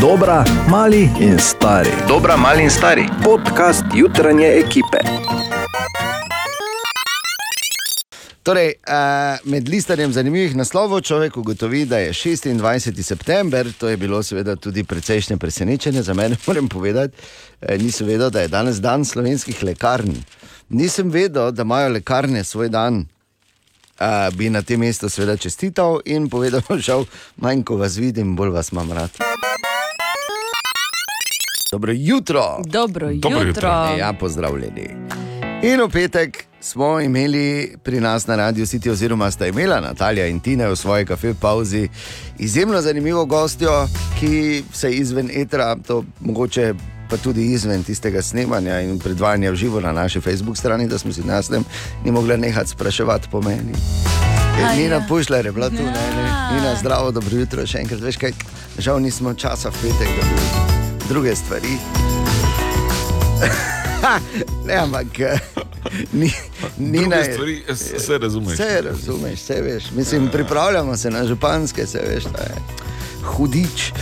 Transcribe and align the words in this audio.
Dobra, 0.00 0.44
mali 0.68 1.10
in 1.20 1.38
stari. 1.38 1.90
Dobra, 2.08 2.36
mali 2.36 2.62
in 2.62 2.70
stari. 2.70 3.08
Podcast 3.24 3.84
jutranje 3.94 4.46
ekipe. 4.46 4.98
Torej, 8.42 8.68
eh, 8.68 9.38
med 9.44 9.68
listanjem 9.68 10.12
zanimivih 10.12 10.56
naslovov 10.56 11.00
človek 11.00 11.36
ugotovi, 11.36 11.84
da 11.84 11.98
je 11.98 12.12
26. 12.12 13.02
september, 13.02 13.72
to 13.72 13.88
je 13.88 13.96
bilo 13.96 14.22
seveda 14.22 14.56
tudi 14.56 14.84
precejšnje 14.84 15.36
presenečenje 15.36 16.02
za 16.02 16.14
mene, 16.14 16.36
moram 16.46 16.68
povedati. 16.68 17.16
Eh, 17.60 17.78
nisem 17.78 18.06
vedel, 18.06 18.30
da 18.30 18.40
je 18.40 18.48
danes 18.48 18.80
dan 18.80 19.04
slovenskih 19.04 19.62
lekarn. 19.62 20.14
Nisem 20.68 21.10
vedel, 21.10 21.50
da 21.50 21.62
imajo 21.62 21.88
lekarne 21.88 22.44
svoj 22.44 22.68
dan. 22.68 23.06
Uh, 24.00 24.34
bi 24.36 24.50
na 24.50 24.62
tem 24.62 24.80
mestu 24.80 25.08
seveda 25.08 25.36
čestital 25.36 26.00
in 26.04 26.30
povedal, 26.30 26.62
žal, 26.86 27.04
manj 27.36 27.64
ko 27.64 27.76
vas 27.76 27.96
vidim, 27.96 28.36
bolj 28.36 28.48
vas 28.48 28.72
imam 28.72 28.92
rad. 28.92 29.10
Dobro 31.72 31.92
jutro. 31.96 32.42
Dobro 32.66 33.06
Dobro 33.14 33.38
jutro. 33.38 33.46
jutro. 33.46 33.96
Ja, 33.98 34.12
pozdravljeni. 34.20 34.88
In 35.62 35.80
v 35.80 35.88
petek 35.92 36.44
smo 36.60 37.00
imeli 37.00 37.76
pri 37.82 38.00
nas 38.00 38.26
na 38.26 38.36
radiju 38.36 38.66
City, 38.66 38.90
oziroma 38.90 39.30
sta 39.30 39.46
imela 39.46 39.80
Natalija 39.80 40.26
in 40.26 40.40
Tina 40.40 40.68
v 40.68 40.76
svoji 40.76 41.06
kafe 41.06 41.34
pauzi 41.40 41.88
izjemno 42.38 42.80
zanimivo 42.80 43.24
gostjo, 43.24 43.88
ki 44.20 44.62
se 44.72 44.90
izven 44.90 45.30
etra, 45.34 45.76
to 45.86 46.04
mogoče 46.20 46.74
pa 47.10 47.16
tudi 47.16 47.52
izven 47.52 47.82
tistega 47.82 48.22
snemanja 48.22 48.80
in 48.80 48.98
predvajanja 48.98 49.50
v 49.50 49.54
živo 49.54 49.80
na 49.80 49.92
naši 49.92 50.20
Facebook 50.20 50.56
strani, 50.56 50.88
da 50.88 50.98
smo 50.98 51.12
si 51.12 51.22
nas 51.22 51.48
tam 51.48 51.64
ni 52.04 52.10
mogla 52.10 52.36
nehati 52.36 52.70
spraševati 52.70 53.28
po 53.30 53.40
meni. 53.42 53.72
A 54.64 54.74
Nina 54.76 54.94
ja. 54.94 55.06
Pušler 55.08 55.46
je 55.46 55.52
bila 55.52 55.68
tu, 55.68 55.74
ne, 55.76 55.82
ne. 56.16 56.26
Ja. 56.28 56.50
Nina, 56.54 56.74
zdravo, 56.80 57.10
dobro 57.10 57.36
jutro, 57.36 57.66
še 57.66 57.78
enkrat, 57.78 58.00
veš 58.00 58.16
kaj, 58.16 58.32
žal 58.78 59.00
nismo 59.00 59.34
časa 59.34 59.70
v 59.70 59.82
petek, 59.82 60.08
da 60.20 60.28
bi 60.28 60.79
druge 61.10 61.36
stvari. 61.36 61.68
ne, 64.66 64.74
ampak 64.74 65.20
eh, 65.20 65.38
ni, 66.12 66.32
Nina 66.78 67.02
Druge 67.02 67.16
je. 67.16 67.32
stvari, 67.32 67.62
vse 67.96 68.18
razumeš. 68.18 68.52
Vse 68.52 68.82
razumeš, 68.84 69.40
vse 69.40 69.60
veš. 69.60 69.90
Mislim, 69.90 70.28
pripravljamo 70.28 70.96
se 70.96 71.10
na 71.10 71.26
županske, 71.26 71.86
se 71.86 72.00
veš, 72.08 72.24
hudič. 73.24 73.90
Uh, 73.90 73.92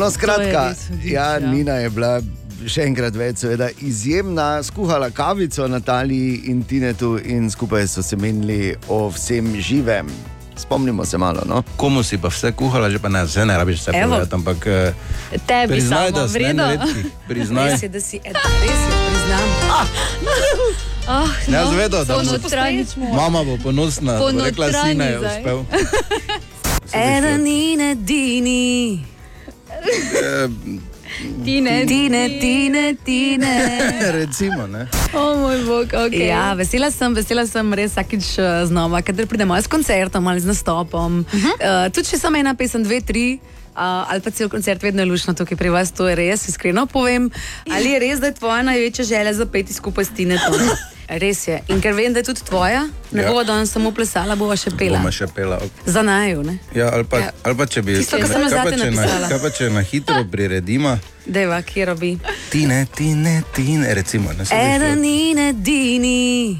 no, 0.00 0.10
skratka, 0.10 0.74
hudič, 0.88 1.12
ja, 1.12 1.32
ja. 1.32 1.50
Nina 1.50 1.72
je 1.72 1.90
bila. 1.90 2.20
Še 2.66 2.88
enkrat 2.90 3.14
več, 3.14 3.36
seveda, 3.44 3.68
izjemna, 3.86 4.58
skuhala 4.66 5.12
kavico 5.14 5.68
Nataliji 5.70 6.40
in 6.50 6.64
Tinetu, 6.66 7.12
in 7.24 7.46
skupaj 7.50 7.86
so 7.86 8.02
se 8.02 8.16
menili 8.18 8.74
o 8.88 9.06
vsem 9.14 9.52
živem. 9.62 10.10
Spomnimo 10.58 11.04
se 11.04 11.18
malo. 11.18 11.42
No? 11.46 11.62
Komu 11.76 12.02
si 12.02 12.18
pa 12.18 12.28
vse 12.28 12.52
kuhala, 12.52 12.90
že 12.90 12.98
pa 12.98 13.08
ne, 13.08 13.24
vse 13.24 13.46
ne 13.46 13.58
rabiš 13.58 13.88
Evo. 13.88 14.10
povedati, 14.10 14.34
ampak 14.34 14.66
eh, 14.66 14.92
Tebi 15.46 15.72
priznaj, 15.72 16.10
samo 16.10 16.18
da 16.18 16.28
si 16.28 16.34
vredno. 16.34 16.64
Priznaj. 17.28 17.76
Je, 17.82 17.88
da 17.88 18.00
si 18.00 18.16
ed, 18.16 18.34
res 18.34 18.70
je, 18.70 18.98
priznam. 19.10 19.48
Oh, 19.70 19.86
Ne, 21.48 21.56
jaz 21.56 21.72
vedel, 21.72 22.04
da 22.04 22.14
bo 22.16 23.14
mama 23.16 23.44
bo 23.44 23.56
ponosna, 23.62 24.18
bo 24.18 24.44
rekla, 24.44 24.68
sine 24.72 25.06
je 25.06 25.18
uspel. 25.18 25.64
Eden 27.16 27.46
in 27.46 27.80
edini, 27.80 29.04
Tine, 31.44 31.86
tine, 31.86 32.38
tine, 32.40 32.94
tine. 33.04 33.54
Recimo, 34.18 34.66
ne. 34.66 34.86
O 35.12 35.36
moj 35.36 35.64
bog, 35.64 35.86
ok. 36.06 36.14
Ja, 36.14 36.54
vesela 36.54 36.90
sem, 36.90 37.14
vesela 37.14 37.46
sem 37.46 37.74
res 37.74 37.96
vsakič 37.96 38.38
eh, 38.38 38.66
znova, 38.70 39.02
kadar 39.02 39.26
pridemo 39.26 39.56
s 39.58 39.66
koncertom 39.66 40.26
ali 40.30 40.40
z 40.40 40.46
nastopom. 40.46 41.24
Uh 41.26 41.34
-huh. 41.34 41.54
uh, 41.58 41.92
tudi 41.92 42.08
če 42.08 42.18
samo 42.18 42.38
ena 42.38 42.54
pesem, 42.54 42.82
dve, 42.82 43.00
tri. 43.00 43.38
Uh, 43.78 43.84
ali 44.04 44.20
pa 44.20 44.30
cel 44.30 44.48
koncert, 44.48 44.82
vedno 44.82 45.02
je 45.02 45.06
lušno 45.06 45.34
tukaj 45.34 45.54
pri 45.54 45.70
vas, 45.70 45.92
to 45.92 46.08
je 46.08 46.14
res, 46.16 46.48
iskreno 46.48 46.86
povem. 46.86 47.30
Ali 47.68 47.90
je 47.90 47.98
res, 48.00 48.18
da 48.18 48.26
je 48.26 48.34
tvoja 48.34 48.62
največja 48.64 49.04
želja 49.06 49.34
zapeti 49.34 49.72
skupaj 49.72 50.04
s 50.04 50.10
Tinetom? 50.10 50.58
Res 51.10 51.48
je. 51.48 51.62
In 51.68 51.80
ker 51.80 51.94
vem, 51.94 52.12
da 52.12 52.18
je 52.18 52.24
tudi 52.24 52.42
tvoja, 52.42 52.82
ne 53.12 53.22
Ja. 53.22 53.28
bova 53.28 53.44
danes 53.44 53.70
samo 53.70 53.88
plesala, 53.90 54.36
bova 54.36 54.56
še 54.56 54.70
pela. 54.70 54.98
Bomo 54.98 55.08
še 55.10 55.24
pela. 55.28 55.56
Za 55.86 56.02
naju, 56.02 56.42
ne? 56.42 56.58
Ja, 56.74 56.90
ali, 56.92 57.04
pa, 57.04 57.18
Ja. 57.18 57.30
ali 57.42 57.56
pa 57.56 57.66
če 57.66 57.82
bi. 57.82 57.94
Tisto, 57.96 58.18
kar 58.18 58.28
sem 58.28 58.40
na, 58.42 58.48
napisala. 58.66 59.28
kaj 59.28 59.38
pa 59.38 59.50
če 59.50 59.70
na 59.70 59.80
hitro 59.82 60.20
priredimo, 60.32 60.98
Deva, 61.26 61.62
kje 61.62 61.84
robi. 61.86 62.18
tine, 62.50 62.86
tine, 62.92 63.42
tine, 63.54 63.94
recimo. 63.94 64.32
Ne, 64.32 64.44
se 64.44 64.52
bi 64.52 64.60
šlo. 64.60 64.74
Eden 64.76 65.04
in 65.04 65.38
edini, 65.38 66.58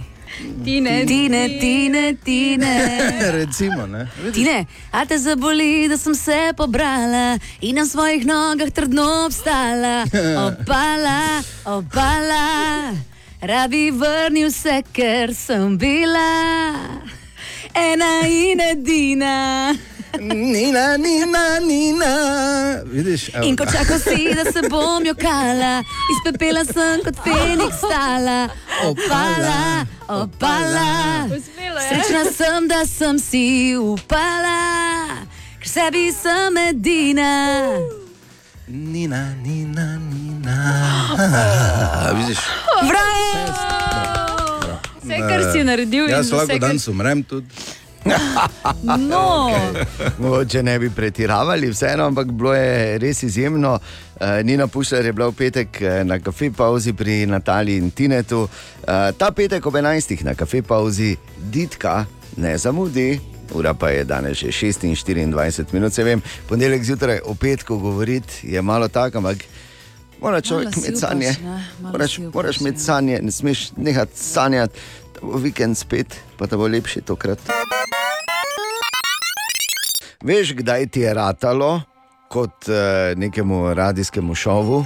Tine, 0.65 1.07
tine, 1.07 1.59
tine, 1.61 2.15
tine. 2.25 2.75
Recimo, 3.39 3.87
ne. 3.87 4.07
Tine, 4.33 4.67
a 4.93 5.05
te 5.07 5.19
zaboli, 5.19 5.89
da 5.89 5.97
sem 5.97 6.15
se 6.15 6.53
pobrala 6.57 7.39
in 7.61 7.75
na 7.75 7.87
svojih 7.87 8.27
nogah 8.27 8.71
trdno 8.71 9.27
obstala. 9.27 10.07
Opala, 10.47 11.43
opala, 11.65 12.95
rabi 13.41 13.91
vrnil 13.91 14.51
se, 14.51 14.83
ker 14.93 15.35
sem 15.35 15.79
bila 15.79 16.29
ena 17.75 18.27
in 18.27 18.61
edina. 18.61 19.75
Nina, 20.17 20.97
Nina, 20.97 21.59
Nina. 21.61 22.83
Vidiš, 22.85 23.29
evo. 23.35 23.45
In 23.45 23.57
ko 23.57 23.65
čakam 23.65 23.99
si, 23.99 24.35
da 24.35 24.53
se 24.53 24.69
bom 24.71 25.07
jokala, 25.07 25.83
iz 26.13 26.19
pepela 26.25 26.65
sem 26.65 27.03
kot 27.05 27.17
Feniks 27.25 27.77
stala. 27.77 28.49
Opala, 28.85 29.87
opala. 30.09 31.25
Uspelo 31.25 31.81
je. 31.81 31.89
Srečna 31.89 32.25
sem, 32.33 32.69
da 32.69 32.87
sem 32.87 33.19
si 33.19 33.77
upala, 33.77 34.59
ker 35.61 35.69
sebi 35.69 36.13
sem 36.13 36.57
edina. 36.57 37.79
Nina, 38.69 39.35
Nina, 39.45 39.99
Nina. 39.99 40.59
Vidiš, 42.17 42.39
Bravo! 42.89 43.59
Vse, 45.03 45.19
kar 45.29 45.53
si 45.53 45.65
naredil, 45.65 46.05
in 46.05 46.11
jaz 46.13 46.33
lahko 46.33 46.59
danes 46.59 46.89
umrem 46.89 47.23
tudi. 47.23 47.49
No, 48.99 49.51
Mogoče 50.19 50.63
ne 50.63 50.79
bi 50.79 50.91
pretiravali, 50.91 51.71
vseeno, 51.71 52.05
ampak 52.05 52.27
bilo 52.27 52.55
je 52.55 52.99
res 52.99 53.23
izjemno. 53.23 53.79
Uh, 54.21 54.27
Nina 54.43 54.67
Pušler 54.67 55.07
je 55.07 55.13
bila 55.13 55.29
v 55.29 55.33
petek 55.33 55.83
eh, 55.83 56.05
na 56.05 56.19
kafe 56.19 56.51
pauzi 56.51 56.93
pri 56.93 57.27
Nataliji 57.27 57.79
in 57.79 57.91
Tinetu. 57.91 58.43
Uh, 58.43 58.49
ta 59.19 59.31
petek 59.31 59.67
ob 59.67 59.75
11. 59.75 60.25
na 60.25 60.35
kafe 60.35 60.63
pauzi 60.63 61.17
Ditka 61.39 62.05
ne 62.37 62.59
zamudi. 62.59 63.21
Ura 63.55 63.75
pa 63.75 63.89
je 63.89 64.05
danes 64.05 64.37
že 64.37 64.49
26 64.49 65.73
minut, 65.73 65.93
se 65.93 66.05
vem, 66.05 66.23
ponedeljek 66.49 66.85
zjutraj 66.85 67.21
o 67.25 67.35
petku 67.35 67.79
govoriti 67.79 68.41
je 68.43 68.63
malo 68.63 68.89
tako, 68.89 69.19
ampak 69.19 69.37
mora 70.21 70.41
človek 70.41 70.77
imeti 70.77 70.97
sanje. 70.97 71.35
Moraš, 71.81 72.19
moraš 72.35 72.61
imeti 72.61 72.77
ja. 72.77 72.85
sanje, 72.85 73.21
ne 73.23 73.31
smeš 73.31 73.71
nehati 73.77 74.19
sanjati, 74.19 74.79
vikend 75.23 75.79
spet, 75.79 76.17
pa 76.39 76.47
da 76.47 76.57
bo 76.57 76.67
lepši 76.67 77.01
tokrat. 77.01 77.39
Veš, 80.23 80.53
kdaj 80.53 80.87
ti 80.87 81.01
je 81.01 81.15
ratalo, 81.15 81.81
kot 82.29 82.69
uh, 82.69 83.19
nekemu 83.19 83.75
radijskemu 83.75 84.35
šovu, 84.35 84.85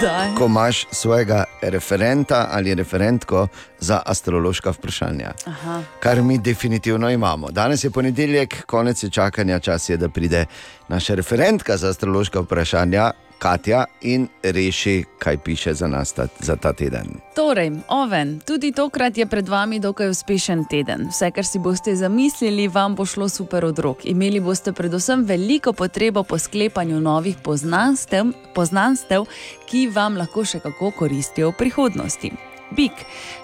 daj. 0.00 0.34
ko 0.38 0.46
imaš 0.46 0.86
svojega 0.90 1.44
referenta 1.62 2.48
ali 2.50 2.74
referentko 2.74 3.48
za 3.80 4.02
astrološka 4.06 4.70
vprašanja. 4.70 5.32
Aha. 5.46 5.82
Kar 6.00 6.22
mi 6.22 6.38
definitivno 6.38 7.10
imamo. 7.10 7.50
Danes 7.50 7.84
je 7.84 7.90
ponedeljek, 7.90 8.66
konec 8.66 9.02
je 9.02 9.10
čakanja, 9.10 9.58
čas 9.58 9.88
je, 9.88 9.96
da 9.96 10.08
pride 10.08 10.46
naša 10.88 11.14
referentka 11.14 11.76
za 11.76 11.88
astrološka 11.88 12.40
vprašanja, 12.40 13.10
Katja, 13.42 13.84
in 14.00 14.28
reši, 14.42 15.04
kaj 15.18 15.36
piše 15.38 15.74
za 15.74 15.86
nas 15.86 16.12
ta, 16.12 16.26
za 16.40 16.56
ta 16.56 16.72
teden. 16.72 17.06
Torej, 17.34 17.72
Oven, 17.88 18.40
tudi 18.46 18.72
tokrat 18.72 19.18
je 19.18 19.26
pred 19.26 19.48
vami 19.48 19.80
dokaj 19.80 20.08
uspešen 20.08 20.64
teden. 20.70 21.08
Vse, 21.10 21.30
kar 21.30 21.44
si 21.44 21.58
boste 21.58 21.96
zamislili, 21.96 22.68
vam 22.68 22.94
bo 22.94 23.06
šlo 23.06 23.28
super 23.28 23.64
od 23.64 23.78
rok. 23.78 24.04
Imeli 24.04 24.40
boste 24.40 24.72
predvsem 24.72 25.24
veliko 25.24 25.72
potrebo 25.72 26.22
po 26.22 26.38
sklepanju 26.38 27.00
novih 27.00 27.36
poznanstev, 27.42 28.30
poznanstev 28.54 29.26
ki 29.66 29.88
vam 29.88 30.16
lahko 30.16 30.44
še 30.44 30.62
kako 30.62 30.90
koristijo 30.98 31.50
v 31.50 31.58
prihodnosti. 31.58 32.51
Bik, 32.76 32.92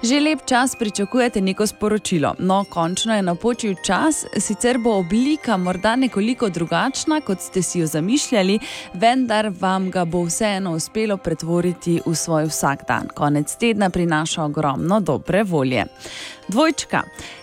že 0.02 0.20
lep 0.20 0.38
čas 0.46 0.76
pričakujete 0.78 1.40
neko 1.40 1.66
sporočilo, 1.66 2.34
no, 2.38 2.64
končno 2.70 3.16
je 3.16 3.22
napočil 3.22 3.75
čas, 3.84 4.25
sicer 4.36 4.78
bo 4.78 4.96
oblika 4.98 5.56
morda 5.56 5.96
nekoliko 5.96 6.48
drugačna, 6.48 7.20
kot 7.20 7.40
ste 7.40 7.62
si 7.62 7.78
jo 7.78 7.86
zamišljali, 7.86 8.58
vendar 8.94 9.50
vam 9.60 9.90
ga 9.90 10.04
bo 10.04 10.22
vseeno 10.25 10.72
uspelo 10.72 11.16
pretvoriti 11.16 12.00
v 12.06 12.14
svoj 12.14 12.48
vsakdan. 12.48 13.08
Konec 13.14 13.56
tedna 13.56 13.90
prinaša 13.90 14.44
ogromno 14.44 15.00
dobre 15.00 15.42
volje. 15.42 15.84
Dvojčka. 16.48 17.02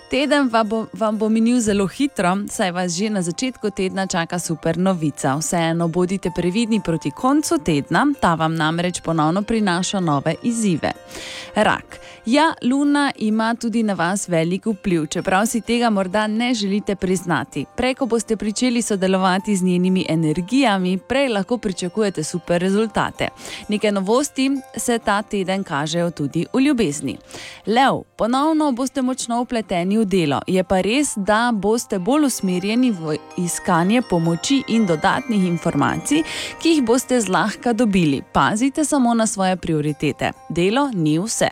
Teden 0.09 0.49
vam 0.49 0.69
bo, 0.69 0.85
vam 0.93 1.17
bo 1.17 1.29
minil 1.29 1.59
zelo 1.59 1.87
hitro, 1.87 2.37
saj 2.49 2.71
vas 2.71 2.93
že 2.93 3.09
na 3.09 3.21
začetku 3.21 3.69
tedna 3.69 4.05
čaka 4.07 4.39
super 4.39 4.77
novica. 4.77 5.35
Vseeno 5.37 5.87
bodite 5.87 6.29
previdni 6.35 6.81
proti 6.81 7.11
koncu 7.11 7.57
tedna, 7.57 8.05
ta 8.21 8.35
vam 8.35 8.55
namreč 8.55 9.01
ponovno 9.01 9.41
prinaša 9.41 9.99
nove 9.99 10.35
izzive. 10.43 10.91
Rak. 11.55 11.99
Ja, 12.25 12.53
Luna 12.61 13.11
ima 13.17 13.55
tudi 13.55 13.83
na 13.83 13.93
vas 13.93 14.29
velik 14.29 14.65
vpliv, 14.65 15.05
čeprav 15.07 15.45
si 15.45 15.61
tega 15.61 15.89
morda 15.89 16.27
ne 16.27 16.53
želite 16.53 16.95
priznati. 16.95 17.65
Prej, 17.75 17.93
ko 17.93 18.05
boste 18.05 18.37
pričeli 18.37 18.81
sodelovati 18.81 19.55
z 19.55 19.63
njenimi 19.63 20.05
energijami, 20.09 20.97
prej 20.97 21.29
lahko 21.29 21.57
pričakujete 21.57 22.23
super 22.23 22.61
rezultate. 22.61 23.27
Neke 23.67 23.91
novosti 23.91 24.51
se 24.77 24.99
ta 24.99 25.21
teden 25.21 25.63
kažejo 25.63 26.11
tudi 26.11 26.45
v 26.53 26.59
ljubezni. 26.59 27.17
Lev, 27.67 28.01
ponovno 28.15 28.71
boste 28.71 29.01
močno 29.01 29.41
upleteni 29.41 29.94
v 29.97 30.05
delo, 30.05 30.39
je 30.47 30.63
pa 30.63 30.81
res, 30.81 31.13
da 31.17 31.51
boste 31.53 31.99
bolj 31.99 32.29
usmerjeni 32.29 32.91
v 32.91 33.17
iskanje 33.37 34.01
pomoči 34.09 34.61
in 34.67 34.85
dodatnih 34.85 35.45
informacij, 35.47 36.23
ki 36.61 36.69
jih 36.69 36.85
boste 36.85 37.19
zlahka 37.21 37.73
dobili. 37.73 38.21
Pazite 38.31 38.85
samo 38.85 39.13
na 39.13 39.27
svoje 39.27 39.55
prioritete. 39.55 40.31
Delo 40.49 40.89
ni 40.93 41.19
vse. 41.19 41.49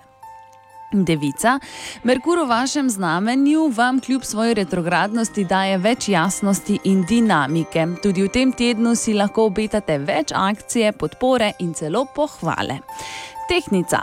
Devica, 0.94 1.60
Merkur 2.04 2.40
v 2.40 2.48
vašem 2.50 2.90
znamenju 2.90 3.68
vam 3.68 4.00
kljub 4.00 4.24
svoji 4.24 4.54
retrogradnosti 4.54 5.44
daje 5.44 5.78
več 5.78 6.10
jasnosti 6.10 6.78
in 6.84 7.04
dinamike. 7.10 7.88
Tudi 8.04 8.24
v 8.24 8.30
tem 8.30 8.52
tednu 8.54 8.96
si 8.96 9.14
lahko 9.14 9.48
obetate 9.50 9.98
več 9.98 10.32
akcije, 10.36 10.92
podpore 10.92 11.54
in 11.60 11.74
celo 11.74 12.06
pohvale. 12.16 12.78
Tehnica. 13.48 14.02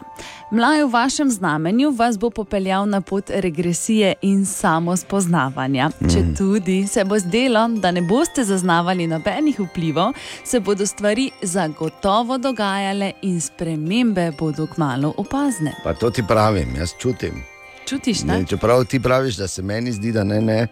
Mlaj 0.51 0.85
v 0.85 0.91
vašem 0.93 1.31
znamenju 1.31 1.91
vas 1.91 2.19
bo 2.19 2.31
popeljal 2.31 2.89
na 2.89 3.01
pot 3.01 3.31
regresije 3.31 4.15
in 4.23 4.47
samospoznavanja. 4.47 5.91
Mm. 6.01 6.09
Če 6.09 6.25
tudi 6.39 6.87
se 6.87 7.05
bo 7.05 7.19
zdelo, 7.19 7.69
da 7.69 7.91
ne 7.91 8.03
boste 8.03 8.45
zaznavali 8.45 9.07
nobenih 9.07 9.61
vplivov, 9.61 10.13
se 10.45 10.61
bodo 10.61 10.87
stvari 10.87 11.31
zagotovo 11.43 12.39
dogajale 12.39 13.13
in 13.23 13.41
spremembe 13.41 14.33
bodo 14.39 14.67
kmalo 14.67 15.15
opazne. 15.17 15.75
Pa 15.85 15.95
to 15.95 16.11
ti 16.11 16.23
pravim, 16.29 16.77
jaz 16.77 16.95
čutim. 16.99 17.45
Čutiš, 17.91 18.23
ne? 18.23 18.39
Ne, 18.39 18.47
čeprav 18.47 18.85
ti 18.85 19.01
praviš, 19.01 19.37
da 19.37 19.49
se 19.49 19.63
meni 19.63 19.93
zdi, 19.93 20.13
da 20.13 20.25
ne, 20.25 20.41
ne, 20.41 20.67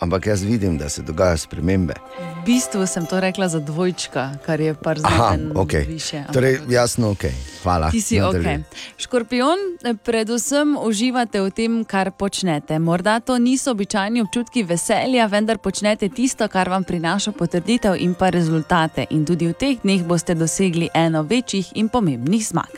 ampak 0.00 0.26
jaz 0.26 0.42
vidim, 0.42 0.78
da 0.78 0.88
se 0.88 1.02
dogajajo 1.02 1.36
spremembe. 1.38 1.94
V 2.18 2.44
bistvu 2.46 2.86
sem 2.86 3.06
to 3.06 3.20
rekla 3.20 3.48
za 3.48 3.60
dvojčka, 3.60 4.30
kar 4.46 4.60
je 4.60 4.74
par 4.74 4.98
Aha, 5.02 5.16
znamenj 5.16 5.52
ok. 5.54 5.72
više. 5.88 6.16
ampak- 6.18 6.32
Torej, 6.32 6.58
jasno, 6.68 7.10
ok. 7.10 7.24
Hvala. 7.62 7.90
Ti 7.90 8.00
si 8.00 8.20
ok. 8.20 8.34
Nadaljuj. 8.34 8.62
Škorpion, 8.98 9.58
eh, 9.84 9.94
predvsem 9.94 10.76
uživate 10.76 11.40
v 11.40 11.50
tem, 11.50 11.84
kar 11.84 12.10
počnete. 12.10 12.78
Morda 12.78 13.20
to 13.20 13.38
niso 13.38 13.70
običajni 13.70 14.20
občutki 14.20 14.62
veselja, 14.62 15.26
vendar 15.26 15.58
počnete 15.58 16.08
tisto, 16.08 16.48
kar 16.48 16.68
vam 16.68 16.84
prinaša 16.84 17.32
potrditev 17.32 17.94
in 17.96 18.14
pa 18.14 18.28
rezultate. 18.28 19.06
In 19.10 19.24
tudi 19.24 19.46
v 19.46 19.52
teh 19.52 19.78
dneh 19.80 20.04
boste 20.04 20.34
dosegli 20.34 20.88
eno 20.94 21.22
večjih 21.22 21.72
in 21.74 21.88
pomembnih 21.88 22.46
zmag. 22.46 22.72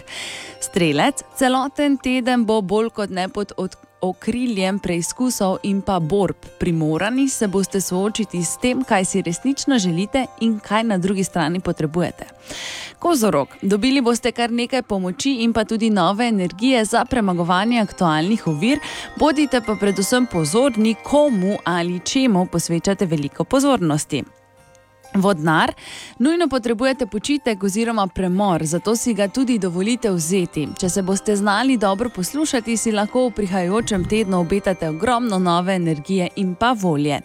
Strelec, 0.60 1.22
celoten 1.36 1.98
teden 1.98 2.44
bo 2.44 2.60
bolj 2.62 2.90
kot 2.90 3.10
ne 3.10 3.28
pod 3.28 3.52
od. 3.56 3.76
Okriljem 4.06 4.78
preizkusov 4.78 5.56
in 5.62 5.80
pa 5.82 5.98
borb, 6.00 6.36
primorani 6.58 7.28
se 7.28 7.48
boste 7.48 7.80
soočiti 7.80 8.44
s 8.44 8.60
tem, 8.62 8.84
kaj 8.84 9.04
si 9.04 9.22
resnično 9.22 9.78
želite 9.78 10.26
in 10.40 10.60
kaj 10.60 10.84
na 10.84 10.98
drugi 10.98 11.24
strani 11.24 11.60
potrebujete. 11.60 12.24
Kozorog, 12.98 13.48
dobili 13.62 14.00
boste 14.00 14.32
kar 14.32 14.52
nekaj 14.52 14.82
pomoči 14.82 15.34
in 15.42 15.52
pa 15.52 15.64
tudi 15.64 15.90
nove 15.90 16.28
energije 16.28 16.84
za 16.84 17.04
premagovanje 17.04 17.80
aktualnih 17.80 18.46
ovir, 18.46 18.78
bodite 19.16 19.60
pa 19.66 19.74
predvsem 19.80 20.26
pozorni, 20.26 20.94
komu 21.04 21.56
ali 21.64 22.00
čemu 22.00 22.46
posvečate 22.52 23.06
veliko 23.06 23.44
pozornosti. 23.44 24.22
Vodnar, 25.14 25.72
nujno 26.18 26.48
potrebujete 26.48 27.06
počitek 27.06 27.62
oziroma 27.62 28.06
premor, 28.06 28.64
zato 28.64 28.96
si 28.96 29.14
ga 29.14 29.28
tudi 29.28 29.58
dovolite 29.58 30.10
vzeti. 30.10 30.68
Če 30.80 30.88
se 30.88 31.02
boste 31.02 31.36
znali 31.36 31.76
dobro 31.76 32.08
poslušati, 32.08 32.76
si 32.76 32.92
lahko 32.92 33.28
v 33.28 33.32
prihajajočem 33.32 34.04
tednu 34.08 34.40
obetate 34.40 34.88
ogromno 34.88 35.38
nove 35.38 35.74
energije 35.74 36.28
in 36.36 36.54
pa 36.54 36.72
volje. 36.72 37.20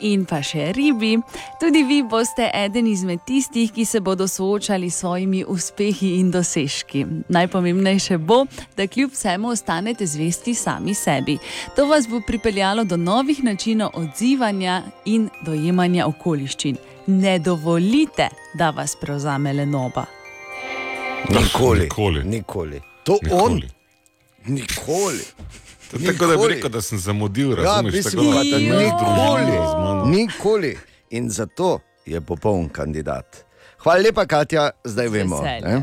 In 0.00 0.24
pa 0.24 0.42
še 0.42 0.72
ribi, 0.72 1.16
tudi 1.60 1.82
vi 1.82 2.02
boste 2.02 2.50
eden 2.54 2.86
izmed 2.86 3.24
tistih, 3.26 3.72
ki 3.72 3.84
se 3.84 4.00
bodo 4.00 4.28
soočali 4.28 4.90
s 4.90 5.00
svojimi 5.02 5.44
uspehi 5.48 6.14
in 6.20 6.30
dosežki. 6.30 7.06
Najpomembnejše 7.28 8.18
bo, 8.18 8.44
da 8.76 8.86
kljub 8.86 9.12
vsemu 9.12 9.48
ostanete 9.48 10.06
zvesti 10.06 10.54
sami 10.54 10.94
sebi. 10.94 11.38
To 11.76 11.86
vas 11.86 12.08
bo 12.08 12.20
pripeljalo 12.20 12.84
do 12.84 12.96
novih 12.96 13.44
načinov 13.44 13.90
odzivanja 13.94 14.82
in 15.04 15.28
dojemanja 15.46 16.06
okoliščin. 16.06 16.93
Ne 17.06 17.38
dovolite, 17.38 18.28
da 18.54 18.70
vas 18.70 18.96
prevzame 18.96 19.52
lenoba. 19.52 20.04
Nikoli. 21.30 21.80
Nikoli. 21.80 22.24
Nikoli. 22.24 22.80
To 23.04 23.18
on. 23.32 23.52
Nikoli. 23.52 23.68
Nikoli. 24.46 25.24
To 25.90 25.96
je 25.98 26.06
Tako 26.06 26.18
da 26.18 26.26
bi 26.26 26.32
Nikoli. 26.32 26.54
rekel, 26.54 26.70
da 26.70 26.80
sem 26.80 26.98
zamudil, 26.98 27.50
Ja, 27.50 27.56
razumeš? 27.56 27.94
mislim, 27.94 28.24
tako 28.24 28.44
da 28.44 28.58
ne 28.58 28.76
nikoli. 28.78 30.10
Nikoli. 30.12 30.78
In 31.10 31.30
zato 31.30 31.78
je 32.06 32.20
popoln 32.20 32.68
kandidat. 32.68 33.36
Hvala 33.78 33.98
lepa, 34.00 34.26
Katja, 34.26 34.70
zdaj 34.84 35.08
vemo. 35.08 35.40
ne. 35.42 35.82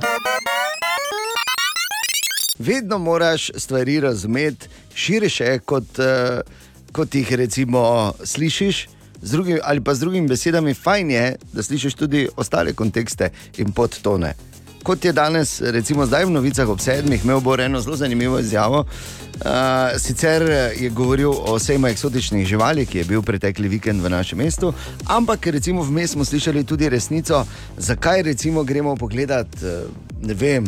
Vedno 2.60 2.98
moraš 3.00 3.52
stvari 3.56 4.00
razumeti 4.00 4.68
širše, 4.96 5.60
kot, 5.60 5.84
uh, 5.92 6.06
kot 6.92 7.16
jih 7.16 7.34
recimo 7.34 8.14
slišiš. 8.24 8.88
Drugim, 9.22 9.60
ali 9.64 9.82
pa 9.82 9.94
z 9.94 10.00
drugimi 10.00 10.28
besedami, 10.28 10.74
fajn 10.74 11.12
je, 11.12 11.36
da 11.54 11.64
slišiš 11.64 11.94
tudi 11.94 12.28
ostale 12.38 12.74
kontekste 12.74 13.30
in 13.58 13.72
podtone. 13.72 14.34
Kot 14.84 15.06
je 15.06 15.14
danes, 15.14 15.62
recimo 15.62 16.06
zdaj 16.06 16.26
v 16.26 16.34
novicah 16.34 16.70
ob 16.70 16.80
sedmih, 16.82 17.22
imel 17.24 17.42
bo 17.42 17.54
eno 17.54 17.82
zelo 17.82 17.96
zanimivo 17.96 18.40
izjavo. 18.40 18.86
Uh, 19.42 19.48
sicer 19.98 20.42
je 20.80 20.90
govoril 20.90 21.30
o 21.32 21.60
sejmu 21.60 21.88
eksotičnih 21.88 22.48
živali, 22.48 22.86
ki 22.86 22.98
je 22.98 23.04
bil 23.04 23.22
pretekli 23.22 23.70
vikend 23.70 24.02
v 24.02 24.10
našem 24.10 24.38
mestu, 24.38 24.74
ampak 25.06 25.48
recimo 25.48 25.84
vmes 25.84 26.12
smo 26.12 26.26
slišali 26.26 26.64
tudi 26.64 26.90
resnico, 26.90 27.46
zakaj 27.78 28.22
recimo 28.22 28.64
gremo 28.64 28.96
pogledat, 28.96 29.48
eh, 29.64 29.86
ne 30.22 30.34
vem, 30.34 30.66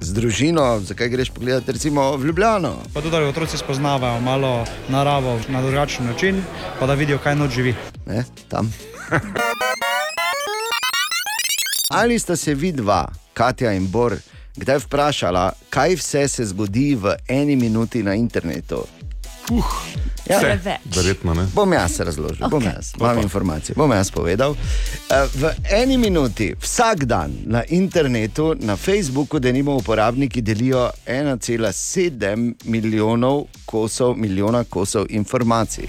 z 0.00 0.12
družino, 0.12 0.80
zakaj 0.80 1.08
greš 1.08 1.30
pogledat 1.30 1.68
recimo 1.68 2.16
v 2.16 2.24
Ljubljano. 2.26 2.76
Pa 2.94 3.00
tudi, 3.00 3.10
da 3.10 3.28
otroci 3.28 3.58
spoznavajo 3.58 4.20
malo 4.20 4.64
naravo 4.88 5.40
na 5.48 5.62
drugačen 5.62 6.06
način, 6.06 6.42
pa 6.80 6.86
da 6.86 6.94
vidijo, 6.94 7.18
kaj 7.18 7.36
noč 7.36 7.50
živi. 7.50 7.74
Ne, 8.06 8.24
tam. 8.48 8.72
Ali 11.90 12.18
sta 12.18 12.36
se 12.36 12.54
vidva, 12.54 13.08
Katja 13.34 13.72
in 13.72 13.90
Bor, 13.90 14.16
kdaj 14.56 14.78
vprašala, 14.78 15.52
kaj 15.70 15.94
vse 15.94 16.28
se 16.28 16.44
zgodi 16.44 16.94
v 16.94 17.16
eni 17.28 17.56
minuti 17.56 18.02
na 18.02 18.14
internetu? 18.14 18.86
Ja, 20.30 20.38
Vse. 20.38 20.76
Verjetno 20.94 21.34
ne. 21.34 21.46
Bom 21.54 21.72
jaz 21.72 22.00
razložil, 22.00 22.46
okay. 22.46 22.50
bom 22.50 22.62
jaz, 22.64 22.92
imam 23.00 23.18
informacije, 23.18 23.74
bom 23.76 23.90
jaz 23.92 24.10
povedal. 24.10 24.54
Eh, 25.10 25.26
V 25.34 25.50
eni 25.70 25.96
minuti, 25.98 26.54
vsak 26.60 27.04
dan 27.04 27.32
na 27.44 27.64
internetu, 27.68 28.54
na 28.60 28.76
Facebooku, 28.76 29.38
da 29.38 29.52
nimo 29.52 29.76
uporabniki 29.76 30.42
delijo 30.42 30.90
1,7 31.06 32.54
milijonov 32.64 33.44
kosov, 33.66 34.16
milijona 34.16 34.64
kosov 34.64 35.06
informacij. 35.08 35.84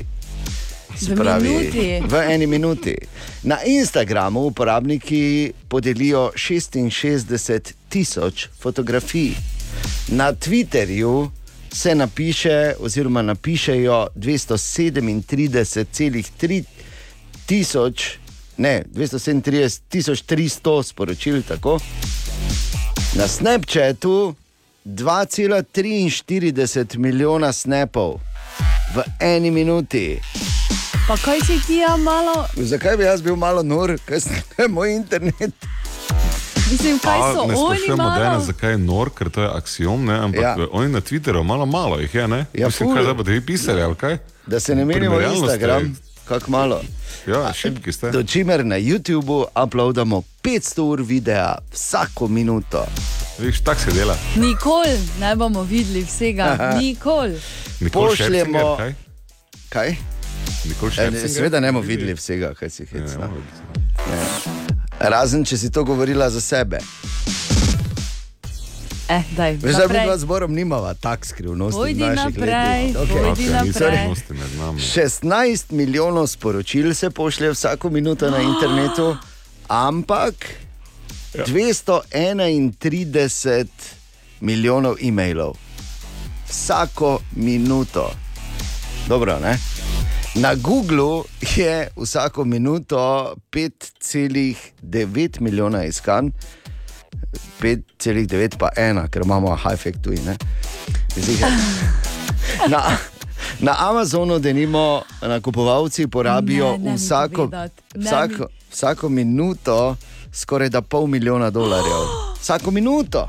Se 0.97 1.15
V 1.15 1.19
minuti? 1.41 2.01
v 2.07 2.13
eni 2.29 2.47
minuti. 2.47 2.95
Na 3.43 3.57
Instagramu 3.65 4.39
uporabniki 4.39 5.51
podelijo 5.67 6.31
66 6.35 7.73
tisoč 7.89 8.47
fotografij, 8.59 9.31
na 10.07 10.33
Twitterju 10.33 11.29
se 11.73 11.95
napiše, 11.95 12.73
oziroma 12.79 13.21
napišejo 13.21 14.07
237,3 14.15 16.63
tisoč, 17.45 18.11
ne 18.57 18.83
237 18.93 19.79
tisoč 19.89 20.23
300 20.23 20.83
sporočil, 20.83 21.41
tako. 21.47 21.79
Na 23.15 23.27
Snapchatu 23.27 24.35
2,43 24.85 26.97
milijona 26.97 27.53
snapov 27.53 28.19
v 28.95 29.03
eni 29.19 29.51
minuti. 29.51 30.19
Pa 31.07 31.17
kaj 31.17 31.39
si 31.39 31.59
ti 31.67 31.75
ja 31.75 31.97
malo, 31.97 32.45
Zakaj 32.55 32.97
bi 32.97 33.03
jaz 33.03 33.21
bil 33.21 33.35
malo 33.35 33.63
nor, 33.63 33.97
kaj 34.05 34.19
je 34.57 34.67
moj 34.67 34.95
internet? 34.95 35.53
Mislim, 36.71 36.99
kaj 36.99 37.19
A, 37.19 37.33
so 37.33 37.45
ne 37.45 37.55
oni 37.55 37.57
sprašujemo 37.57 37.97
malo? 37.99 38.19
danes, 38.21 38.43
zakaj 38.45 38.71
je 38.71 38.77
nor, 38.79 39.09
ker 39.09 39.29
to 39.29 39.41
je 39.41 39.49
aksiom, 39.49 40.05
ne? 40.05 40.13
ampak 40.15 40.41
Ja. 40.41 40.55
oni 40.71 40.89
na 40.89 41.01
Twitterju 41.01 41.43
malo, 41.43 41.65
malo 41.67 41.99
jih 41.99 42.15
je, 42.15 42.27
ne? 42.27 42.45
Ja, 42.53 42.67
Mislim, 42.67 42.89
ful. 42.89 42.95
kaj 42.97 43.13
bodo 43.13 43.31
vi 43.31 43.41
pisali, 43.41 43.81
ali 43.81 43.95
kaj? 43.95 44.17
Da 44.47 44.59
se 44.59 44.75
ne 44.75 44.85
menimo 44.85 45.15
ste- 45.17 45.33
Instagram, 45.33 45.95
kako 46.25 46.51
malo. 46.51 46.81
Ja, 47.27 47.53
šibki 47.53 47.91
ste. 47.91 48.11
Do 48.11 48.23
čimer 48.23 48.65
na 48.65 48.75
YouTubu 48.77 49.45
uploadamo 49.57 50.23
500 50.41 50.81
ur 50.81 51.01
videa 51.01 51.55
vsako 51.71 52.27
minuto. 52.27 52.85
Viš, 53.39 53.59
tak 53.59 53.79
se 53.79 53.91
dela. 53.91 54.15
Nikoli 54.35 54.89
ne 55.19 55.35
bomo 55.35 55.63
videli 55.63 56.01
vsega, 56.01 56.73
nikoli. 56.75 57.39
Nikoli 57.79 58.09
Pošljemo- 58.09 58.77
kaj? 58.77 58.93
Kaj? 59.69 59.95
Nikoli 60.65 60.91
E, 60.91 60.95
še 60.95 61.11
ne, 61.11 61.27
Seveda 61.29 61.59
ne 61.59 61.71
bomo 61.71 61.81
videli 61.81 62.13
vsega, 62.13 62.53
kaj 62.53 62.69
si 62.69 62.83
Ja, 62.83 63.07
Razen, 65.01 65.41
če 65.43 65.57
si 65.57 65.69
to 65.69 65.83
govorila 65.83 66.29
za 66.29 66.41
sebe. 66.41 66.77
Eh, 69.09 69.23
daj, 69.31 69.55
Veš, 69.55 69.75
da 69.75 69.87
mi 69.89 69.93
dva 70.05 70.17
zborom 70.17 70.53
nimava 70.53 70.93
tak 70.93 71.25
skrivnosti. 71.25 71.75
v 71.75 71.79
Pojdi 71.81 72.03
naprej, 72.05 72.87
letih. 72.87 73.09
pojdi 73.11 73.41
nisem 73.41 73.51
naprej. 73.51 73.73
skrivnosti 73.73 74.33
med 74.33 74.55
nami. 74.57 74.79
16 74.79 75.71
milijonov 75.71 76.27
sporočil 76.27 76.93
se 76.93 77.09
pošlje 77.09 77.51
vsako 77.51 77.89
minuto 77.89 78.31
na 78.31 78.37
internetu, 78.39 79.17
ampak 79.67 80.35
231 81.35 83.67
milijonov 84.39 84.95
e-mailov. 85.01 85.55
Vsako 86.47 87.19
minuto. 87.31 88.11
Dobro, 89.07 89.39
ne? 89.39 89.57
Na 90.35 90.55
Googlu 90.55 91.23
je 91.55 91.87
vsako 91.97 92.45
minuto 92.45 92.97
5,9 93.51 95.41
milijona 95.41 95.83
iskanj, 95.83 96.29
5,9 97.61 98.57
pa 98.57 98.69
ena, 98.75 99.07
ker 99.07 99.21
imamo 99.25 99.55
high-fake 99.55 100.01
tuji. 100.01 100.19
ne. 100.25 100.37
Zdaj, 101.15 101.51
Na, 102.69 102.97
na 103.59 103.75
Amazonu, 103.79 104.39
da 104.39 104.53
nimo 104.53 105.01
nakupovalci 105.21 106.07
porabijo 106.07 106.71
Ne, 106.71 106.77
ne 106.77 106.95
vsako, 106.95 107.49
vsako, 107.95 108.47
vsako 108.71 109.09
minuto 109.09 109.95
skoraj 110.33 110.69
da 110.69 110.81
pol 110.81 111.07
milijona 111.07 111.49
dolarjev. 111.49 112.07
Vsako 112.41 112.71
minuto, 112.71 113.27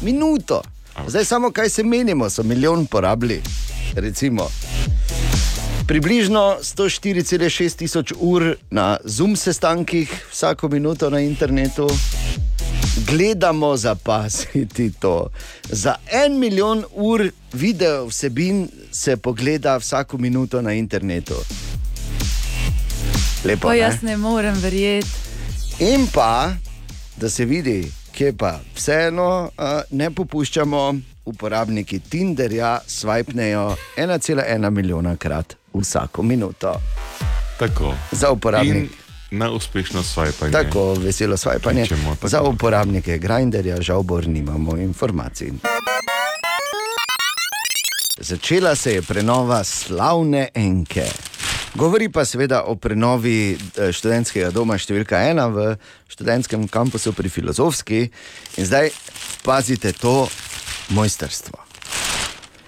minuto. 0.00 0.62
Zdaj 1.06 1.24
samo 1.24 1.50
kaj 1.50 1.68
se 1.68 1.82
menimo, 1.82 2.30
so 2.30 2.42
milijon 2.42 2.86
porabili. 2.86 3.42
Recimo. 3.94 4.48
Približno 5.88 6.58
104,6 6.60 7.76
tisoč 7.76 8.12
ur 8.20 8.42
na 8.70 8.96
Zoom 9.04 9.36
sestankih, 9.36 10.10
vsako 10.30 10.68
minuto 10.68 11.10
na 11.10 11.20
internetu. 11.20 11.88
Gledamo 13.06 13.76
zapaziti 13.76 14.92
to. 15.00 15.30
Za 15.64 15.94
en 16.12 16.38
milijon 16.38 16.84
ur 16.92 17.30
video 17.52 18.06
vsebin 18.06 18.68
se 18.92 19.16
pogleda 19.16 19.76
vsako 19.76 20.18
minuto 20.18 20.62
na 20.62 20.72
internetu. 20.72 21.34
Lepo. 23.44 23.70
Ne? 23.70 23.78
jaz 23.78 24.02
ne 24.02 24.16
morem 24.16 24.60
verjeti. 24.60 25.08
In 25.78 26.06
pa, 26.12 26.52
da 27.16 27.30
se 27.30 27.44
vidi, 27.44 27.92
kje 28.12 28.32
pa 28.36 28.60
vseeno 28.74 29.50
uh, 29.56 29.80
ne 29.90 30.10
popuščamo, 30.10 31.00
uporabniki 31.24 31.98
Tinderja 32.00 32.80
swipnejo 32.86 33.76
1,1 33.96 34.70
milijona 34.70 35.16
krat 35.16 35.56
vsako 35.78 36.22
minuto. 36.22 36.74
Tako. 37.58 37.94
Za 38.12 38.30
uporabnike. 38.30 38.78
In 38.78 38.88
na 39.30 39.50
uspešno 39.50 40.02
swipanje. 40.02 40.52
Tako 40.52 40.94
veselo 40.94 41.36
swipanje. 41.36 41.86
Kličemo 41.86 42.14
tako. 42.14 42.28
Za 42.28 42.42
uporabnike 42.42 43.18
Grinderja 43.18 43.80
žal 43.80 44.02
bor 44.02 44.28
nimamo 44.28 44.76
informacij. 44.76 45.52
Začela 48.18 48.74
se 48.74 48.92
je 48.92 49.02
prenova 49.02 49.64
slavne 49.64 50.48
enke. 50.54 51.04
Govori 51.74 52.08
pa 52.08 52.24
seveda 52.24 52.62
o 52.66 52.74
prenovi 52.74 53.52
eh, 53.52 53.92
študentskega 53.92 54.50
doma 54.50 54.78
številka 54.78 55.20
ena 55.30 55.46
v 55.46 55.76
študentskem 56.08 56.66
kampusu 56.68 57.12
pri 57.12 57.28
Filozofski. 57.28 58.00
In 58.56 58.66
zdaj 58.66 58.90
pazite 59.44 59.92
to 59.92 60.26
mojstrstvo. 60.88 61.58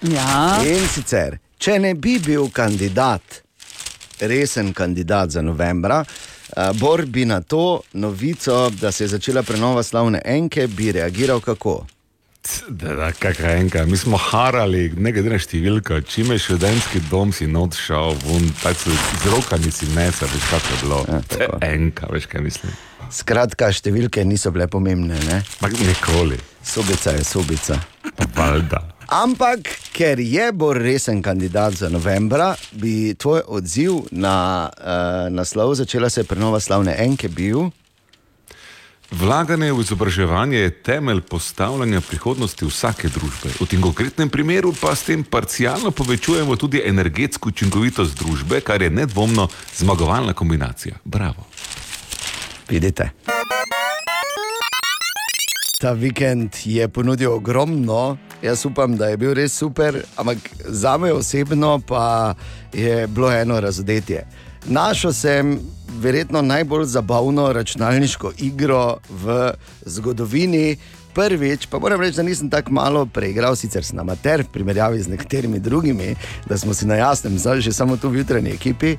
Ja. 0.01 0.61
In 0.65 0.87
sicer, 0.87 1.37
če 1.61 1.77
ne 1.79 1.93
bi 1.93 2.17
bil 2.19 2.49
kandidat, 2.49 3.41
resen 4.19 4.73
kandidat 4.73 5.29
za 5.29 5.41
novembra, 5.41 6.01
eh, 6.01 6.71
Bor 6.73 7.05
bi 7.05 7.25
na 7.25 7.41
to 7.41 7.81
novico, 7.93 8.69
da 8.69 8.91
se 8.91 9.03
je 9.03 9.07
začela 9.07 9.43
prenova 9.43 9.83
slavne 9.83 10.21
enke, 10.25 10.67
bi 10.67 10.91
reagiral 10.91 11.39
kako? 11.39 11.85
Da, 12.67 12.95
da, 12.95 13.11
kakšna 13.11 13.51
enka. 13.61 13.85
Mi 13.85 13.97
smo 13.97 14.17
harali, 14.17 14.89
ne 14.97 15.11
glede 15.13 15.29
na 15.29 15.37
številko, 15.37 15.99
čim 16.09 16.31
je 16.33 16.39
študentski 16.41 17.03
dom 17.11 17.29
si 17.33 17.45
not 17.47 17.77
šel, 17.77 18.15
vun, 18.25 18.47
tako 18.63 18.95
z 18.95 19.29
rokami 19.29 19.71
si 19.71 19.89
mesa, 19.93 20.25
veš 20.25 20.47
kako 20.49 20.73
je 20.73 20.79
bilo. 20.81 21.03
Ja, 21.09 21.59
enka, 21.69 22.09
veš 22.09 22.25
kaj 22.31 22.41
mislim. 22.41 22.73
Skratka, 23.13 23.69
številke 23.69 24.25
niso 24.25 24.49
bile 24.55 24.65
pomembne, 24.71 25.19
ne? 25.27 25.43
Mak 25.61 25.77
nikoli, 25.85 26.39
sobica 26.65 27.13
je 27.13 27.27
sobica. 27.27 27.77
pa 28.17 28.25
valjda. 28.33 28.81
Ampak, 29.11 29.59
ker 29.91 30.19
je 30.23 30.51
Bor 30.55 30.77
resen 30.79 31.19
kandidat 31.21 31.73
za 31.73 31.89
novembra, 31.89 32.55
bi 32.71 33.11
tvoj 33.13 33.41
odziv 33.47 34.07
na 34.11 34.69
uh, 34.71 35.27
naslov 35.27 35.75
začela 35.75 36.09
se 36.09 36.23
prenova 36.23 36.59
slavne 36.59 36.95
enke 36.95 37.27
bil. 37.27 37.67
Vlaganje 39.11 39.73
v 39.73 39.83
izobraževanje 39.83 40.57
je 40.57 40.71
temelj 40.83 41.21
postavljanja 41.27 41.99
prihodnosti 42.01 42.65
vsake 42.65 43.11
družbe. 43.11 43.51
V 43.59 43.67
tem 43.67 43.83
konkretnem 43.83 44.31
primeru 44.31 44.71
pa 44.71 44.95
s 44.95 45.03
tem 45.03 45.27
parcialno 45.27 45.91
povečujemo 45.91 46.55
tudi 46.55 46.79
energetsko 46.79 47.51
učinkovitost 47.51 48.15
družbe, 48.15 48.63
kar 48.63 48.79
je 48.81 48.89
nedvomno 48.89 49.49
zmagovalna 49.75 50.31
kombinacija. 50.33 51.03
Bravo. 51.03 51.43
Vidite. 52.69 53.11
Ta 55.81 55.91
vikend 55.91 56.55
je 56.63 56.87
ponudil 56.87 57.33
ogromno, 57.33 58.17
jaz 58.41 58.65
upam, 58.65 58.97
da 58.97 59.07
je 59.07 59.17
bil 59.17 59.33
res 59.33 59.53
super, 59.53 60.03
ampak 60.15 60.37
za 60.65 60.97
me 60.97 61.13
osebno 61.13 61.79
pa 61.87 62.33
je 62.73 63.07
bilo 63.07 63.31
eno 63.31 63.59
razodetje. 63.59 64.25
Našel 64.65 65.13
sem 65.13 65.59
verjetno 65.99 66.41
najbolj 66.41 66.85
zabavno 66.85 67.53
računalniško 67.53 68.31
igro 68.37 68.97
v 69.09 69.51
zgodovini. 69.85 70.77
Prvič, 71.13 71.65
pa 71.65 71.79
moram 71.79 72.01
reči, 72.01 72.15
da 72.17 72.23
nisem 72.23 72.49
tako 72.49 72.71
malo 72.71 73.05
preigral, 73.05 73.55
sicer 73.55 73.83
sem 73.83 73.99
amater 73.99 74.43
v 74.43 74.51
primerjavi 74.53 75.01
z 75.01 75.11
nekaterimi 75.11 75.59
drugimi, 75.59 76.15
da 76.47 76.57
smo 76.57 76.73
si 76.73 76.85
na 76.85 76.95
jasnem, 76.95 77.37
zdaj 77.39 77.61
že 77.61 77.73
samo 77.73 77.97
tu 77.97 78.09
v 78.09 78.23
jutranji 78.23 78.53
ekipi. 78.55 78.95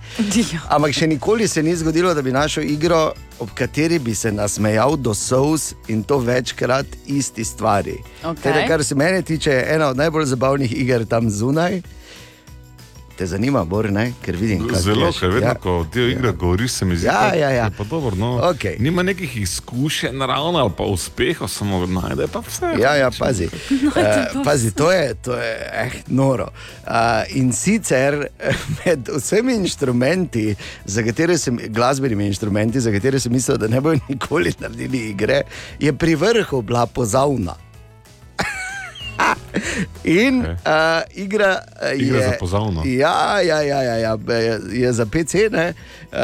Ampak 0.68 0.92
še 0.92 1.06
nikoli 1.06 1.48
se 1.48 1.62
ni 1.62 1.76
zgodilo, 1.76 2.14
da 2.14 2.22
bi 2.22 2.32
našel 2.32 2.68
igro, 2.68 3.12
ob 3.40 3.54
kateri 3.54 3.98
bi 3.98 4.14
se 4.14 4.32
nasmejal 4.32 4.96
do 4.96 5.14
sous 5.14 5.72
in 5.88 6.02
to 6.02 6.18
večkrat 6.18 6.86
isti 7.06 7.44
stvari. 7.44 7.96
Okej. 8.24 8.42
Teda, 8.42 8.66
kar 8.68 8.84
se 8.84 8.94
mene 8.94 9.22
tiče, 9.22 9.50
je 9.50 9.66
ena 9.74 9.88
od 9.88 9.96
najbolj 9.96 10.24
zabavnih 10.34 10.80
iger 10.80 11.06
tam 11.06 11.30
zunaj. 11.30 11.82
Te 13.22 13.26
zanima, 13.26 13.64
Bor, 13.64 13.86
ne? 13.86 14.12
ker 14.18 14.34
vidim, 14.36 14.64
kaj 14.66 14.80
Zelo, 14.80 15.06
piješ. 15.06 15.18
ker 15.20 15.28
vedno, 15.28 15.46
Ja. 15.46 15.48
ja. 15.48 15.54
ko 15.54 15.86
del 15.94 16.08
igre 16.10 16.28
ja. 16.28 16.32
govoriš, 16.32 16.70
se 16.72 16.84
mi 16.84 16.96
zdi, 16.96 17.06
Ja, 17.06 17.12
tako, 17.12 17.36
ja, 17.36 17.50
ja. 17.50 17.64
je 17.64 17.70
pa 17.70 17.84
dobro. 17.84 18.16
No, 18.16 18.50
Okej. 18.50 18.76
Nima 18.78 19.02
nekih 19.02 19.36
izkušenj 19.36 20.18
ravno 20.18 20.58
ali 20.58 20.70
pa 20.76 20.82
uspehov, 20.84 21.48
samo 21.48 21.86
najde 21.86 22.26
pa 22.26 22.40
vse. 22.40 22.72
Ja, 22.80 22.96
ja, 22.96 23.10
pazi. 23.18 23.46
Uh, 23.92 24.42
pazi, 24.44 24.72
to 24.72 24.92
je, 24.92 25.14
to 25.14 25.36
je 25.36 25.52
eh, 25.72 25.90
noro. 26.06 26.48
Uh, 26.82 26.90
in 27.30 27.52
sicer 27.52 28.14
eh, 28.38 28.54
med 28.78 29.08
vsemi 29.16 29.54
inštrumenti, 29.54 30.54
za 30.84 31.02
katere 31.02 31.38
sem, 31.38 31.58
glasbenimi 31.68 32.26
inštrumenti, 32.26 32.80
za 32.80 32.90
katere 32.90 33.20
sem 33.20 33.32
mislil, 33.32 33.56
da 33.56 33.68
ne 33.68 33.80
bodo 33.80 34.00
nikoli 34.08 34.52
naredili 34.58 34.98
igre, 35.10 35.42
je 35.78 35.92
pri 35.92 36.14
vrhu 36.14 36.62
bila 36.62 36.86
pozavna. 36.86 37.54
In 40.04 40.42
okay. 40.42 40.56
uh, 40.66 41.02
igra, 41.14 41.60
Igra 41.96 42.18
je 42.18 42.28
za 42.28 42.34
pozavno. 42.40 42.82
Ja, 42.84 43.40
ja, 43.40 43.62
ja, 43.62 43.82
ja, 43.82 43.96
ja 43.96 44.18
je, 44.28 44.60
je 44.72 44.92
za 44.92 45.06
PC. 45.06 45.34
Ne? 45.50 45.74
Uh, 46.12 46.18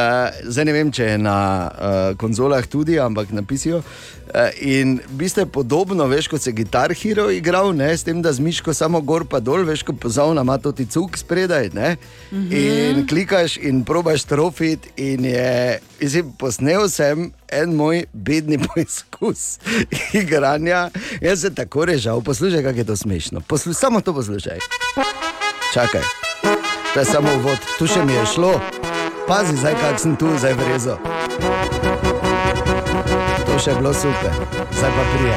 zdaj 0.45 0.65
ne 0.65 0.73
vem, 0.73 0.93
če 0.93 1.05
je 1.05 1.19
na 1.19 1.39
uh, 1.69 2.17
konzolah 2.19 2.67
tudi, 2.67 2.99
ampak 3.01 3.33
na 3.33 3.43
PC-ju. 3.43 3.81
Uh, 4.29 4.51
in 4.61 4.99
v 5.01 5.15
bistvu 5.23 5.47
je 5.47 5.53
podobno, 5.53 6.09
veš, 6.09 6.29
kot 6.29 6.43
se 6.43 6.53
Guitar 6.53 6.93
Hero 6.93 7.29
igral, 7.33 7.73
ne? 7.77 7.93
s 7.97 8.05
tem, 8.05 8.21
da 8.23 8.33
z 8.33 8.45
miško 8.45 8.75
samo 8.77 9.01
gor 9.01 9.25
pa 9.29 9.41
dol, 9.41 9.65
veš, 9.69 9.87
kot 9.89 10.01
pozavna 10.01 10.45
ima 10.45 10.59
to 10.59 10.73
ti 10.73 10.87
cuk 10.87 11.17
spredaj. 11.17 11.71
Ne? 11.73 11.97
Mhm. 12.33 12.53
In 12.53 13.07
klikaš 13.09 13.57
in 13.57 13.85
probaš 13.85 14.25
trofit. 14.29 14.91
In 14.97 15.25
je, 15.25 15.81
mislim, 16.01 16.33
posnel 16.39 16.89
sem 16.89 17.31
en 17.53 17.75
moj 17.75 18.05
bedni 18.13 18.59
poizkus 18.67 19.59
igranja. 20.13 20.91
Jaz 21.21 21.41
se 21.41 21.55
tako 21.55 21.85
režal, 21.85 22.23
poslušaj, 22.23 22.63
kako 22.63 22.79
je 22.79 22.85
to 22.85 22.97
smešno. 22.97 23.41
Poslu, 23.41 23.73
samo 23.73 24.01
to 24.01 24.15
poslušaj. 24.15 24.59
Čakaj, 25.75 26.03
to 26.95 27.01
je 27.01 27.05
samo 27.05 27.29
uvod, 27.35 27.59
tu 27.79 27.87
še 27.87 28.05
mi 28.05 28.13
je 28.13 28.27
šlo. 28.35 28.61
Pazi, 29.29 29.57
zdaj 29.57 29.75
kak 29.81 30.01
sem 30.01 30.17
tu, 30.17 30.33
zdaj 30.39 30.55
vrezo. 30.57 30.97
To 33.47 33.59
še 33.59 33.71
je 33.71 33.77
bilo 33.77 33.93
super, 33.95 34.33
zdaj 34.73 34.91
pa 34.97 35.05
prije. 35.13 35.37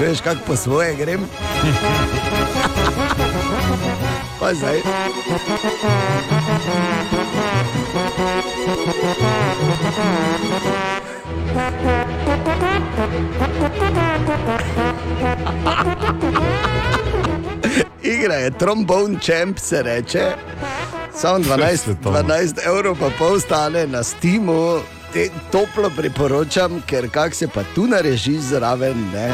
Čuješ, 0.00 0.20
kako 0.20 0.40
po 0.46 0.56
svoje 0.56 0.94
grem? 0.94 1.20
Pa 4.40 4.54
zdaj. 4.54 4.80
Igra 18.02 18.34
je 18.34 18.50
trombone 18.58 19.18
champ, 19.20 19.58
se 19.58 19.82
reče. 19.82 20.32
Samo 21.14 21.38
12, 21.38 21.94
12 22.04 22.66
evrov 22.66 22.96
pa 23.00 23.10
pol 23.18 23.40
stane 23.40 23.86
na 23.86 24.02
Steamu. 24.02 24.80
Te 25.12 25.30
toplo 25.50 25.90
priporočam, 25.96 26.82
ker 26.86 27.10
kak 27.10 27.34
se 27.34 27.48
pa 27.48 27.62
tu 27.74 27.86
nareži 27.86 28.38
zraven. 28.38 29.10
Ne? 29.14 29.32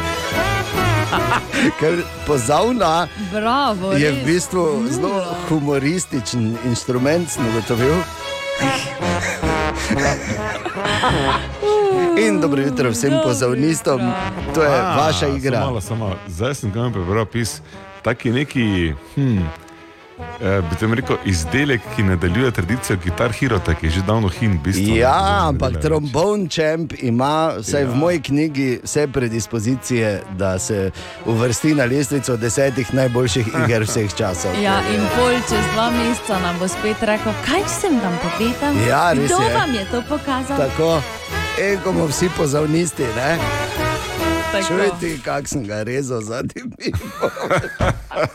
Ker 1.80 1.94
pozavna 2.26 3.08
Bravo, 3.32 3.92
je 3.92 4.10
res. 4.10 4.22
v 4.22 4.26
bistvu 4.26 4.82
zelo 4.90 5.24
humorističen 5.48 6.56
instrument, 6.64 7.30
sem 7.30 7.46
ugotovil. 7.48 7.94
In 12.26 12.40
dobro 12.40 12.62
jutro 12.62 12.90
vsem 12.90 13.12
pozavnistom, 13.24 14.00
to 14.54 14.62
je 14.62 14.80
A, 14.80 14.96
vaša 14.96 15.26
igra. 15.28 15.58
Samo, 15.58 15.66
malo, 15.66 15.80
samo. 15.80 16.16
Zdaj 16.28 16.54
sem 16.54 16.72
kam 16.72 16.92
prebral 16.92 17.26
pis. 17.26 17.60
Taki 18.02 18.30
neki, 18.32 18.94
hm, 19.14 19.38
eh, 20.18 20.60
bi 20.70 20.76
tem 20.80 20.94
rekel, 20.94 21.16
izdelek, 21.24 21.80
ki 21.96 22.02
nadaljuje 22.02 22.50
tradicijo 22.50 22.98
Guitar 23.04 23.32
Hero, 23.32 23.58
ki 23.80 23.86
je 23.86 23.90
že 23.90 24.02
davno 24.06 24.28
hin. 24.28 24.60
Bistvo, 24.64 24.94
Ja, 24.96 25.48
ampak 25.48 25.80
trombone 25.82 26.48
champ 26.48 26.92
ima, 27.02 27.52
vsaj 27.58 27.82
ja. 27.82 27.90
v 27.90 27.94
moji 27.96 28.20
knjigi, 28.22 28.80
vse 28.84 29.06
predispozicije, 29.08 30.22
da 30.38 30.58
se 30.58 30.90
uvrsti 31.24 31.74
na 31.74 31.84
lestvico 31.84 32.36
desetih 32.36 32.94
najboljših 32.94 33.46
iger 33.64 33.82
vseh 33.82 34.14
časov. 34.14 34.52
Ja, 34.62 34.80
in 34.94 35.02
pol 35.16 35.32
čez 35.48 35.64
dva 35.74 35.90
meseca 35.90 36.40
nam 36.42 36.58
bo 36.58 36.68
spet 36.68 37.02
rekel, 37.02 37.32
kaj 37.46 37.62
sem 37.68 38.00
vam 38.00 38.18
povedal? 38.22 38.74
Ja, 38.88 39.12
res 39.12 39.26
Kdo 39.30 39.42
je. 39.42 39.54
vam 39.54 39.74
je 39.74 39.84
to 39.90 40.02
pokazal? 40.08 40.56
Tako, 40.58 41.02
e, 41.60 41.76
ko 41.84 41.92
bomo 41.92 42.06
vsi 42.06 42.28
pozavnisti, 42.36 43.02
ne? 43.16 43.85
Čujte, 44.64 45.18
kak 45.24 45.48
sem 45.48 45.64
ga 45.64 45.82
rezal 45.82 46.20
zadnji 46.22 46.62
mimo. 46.62 47.30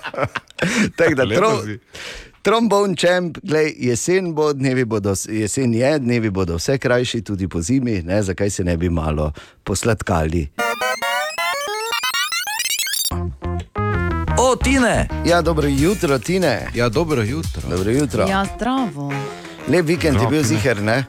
Tako 0.98 1.16
da, 1.16 1.26
tro, 1.36 1.64
si. 1.66 1.80
trombone 2.42 2.96
champ, 2.96 3.38
glej, 3.44 3.74
jesen 3.78 4.34
bo, 4.34 4.54
dnevi 4.54 4.86
bodo, 4.86 5.14
jesen 5.30 5.74
je, 5.74 6.00
dnevi 6.00 6.30
bodo 6.30 6.56
vse 6.56 6.78
krajši, 6.78 7.22
tudi 7.22 7.48
po 7.48 7.62
zimi, 7.62 8.02
ne, 8.02 8.24
zakaj 8.24 8.50
se 8.50 8.64
ne 8.64 8.78
bi 8.78 8.90
malo 8.90 9.32
posladkali. 9.64 10.48
O, 14.38 14.56
Tine! 14.56 15.08
Ja, 15.26 15.42
dobro 15.42 15.68
jutro, 15.68 16.20
Tine. 16.20 16.68
Ja, 16.76 16.90
dobro 16.90 17.22
jutro. 17.22 17.62
Dobro 17.70 17.92
jutro. 17.92 18.28
Ja, 18.28 18.46
zdravo. 18.56 19.14
Lep 19.68 19.86
vikend 19.86 20.22
je 20.22 20.28
bil 20.28 20.44
Zdravo, 20.44 20.62
ziger, 20.62 20.82
ne? 20.82 21.04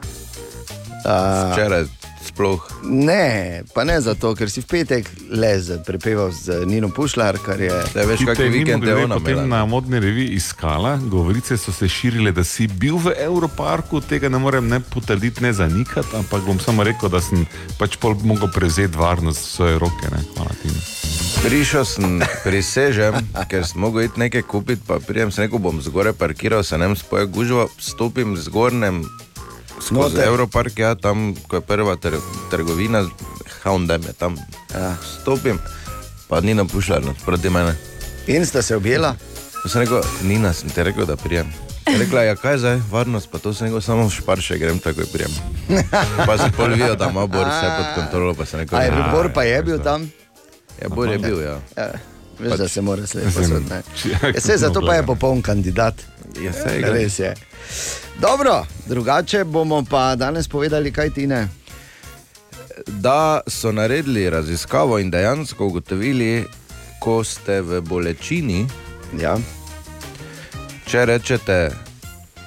Uh, 1.05 1.51
Včeraj 1.51 2.02
sploh. 2.23 2.61
ne, 2.83 3.63
pa 3.73 3.83
ne 3.83 4.01
zato, 4.01 4.33
ker 4.35 4.49
si 4.49 4.61
v 4.63 4.67
petek 4.69 5.09
lez 5.29 5.69
prepeval 5.85 6.31
z 6.31 6.63
Nino 6.65 6.89
Pušlar, 6.89 7.37
kar 7.43 7.61
je. 7.61 7.71
Da 7.93 8.05
veš, 8.07 8.25
kakšen 8.27 8.51
vikend 8.53 8.87
je 8.87 8.95
ona 8.95 9.19
potem 9.19 9.49
na 9.49 9.63
modni 9.65 9.99
reviji 9.99 10.37
iskala, 10.39 10.97
govorice 10.97 11.57
so 11.57 11.71
se 11.71 11.89
širile, 11.89 12.31
da 12.31 12.43
si 12.43 12.67
bil 12.67 12.97
v 12.97 13.15
Evroparku, 13.25 14.01
tega 14.01 14.29
ne 14.29 14.39
morem 14.39 14.67
ne 14.69 14.79
potrditi, 14.79 15.43
ne 15.43 15.53
zanikati, 15.53 16.15
ampak 16.17 16.45
bom 16.47 16.59
samo 16.59 16.83
rekel, 16.83 17.09
da 17.09 17.21
sem 17.21 17.45
pač 17.79 17.97
pol 18.01 18.15
mogel 18.23 18.51
prevzeti 18.53 18.97
varnost 18.97 19.43
v 19.45 19.51
svoje 19.51 19.79
roke. 19.79 20.11
Ne? 20.11 20.23
Hvala 20.35 20.55
ti. 20.61 20.71
Prišel 21.43 21.85
sem, 21.85 22.21
prisežem, 22.45 23.19
ker 23.49 23.67
sem 23.67 23.81
mogel 23.81 24.07
iti 24.07 24.21
nekaj 24.21 24.47
kupiti, 24.47 24.83
pa 24.87 24.99
prijem 25.03 25.31
se 25.31 25.45
neko 25.45 25.59
bom 25.59 25.81
zgoraj 25.81 26.15
parkiral, 26.17 26.63
se 26.63 26.77
ne 26.77 26.87
vem 26.87 26.97
spoje 26.99 27.27
gužvo, 27.27 27.67
stopim 27.79 28.37
zgornjem 28.37 29.03
skozi 29.77 29.93
Noter. 30.15 30.27
Evropark, 30.27 30.79
ja, 30.79 30.95
tam, 30.95 31.35
ko 31.47 31.55
je 31.55 31.61
prva 31.61 31.95
tr 31.95 32.15
trgovina, 32.49 33.05
Houndem 33.63 34.01
je 34.03 34.13
tam. 34.13 34.35
Ja. 34.73 34.95
Stopim, 35.13 35.59
pa 36.27 36.41
ni 36.41 36.53
napušljal 36.53 37.01
proti 37.25 37.49
mene. 37.49 37.75
In 38.27 38.45
sta 38.45 38.61
se 38.61 38.75
objela. 38.75 39.15
Sem 39.65 39.81
rekel, 39.81 40.01
Nina, 40.21 40.53
sem 40.53 40.69
ti 40.69 40.83
rekel, 40.83 41.05
da 41.05 41.15
prijem. 41.15 41.47
Je 41.87 41.97
Rekla 41.97 42.21
je, 42.21 42.27
ja, 42.27 42.35
kaj 42.35 42.57
zdaj, 42.57 42.79
varnost, 42.91 43.27
pa 43.31 43.37
to 43.37 43.53
sem 43.53 43.67
rekel, 43.67 43.81
samo 43.81 44.09
šparše 44.09 44.57
grem, 44.57 44.79
takoj 44.79 45.05
prijem. 45.05 45.31
Pa 46.27 46.37
sem 46.37 46.51
pol 46.51 46.69
videl, 46.69 46.95
da 46.95 47.09
ima 47.09 47.27
Bor 47.27 47.43
vse 47.43 47.67
pod 47.69 47.87
kontrolo, 47.95 48.33
pa 48.33 48.45
sem 48.45 48.59
rekel, 48.59 48.77
A 48.77 48.81
je 48.81 48.87
ja, 48.89 49.09
Bor 49.11 49.29
pa 49.29 49.43
je 49.43 49.63
bil 49.63 49.79
tam? 49.79 50.07
ja, 50.81 50.89
Bor 50.89 51.09
je 51.09 51.17
bil, 51.17 51.41
ja. 51.41 51.59
Ja, 51.77 51.89
veš, 52.39 52.57
da 52.57 52.67
se 52.67 52.81
mora 52.81 53.07
slepo 53.07 53.27
Mislim, 53.27 53.43
posoditi. 53.67 53.99
če- 54.01 54.33
Ja, 54.35 54.41
se 54.41 54.57
zato 54.57 54.81
pa 54.81 54.93
je 54.93 55.03
popoln 55.03 55.41
kandidat. 55.41 55.93
Ja, 56.35 56.53
saj 56.53 56.79
ga- 56.79 56.91
Res 56.91 57.19
je. 57.19 57.33
Dobro, 58.17 58.55
drugače 58.85 59.43
bomo 59.45 59.83
pa 59.83 60.15
danes 60.15 60.47
povedali, 60.47 60.91
kaj 60.91 61.09
ti 61.11 61.27
ne. 61.27 61.47
da 62.87 63.17
so 63.47 63.71
naredili 63.71 64.29
raziskavo 64.29 64.99
in 64.99 65.11
dejansko 65.11 65.65
ugotovili, 65.65 66.43
ko 66.99 67.23
ste 67.23 67.61
v 67.61 67.81
bolečini, 67.81 68.67
Ja. 69.15 69.37
če 70.85 71.05
rečete, 71.05 71.69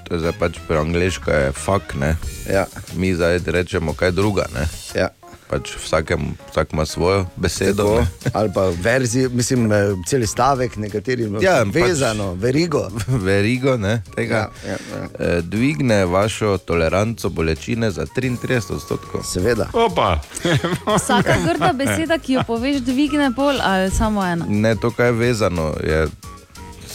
to 0.05 0.15
je 0.15 0.21
zdaj 0.21 0.33
pač 0.33 0.59
pri 0.67 0.77
angliško 0.79 1.31
je 1.31 1.53
fuck, 1.55 1.95
ne, 1.95 2.17
Ja, 2.47 2.67
mi 2.95 3.15
zdaj 3.15 3.39
rečemo 3.47 3.93
kaj 3.93 4.11
druga, 4.13 4.47
ne. 4.53 4.67
ja. 4.95 5.09
Pač 5.47 5.77
vsakem, 5.79 6.35
vsak 6.51 6.73
ima 6.73 6.87
svojo 6.87 7.27
besedo. 7.37 7.85
Tako, 7.85 8.01
ne. 8.01 8.31
ali 8.33 8.51
pa 8.55 8.69
verzi, 8.83 9.29
mislim, 9.29 9.73
eh, 9.73 9.77
cel 10.07 10.27
stavek, 10.27 10.77
nekateri 10.77 11.29
Ja, 11.41 11.63
vezano, 11.63 12.33
pač... 12.33 12.43
verigo. 12.43 12.89
Verigo, 13.29 13.77
ne, 13.77 14.03
tega. 14.17 14.51
Ja, 14.67 14.71
ja, 14.71 14.79
ja. 14.97 15.09
Eh, 15.19 15.41
Dvigne 15.43 16.05
vašo 16.05 16.59
toleranco 16.59 17.29
bolečine 17.29 17.91
za 17.91 18.07
33 18.07 18.73
odstotkov. 18.75 19.23
Seveda. 19.23 19.69
Opa! 19.73 20.21
Vsaka 20.97 21.37
grda 21.45 21.73
beseda, 21.73 22.19
ki 22.19 22.33
jo 22.33 22.43
poveš, 22.47 22.81
dvigne 22.83 23.31
pol 23.37 23.61
ali 23.63 23.91
samo 23.91 24.25
ena. 24.27 24.47
Ne, 24.49 24.75
to, 24.75 24.91
kar 24.91 25.07
je 25.07 25.13
vezano, 25.13 25.75
je 25.85 26.07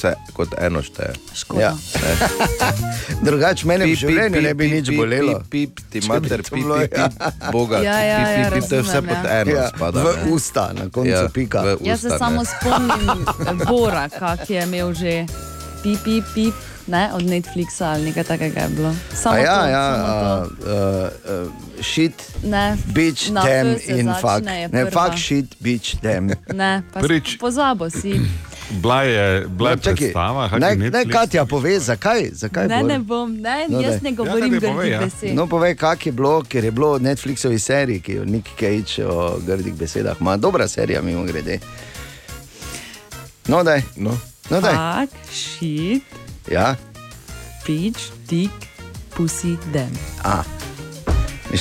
vse 0.02 0.34
kot 0.34 0.50
eno 0.58 0.82
šteje. 0.82 1.14
Škoda. 1.36 1.62
Ja. 1.62 1.74
Drugače, 3.22 3.68
mene 3.68 3.86
v 3.86 3.96
življenju 3.96 4.42
ne 4.42 4.54
bi 4.54 4.70
nič 4.72 4.90
bolelo. 4.92 5.38
Pip, 5.46 5.78
pip, 5.78 5.84
ti 5.92 6.02
mater, 6.08 6.42
pip, 6.42 6.54
bilo, 6.56 6.80
pip, 6.80 6.96
ja. 6.96 7.08
pip, 7.08 7.52
boga, 7.52 7.78
Ja, 7.80 7.98
ja, 8.00 8.18
pip, 8.18 8.28
ja, 8.28 8.50
pip, 8.50 8.54
pip, 8.56 8.66
to 8.66 8.76
je 8.76 8.82
vse 8.82 8.94
razumem, 8.94 9.10
pod 9.12 9.22
ja. 9.24 9.38
eno 9.38 9.52
Ja, 9.52 9.68
spada. 9.70 10.00
v 10.00 10.08
ne. 10.08 10.32
usta, 10.32 10.66
na 10.74 10.86
koncu 10.88 11.10
Ja, 11.12 11.30
pika. 11.30 11.62
v 11.62 11.78
Jaz 11.84 12.02
se 12.02 12.08
usta, 12.08 12.18
samo 12.20 12.42
ne. 12.42 12.50
spomnim 12.50 13.26
Bora, 13.64 14.10
kak 14.10 14.50
je 14.50 14.60
imel 14.60 14.94
že 14.94 15.14
pip, 15.82 16.02
pip, 16.02 16.26
pip. 16.34 16.58
Ne, 16.88 17.14
od 17.14 17.22
Netflixa 17.24 17.94
ali 17.94 18.10
nekaj 18.10 18.24
takega 18.26 18.60
je 18.60 18.70
bilo. 18.70 18.90
Samo 19.14 19.36
A 19.36 19.38
ja, 19.38 19.54
to, 19.56 19.70
ja, 19.70 19.84
samo 19.86 20.10
to. 20.10 20.34
uh, 20.34 20.50
uh, 20.66 21.48
uh, 21.48 21.52
shit, 21.80 22.18
Ne, 22.44 22.74
bitch, 22.88 23.30
na 23.30 23.46
se 23.46 23.78
in 23.88 24.10
fuck. 24.18 24.42
Ne, 24.44 24.90
fuck, 24.90 25.14
shit, 25.16 25.46
bitch, 25.60 26.02
damn. 26.02 26.34
ne, 26.50 26.82
pa 26.90 27.00
Prvič- 27.00 27.38
pozabo 27.38 27.86
si. 27.88 28.18
Bila 28.74 29.04
je, 29.04 29.48
bila 29.48 29.70
je 29.70 29.76
No, 29.76 29.82
čakaj, 29.82 29.96
predstava, 29.98 30.48
Naj, 30.50 30.60
naj 30.60 30.76
Netflix. 30.78 31.12
Katja 31.12 31.46
pove, 31.46 31.80
zakaj. 31.82 32.30
zakaj 32.32 32.68
Ne, 32.68 32.84
ne 32.84 33.00
bom, 33.00 33.34
ne, 33.34 33.68
No, 33.70 33.80
jaz 33.80 34.02
ne 34.02 34.10
Ja, 34.10 34.16
govorim 34.16 34.40
daj, 34.42 34.50
grdih 34.52 34.70
povej, 34.70 34.90
ja. 34.90 35.00
besed. 35.02 35.36
No, 35.36 35.48
povej, 35.48 35.76
kak 35.76 36.06
je 36.06 36.12
bilo, 36.12 36.44
ker 36.44 36.64
je 36.64 36.72
bilo 36.72 36.94
v 36.94 37.02
Netflixovi 37.02 37.60
seriji, 37.60 38.00
ki 38.00 38.14
jo 38.14 38.26
Nick 38.26 38.48
Cage 38.54 39.06
o 39.06 39.16
grdih 39.40 39.74
besedah 39.74 40.16
ima. 40.18 40.38
Dobra 40.38 40.68
serija, 40.68 41.02
mimo 41.02 41.24
grede. 41.24 41.60
No, 43.46 43.64
daj. 43.64 43.82
No. 43.96 44.18
No, 44.50 44.62
daj. 44.62 44.76
Fuck, 45.02 45.14
shit, 45.30 46.04
Ja. 46.48 46.76
bitch, 47.62 48.00
dick, 48.28 48.52
pussy, 49.10 49.58
dem. 49.68 49.92
A. 50.24 50.44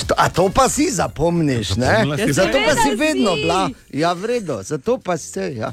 To- 0.07 0.15
A 0.17 0.29
to 0.29 0.49
pa 0.49 0.69
si 0.69 0.87
zapomniš, 0.89 1.75
ne? 1.75 2.07
Si. 2.17 2.33
Zato 2.33 2.57
pa 2.57 2.73
si 2.73 2.95
vedno 2.95 3.35
bila. 3.35 3.69
Ja, 3.89 4.13
vredno, 4.13 4.63
zato 4.63 4.97
pa 4.97 5.17
si. 5.17 5.39
Ja. 5.53 5.71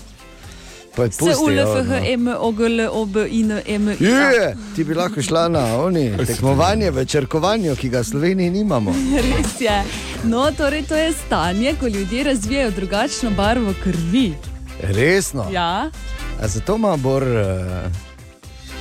Pa 0.96 1.11
Se 1.11 1.18
pusti, 1.18 1.54
ja, 1.54 1.64
no. 1.64 2.40
ulfhemoglobinemija. 2.40 4.30
Je, 4.30 4.57
ti 4.76 4.85
bi 4.85 4.94
lahko 4.94 5.22
šla 5.22 5.48
na 5.48 5.76
oni, 5.76 6.12
tekmovanje 6.26 6.90
v 6.90 7.07
črkovanju, 7.07 7.76
ki 7.76 7.88
ga 7.88 8.00
v 8.00 8.04
Sloveniji 8.04 8.50
nimamo. 8.50 8.94
Res 9.28 9.61
je. 9.61 9.83
No, 10.24 10.50
torej 10.57 10.83
to 10.88 10.96
je 10.96 11.12
stanje, 11.12 11.74
ko 11.80 11.87
ljudje 11.87 12.24
razvijajo 12.24 12.70
drugačno 12.70 13.30
barvo 13.30 13.74
krvi. 13.83 14.35
Resno. 14.83 15.46
Ja, 15.52 15.90
A 16.40 16.48
zato 16.48 16.76
ima 16.76 16.96
Bor, 16.96 17.22
uh, 17.22 17.28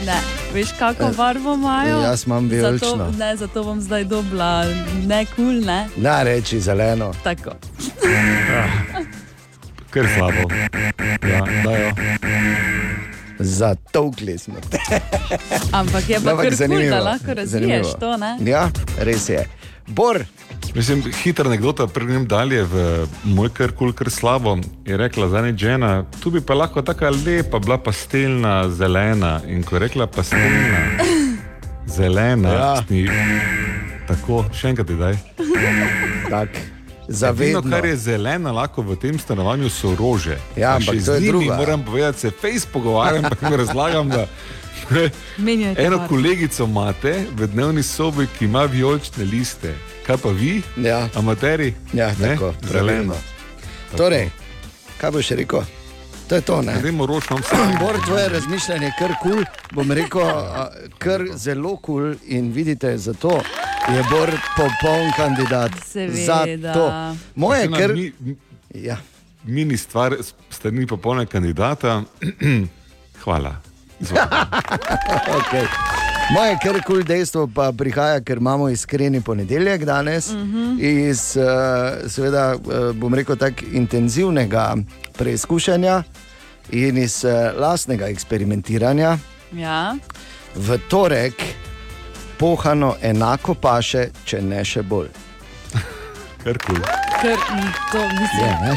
ne. 0.06 0.17
Veš, 0.54 0.67
kako 0.80 1.10
barvo 1.17 1.54
imajo? 1.54 1.99
Eh, 1.99 2.04
jaz 2.04 2.23
imam 2.26 2.47
vijolično. 2.47 2.89
Zato, 2.89 3.12
ne, 3.12 3.36
zato 3.36 3.63
bom 3.63 3.82
zdaj 3.82 4.04
dobila 4.04 4.65
ne 5.06 5.26
kul, 5.26 5.36
cool, 5.36 5.65
ne. 5.65 5.89
ne 5.97 6.23
reči 6.23 6.60
zeleno. 6.60 7.13
Tako. 7.23 7.52
Ker 9.94 10.08
slabo. 10.10 10.50
Ja, 11.24 11.42
dajo. 11.64 11.92
Zatovkli 13.40 14.38
smo 14.38 14.56
te. 14.70 14.78
Ampak 15.72 16.10
je 16.10 16.20
pa 16.20 16.36
kar 16.36 16.48
kul, 16.48 16.56
zanimivo, 16.56 16.90
da 16.90 17.00
lahko 17.02 17.34
razviješ 17.34 17.52
zanimivo. 17.52 17.98
to, 18.00 18.18
ne? 18.18 18.38
Ja, 18.42 18.70
res 19.00 19.30
je. 19.30 19.46
Bor, 19.88 20.24
Mislim, 20.76 21.04
hitra 21.24 21.46
anekdota, 21.46 21.86
pregnem 21.88 22.24
dalje 22.26 22.64
v 22.64 22.84
moj 23.24 23.50
kar 23.54 23.72
kul, 23.72 23.92
kar 23.94 24.10
slabo. 24.10 24.56
Je 24.86 24.98
rekla 24.98 25.28
za 25.30 25.42
nek 25.42 25.56
žena, 25.56 25.90
tu 26.22 26.32
bi 26.32 26.42
pa 26.42 26.54
lahko 26.54 26.82
tako 26.82 27.12
lepa, 27.26 27.60
bila 27.60 27.78
pastelna, 27.78 28.70
zelena. 28.70 29.42
In 29.48 29.62
ko 29.64 29.76
je 29.76 29.80
rekla 29.80 30.08
pastelna, 30.08 30.82
zelena, 31.98 32.54
Ja. 32.54 32.72
sni, 32.88 33.06
tako, 34.08 34.46
še 34.54 34.70
enkrat 34.70 34.88
ti 34.88 34.96
daj. 34.96 35.20
Tak, 37.04 37.10
Edino, 37.10 37.60
zavedno. 37.60 37.62
kar 37.72 37.86
je 37.86 37.98
zelena, 37.98 38.52
lahko 38.52 38.82
v 38.82 38.96
tem 38.96 39.20
stanovanju 39.20 39.70
so 39.70 39.96
rože. 39.96 40.38
Ja, 40.56 40.70
Pa 40.70 40.76
ampak 40.76 40.96
to 40.96 41.02
z 41.02 41.10
njimi 41.13 41.28
druga. 41.28 41.56
Moram 41.56 41.84
povedati, 41.84 42.20
se 42.20 42.32
fejs 42.32 42.66
pogovarjam, 42.66 43.24
pa 43.24 43.36
jim 43.42 43.56
razlagam, 43.56 44.10
da 44.10 44.28
Menjajte 45.38 45.82
eno 45.86 45.98
barvo. 45.98 46.08
kolegico 46.10 46.63
imate 46.63 47.26
v 47.32 47.48
dnevni 47.48 47.84
sobi, 47.84 48.28
ki 48.30 48.46
ima 48.46 48.63
vijolične 48.63 49.24
liste. 49.26 49.76
Kaj 50.04 50.18
pa 50.18 50.30
vi, 50.30 50.62
Ja. 50.78 51.08
amateri? 51.16 51.74
Ja, 51.94 52.08
Ne? 52.10 52.16
tako, 52.30 52.54
zeleno. 52.63 52.84
pravilno. 52.84 53.16
Torej, 53.98 54.30
kaj 54.98 55.12
boš 55.12 55.30
rekel? 55.30 55.62
To 56.28 56.36
je 56.36 56.42
to, 56.42 56.62
ne? 56.62 56.74
Gremo 56.82 57.06
ročno 57.06 57.38
vse. 57.38 57.56
Bor, 57.82 57.96
tvoje 58.06 58.30
razmišljanje 58.30 58.86
je 58.86 58.94
kar 59.00 59.12
kul, 59.22 59.32
cool, 59.32 59.44
bom 59.74 59.92
rekel, 59.92 60.22
kar 60.98 61.22
zelo 61.36 61.76
kul 61.76 62.02
cool 62.02 62.16
in 62.26 62.52
vidite, 62.52 62.98
zato 62.98 63.42
je 63.86 64.04
Bor 64.10 64.30
popoln 64.56 65.12
kandidat. 65.17 65.72
Seveda. 65.86 66.24
Za 66.26 66.74
to. 66.74 66.86
Moje, 67.36 67.67
ker. 67.69 67.93
mi- 67.93 68.36
Ja. 68.74 68.98
Mini 69.43 69.78
stvar, 69.78 70.15
strani 70.50 70.88
popolnega 70.88 71.32
kandidata. 71.32 72.04
Hvala. 73.24 73.56
Okay. 75.30 75.65
Moje 76.32 76.58
kar 76.58 76.74
kul 76.74 76.82
cool 76.84 77.04
dejstvo 77.04 77.48
pa 77.48 77.72
prihaja, 77.72 78.22
ker 78.22 78.38
imamo 78.38 78.69
iskreni 78.69 79.22
ponedeljek 79.22 79.86
danes, 79.86 80.30
uh 80.30 80.36
-huh. 80.36 80.80
iz 80.82 81.38
uh, 81.38 81.43
seveda, 82.10 82.56
uh, 82.56 82.96
bom 82.96 83.13
rekel, 83.13 83.36
tako 83.36 83.65
intenzivnega 83.72 84.76
preizkušanja 85.13 86.04
in 86.72 86.98
iz 86.98 87.24
uh, 87.24 87.32
lastnega 87.60 88.08
eksperimentiranja. 88.08 89.17
Ja. 89.54 89.96
V 90.56 90.78
torek 90.89 91.34
pohano 92.44 92.96
enako 93.02 93.54
paše, 93.54 94.10
če 94.26 94.42
ne 94.42 94.66
še 94.68 94.82
bolj. 94.84 95.08
Kar 96.44 96.58
kul. 96.60 96.76
Ker, 97.22 97.38
to, 97.92 98.02
mislim, 98.18 98.42
Je, 98.42 98.50
ne? 98.66 98.74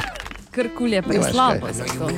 kar 0.54 0.68
kul 0.76 0.92
je 0.94 1.00
Nimaš 1.02 1.16
preslabo 1.16 1.66
kaj. 1.66 1.72
za 1.74 1.84
to. 1.98 2.10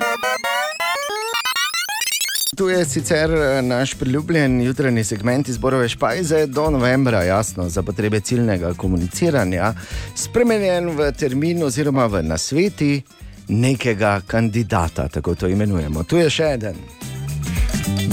Tu 2.57 2.69
je 2.69 2.85
sicer 2.85 3.33
eh, 3.33 3.63
naš 3.63 3.95
priljubljen 3.95 4.61
jutranji 4.63 5.05
segment 5.05 5.49
izborove 5.49 5.89
špajze 5.89 6.47
do 6.47 6.69
novembra, 6.71 7.23
jasno, 7.23 7.69
za 7.69 7.83
potrebe 7.83 8.21
ciljnega 8.21 8.75
komuniciranja, 8.75 9.73
spremenjen 10.15 10.91
v 10.91 11.13
termin 11.13 11.63
oziroma 11.63 12.07
v 12.07 12.23
nasveti 12.23 13.03
nekega 13.49 14.21
kandidata, 14.27 15.09
tako 15.09 15.35
to 15.35 15.49
imenujemo. 15.49 16.05
Tu 16.05 16.21
je 16.21 16.31
še 16.31 16.59
en. 16.61 17.08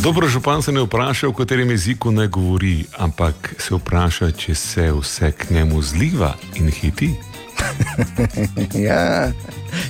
Dobro, 0.03 0.27
župan 0.27 0.61
se 0.61 0.71
ne 0.71 0.81
vpraša, 0.81 1.27
v 1.27 1.33
katerem 1.33 1.69
jeziku 1.71 2.11
ne 2.11 2.27
govori, 2.27 2.85
ampak 2.97 3.55
se 3.57 3.75
vpraša, 3.75 4.31
če 4.31 4.55
se 4.55 4.91
vse 4.91 5.31
k 5.31 5.49
njemu 5.49 5.81
zliva 5.81 6.35
in 6.55 6.71
hiti. 6.71 7.15
Ja, 8.87 9.31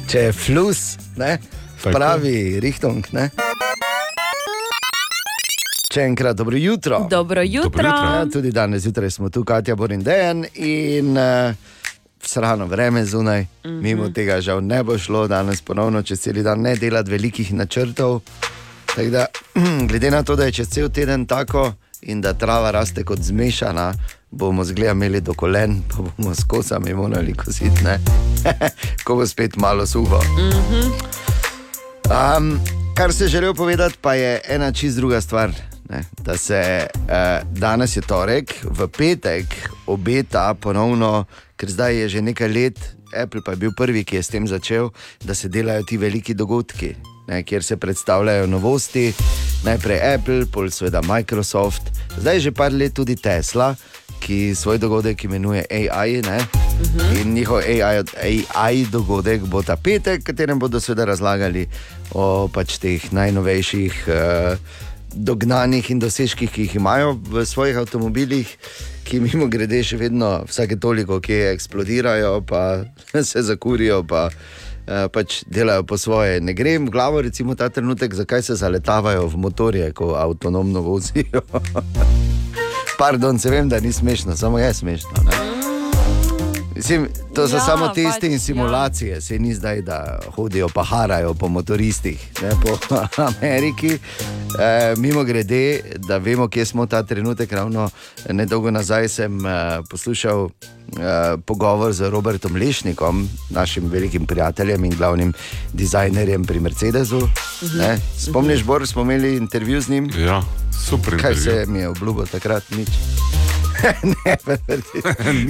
če 0.08 0.19
je 0.19 0.34
flus, 0.34 0.97
ne, 1.17 1.38
Tako. 1.84 1.97
pravi 1.97 2.60
Richtung. 2.60 3.06
Ne. 3.12 3.30
Še 5.95 6.04
enkrat 6.04 6.36
dobro 6.36 6.58
jutro. 6.58 7.06
Dobro 7.10 7.43
jutro. 7.43 7.69
jutro. 7.71 7.88
Ja, 7.88 8.25
tudi 8.32 8.51
danes 8.51 8.84
zjutraj 8.84 9.12
smo 9.12 9.30
tu, 9.30 9.43
Katja 9.43 9.75
Borin 9.75 10.04
Dejan 10.04 10.45
in 10.56 11.15
uh, 11.17 11.56
srano 12.19 12.65
vreme 12.65 13.06
zunaj. 13.06 13.41
Mm 13.41 13.47
-hmm. 13.63 13.82
Mimo 13.82 14.10
tega 14.10 14.41
žal 14.41 14.63
ne 14.63 14.84
bo 14.84 14.97
šlo 14.97 15.28
danes 15.28 15.62
ponovno 15.62 16.01
čez 16.01 16.19
cel 16.19 16.43
dan 16.43 16.62
ne 16.62 16.75
delati 16.75 17.12
velikih 17.12 17.54
načrtov. 17.54 18.21
Tako 18.96 19.10
Da, 19.10 19.26
glede 19.90 20.12
na 20.12 20.24
to, 20.24 20.36
da 20.36 20.46
je 20.46 20.52
čez 20.52 20.70
cel 20.70 20.90
teden 20.90 21.26
tako 21.26 21.74
in 22.02 22.22
da 22.22 22.34
trava 22.34 22.72
raste 22.72 23.04
kot 23.04 23.20
zmešana, 23.20 23.94
bomo 24.32 24.64
zgleda 24.64 24.92
imeli 24.92 25.22
do 25.22 25.34
kolen, 25.34 25.82
pa 25.90 25.98
bomo 25.98 26.36
s 26.36 26.44
kosami 26.48 26.94
morali 26.94 27.34
kositi, 27.34 27.82
ko 29.06 29.16
bo 29.16 29.28
spet 29.28 29.56
malo 29.56 29.86
suho. 29.86 30.20
Um, 32.06 32.60
kar 32.98 33.14
se 33.14 33.28
želel 33.28 33.54
povedati, 33.54 33.98
pa 34.02 34.14
je 34.14 34.42
ena 34.48 34.72
čist 34.72 34.98
druga 34.98 35.22
stvar. 35.22 35.52
Ne, 35.90 36.04
da 36.24 36.38
se 36.38 36.88
uh, 36.94 37.60
danes 37.60 37.98
je 37.98 38.02
torek, 38.02 38.56
v 38.64 38.88
petek 38.88 39.46
obeta 39.88 40.54
ponovno, 40.54 41.26
ker 41.56 41.70
zdaj 41.70 41.96
je 41.96 42.10
že 42.10 42.22
nekaj 42.22 42.50
let, 42.50 42.80
Apple 43.24 43.42
pa 43.46 43.52
je 43.52 43.58
bil 43.58 43.72
prvi, 43.78 44.04
ki 44.04 44.16
je 44.16 44.24
s 44.24 44.28
tem 44.28 44.48
začel, 44.48 44.90
da 45.24 45.36
se 45.36 45.50
delajo 45.50 45.84
ti 45.84 45.98
veliki 45.98 46.34
dogodki, 46.34 46.96
ne, 47.28 47.44
kjer 47.44 47.64
se 47.64 47.78
predstavljajo 47.78 48.48
novosti. 48.48 49.14
Najprej 49.64 50.14
Apple, 50.14 50.46
pol 50.52 50.70
seveda 50.70 51.02
Microsoft, 51.02 51.82
zdaj 52.18 52.40
že 52.40 52.52
par 52.52 52.74
let 52.74 52.94
tudi 52.94 53.16
Tesla, 53.16 53.76
ki 54.20 54.56
svoj 54.56 54.78
dogodek 54.78 55.24
imenuje 55.24 55.66
AI. 55.70 56.22
Ne, 56.22 56.40
In 57.22 57.34
njihov 57.34 57.58
AI, 57.58 58.04
AI 58.54 58.86
dogodek 58.92 59.42
bo 59.42 59.64
ta 59.64 59.76
petek, 59.76 60.24
katerem 60.24 60.60
bodo 60.60 60.80
seveda 60.80 61.06
razlagali 61.06 61.68
o 62.12 62.48
pač 62.52 62.78
teh 62.78 63.00
najnovejših 63.12 64.04
uh, 64.08 64.58
dognanjih 65.16 65.92
in 65.92 66.00
dosežkih, 66.00 66.52
ki 66.52 66.62
jih 66.68 66.76
imajo 66.76 67.16
v 67.16 67.46
svojih 67.46 67.78
avtomobilih, 67.80 68.50
ki 69.08 69.22
mimo 69.24 69.48
grede 69.48 69.80
še 69.84 69.98
vedno 69.98 70.44
vsake 70.50 70.76
toliko, 70.76 71.22
ki 71.24 71.56
eksplodirajo, 71.56 72.42
pa 72.44 72.84
se 73.30 73.42
zakurijo. 73.42 74.04
Pa, 74.04 74.28
Uh, 74.28 74.64
pač 74.86 75.43
delajo 75.48 75.84
po 75.84 75.98
svoje. 75.98 76.41
Ne 76.41 76.54
grem 76.54 76.88
v 76.88 76.93
glavo, 76.93 77.21
recimo 77.21 77.56
ta 77.56 77.69
trenutek, 77.69 78.13
zakaj 78.13 78.41
se 78.41 78.56
zaletavajo 78.56 79.28
v 79.28 79.38
motorje, 79.38 79.91
ko 79.91 80.15
avtonomno 80.15 80.82
vozijo. 80.82 81.41
Pardon, 83.02 83.39
se 83.39 83.50
vem, 83.50 83.69
da 83.69 83.80
ni 83.80 83.93
smešno, 83.93 84.36
samo 84.36 84.60
je 84.60 84.74
smešno. 84.74 85.12
Ne? 85.26 85.75
Mislim, 86.76 87.08
to 87.36 87.48
so 87.48 87.56
Ja, 87.56 87.60
ja, 87.60 87.66
samo 87.66 87.88
testi 87.88 88.28
pač, 88.28 88.32
in 88.32 88.40
simulacije, 88.40 89.14
ja. 89.14 89.22
se 89.22 89.40
ni 89.40 89.54
zdaj, 89.54 89.82
da 89.82 90.20
hodijo 90.36 90.70
pa 90.74 90.84
harajo 90.84 91.34
po 91.34 91.48
motoristih, 91.48 92.32
ne 92.42 92.52
po 92.64 92.78
Ameriki. 93.32 93.98
E, 94.60 94.96
mimo 94.98 95.24
grede, 95.24 95.82
da 95.98 96.18
vemo, 96.18 96.48
kje 96.48 96.66
smo 96.66 96.86
ta 96.86 97.04
trenutek. 97.04 97.52
Ravno 97.52 97.90
nedolgo 98.30 98.72
nazaj 98.72 99.08
sem 99.10 99.46
e, 99.46 99.50
poslušal 99.90 100.46
e, 100.46 100.52
pogovor 101.46 101.94
z 101.94 102.10
Robertom 102.10 102.56
Lešnikom, 102.56 103.30
našim 103.50 103.90
velikim 103.90 104.26
prijateljem 104.26 104.86
in 104.86 104.96
glavnim 104.98 105.34
dizajnerjem 105.74 106.46
pri 106.46 106.60
Mercedesu. 106.60 107.30
Ne? 107.78 107.98
Spomniš, 108.18 108.64
Bor, 108.64 108.88
smo 108.88 109.02
imeli 109.02 109.36
intervju 109.36 109.82
z 109.82 109.90
njim? 109.90 110.12
Ja, 110.18 110.44
super. 110.88 111.22
Kaj 111.22 111.32
intervju. 111.32 111.66
se 111.66 111.72
mi 111.72 111.80
je 111.80 111.90
obljubil 111.90 112.26
takrat? 112.26 112.64
Nič. 112.70 112.90
ne, 114.04 114.38
ne, 114.48 114.58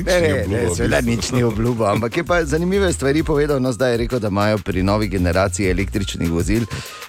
ne, 0.06 0.48
ne, 0.48 0.66
v 0.68 0.76
seveda 0.76 1.02
bistvu. 1.02 1.10
nič 1.10 1.32
ni 1.32 1.44
obljubil, 1.44 1.86
ampak 1.86 2.18
je 2.18 2.24
pa 2.24 2.44
zanimive 2.46 2.94
stvari 2.94 3.24
povedal. 3.24 3.60
No, 3.60 3.72
zdaj 3.72 3.92
je 3.92 3.98
rekel, 3.98 4.20
da 4.20 4.28
imajo 4.28 4.58
pri 4.58 4.84
novi 4.84 5.08
generaciji 5.08 5.70
električnih 5.70 6.32
vozil 6.32 6.66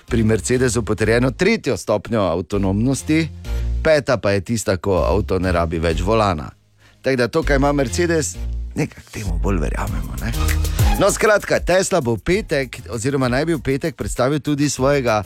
pri 0.06 0.22
Mercedesu 0.22 0.82
potrjeno 0.82 1.30
tretjo 1.30 1.76
stopnjo 1.76 2.20
avtonomnosti, 2.20 3.28
peta 3.82 4.16
pa 4.16 4.30
je 4.30 4.40
tista, 4.40 4.76
ko 4.76 5.02
avto 5.02 5.38
ne 5.38 5.52
rabi 5.52 5.78
več 5.78 6.00
volana. 6.00 6.50
Tako 7.02 7.16
da 7.16 7.28
to, 7.28 7.42
kar 7.42 7.56
ima 7.56 7.72
Mercedes, 7.72 8.36
nekako 8.74 9.10
temu 9.10 9.38
bolj 9.42 9.58
verjamemo. 9.58 10.14
Ne? 10.22 10.32
No, 11.00 11.10
skratka, 11.10 11.60
Tesla 11.60 12.00
bo 12.00 12.16
v 12.16 12.22
petek, 12.24 12.80
oziroma 12.90 13.28
naj 13.28 13.44
bi 13.44 13.54
v 13.54 13.62
petek 13.62 13.96
predstavil 13.96 14.40
tudi 14.40 14.68
svojega 14.68 15.22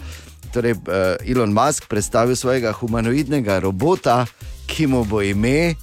torej, 0.52 0.72
uh, 0.72 1.16
Elon 1.22 1.52
Musk 1.54 1.86
predstavil 1.86 2.36
svojega 2.36 2.72
humanoidnega 2.74 3.60
robota, 3.62 4.26
ki 4.66 4.86
mu 4.90 5.04
bo 5.06 5.22
ime, 5.22 5.74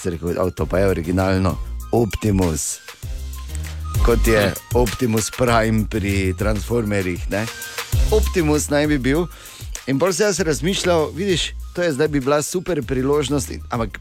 zdaj 0.00 0.12
rekel, 0.12 0.40
"Au, 0.40 0.50
to 0.50 0.66
pa 0.66 0.78
je 0.78 0.88
originalno, 0.88 1.58
Optimus. 1.92 2.78
Kot 4.04 4.26
je 4.26 4.54
Optimus 4.74 5.30
Prime 5.30 5.84
pri 5.90 6.34
Transformerjih. 6.38 7.30
Ne? 7.30 7.46
Optimus 8.10 8.68
naj 8.68 8.86
bi 8.86 8.98
bil. 8.98 9.26
In 9.86 9.98
bolj 9.98 10.12
se 10.12 10.22
jaz 10.22 10.40
razmišljal, 10.40 11.10
vidiš, 11.14 11.52
to 11.74 11.82
je 11.82 11.92
zdaj 11.92 12.08
bi 12.08 12.20
bila 12.20 12.42
super 12.42 12.82
priložnost, 12.82 13.50
ampak 13.70 13.98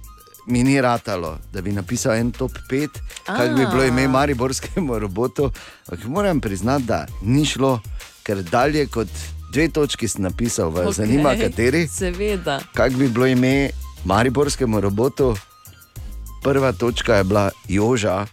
mi 0.47 0.63
ni 0.63 0.81
ratalo, 0.81 1.37
da 1.53 1.61
bi 1.61 1.71
napisal 1.71 2.13
en 2.15 2.31
top 2.31 2.51
5, 2.69 2.87
kaj 3.25 3.49
bi 3.49 3.65
bilo 3.71 3.83
ime 3.83 4.07
Mariborskemu 4.07 4.99
robotu. 4.99 5.51
Ampak 5.89 6.05
moram 6.07 6.39
priznati, 6.41 6.83
da 6.83 7.05
ni 7.21 7.45
šlo, 7.45 7.79
ker 8.23 8.43
dalje 8.43 8.87
kot 8.87 9.07
dve 9.53 9.67
točki 9.69 10.07
sem 10.07 10.23
napisal, 10.23 10.69
vas 10.69 10.87
okay. 10.87 10.93
zanima 10.93 11.35
kateri. 11.35 11.87
Seveda. 11.87 12.59
Kaj 12.73 12.89
bi 12.89 13.07
bilo 13.07 13.27
ime 13.27 13.69
Mariborskemu 14.05 14.81
robotu? 14.81 15.35
Prva 16.41 16.71
točka 16.71 17.15
je 17.15 17.23
bila 17.23 17.49
Joža, 17.67 18.25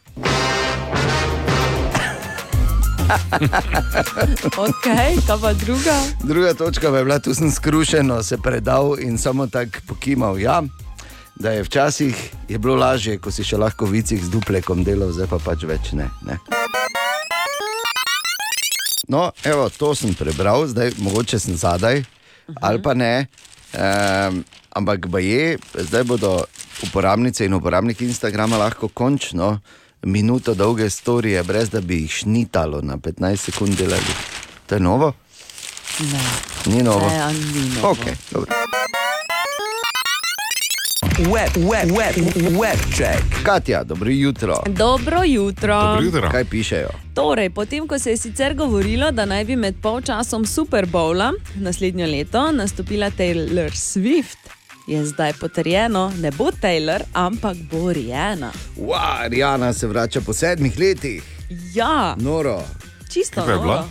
Ok, 4.56 4.84
kaj 4.84 5.16
pa 5.40 5.52
druga? 5.52 5.96
druga 6.24 6.54
točka 6.54 6.90
pa 6.90 6.98
je 6.98 7.04
bila, 7.04 7.18
tu 7.18 7.34
sem 7.34 7.50
skrušeno 7.50 8.22
se 8.22 8.36
predal 8.36 9.00
in 9.00 9.18
samo 9.18 9.46
tako 9.46 9.80
pokimal. 9.86 10.40
Ja, 10.40 10.62
da 11.36 11.50
je 11.50 11.62
včasih 11.62 12.30
je 12.48 12.58
bilo 12.58 12.76
lažje, 12.76 13.18
ko 13.18 13.30
si 13.30 13.44
še 13.44 13.56
lahko 13.56 13.86
v 13.86 14.00
vicih 14.00 14.24
z 14.24 14.30
duplekom 14.30 14.84
delal, 14.84 15.12
zdaj 15.12 15.26
pa 15.30 15.38
pač 15.38 15.64
več 15.64 15.92
ne. 15.92 16.10
ne. 16.26 16.36
No, 19.08 19.32
evo, 19.44 19.68
to 19.68 19.94
sem 19.94 20.14
prebral, 20.14 20.66
zdaj 20.68 20.92
mogoče 20.98 21.38
sem 21.38 21.56
zadaj 21.56 22.04
ali 22.60 22.82
pa 22.82 22.94
ne. 22.94 23.28
Um, 23.72 24.44
ampak 24.72 25.08
je, 25.20 25.58
zdaj 25.74 26.04
bodo 26.04 26.44
uporabnice 26.82 27.44
in 27.44 27.54
uporabniki 27.54 28.04
Instagrama 28.04 28.56
lahko 28.56 28.88
končno 28.88 29.60
minuto 30.02 30.54
dolge 30.54 30.90
storije, 30.90 31.42
brez 31.42 31.70
da 31.70 31.80
bi 31.80 31.96
jih 31.96 32.10
šnitalo 32.12 32.80
na 32.82 32.96
15 32.96 33.36
sekund 33.36 33.76
delali. 33.76 34.14
To 34.66 34.74
je 34.74 34.80
novo? 34.80 35.12
Ne, 36.00 36.20
Ni 36.66 36.82
novo. 36.82 37.08
ne, 37.08 37.26
ni 37.54 37.68
novo. 37.70 37.94
Okay, 37.94 38.14
dobro. 38.30 38.52
Web, 41.20 41.50
web, 41.56 41.90
web, 41.90 42.14
web 42.54 42.78
check. 42.92 43.22
Katja, 43.44 43.84
dobro 43.84 44.10
jutro. 44.10 44.62
Dobro 44.68 45.22
jutro. 45.24 45.82
Dobro 45.82 46.02
jutro. 46.02 46.30
Kaj 46.30 46.44
pišejo? 46.44 46.88
Torej, 47.14 47.50
potem, 47.50 47.88
ko 47.88 47.98
se 47.98 48.10
je 48.10 48.16
sicer 48.16 48.54
govorilo, 48.54 49.10
da 49.10 49.24
naj 49.24 49.44
bi 49.44 49.56
med 49.56 49.74
polčasom 49.82 50.46
Super 50.46 50.86
Bowla 50.86 51.32
naslednje 51.54 52.06
leto 52.06 52.52
nastopila 52.52 53.10
Taylor 53.10 53.70
Swift, 53.70 54.38
je 54.88 55.04
zdaj 55.04 55.32
potrjeno, 55.34 56.12
ne 56.16 56.30
bo 56.30 56.50
Taylor, 56.52 57.02
ampak 57.12 57.56
bo 57.64 57.92
Rihanna. 57.92 58.52
Wow, 58.78 58.96
Rijana 59.28 59.72
se 59.72 59.86
vrača 59.86 60.20
po 60.20 60.32
sedmih 60.32 60.78
letih, 60.78 61.22
Ja, 61.74 62.14
noro. 62.18 62.62
čisto. 63.08 63.40
Je 63.40 63.46
bila? 63.48 63.60
noro. 63.60 63.84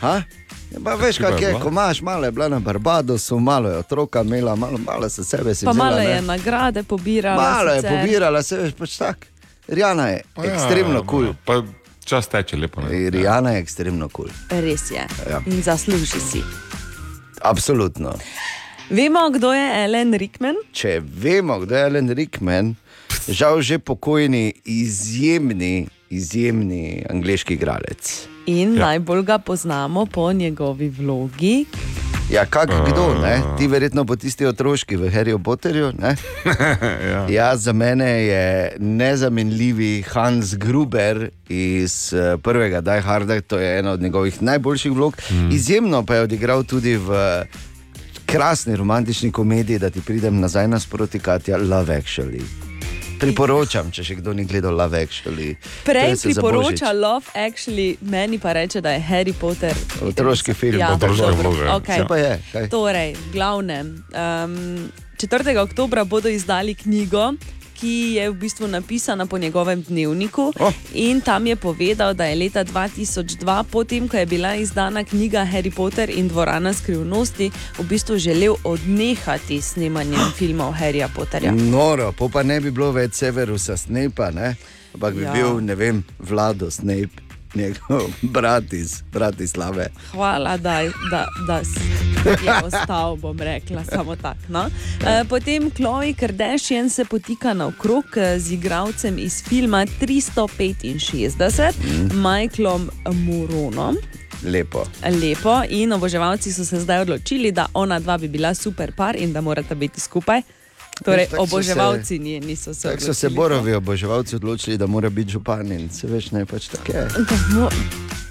Ha? 0.00 0.22
Ja, 0.66 0.78
pa 0.84 0.94
veš, 0.96 1.18
kaj 1.18 1.32
je 1.34 1.48
je, 1.48 1.54
ko 1.54 1.68
imaš 1.68 2.00
malo, 2.02 2.24
je 2.24 2.32
bila 2.32 2.48
na 2.48 2.58
Barbadosu, 2.60 3.38
malo 3.38 3.68
je 3.68 3.78
otroka 3.78 4.20
imela, 4.20 4.56
malo, 4.56 4.78
malo 4.80 5.08
se 5.08 5.24
sebe 5.24 5.54
si 5.54 5.64
Pa 5.64 5.70
vzela, 5.70 5.84
malo 5.84 5.98
ne. 5.98 6.04
je 6.06 6.22
nagrade 6.22 6.82
pobirala. 6.82 7.42
Malo 7.44 7.70
je 7.70 7.80
sicer. 7.80 7.90
pobirala, 7.92 8.42
se 8.42 8.56
veš 8.56 8.72
pač 8.72 8.96
tak. 8.96 9.26
Rijana 9.68 10.06
je 10.06 10.22
Pa 10.34 10.44
ja, 10.44 10.52
ekstremno 10.54 11.02
kul. 11.02 11.24
Cool. 11.24 11.34
Pa 11.44 11.62
čas 12.04 12.28
teče 12.28 12.56
lepo. 12.56 12.80
ne. 12.80 13.10
Rijana 13.10 13.50
je 13.50 13.60
ekstremno 13.60 14.08
kul. 14.08 14.26
Cool. 14.26 14.60
Res 14.60 14.90
je. 14.90 15.06
Ja. 15.30 15.40
In 15.46 15.62
zasluži 15.62 16.20
si. 16.22 16.42
Absolutno. 17.42 18.14
Vemo, 18.90 19.30
kdo 19.30 19.52
je 19.52 19.84
Ellen 19.84 20.14
Rickman. 20.14 20.54
Če 20.72 21.00
vemo, 21.02 21.58
kdo 21.58 21.74
je 21.74 21.84
Alan 21.84 22.10
Rickman, 22.10 22.74
žal 23.28 23.58
že 23.60 23.78
pokojni, 23.78 24.54
izjemni, 24.64 25.88
izjemni 26.10 27.02
angliški 27.10 27.54
igralec. 27.54 28.28
In 28.46 28.76
Ja. 28.76 28.86
najbolj 28.86 29.22
ga 29.22 29.38
poznamo 29.38 30.06
po 30.06 30.32
njegovi 30.32 30.88
vlogi. 30.88 31.64
Ja, 32.30 32.46
kak 32.46 32.70
kdo, 32.86 33.14
ne? 33.22 33.42
Ti 33.58 33.66
verjetno 33.66 34.04
po 34.04 34.16
tisti 34.16 34.46
otroški 34.46 34.96
v 34.96 35.10
Harryju 35.10 35.38
Potterju, 35.38 35.92
ne? 35.98 36.14
ja. 37.10 37.26
Ja, 37.30 37.56
za 37.56 37.72
mene 37.72 38.10
je 38.22 38.46
nezamenljivi 38.78 40.02
Hans 40.02 40.54
Gruber 40.54 41.30
iz 41.48 42.12
uh, 42.12 42.40
prvega 42.40 42.80
Die 42.80 43.00
Harda, 43.00 43.40
to 43.40 43.58
je 43.58 43.78
ena 43.78 43.92
od 43.92 44.02
njegovih 44.02 44.42
najboljših 44.42 44.92
vlog. 44.92 45.16
Mm. 45.30 45.50
Izjemno 45.50 46.02
pa 46.02 46.14
je 46.14 46.22
odigral 46.22 46.62
tudi 46.64 46.96
v 46.96 47.10
krasni 48.26 48.76
romantični 48.76 49.32
komediji, 49.32 49.78
da 49.78 49.90
ti 49.90 50.00
pridem 50.00 50.40
nazaj 50.40 50.68
nasproti, 50.68 51.18
Katja, 51.18 51.56
Love 51.56 52.00
Actually. 52.00 52.42
Priporočam, 53.20 53.88
če 53.90 54.04
še 54.04 54.14
kdo 54.18 54.34
ni 54.36 54.44
gledal 54.44 54.76
Love 54.76 54.98
Actually. 55.06 55.54
Prej 55.86 56.18
priporoča. 56.20 56.92
Love, 56.92 57.32
actually, 57.32 57.96
meni 58.00 58.38
pa 58.38 58.52
reče, 58.52 58.82
da 58.84 58.92
je 58.92 59.00
Harry 59.08 59.32
Potter. 59.32 59.72
Otroški 60.04 60.54
film, 60.54 60.80
Ja, 60.80 60.92
Otroška 60.94 61.30
dobro, 61.32 61.54
vloga, 61.54 61.80
ja. 61.88 62.06
je? 62.16 62.34
Kaj? 62.52 62.68
Torej, 62.68 63.14
glavnem. 63.32 63.94
Um, 64.12 64.90
4. 65.16 65.56
oktober 65.62 66.04
bodo 66.04 66.28
izdali 66.28 66.74
knjigo, 66.74 67.32
ki 67.80 68.16
je 68.16 68.30
v 68.30 68.34
bistvu 68.34 68.68
napisana 68.68 69.26
po 69.26 69.38
njegovem 69.38 69.82
dnevniku. 69.82 70.52
Oh. 70.60 70.72
In 70.94 71.20
tam 71.20 71.46
je 71.46 71.56
povedal, 71.56 72.14
da 72.14 72.24
je 72.24 72.36
leta 72.36 72.64
2002, 72.64 73.64
potem 73.70 74.08
ko 74.08 74.16
je 74.16 74.26
bila 74.26 74.54
izdana 74.54 75.04
knjiga 75.04 75.44
Harry 75.52 75.74
Potter 75.74 76.10
in 76.10 76.28
dvorana 76.28 76.74
skrivnosti, 76.74 77.50
v 77.78 77.84
bistvu 77.84 78.18
želel 78.18 78.54
odnehati 78.64 79.62
snemanjem 79.62 80.32
filmov 80.38 80.72
Harryja 80.72 81.08
Potterja. 81.14 81.52
Noro, 81.52 82.12
pa 82.32 82.42
ne 82.42 82.60
bi 82.60 82.70
bilo 82.70 82.92
več 82.92 83.14
Severusa 83.14 83.76
Snape'a, 83.76 84.30
ne? 84.30 84.56
ampak 84.96 85.14
bi. 85.14 85.22
Ja. 85.22 85.32
bil, 85.32 85.60
ne 85.60 85.74
vem, 85.74 86.04
Vlado 86.18 86.70
Snape, 86.70 87.25
njegov 87.54 88.02
brat 88.22 88.72
iz 88.72 89.02
Bratislave. 89.12 89.86
Hvala, 90.10 90.56
da, 90.56 90.82
da, 91.10 91.26
da 91.46 91.56
je 92.26 92.62
ostal, 92.64 93.16
bom 93.16 93.38
rekla, 93.40 93.84
samo 93.84 94.16
tako. 94.16 94.38
No? 94.48 94.70
E, 95.06 95.24
potem 95.28 95.70
Chloe 95.70 96.14
Kardashian 96.14 96.90
se 96.90 97.04
potika 97.04 97.54
naokrog 97.54 98.04
eh, 98.16 98.38
z 98.38 98.52
igralcem 98.52 99.18
iz 99.18 99.44
filma 99.44 99.86
365, 100.00 101.72
mm. 101.82 102.22
Michaelom 102.22 102.90
Moronom. 103.12 103.96
Lepo. 104.44 104.84
Lepo 105.22 105.62
in 105.68 105.92
oboževalci 105.92 106.52
so 106.52 106.64
se 106.64 106.80
zdaj 106.80 107.00
odločili, 107.00 107.52
da 107.52 107.66
ona 107.74 107.98
dva 107.98 108.18
bi 108.18 108.28
bila 108.28 108.54
super 108.54 108.92
par 108.96 109.16
in 109.16 109.32
da 109.32 109.40
morata 109.40 109.74
biti 109.74 110.00
skupaj. 110.00 110.42
Torej, 110.96 111.18
Veš, 111.18 111.26
so 111.26 111.36
se- 111.36 111.40
oboževalci 111.40 112.18
ni, 112.18 112.40
niso 112.40 112.74
se 112.74 112.82
Tako 112.84 113.00
so 113.00 113.14
se 113.14 113.26
odločili. 113.26 113.34
borovi 113.36 113.74
oboževalci 113.74 114.36
odločili, 114.36 114.78
da 114.78 114.86
mora 114.86 115.10
biti 115.10 115.30
župan 115.30 115.72
in 115.72 115.90
se 115.90 116.06
veš, 116.06 116.30
ne 116.30 116.46
pač 116.46 116.68
tako 116.68 116.92
je. 116.92 117.08
Mo- 117.50 117.70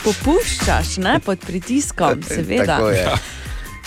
Popuščaš, 0.04 0.98
ne 0.98 1.20
pod 1.20 1.40
pritiskom, 1.40 2.24
seveda. 2.28 2.66
Tako 2.68 2.90
je. 2.90 3.08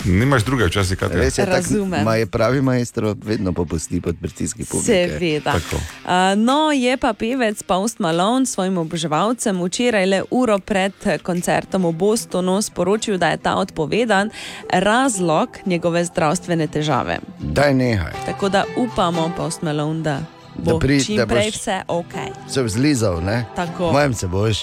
Nimaš 0.05 0.43
druge 0.43 0.65
včasih, 0.65 0.97
kaj 0.97 1.09
te 1.09 1.17
Res 1.17 1.37
je, 1.37 1.45
Razumem. 1.45 2.03
ma 2.03 2.15
je 2.15 2.25
pravi 2.25 2.61
majstro, 2.61 3.15
vedno 3.19 3.53
popusti 3.53 4.01
pod 4.01 4.15
pritiski 4.15 4.65
publike. 4.65 4.85
Seveda. 5.09 5.51
Tako. 5.51 5.75
Uh, 5.75 6.11
no, 6.37 6.71
je 6.71 6.97
pa 6.97 7.13
pevec 7.13 7.63
Post 7.63 7.99
Malone 7.99 8.45
svojim 8.45 8.77
oboževalcem 8.77 9.59
včeraj 9.59 10.05
le 10.05 10.21
uro 10.31 10.59
pred 10.59 10.93
koncertom 11.19 11.83
v 11.83 11.91
Bostonu 11.93 12.61
sporočil, 12.61 13.17
da 13.17 13.27
je 13.27 13.37
ta 13.37 13.55
odpovedan, 13.55 14.29
razlog 14.73 15.49
njegove 15.65 16.05
zdravstvene 16.05 16.67
težave. 16.67 17.19
Daj 17.39 17.73
nehaj, 17.73 18.13
Tako 18.25 18.49
da 18.49 18.63
upamo, 18.77 19.31
Post 19.37 19.61
Malone, 19.61 20.01
da 20.01 20.19
bo 20.55 20.71
Da 20.73 20.79
pri- 20.79 21.05
čim 21.05 21.17
da 21.17 21.25
boš- 21.25 21.29
prej 21.29 21.51
vse 21.51 21.81
ok. 21.87 22.13
se 22.47 22.63
vzlizal, 22.63 23.21
ne? 23.21 23.45
Tako. 23.55 23.91
Mojem 23.91 24.13
se 24.13 24.27
boš. 24.27 24.57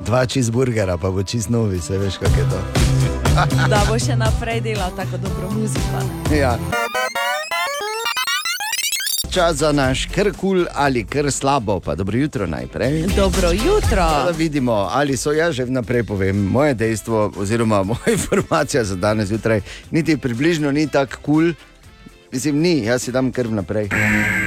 Dva 0.00 0.26
cheeseburgera, 0.26 0.96
pa 0.96 1.10
bo 1.10 1.22
čist 1.22 1.48
novi, 1.48 1.80
se 1.80 1.98
veš, 1.98 2.14
kak 2.14 2.30
je 2.30 2.44
to. 2.44 2.91
Da 3.68 3.80
bo 3.88 3.96
še 3.96 4.12
naprej 4.16 4.60
delal 4.60 4.90
tako 4.96 5.16
dobro 5.16 5.50
muziko. 5.50 6.00
Ja. 6.36 6.58
Čas 9.32 9.56
za 9.56 9.72
naš 9.72 10.04
kar 10.12 10.28
kul 10.36 10.66
ali 10.74 11.04
kar 11.08 11.30
slabo, 11.32 11.80
pa 11.80 11.94
dobro 11.94 12.18
jutro 12.18 12.46
najprej. 12.46 13.06
Dobro 13.16 13.52
jutro. 13.52 14.04
Da 14.28 14.34
vidimo, 14.36 14.72
ali 14.92 15.16
so 15.16 15.32
jaz 15.32 15.54
že 15.56 15.64
vnaprej 15.64 16.04
povem. 16.04 16.36
Moje 16.36 16.74
dejstvo, 16.74 17.32
oziroma 17.36 17.82
moja 17.92 18.12
informacija 18.12 18.84
za 18.84 18.96
danes 18.96 19.28
zjutraj, 19.28 19.60
niti 19.90 20.16
približno 20.16 20.72
ni 20.72 20.88
tako 20.88 21.16
kul. 21.22 21.22
Cool. 21.24 21.54
Mislim, 22.32 22.60
ni, 22.60 22.84
jaz 22.84 23.02
si 23.02 23.12
dam 23.12 23.32
krv 23.32 23.52
naprej. 23.52 23.88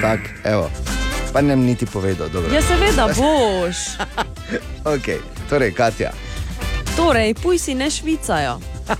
Tak, 0.02 0.19
evo. 0.43 0.69
Pa 1.34 1.41
ne 1.41 1.56
bom 1.56 1.65
niti 1.65 1.86
povedal. 1.86 2.30
Dobro. 2.30 2.54
Ja, 2.54 2.62
seveda 2.62 3.10
boš. 3.17 3.98
Okay. 4.86 5.17
Torej, 5.50 5.74
Katja. 5.74 6.13
Torej, 6.95 7.34
puj 7.34 7.58
si 7.58 7.74
ne 7.74 7.89
švicajo. 7.89 8.75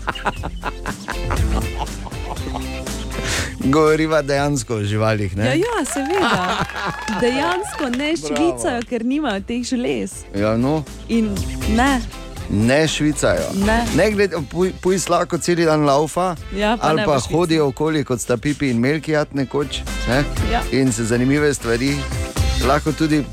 Govoriva 3.66 4.22
dejansko 4.22 4.76
o 4.76 4.84
živalih. 4.84 5.38
Ja, 5.38 5.44
Ne? 5.44 5.58
ja, 5.58 5.86
seveda. 5.94 6.66
Dejansko 7.22 7.90
ne 7.98 8.14
švicajo, 8.18 8.82
ker 8.90 9.06
nimajo 9.06 9.42
teh 9.42 9.64
želez. 9.64 10.12
Ja, 10.36 10.58
no, 10.58 10.84
In 11.08 11.32
ne, 11.76 12.02
ne 12.50 12.88
švicajo. 12.88 13.50
Ne. 13.66 13.86
ne 13.96 14.12
glede, 14.12 14.38
puj, 14.52 14.74
puj 14.82 14.98
lahko 15.10 15.38
cel 15.38 15.66
dan 15.66 15.86
laufa, 15.86 16.36
Ja, 16.56 16.78
pa 16.82 16.90
ali 16.90 17.02
pa 17.06 17.20
hodijo 17.20 17.68
okoli 17.68 18.04
kot 18.04 18.22
sta 18.22 18.38
pipi 18.38 18.70
in 18.70 18.80
melkijat 18.80 19.34
nekoč. 19.34 19.82
Ne? 20.10 20.24
Ja. 20.52 20.62
In 20.72 20.92
se 20.94 21.04
zanimive 21.04 21.54
stvari, 21.54 21.96
lahko 22.68 22.92
tudi 22.92 23.24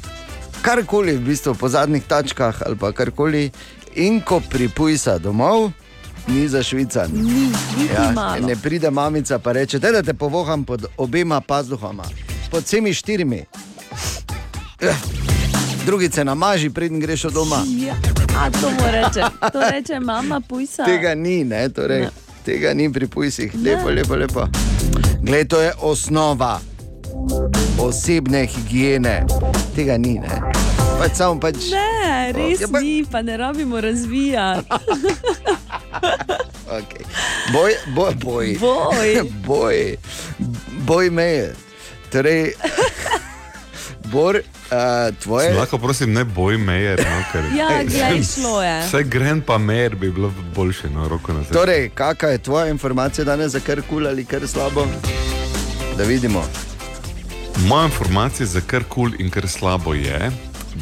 karkoli, 0.62 1.16
v 1.16 1.20
bistvu 1.20 1.54
po 1.54 1.68
zadnjih 1.68 2.02
tačkah 2.08 2.62
ali 2.66 2.76
pa 2.76 2.92
karkoli. 2.92 3.50
In 3.94 4.20
ko 4.20 4.40
pripujsa 4.40 5.18
domov, 5.18 5.70
ni 6.28 6.48
za 6.48 6.62
švican. 6.62 7.10
Ni, 7.14 7.48
Ja, 7.86 8.12
malo. 8.12 8.46
ne 8.46 8.56
pride 8.56 8.90
mamica 8.90 9.38
pa 9.38 9.52
reče, 9.52 9.78
"Daj, 9.78 9.92
da 9.92 10.02
te 10.02 10.14
povoham 10.14 10.64
pod 10.64 10.86
obema 10.96 11.40
pazduhama, 11.42 12.04
pod 12.50 12.64
vsemi 12.64 12.94
štirimi. 12.94 13.44
Eh, 14.80 14.94
Drugice 15.84 16.24
namaži, 16.24 16.70
preden 16.70 17.00
greš 17.00 17.24
od 17.24 17.32
doma. 17.32 17.56
Ja, 17.68 17.94
a 18.36 18.50
to 18.50 18.70
mu 18.70 18.86
reče, 18.88 19.20
to 19.52 19.60
reče 19.70 20.00
mama 20.00 20.40
pujsa. 20.40 20.84
Tega 20.84 21.14
ni, 21.14 21.44
ne, 21.44 21.68
torej, 21.68 22.00
Ne. 22.00 22.10
tega 22.44 22.74
ni 22.74 22.92
pri 22.92 23.06
pujsih, 23.06 23.52
lepo, 23.56 23.88
lepo, 23.90 24.14
lepo. 24.16 24.46
Glej, 25.20 25.44
to 25.44 25.60
je 25.60 25.72
osnova 25.80 26.60
osebne 27.78 28.46
higiene. 28.46 29.26
Tega 29.76 29.98
ni, 29.98 30.14
ne. 30.14 30.40
Pač 30.98 31.12
samo 31.14 31.40
pač. 31.40 31.54
Ne, 31.70 32.32
res 32.32 32.60
Ja, 32.60 32.68
pa- 32.68 32.80
ni, 32.80 33.04
pa 33.04 33.22
ne 33.22 33.36
rabimo 33.36 33.80
razvijati. 33.80 34.68
Okay. 36.72 37.04
Boj, 37.52 37.72
boj, 37.86 38.14
boj. 38.14 38.56
Boj. 38.60 39.22
boj. 39.46 39.96
Boj 40.86 41.10
meje. 41.10 41.52
Torej, 42.08 42.52
Bor, 44.12 44.36
uh, 44.36 45.16
tvoje. 45.22 45.54
Lahko 45.54 45.78
prosim, 45.78 46.12
ne 46.12 46.24
boj 46.24 46.58
mejer. 46.58 47.00
No, 47.10 47.22
ker... 47.32 47.44
Ja, 47.56 47.68
glej, 47.84 48.22
šlo 48.34 48.62
je. 48.62 48.82
Vse 48.86 49.02
gren 49.02 49.40
pa 49.40 49.58
mer 49.58 49.96
bi 49.96 50.10
bilo 50.12 50.32
boljše, 50.54 50.90
no, 50.90 51.08
roko 51.08 51.32
na 51.32 51.44
srce. 51.44 51.54
Torej, 51.54 51.88
kakšna 51.94 52.28
je 52.28 52.38
tvoja 52.38 52.68
informacija 52.68 53.24
danes 53.24 53.52
za 53.52 53.60
kar 53.60 53.82
kul 53.88 54.06
ali 54.06 54.24
kar 54.24 54.48
slabo? 54.48 54.86
Da 55.96 56.04
vidimo. 56.04 56.44
Moja 57.56 57.84
informacija 57.84 58.46
za 58.46 58.60
kar 58.60 58.84
kul 58.88 59.10
in 59.18 59.30
kar 59.30 59.48
slabo 59.48 59.94
je 59.94 60.30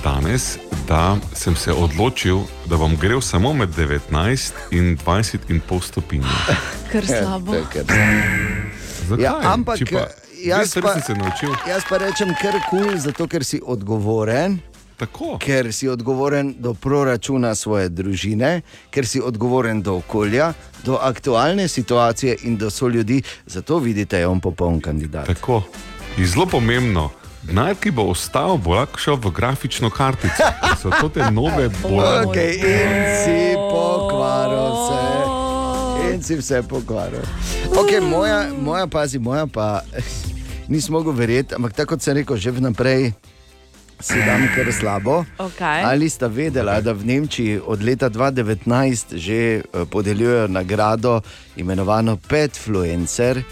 danes, 0.05 0.59
da 0.91 1.17
sem 1.35 1.57
se 1.57 1.73
odločil, 1.73 2.39
da 2.67 2.77
bom 2.77 2.97
grel 2.97 3.21
samo 3.21 3.53
med 3.53 3.69
19 3.79 4.53
in 4.71 4.99
20 4.99 5.39
in 5.49 5.61
pol 5.61 5.81
stopinj. 5.81 6.27
Kar 6.93 7.07
slabo. 7.07 7.53
To 7.53 7.59
je 7.59 7.65
kar 7.73 7.85
Zakaj? 9.09 9.25
Ja, 9.25 9.37
ampak 9.53 9.79
Če 9.79 9.87
pa, 9.87 10.03
jaz 10.43 10.75
pa, 10.83 10.95
sem 10.97 11.03
se 11.07 11.15
naučil. 11.15 11.55
jaz 11.69 11.87
pa 11.87 12.01
rečem 12.03 12.35
kar 12.43 12.59
kul, 12.67 12.83
cool, 12.83 12.99
zato 12.99 13.29
ker 13.31 13.47
si 13.47 13.61
odgovoren. 13.63 14.59
Tako. 14.99 15.39
Ker 15.39 15.71
si 15.73 15.89
odgovoren 15.89 16.57
do 16.59 16.75
proračuna 16.75 17.55
svoje 17.55 17.89
družine, 17.89 18.61
ker 18.91 19.07
si 19.07 19.23
odgovoren 19.23 19.83
do 19.83 19.95
okolja, 20.03 20.53
do 20.85 20.99
aktualne 20.99 21.69
situacije 21.69 22.37
in 22.51 22.59
do 22.59 22.71
so 22.71 22.91
ljudi. 22.91 23.23
Zato 23.47 23.79
vidite, 23.79 24.19
je 24.19 24.27
on 24.27 24.43
popoln 24.43 24.81
kandidat. 24.81 25.31
Tako. 25.31 25.63
In 26.19 26.27
zelo 26.27 26.51
pomembno. 26.51 27.11
Denar, 27.43 27.75
ki 27.81 27.91
bo 27.91 28.11
ostal, 28.13 28.59
bo 28.61 28.75
lahko 28.77 29.01
šel 29.01 29.17
v 29.17 29.33
grafično 29.33 29.91
kartico. 29.91 30.51
So 30.83 30.93
to 31.01 31.09
te 31.09 31.31
nove 31.33 31.71
bolje. 31.83 32.27
Okay, 32.29 32.53
in 32.61 32.93
si 33.25 33.39
pokvaril 33.57 34.75
se. 34.87 35.01
In 36.13 36.23
si 36.23 36.37
vse 36.37 36.63
pokvaril. 36.69 37.25
Okay, 37.81 38.01
moja, 38.01 38.51
moja, 38.61 38.87
pazi, 38.87 39.19
moja 39.19 39.47
pa 39.47 39.81
nisem 40.69 40.93
mogel 40.93 41.13
verjeti, 41.13 41.55
ampak 41.57 41.73
tako 41.73 41.97
kot 41.97 42.05
sem 42.05 42.17
rekel, 42.21 42.37
že 42.37 42.53
vnaprej 42.55 43.13
si 44.01 44.19
dam 44.27 44.49
kar 44.55 44.73
slabo. 44.73 45.25
Okay. 45.39 45.85
Ali 45.85 46.09
sta 46.09 46.27
vedela, 46.27 46.81
da 46.81 46.93
v 46.93 47.05
Nemčiji 47.05 47.61
od 47.67 47.83
leta 47.83 48.11
2019 48.11 49.17
že 49.17 49.41
eh, 49.61 49.85
podeljujejo 49.91 50.49
nagrado 50.49 51.21
imenovano 51.57 52.17
Petfluencer, 52.17 53.43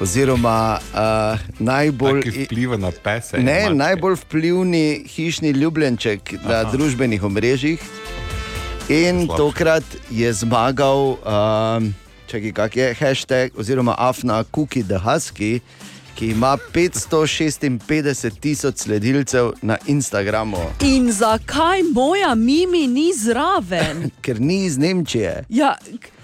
oziroma 0.00 0.78
uh, 0.78 1.40
najbolj. 1.58 2.22
Ki 2.22 2.44
vpliva 2.44 2.76
na 2.76 2.90
pese. 2.92 3.38
Ne, 3.38 3.62
mačke. 3.64 3.74
najbolj 3.74 4.16
vplivni 4.26 5.04
hišni 5.08 5.50
ljubljenček 5.50 6.32
na 6.44 6.60
Aha. 6.62 6.70
družbenih 6.72 7.24
omrežjih. 7.24 7.80
In 8.88 9.26
Slabše. 9.26 9.36
tokrat 9.36 9.84
je 10.10 10.32
zmagal, 10.32 11.16
um, 11.18 11.94
čakaj, 12.30 12.52
kak 12.52 12.76
je 12.76 12.94
hashtag, 12.94 13.50
oziroma 13.58 13.96
Afna 13.98 14.44
Cookie 14.54 14.84
the 14.84 15.00
Husky, 15.02 15.60
ki 16.16 16.26
ima 16.28 16.56
556 16.74 17.70
tisoč 18.40 18.76
sledilcev 18.78 19.52
na 19.62 19.76
Instagramu, 19.86 20.58
In 20.80 21.12
zakaj 21.12 21.82
moja 21.84 22.34
mimi 22.34 22.86
ni 22.86 23.12
zraven? 23.14 24.10
ker 24.24 24.40
ni 24.40 24.64
iz 24.64 24.78
Nemčije. 24.78 25.44
Ja, 25.48 25.76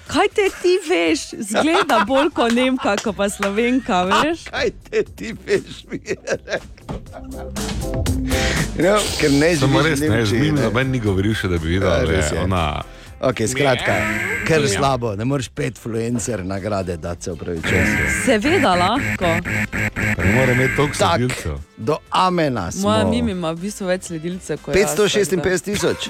kaj 0.06 0.28
te 0.28 0.48
ti 0.62 0.78
veš, 0.88 1.20
zgleda 1.40 2.04
bolj 2.06 2.30
kot 2.30 2.52
Nemka, 2.52 2.96
kot 2.96 3.16
pa 3.16 3.28
Slovenka, 3.28 4.02
veš? 4.04 4.44
Kaj 4.50 4.70
te 4.90 5.02
ti 5.06 5.34
veš, 5.46 5.84
mi 5.90 6.00
je 6.04 6.16
rekel? 6.46 6.96
No, 8.78 8.96
ker 9.20 9.30
ne 9.32 9.54
v 9.54 9.68
ne, 9.84 9.96
z 9.96 10.08
Nemčiji. 10.08 10.40
njim 10.40 10.54
ne. 10.54 10.62
noben 10.62 10.90
ni 10.90 11.00
govoril 11.00 11.34
še, 11.34 11.48
da 11.48 11.58
bi 11.58 11.68
videl, 11.68 11.88
Ja, 11.88 12.04
da 12.06 12.12
je 12.12 12.18
je. 12.18 12.46
Okay, 13.22 13.46
skratka, 13.46 13.94
ker 14.42 14.64
slabo, 14.68 15.12
ne 15.14 15.24
moreš 15.24 15.48
pet 15.48 15.76
influencer 15.76 16.40
nagrade 16.42 16.96
dati, 16.96 17.22
se 17.22 17.32
upravičujem. 17.32 17.86
Seveda 18.24 18.74
lahko. 18.74 19.26
Ne 20.18 20.32
more 20.34 20.52
imeti 20.52 20.76
toliko 20.76 20.96
Tak, 20.96 21.08
sledilcev. 21.10 21.58
do 21.76 21.96
amena 22.10 22.70
smo. 22.70 22.82
Moja 22.82 23.04
mimi 23.06 23.32
ima 23.32 23.50
v 23.50 23.56
bistvu 23.58 23.86
več 23.86 24.02
sledilcev 24.02 24.58
kot 24.58 24.76
jaz. 24.76 24.96
556 24.96 25.62
tisoč, 25.62 26.08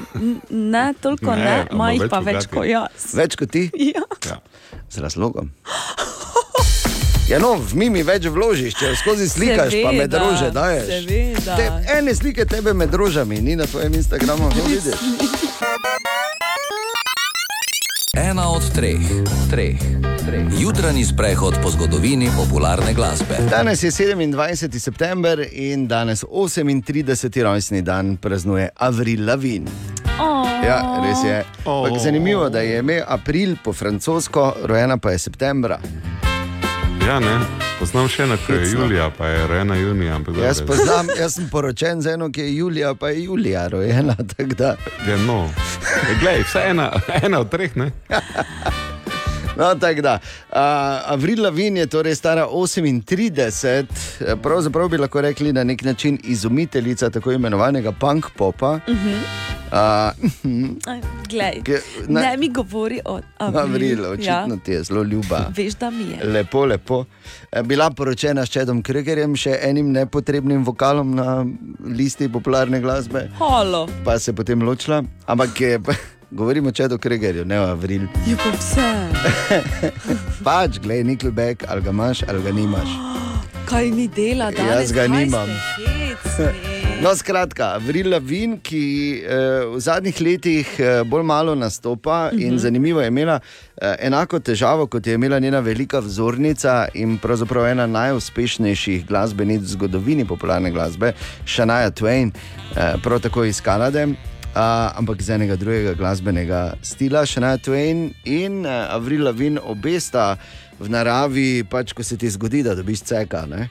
Ne, 0.50 0.94
toliko 0.94 1.34
Ne, 1.34 1.44
ne, 1.44 1.66
ima 1.70 1.90
jih 1.92 2.02
pa 2.08 2.18
več 2.20 2.46
kot 2.46 2.64
jaz. 2.66 3.12
več 3.14 3.36
kot 3.36 3.50
ti, 3.50 3.68
Ja. 3.90 4.02
Ja. 4.26 4.38
z 4.88 4.98
razlogom. 4.98 5.50
Ja, 7.28 7.38
no, 7.38 7.54
v 7.54 7.74
mimi 7.74 8.02
več 8.02 8.26
vložiš, 8.26 8.74
če 8.74 8.96
skozi 8.96 9.28
slikaš, 9.28 9.72
pa 9.78 9.92
med 9.92 10.08
Seveda, 10.08 10.18
rože 10.20 10.50
daješ. 10.50 10.88
seveda. 10.88 11.56
Te, 11.56 11.68
ene 11.92 12.14
slike 12.14 12.44
tebe 12.46 12.72
med 12.74 12.94
rožami, 12.94 13.40
ni 13.40 13.56
na 13.56 13.64
tvojem 13.66 13.94
Instagramu, 13.94 14.48
no 14.48 14.64
vidiš. 14.64 14.96
Ena 18.16 18.48
od 18.48 18.60
treh, 18.74 19.00
treh, 19.50 19.80
treh. 20.26 20.44
Jutranji 20.60 21.04
sprehod 21.04 21.54
po 21.62 21.70
zgodovini 21.70 22.28
popularne 22.36 22.92
glasbe. 22.94 23.38
Danes 23.50 23.82
je 23.82 23.90
27. 23.90 24.78
september 24.78 25.46
in 25.52 25.88
danes 25.88 26.24
38. 26.24 27.42
rojstni 27.42 27.82
dan 27.82 28.16
praznuje 28.16 28.68
Avril 28.76 29.24
Lavin. 29.26 29.68
Oh. 30.20 30.44
Ja, 30.44 31.00
res 31.02 31.24
je. 31.24 31.44
Oh. 31.64 31.98
Zanimivo 31.98 32.44
je, 32.44 32.50
da 32.50 32.60
je 32.60 32.78
ime 32.78 33.02
april 33.06 33.56
po 33.64 33.72
francosko, 33.72 34.56
rojena 34.64 34.98
pa 34.98 35.10
je 35.10 35.18
septembra. 35.18 35.78
Ja, 37.06 37.20
ne. 37.20 37.38
Poznam 37.78 38.06
še 38.08 38.22
eno, 38.22 38.36
ki 38.38 38.52
je 38.52 38.58
Hecno. 38.58 38.84
Julija, 38.84 39.10
pa 39.10 39.26
je 39.26 39.46
rojena 39.46 39.76
junija. 39.76 40.20
Jaz 40.44 40.62
poznam, 40.66 41.08
jaz 41.20 41.34
sem 41.34 41.48
poročen 41.50 42.02
z 42.02 42.14
eno, 42.14 42.30
ki 42.30 42.40
je 42.40 42.56
Julija, 42.56 42.94
pa 42.94 43.08
je 43.08 43.24
Julija 43.24 43.68
rojena. 43.68 44.16
Ja, 45.08 45.16
no. 45.26 45.50
Ja, 45.82 46.18
Glej, 46.20 46.44
vse 46.46 46.62
ena, 46.70 46.92
ena 47.26 47.40
od 47.40 47.50
treh, 47.50 47.76
ne? 47.76 47.90
No, 49.62 49.74
tako 49.74 50.00
da. 50.00 50.18
Uh, 50.50 50.56
Avril 51.06 51.42
Lavin 51.42 51.76
je 51.76 51.86
torej 51.86 52.14
stara 52.14 52.46
38, 52.46 53.86
eh, 54.20 54.36
pravzaprav 54.36 54.88
bi 54.88 54.96
lahko 54.96 55.20
rekli 55.20 55.52
na 55.52 55.64
nek 55.64 55.82
način 55.82 56.18
izumiteljica 56.24 57.10
tako 57.10 57.32
imenovanega 57.32 57.92
punk 57.92 58.26
popa. 58.36 58.72
Uh 58.72 58.94
-huh. 58.94 59.18
uh, 59.72 61.04
Glej, 61.28 61.62
Ke- 61.64 61.80
ne. 62.08 62.36
mi 62.36 62.48
govori 62.48 63.00
o 63.04 63.20
Avril. 63.38 63.60
Avril, 63.60 64.12
očitno 64.12 64.56
ti 64.64 64.72
je 64.72 64.82
zelo 64.82 65.02
ljuba. 65.02 65.46
Veš, 65.56 65.74
da 65.74 65.90
mi 65.90 66.04
je. 66.04 66.24
Lepo, 66.24 66.64
lepo. 66.64 67.04
Eh, 67.52 67.62
Bila 67.62 67.90
poročena 67.90 68.46
s 68.46 68.50
Čedom 68.50 68.82
Kregerjem, 68.82 69.36
še 69.36 69.58
enim 69.62 69.92
nepotrebnim 69.92 70.64
vokalom 70.64 71.14
na 71.14 71.46
listi 71.86 72.28
popularne 72.28 72.80
glasbe, 72.80 73.28
Halo, 73.38 73.88
pa 74.04 74.18
se 74.18 74.30
je 74.30 74.34
potem 74.34 74.62
ločila. 74.62 75.02
Ampak 75.26 75.60
je, 75.60 75.80
govorimo 76.32 76.68
o 76.68 76.72
Čedu 76.72 76.98
Kregerju, 76.98 77.44
ne 77.44 77.60
o 77.60 77.64
Avril. 77.64 78.02
je 78.26 78.36
pa 78.36 78.50
vse. 78.58 79.08
Pač, 80.44 80.78
gledaj, 80.78 81.04
Nickelback, 81.04 81.64
ali 81.68 81.82
ga 81.82 81.90
imaš, 81.90 82.22
ali 82.28 82.42
ga 82.42 82.52
nimaš. 82.52 82.88
Kaj 83.68 83.90
mi 83.90 84.08
dela, 84.08 84.50
da 84.50 84.62
Jaz 84.62 84.92
ga 84.92 85.06
nimam. 85.06 85.48
No, 87.02 87.10
skratka, 87.18 87.72
Avril 87.74 88.12
Lavin, 88.12 88.60
ki 88.62 88.82
eh, 89.26 89.64
v 89.66 89.78
zadnjih 89.82 90.20
letih 90.22 90.68
eh, 90.78 91.00
bolj 91.02 91.24
malo 91.26 91.54
nastopa 91.54 92.30
uh 92.30 92.38
-huh. 92.38 92.46
in 92.46 92.58
zanimivo 92.58 93.00
je 93.00 93.08
imela 93.08 93.40
eh, 93.76 93.96
enako 93.98 94.38
težavo, 94.38 94.86
kot 94.86 95.06
je 95.06 95.14
imela 95.14 95.38
njena 95.38 95.60
velika 95.60 95.98
vzornica 95.98 96.88
in 96.94 97.18
pravzaprav 97.18 97.66
ena 97.66 97.86
najuspešnejših 97.86 99.06
glasbenic 99.06 99.62
v 99.62 99.66
zgodovini 99.66 100.24
popularne 100.24 100.70
glasbe, 100.70 101.12
Shania 101.46 101.90
Twain, 101.90 102.30
eh, 102.76 102.94
prav 103.02 103.20
tako 103.20 103.44
iz 103.44 103.60
Kanade. 103.60 104.06
Uh, 104.52 104.92
ampak 105.00 105.22
iz 105.24 105.30
enega 105.32 105.56
drugega 105.56 105.94
glasbenega 105.96 106.74
stila, 106.84 107.24
Shania 107.24 107.56
Twain 107.56 108.10
in 108.28 108.66
uh, 108.66 108.92
Avril 108.92 109.24
Lavin, 109.24 109.56
obe 109.56 109.96
sta 109.96 110.36
v 110.76 110.92
naravi, 110.92 111.64
pač 111.64 111.94
ko 111.96 112.04
se 112.04 112.20
ti 112.20 112.28
zgodi, 112.28 112.60
da 112.66 112.76
dobiš 112.76 113.00
ceka. 113.08 113.46
Ne? 113.48 113.70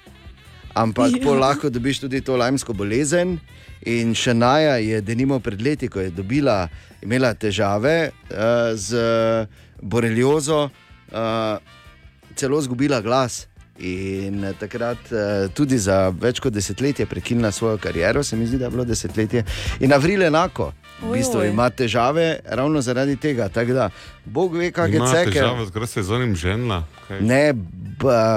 ampak 0.74 1.12
Ja. 1.20 1.24
ja. 1.24 1.40
lahko 1.40 1.70
dobiš 1.70 2.00
tudi 2.00 2.22
to 2.22 2.38
lajmsko 2.38 2.74
bolezen. 2.74 3.40
In 3.82 4.14
še 4.14 4.34
Naja 4.38 4.78
je 4.78 5.02
denimo 5.02 5.40
pred 5.42 5.62
leti, 5.62 5.90
ko 5.90 6.00
je 6.00 6.12
dobila, 6.14 6.70
imela 7.02 7.34
težave 7.34 8.12
uh, 8.14 8.78
z 8.78 8.98
boreliozo, 9.82 10.70
uh, 10.70 11.58
celo 12.38 12.62
izgubila 12.62 13.02
glas. 13.02 13.48
In 13.82 14.44
eh, 14.44 14.54
takrat 14.60 15.12
uh, 15.12 15.50
tudi 15.54 15.78
za 15.82 16.10
več 16.14 16.40
kot 16.40 16.54
desetletje 16.54 17.06
prekinila 17.10 17.52
svojo 17.52 17.80
kariero, 17.82 18.24
se 18.24 18.38
mi 18.38 18.46
zdi, 18.46 18.60
da 18.62 18.68
je 18.68 18.72
bilo 18.72 18.86
desetletje. 18.86 19.44
In 19.80 19.94
Avril 19.94 20.24
enako. 20.24 20.72
V 21.02 21.16
bistvu 21.16 21.44
ima 21.44 21.70
težave 21.70 22.40
ravno 22.46 22.82
zaradi 22.82 23.16
tega. 23.16 23.50
Tako 23.50 23.74
da 23.74 23.90
Bog 24.26 24.56
ve, 24.56 24.72
kakšne 24.72 25.08
ceke. 25.12 25.32
težave 25.32 25.66
z 25.66 25.88
sezonim 25.88 26.36
ženla. 26.36 26.84
kaj? 27.08 27.22
Ne, 27.22 27.54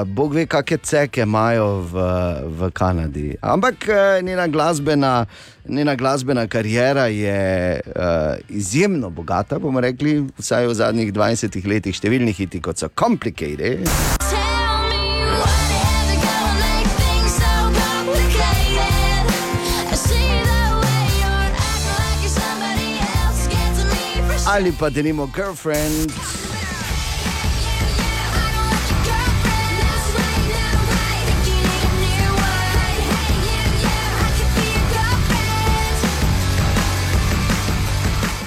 Bog 0.07 0.35
ve, 0.35 0.47
kakšne 0.47 0.79
ceke 0.83 1.23
imajo 1.23 1.85
v, 1.93 2.07
v 2.49 2.71
Kanadi. 2.71 3.37
Ampak 3.41 3.89
eh, 3.89 4.23
njena 4.23 4.47
glasbena, 4.49 5.27
njena 5.69 5.95
glasbena 5.95 6.47
karijera 6.49 7.07
je 7.07 7.81
uh, 7.87 8.03
izjemno 8.49 9.11
bogata, 9.11 9.59
bomo 9.59 9.81
rekli, 9.81 10.25
vsaj 10.39 10.67
v 10.67 10.75
zadnjih 10.75 11.13
20 11.13 11.69
letih, 11.69 11.97
številni 11.97 12.33
hiti, 12.33 12.61
kot 12.65 12.81
so 12.81 12.89
Complicated. 12.89 13.85
Ali 24.55 24.71
pa 24.73 24.87
denimo 24.91 25.27
Girlfriend. 25.27 26.13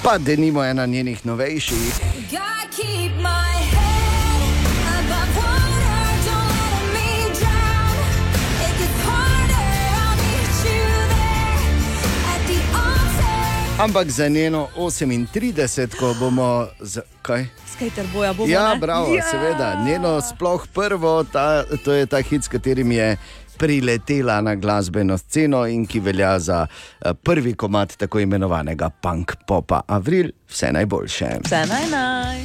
Pa 0.03 0.17
denimo 0.17 0.63
ena 0.63 0.85
njenih 0.85 1.25
novejših. 1.25 1.99
Gotta 2.31 2.67
keep 2.71 3.11
my 3.19 3.56
Ampak 13.79 14.09
za 14.09 14.27
njeno 14.27 14.67
38, 14.75 15.95
ko 15.99 16.15
bomo. 16.19 16.67
Z, 16.79 16.99
kaj? 17.21 17.45
Skater 17.73 18.05
boja 18.13 18.33
bomo. 18.33 18.49
Ja, 18.49 18.73
ne? 18.73 18.79
bravo, 18.79 19.15
ja. 19.15 19.23
seveda. 19.31 19.83
Njeno 19.85 20.21
sploh 20.21 20.67
prvo, 20.73 21.23
ta, 21.23 21.63
to 21.85 21.93
je 21.93 22.05
ta 22.05 22.21
hit, 22.21 22.43
s 22.43 22.47
katerim 22.47 22.91
je 22.91 23.17
priletela 23.57 24.41
na 24.41 24.55
glasbeno 24.55 25.17
sceno 25.17 25.67
in 25.67 25.85
ki 25.85 25.99
velja 25.99 26.39
za 26.39 26.67
eh, 26.67 27.13
prvi 27.13 27.53
komat 27.53 27.97
tako 27.97 28.19
imenovanega 28.19 28.89
punk 28.89 29.35
popa. 29.47 29.81
Avril, 29.87 30.31
vse 30.49 30.71
najboljše. 30.71 31.29
Vse 31.45 31.65
naj 31.69 31.89
naj. 31.91 32.37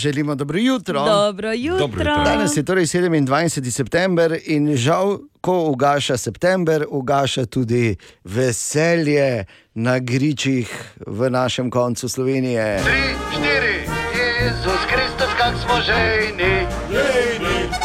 Želimo 0.00 0.34
dobro 0.34 0.58
jutro. 0.58 1.04
Dobro 1.04 1.52
jutro. 1.52 1.78
Dobro 1.78 2.00
jutro. 2.00 2.24
Danes 2.24 2.56
je 2.56 2.62
torej 2.62 2.84
27. 2.84 3.70
september 3.70 4.38
in 4.46 4.76
žal, 4.76 5.18
ko 5.40 5.64
ugaša 5.64 6.16
september, 6.16 6.84
ugaša 6.90 7.46
tudi 7.46 7.96
veselje 8.24 9.44
na 9.74 9.98
gričih 9.98 10.94
v 11.06 11.30
našem 11.30 11.70
koncu 11.70 12.08
Slovenije. 12.08 12.80
Tri, 12.84 13.02
štiri, 13.32 13.76
Jezus 14.16 14.80
Kristus, 14.88 15.32
kak 15.38 15.54
smo 15.64 15.80
žejni. 15.80 16.66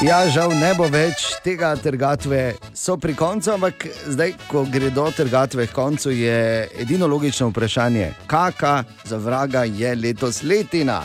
Ja, 0.03 0.29
žal 0.29 0.49
ne 0.55 0.73
bo 0.77 0.87
več 0.87 1.35
tega 1.43 1.75
trgatve, 1.75 2.53
so 2.73 2.95
pri 2.97 3.15
koncu, 3.15 3.51
ampak 3.51 3.87
zdaj, 4.07 4.33
ko 4.47 4.63
gredo 4.71 5.11
trgatve 5.11 5.67
k 5.67 5.75
koncu, 5.75 6.11
je 6.11 6.69
edino 6.79 7.07
logično 7.07 7.49
vprašanje, 7.51 8.13
kakšna 8.27 8.83
za 9.03 9.17
vraga 9.17 9.63
je 9.63 9.95
letos 9.95 10.43
letina. 10.43 11.03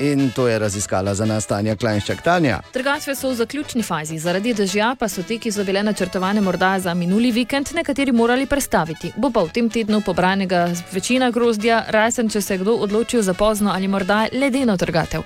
In 0.00 0.30
to 0.30 0.48
je 0.48 0.58
raziskala 0.58 1.14
za 1.14 1.26
nas 1.26 1.46
Tanja 1.46 1.74
Klajnščak. 1.76 2.20
Tanja. 2.22 2.60
Trgatve 2.72 3.14
so 3.18 3.32
v 3.32 3.34
zaključni 3.34 3.82
fazi, 3.82 4.18
zaradi 4.18 4.52
dežja 4.54 4.92
pa 4.98 5.08
so 5.10 5.24
te, 5.26 5.40
ki 5.42 5.50
so 5.50 5.64
bile 5.66 5.82
načrtovane 5.82 6.40
morda 6.40 6.76
za 6.78 6.94
minuli 6.94 7.32
vikend, 7.34 7.72
nekateri 7.74 8.12
morali 8.12 8.46
prestaviti. 8.46 9.10
Bo 9.16 9.32
pa 9.34 9.42
v 9.42 9.50
tem 9.56 9.70
tednu 9.70 9.98
pobranega 10.06 10.68
večina 10.92 11.30
grozdja, 11.34 11.80
razen 11.90 12.30
če 12.30 12.40
se 12.40 12.54
je 12.54 12.58
kdo 12.62 12.76
odločil 12.86 13.22
za 13.26 13.34
pozno 13.34 13.72
ali 13.74 13.88
morda 13.88 14.28
ledeno 14.32 14.76
trgatev. 14.76 15.24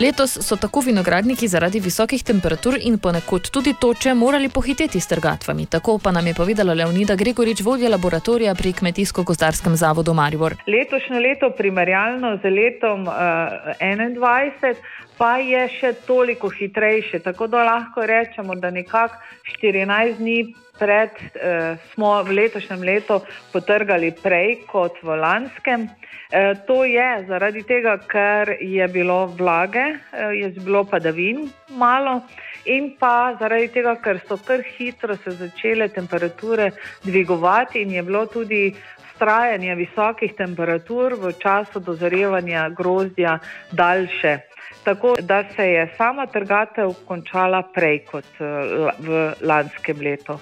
Letos 0.00 0.38
so 0.40 0.56
tako 0.56 0.80
vinogradniki 0.80 1.48
zaradi 1.48 1.84
visokih 1.84 2.24
temperatur 2.24 2.78
in 2.80 2.96
ponekod 2.98 3.50
tudi 3.52 3.74
toče 3.80 4.14
morali 4.14 4.48
pohiteti 4.48 5.00
s 5.00 5.12
trgatvami. 5.12 5.66
Tako 5.66 5.98
pa 5.98 6.12
nam 6.12 6.26
je 6.26 6.34
povedala 6.34 6.72
Leonida 6.72 7.14
Gregorič, 7.14 7.60
vodja 7.60 7.92
laboratorija 7.92 8.54
pri 8.54 8.72
Kmetijsko-gozdarskem 8.72 9.76
zavodu 9.76 10.14
Maribor. 10.14 10.56
Letošnje 10.66 11.20
leto, 11.20 11.52
primerjalno 11.56 12.38
z 12.40 12.50
letom 12.50 13.04
uh, 13.06 13.14
2021, 14.14 14.82
pa 15.18 15.36
je 15.38 15.62
še 15.78 15.92
toliko 16.06 16.50
hitrejše. 16.50 17.22
Tako 17.24 17.46
da 17.46 17.64
lahko 17.64 18.06
rečemo, 18.06 18.54
da 18.54 18.70
nekako 18.70 19.18
14 19.60 20.18
dni 20.18 20.54
pred 20.78 21.10
uh, 21.10 21.78
smo 21.92 22.22
v 22.26 22.34
letošnjem 22.40 22.82
letu 22.82 23.20
potrgali 23.52 24.10
prej 24.10 24.64
kot 24.70 24.98
v 25.02 25.18
lanskem. 25.20 25.86
Uh, 25.86 26.54
to 26.66 26.82
je 26.84 27.08
zaradi 27.28 27.62
tega, 27.62 27.98
ker 28.10 28.56
je 28.58 28.88
bilo 28.90 29.26
vlage, 29.38 29.84
uh, 29.94 30.34
je 30.34 30.50
bilo 30.58 30.84
padavin 30.84 31.46
malo. 31.70 32.22
In 32.64 32.94
pa 32.96 33.36
zaradi 33.36 33.68
tega, 33.76 33.92
ker 34.00 34.18
so 34.24 34.38
kar 34.40 34.62
hitro 34.64 35.16
se 35.20 35.34
začele 35.36 35.88
temperature 35.92 36.70
dvigovati 37.04 37.82
in 37.84 37.92
je 37.92 38.02
bilo 38.02 38.24
tudi 38.26 38.72
trajanje 39.18 39.74
visokih 39.74 40.34
temperatur 40.36 41.14
v 41.14 41.32
času 41.38 41.80
dozorevanja 41.80 42.68
grozdja 42.68 43.38
daljše. 43.72 44.53
Tako 44.84 45.14
da 45.20 45.44
se 45.56 45.62
je 45.62 45.94
sama 45.96 46.26
trgatev 46.26 46.92
končala 47.08 47.62
prej 47.74 47.98
kot 48.04 48.24
eh, 48.40 48.44
v 48.98 49.32
lanskem 49.40 50.00
letu. 50.00 50.38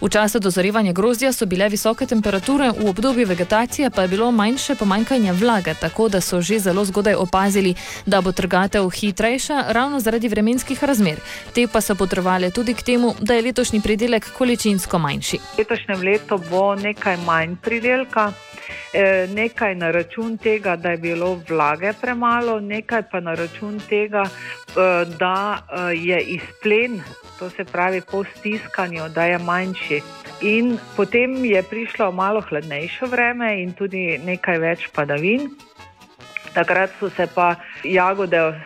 V 0.00 0.08
času 0.08 0.40
dozorevanja 0.40 0.92
grozdja 0.92 1.32
so 1.32 1.46
bile 1.46 1.68
visoke 1.68 2.06
temperature, 2.06 2.70
v 2.78 2.88
obdobju 2.88 3.26
vegetacije 3.26 3.90
pa 3.90 4.02
je 4.02 4.08
bilo 4.08 4.30
manjše 4.30 4.74
pomankanje 4.74 5.32
vlage, 5.32 5.74
tako 5.80 6.08
da 6.08 6.20
so 6.20 6.40
že 6.40 6.58
zelo 6.58 6.84
zgodaj 6.84 7.14
opazili, 7.14 7.74
da 8.06 8.20
bo 8.20 8.32
trgatev 8.32 8.88
hitrejša 8.88 9.64
ravno 9.68 10.00
zaradi 10.00 10.28
vremenskih 10.28 10.84
razmer. 10.84 11.20
Te 11.54 11.66
pa 11.72 11.80
so 11.80 11.94
potrebovali 11.94 12.50
tudi 12.50 12.74
k 12.74 12.82
temu, 12.82 13.14
da 13.20 13.34
je 13.34 13.42
letošnji 13.42 13.80
pridelek 13.80 14.32
količinsko 14.38 14.98
manjši. 14.98 15.38
Letošnjem 15.58 16.02
letu 16.02 16.40
bo 16.50 16.74
nekaj 16.74 17.16
manj 17.26 17.56
pridelka, 17.62 18.32
nekaj 19.28 19.74
na 19.74 19.90
račun 19.90 20.36
tega, 20.38 20.76
da 20.76 20.90
je 20.90 20.96
bilo 20.96 21.40
vlage 21.48 21.92
premalo, 22.00 22.60
nekaj 22.60 23.02
pa 23.10 23.20
na 23.20 23.34
račun 23.34 23.80
tega, 23.88 24.22
eh, 24.22 25.04
da 25.18 25.58
eh, 25.58 25.94
je 25.96 26.20
izplen, 26.20 27.00
to 27.38 27.50
se 27.50 27.64
pravi 27.64 28.00
po 28.10 28.24
stiskanju, 28.24 29.08
da 29.08 29.24
je 29.24 29.38
manjši. 29.38 30.02
In 30.42 30.78
potem 30.96 31.44
je 31.44 31.62
prišlo 31.62 32.12
malo 32.12 32.40
hladnejše 32.40 33.06
vreme 33.06 33.62
in 33.62 33.72
tudi 33.72 34.18
nekaj 34.24 34.58
več 34.58 34.88
padavin. 34.94 35.50
Takrat 36.54 36.90
so 37.00 37.08
se 37.10 37.26
pa 37.34 37.54
jagode 37.84 38.60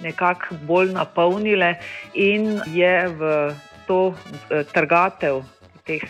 nekako 0.00 0.54
bolj 0.66 0.92
napolnile 0.92 1.74
in 2.14 2.60
je 2.66 3.08
v 3.08 3.54
to 3.86 4.14
eh, 4.50 4.64
trgatev 4.72 5.42
teh 5.86 6.02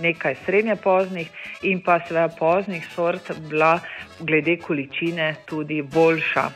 nekaj 0.00 0.36
srednje 0.44 0.76
poznih 0.76 1.30
in 1.62 1.82
pa 1.82 2.00
seveda 2.08 2.28
poznih 2.38 2.86
sort 2.94 3.32
bila 3.48 3.80
glede 4.20 4.56
količine 4.56 5.34
tudi 5.46 5.82
boljša. 5.82 6.50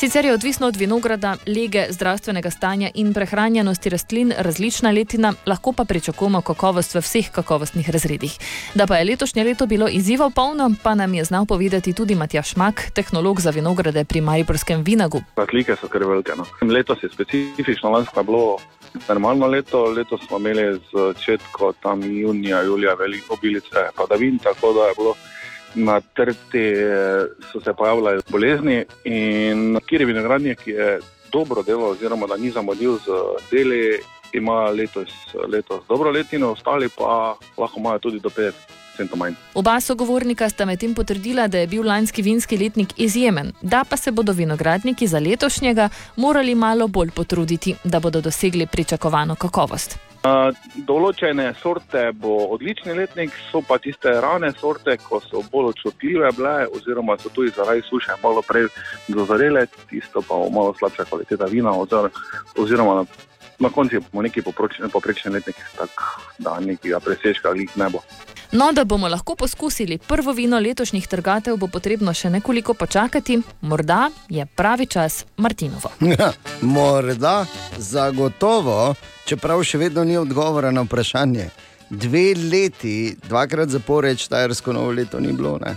Sicer 0.00 0.24
je 0.24 0.32
odvisno 0.32 0.66
od 0.66 0.76
vinograda, 0.76 1.36
lege, 1.46 1.86
zdravstvenega 1.90 2.50
stanja 2.50 2.90
in 2.94 3.12
prehranjenosti 3.14 3.90
rastlin 3.90 4.32
različna 4.38 4.90
letina, 4.90 5.32
lahko 5.46 5.72
pa 5.72 5.84
pričakujemo 5.84 6.40
kakovost 6.40 6.94
v 6.94 7.02
vseh 7.04 7.30
kakovostnih 7.30 7.90
razredih. 7.90 8.32
Da 8.74 8.86
pa 8.86 8.96
je 8.96 9.04
letošnje 9.04 9.44
leto 9.44 9.66
bilo 9.66 9.88
izzivov 9.88 10.30
polno, 10.30 10.70
pa 10.82 10.94
nam 10.94 11.14
je 11.14 11.24
znal 11.24 11.46
povedati 11.46 11.92
tudi 11.92 12.14
Matjaš 12.14 12.56
Mak, 12.56 12.90
tehnolog 12.94 13.40
za 13.40 13.50
vinograde 13.50 14.04
pri 14.04 14.20
Mariborskem 14.20 14.82
Vinagu. 14.82 15.20
Razlike 15.36 15.76
so 15.76 15.88
kar 15.88 16.04
velike. 16.04 16.32
No. 16.36 16.72
Letos 16.72 17.02
je 17.02 17.08
specifično, 17.08 17.90
lansko 17.90 18.20
je 18.20 18.24
bilo 18.24 18.58
normalno 19.08 19.46
leto, 19.46 19.84
letos 19.84 20.20
smo 20.26 20.38
imeli 20.38 20.78
z 20.78 20.90
začetka 20.92 21.72
tam 21.82 22.02
junija, 22.02 22.62
julija 22.62 22.94
veliko 22.94 23.34
obilice 23.34 23.88
padavin, 23.96 24.38
tako 24.38 24.72
da 24.72 24.86
je 24.88 24.94
bilo 24.96 25.14
na 25.74 26.00
trti 26.00 26.58
eh, 26.58 27.26
so 27.52 27.60
se 27.60 27.72
pojavljale 27.72 28.20
bolezni 28.28 28.84
in 29.04 29.78
kjer 29.86 30.00
je 30.00 30.06
vinogradnik, 30.06 30.58
ki 30.58 30.70
je 30.70 31.00
dobro 31.32 31.62
delal 31.62 31.90
oziroma 31.90 32.26
da 32.26 32.36
ni 32.36 32.50
zamudil 32.50 32.96
z 32.96 33.06
deli, 33.50 33.98
imajo 34.32 34.72
letos, 34.72 35.10
letos 35.48 35.80
dobro 35.88 36.10
letino, 36.10 36.52
ostali 36.52 36.88
pa 36.98 37.34
lahko 37.58 37.80
imajo 37.80 37.98
tudi 37.98 38.20
do 38.20 38.28
50 38.28 38.52
centov 38.96 39.18
manj. 39.18 39.34
Oba 39.54 39.80
sogovornika 39.80 40.48
sta 40.48 40.64
medtem 40.64 40.94
potrdila, 40.94 41.48
da 41.48 41.58
je 41.58 41.66
bil 41.66 41.86
lanski 41.86 42.22
vinski 42.22 42.58
letnik 42.58 42.94
izjemen, 42.96 43.52
da 43.62 43.84
pa 43.88 43.96
se 43.96 44.10
bodo 44.10 44.32
vinogradniki 44.32 45.06
za 45.06 45.18
letošnjega 45.18 45.88
morali 46.16 46.54
malo 46.54 46.88
bolj 46.88 47.10
potruditi, 47.10 47.74
da 47.84 48.00
bodo 48.00 48.20
dosegli 48.20 48.66
pričakovano 48.66 49.34
kakovost. 49.34 49.98
Uh, 50.20 50.50
določene 50.84 51.46
sorte 51.56 52.02
bo 52.12 52.34
odlični 52.52 52.92
letnik, 52.92 53.32
so 53.48 53.62
pa 53.64 53.78
tiste 53.80 54.12
rane 54.20 54.50
sorte, 54.52 54.98
ko 55.00 55.16
so 55.24 55.40
bolj 55.48 55.70
občutljive 55.70 56.28
bile, 56.36 56.66
oziroma 56.76 57.16
so 57.16 57.32
tudi 57.32 57.54
zaradi 57.56 57.80
suše 57.86 58.18
malo 58.20 58.42
prej 58.44 58.68
dozorele, 59.08 59.62
tisto 59.88 60.20
pa 60.20 60.36
bo 60.36 60.50
malo 60.52 60.74
slabša 60.76 61.06
kvaliteta 61.08 61.48
vina, 61.48 61.72
ozir, 61.72 62.10
oziroma 62.60 62.98
na, 63.00 63.06
na 63.64 63.70
koncu 63.72 64.02
bomo 64.10 64.26
neki 64.28 64.44
poprečni, 64.44 65.32
letnik, 65.32 65.56
tako 65.78 66.20
da 66.36 66.58
nekega 66.60 67.00
presežka 67.00 67.54
glih 67.56 67.72
ne 67.80 67.88
bo. 67.88 68.04
No, 68.52 68.72
da 68.72 68.84
bomo 68.84 69.08
lahko 69.08 69.34
poskusili 69.36 69.98
prvo 69.98 70.32
vino 70.32 70.58
letošnjih 70.58 71.06
trgatev, 71.08 71.56
bo 71.56 71.66
potrebno 71.66 72.14
še 72.14 72.30
nekoliko 72.30 72.74
počakati, 72.74 73.38
morda 73.60 74.08
je 74.28 74.46
pravi 74.46 74.86
čas 74.86 75.24
Martinovo. 75.36 75.90
Ja, 76.00 76.32
morda, 76.60 77.46
zagotovo, 77.78 78.94
čeprav 79.24 79.62
še 79.62 79.78
vedno 79.78 80.04
ni 80.04 80.16
odgovora 80.18 80.70
na 80.70 80.82
vprašanje. 80.82 81.48
Dve 81.90 82.34
leti, 82.50 83.16
dvakrat 83.28 83.68
zapored, 83.70 84.18
Štajersko 84.18 84.72
novo 84.72 84.90
leto 84.92 85.20
ni 85.20 85.32
bilo. 85.32 85.58
Ne? 85.58 85.76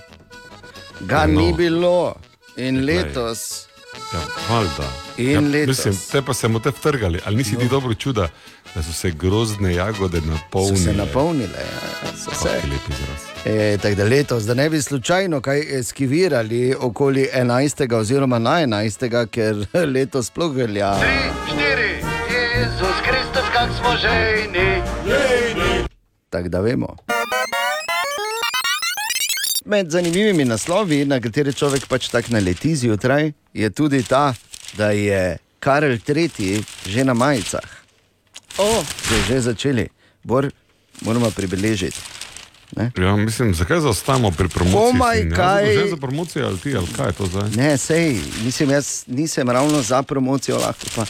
Ga 1.01 1.25
No. 1.27 1.33
no. 1.33 1.41
ni 1.41 1.53
bilo 1.53 2.15
in 2.57 2.85
letos. 2.85 3.67
Ja, 4.13 4.19
valjda. 4.49 4.89
In 5.17 5.53
ja. 5.55 5.67
Mislim, 5.67 5.97
te 6.11 6.21
pa 6.21 6.33
se 6.33 6.47
mu 6.47 6.59
te 6.59 6.69
vtrgali. 6.69 7.19
Ali 7.25 7.35
nisi 7.35 7.57
ti 7.57 7.67
dobro 7.69 7.93
čuda, 7.93 8.29
da 8.75 8.83
so 8.83 8.93
se 8.93 9.11
grozne 9.11 9.75
jagode 9.75 10.19
So 10.19 10.25
napolnile? 10.27 10.77
se 10.77 10.93
napolnile, 10.93 11.59
ja, 11.59 12.07
so 12.17 12.31
se. 12.31 12.49
Kakšen 12.49 12.69
lep 12.71 12.81
izraz. 12.89 13.21
E, 13.45 13.77
tako 13.77 13.95
da 13.95 14.03
letos, 14.03 14.43
da 14.43 14.53
ne 14.53 14.69
bi 14.69 14.81
slučajno 14.81 15.41
kaj 15.41 15.83
skivirali 15.83 16.75
okoli 16.79 17.27
11. 17.35 17.93
oziroma 17.95 18.39
na 18.39 18.51
11. 18.51 19.27
ker 19.27 19.55
letos 19.93 20.27
sploh 20.27 20.55
velja. 20.55 20.95
Štiri, 21.47 21.91
Jezus 22.33 22.97
Kristus, 23.03 23.49
kak 23.53 23.69
smo 23.79 23.89
žejni. 23.97 24.81
Tako 26.29 26.49
da 26.49 26.59
vemo. 26.59 26.95
Med 29.65 29.89
zanimivimi 29.91 30.45
naslovi, 30.45 31.05
na 31.05 31.19
katere 31.23 31.51
človek 31.51 31.87
pač 31.87 32.09
tako 32.11 32.33
naleti 32.35 32.75
zjutraj, 32.75 33.31
je 33.53 33.69
tudi 33.69 34.03
ta, 34.03 34.33
da 34.77 34.91
je 34.91 35.37
Karel 35.59 35.97
III. 36.07 36.63
že 36.87 37.03
na 37.03 37.13
majicah. 37.13 37.69
O, 38.57 38.83
So 39.07 39.15
že 39.27 39.41
začeli, 39.41 39.87
Bor, 40.23 40.51
moramo 41.01 41.31
pribeležiti. 41.31 41.97
Ja, 42.97 43.15
mislim, 43.15 43.53
zakaj 43.53 43.79
zaostajamo 43.79 44.31
pri 44.31 44.47
promociji? 44.49 44.91
Komaj 44.91 45.17
sin? 45.17 45.29
Ja, 45.31 45.35
kaj. 45.35 45.73
Že 45.77 45.87
za 45.89 45.97
promocijo 45.97 46.45
ali 46.47 46.57
ti, 46.57 46.75
ali 46.75 46.87
kaj 46.97 47.07
je 47.07 47.13
to 47.13 47.25
zdaj? 47.25 47.49
Ne, 47.55 47.77
sej, 47.77 48.19
mislim, 48.45 48.69
jaz 48.69 49.03
nisem 49.07 49.49
ravno 49.49 49.81
za 49.81 50.03
promocijo, 50.03 50.57
lahko 50.57 50.85
pa 50.95 51.05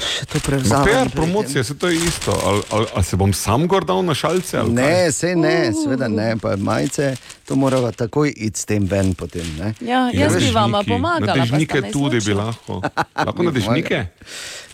še 0.00 0.26
to 0.26 0.40
prevzamem. 0.44 0.84
PR 0.84 1.08
pri 1.08 1.16
promocija, 1.16 1.64
se 1.64 1.74
to 1.78 1.88
je 1.88 1.96
isto. 1.96 2.32
Ali, 2.44 2.62
ali, 2.70 2.86
ali 2.94 3.04
se 3.04 3.16
bom 3.16 3.32
sam 3.32 3.66
gor 3.66 3.84
dal 3.84 4.04
na 4.04 4.14
šalce? 4.14 4.62
Ne, 4.68 5.12
se 5.12 5.36
ne, 5.36 5.72
seveda 5.72 6.08
ne, 6.08 6.36
pa 6.42 6.56
majice, 6.56 7.16
to 7.48 7.56
moramo 7.56 7.92
takoj 7.92 8.32
iti 8.36 8.60
s 8.60 8.64
tem 8.64 8.86
ven. 8.86 9.14
Potem, 9.14 9.46
ne. 9.58 9.74
ja, 9.80 10.10
In 10.12 10.20
jaz 10.20 10.36
bi 10.36 10.50
vam 10.50 10.76
pomagala. 10.86 11.34
Dežnike 11.34 11.82
tudi 11.92 12.20
bi 12.20 12.34
lahko. 12.34 12.80
Lahko 13.16 13.42
na 13.42 13.50
dežnike? 13.58 14.06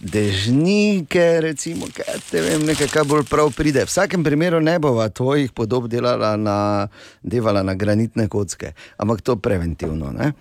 Dežnike, 0.01 1.41
recimo, 1.43 1.87
kaj 1.95 2.21
te 2.31 2.43
vem, 2.43 2.63
nekaj 2.67 2.87
kaj 2.87 3.05
bolj 3.05 3.25
prav 3.31 3.51
pride. 3.57 3.83
V 3.83 3.91
vsakem 3.91 4.25
primeru 4.25 4.61
ne 4.61 4.79
bova 4.79 5.09
tvojih 5.09 5.51
podob 5.53 5.89
delala 5.91 6.37
na, 6.37 6.87
devala 7.23 7.63
na 7.67 7.75
granitne 7.75 8.29
kocke, 8.31 8.73
ampak 8.97 9.23
to 9.27 9.37
preventivno. 9.37 10.13
Ne? 10.15 10.33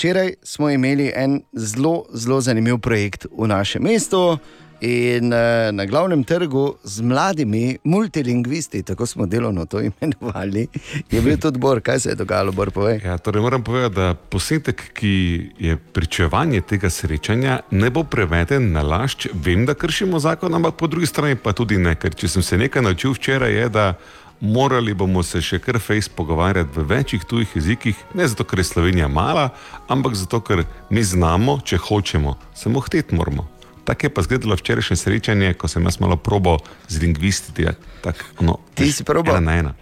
Včeraj 0.00 0.32
smo 0.42 0.70
imeli 0.70 1.12
en 1.16 1.42
zelo, 1.52 2.04
zelo 2.12 2.40
zanimiv 2.40 2.78
projekt 2.78 3.26
v 3.38 3.46
našem 3.46 3.82
mestu. 3.82 4.38
In 4.80 5.32
eh, 5.32 5.72
na 5.72 5.84
glavnem 5.84 6.24
trgu 6.24 6.74
z 6.84 7.02
mladimi 7.02 7.78
multilingvisti, 7.84 8.82
tako 8.82 9.06
smo 9.06 9.26
delovno 9.26 9.66
to 9.66 9.80
imenovali, 9.88 10.66
je 11.10 11.20
bil 11.20 11.36
tudi 11.36 11.58
Bor, 11.58 11.80
kaj 11.80 12.00
se 12.00 12.08
je 12.08 12.14
dogajalo, 12.14 12.52
Bor, 12.52 12.70
povej. 12.70 13.00
Ja, 13.04 13.18
torej 13.18 13.42
moram 13.42 13.64
povedati, 13.64 13.94
da 13.94 14.14
posnetek, 14.14 14.82
ki 14.92 15.50
je 15.58 15.76
pričevanje 15.76 16.60
tega 16.60 16.90
srečanja, 16.90 17.60
ne 17.70 17.90
bo 17.90 18.04
preveden 18.04 18.72
na 18.72 18.82
lašč. 18.82 19.28
Vem, 19.34 19.66
da 19.66 19.74
kršimo 19.74 20.18
zakon, 20.18 20.54
ampak 20.54 20.74
po 20.74 20.86
drugi 20.86 21.06
strani 21.06 21.36
pa 21.36 21.52
tudi 21.52 21.76
ne. 21.76 21.92
Ker 21.94 22.14
če 22.14 22.28
sem 22.28 22.42
se 22.42 22.56
nekaj 22.56 22.82
naučil 22.82 23.12
včeraj, 23.12 23.52
je, 23.52 23.68
da 23.68 23.92
morali 24.40 24.94
bomo 24.94 25.22
se 25.22 25.42
še 25.44 25.58
kar 25.60 25.78
fejs 25.78 26.08
pogovarjati 26.08 26.72
v 26.74 26.84
večjih 26.88 27.24
tujih 27.24 27.56
jezikih, 27.56 27.96
ne 28.14 28.28
zato, 28.28 28.44
ker 28.44 28.58
je 28.58 28.64
Slovenija 28.64 29.08
mala, 29.08 29.50
ampak 29.88 30.14
zato, 30.14 30.40
ker 30.40 30.64
mi 30.90 31.04
znamo, 31.04 31.60
če 31.64 31.78
hočemo, 31.78 32.36
samo 32.54 32.80
hteti 32.80 33.14
moramo. 33.14 33.48
Tako 33.84 34.06
je 34.06 34.14
pa 34.14 34.20
izgledalo 34.20 34.56
včerajšnje 34.56 34.96
srečanje, 34.96 35.54
ko 35.54 35.68
sem 35.68 35.84
jaz 35.84 36.00
malo 36.00 36.16
probo 36.16 36.58
z 36.88 37.02
lingvisti. 37.02 37.62
ja, 37.62 37.72
tak, 38.04 38.24
no, 38.40 38.58
Ti 38.74 38.92
si 38.92 39.04
probal? 39.04 39.36
Ena 39.36 39.50
na 39.50 39.58
ena. 39.58 39.74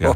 Ja. 0.00 0.14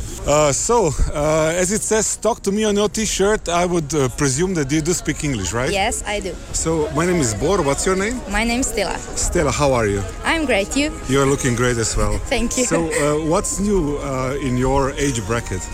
Uh, 0.26 0.52
so, 0.52 0.90
uh, 1.14 1.52
as 1.56 1.72
it 1.72 1.80
says, 1.80 2.16
talk 2.16 2.42
to 2.42 2.52
me 2.52 2.64
on 2.64 2.76
your 2.76 2.88
T-shirt. 2.88 3.48
I 3.48 3.64
would 3.64 3.92
uh, 3.94 4.08
presume 4.10 4.54
that 4.54 4.70
you 4.70 4.82
do 4.82 4.92
speak 4.92 5.24
English, 5.24 5.52
right? 5.52 5.72
Yes, 5.72 6.04
I 6.06 6.20
do. 6.20 6.34
So, 6.52 6.90
my 6.94 7.06
name 7.06 7.16
is 7.16 7.34
Bor. 7.34 7.62
What's 7.62 7.86
your 7.86 7.96
name? 7.96 8.20
My 8.30 8.44
name 8.44 8.60
is 8.60 8.66
Stella. 8.68 8.98
Stella. 8.98 9.50
How 9.50 9.72
are 9.72 9.86
you? 9.86 10.02
I'm 10.24 10.44
great. 10.44 10.76
You? 10.76 10.92
You 11.08 11.22
are 11.22 11.26
looking 11.26 11.56
great 11.56 11.78
as 11.78 11.96
well. 11.96 12.18
Thank 12.28 12.58
you. 12.58 12.64
So, 12.64 12.90
uh, 12.92 13.26
what's 13.28 13.60
new 13.60 13.96
uh, 13.98 14.36
in 14.42 14.58
your 14.58 14.92
age 14.92 15.24
bracket? 15.26 15.66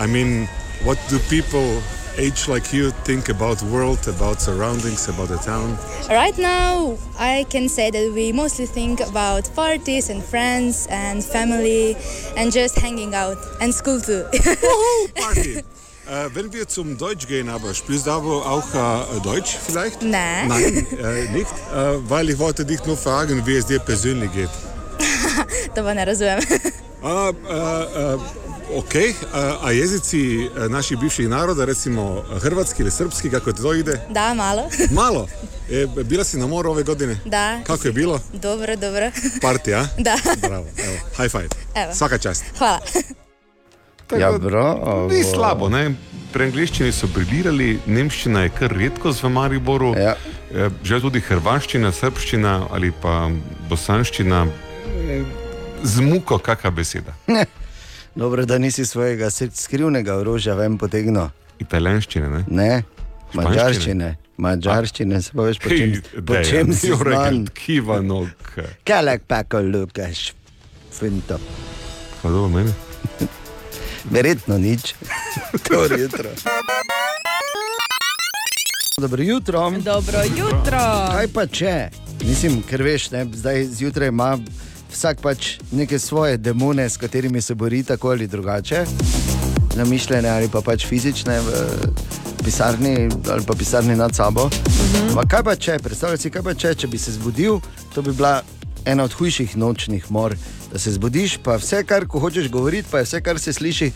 I 0.00 0.06
mean, 0.06 0.48
what 0.82 0.98
do 1.08 1.18
people 1.30 1.80
age 2.18 2.48
like 2.48 2.72
you 2.72 2.90
think 3.04 3.28
about 3.28 3.62
world, 3.62 4.06
about 4.08 4.40
surroundings, 4.40 5.08
about 5.08 5.28
the 5.28 5.38
town? 5.38 5.76
Right 6.08 6.36
now, 6.38 6.96
I 7.18 7.46
can 7.50 7.68
say 7.68 7.90
that 7.90 8.12
we 8.14 8.32
mostly 8.32 8.66
think 8.66 9.00
about 9.00 9.50
parties 9.54 10.10
and 10.10 10.22
friends 10.22 10.86
and 10.90 11.24
family 11.24 11.96
and 12.36 12.52
just 12.52 12.78
hanging 12.78 13.14
out 13.14 13.38
and 13.60 13.74
school 13.74 14.00
too. 14.00 14.24
Party. 15.14 15.62
Äh, 16.04 16.28
wenn 16.34 16.52
wir 16.52 16.66
zum 16.66 16.98
Deutsch 16.98 17.28
gehen, 17.28 17.48
aber 17.48 17.72
spielst 17.74 18.06
du 18.06 18.10
aber 18.10 18.44
auch 18.44 18.74
äh, 18.74 19.20
Deutsch 19.20 19.56
vielleicht? 19.64 20.02
Nein. 20.02 20.48
Nein, 20.48 20.86
äh, 20.98 21.28
nicht. 21.30 21.52
Äh, 21.72 22.10
weil 22.10 22.28
ich 22.28 22.38
wollte 22.38 22.64
dich 22.64 22.84
nur 22.84 22.96
fragen, 22.96 23.46
wie 23.46 23.56
es 23.56 23.66
dir 23.66 23.78
persönlich 23.78 24.32
geht. 24.32 24.50
to 25.74 25.82
pa 25.82 25.94
ne 25.94 26.04
razumem. 26.06 26.40
A, 27.02 27.32
a, 27.48 27.58
a, 28.02 28.18
ok, 28.74 28.94
a, 29.62 29.70
jezici 29.70 30.48
a, 30.56 30.68
naših 30.68 30.98
bivših 30.98 31.28
naroda, 31.28 31.64
recimo 31.64 32.22
hrvatski 32.40 32.82
ili 32.82 32.90
srpski, 32.90 33.30
kako 33.30 33.52
to 33.52 33.74
ide? 33.74 34.00
da, 34.10 34.34
malo. 34.34 34.62
Malo. 35.02 35.28
E, 35.70 35.86
bila 36.04 36.24
si 36.24 36.38
na 36.38 36.46
moru 36.46 36.70
ove 36.70 36.82
godine? 36.82 37.18
Da. 37.24 37.60
Kako 37.66 37.88
je 37.88 37.92
bilo? 37.92 38.20
Dobro, 38.32 38.76
dobro. 38.76 39.10
Party, 39.42 39.74
a? 39.74 39.86
Da. 40.06 40.16
Bravo, 40.48 40.66
evo, 40.84 40.96
high 41.16 41.30
five. 41.30 41.48
Evo. 41.74 41.94
Svaka 41.94 42.18
čast. 42.18 42.44
Hvala. 42.58 42.80
Ja, 44.18 44.32
bravo. 44.32 45.08
Ni 45.08 45.24
slabo, 45.24 45.68
ne? 45.68 45.94
Pri 46.32 46.44
angliščini 46.44 46.92
so 46.92 47.06
briljirali, 47.06 47.78
nemščina 47.86 48.42
je 48.42 48.50
kar 48.58 48.72
redko 48.72 49.12
v 49.22 49.28
Mariboru, 49.28 49.94
ja. 49.96 50.16
že 50.84 51.00
tudi 51.00 51.20
hrvaščina, 51.20 51.92
srpščina 51.92 52.68
ali 52.70 52.92
pa 53.02 53.30
bosanščina, 53.68 54.46
z 55.82 56.00
muko, 56.00 56.38
kakšna 56.38 56.70
beseda. 56.70 57.16
Dobro, 58.14 58.44
da 58.46 58.58
nisi 58.58 58.86
svojega 58.86 59.30
skrivnega 59.30 60.16
orožja 60.16 60.54
ven 60.54 60.78
potegnil. 60.78 61.30
Italijanščine, 61.58 62.28
ne? 62.28 62.44
Ne, 62.48 62.82
Španščine? 63.32 63.44
mačarščine. 63.44 64.16
Mačarščine, 64.36 65.20
se 65.22 65.30
pa 65.36 65.46
veš, 65.46 65.58
po 65.62 65.70
čem, 65.70 65.92
po 66.26 66.34
Dejan, 66.34 66.44
čem 66.50 66.72
si 66.74 66.90
znan. 66.92 67.44
Kivanok. 67.54 68.56
Kalek 68.84 69.24
peko 69.28 69.60
lukaš, 69.62 70.32
finto. 70.92 71.38
Pa 72.22 72.28
dobro, 72.28 72.48
meni. 72.48 72.72
Verjetno 74.10 74.58
nič. 74.58 74.94
Dobro 75.70 75.96
jutro. 75.98 76.30
Dobro 79.00 79.22
jutro. 79.22 79.70
Dobro 79.84 80.24
jutro. 80.36 80.82
Kaj 81.12 81.28
pa 81.34 81.46
če? 81.46 81.76
Mislim, 82.24 82.60
ker 82.66 82.82
veš, 82.82 83.10
ne, 83.14 83.24
zdaj 83.32 83.64
zjutraj 83.64 84.08
ima 84.12 84.36
vsak 84.92 85.20
pač 85.20 85.58
neke 85.72 85.98
svoje 85.98 86.36
demone, 86.36 86.88
s 86.88 86.96
katerimi 86.96 87.40
se 87.40 87.54
bori 87.54 87.82
tako 87.82 88.10
ali 88.10 88.26
drugače, 88.26 88.84
namišljene 89.76 90.28
ali 90.28 90.48
pa 90.48 90.60
pač 90.60 90.86
fizične 90.86 91.40
v 91.40 91.52
pisarni 92.44 93.08
ali 93.30 93.44
pa 93.46 93.54
pisarni 93.54 93.96
nad 93.96 94.14
sabo. 94.14 94.46
Mhm. 94.46 95.18
Kaj 95.28 95.42
pa 95.42 95.56
če, 95.56 95.78
predstavljaj 95.82 96.18
si, 96.18 96.30
kaj 96.30 96.42
pa 96.42 96.54
če, 96.54 96.74
če 96.74 96.86
bi 96.86 96.98
se 96.98 97.12
zbudil, 97.12 97.60
to 97.94 98.02
bi 98.02 98.12
bila 98.12 98.42
ena 98.84 99.04
od 99.04 99.12
hujših 99.12 99.56
nočnih 99.56 100.10
mor. 100.10 100.36
Da 100.72 100.78
se 100.78 100.92
zbudiš, 100.92 101.36
pa 101.44 101.58
vse, 101.60 101.84
kar 101.84 102.06
hočeš 102.08 102.48
govoriti, 102.50 102.88
pa 102.90 103.02
je 103.02 103.04
vse, 103.04 103.20
kar 103.20 103.38
se 103.38 103.52
sliši. 103.52 103.92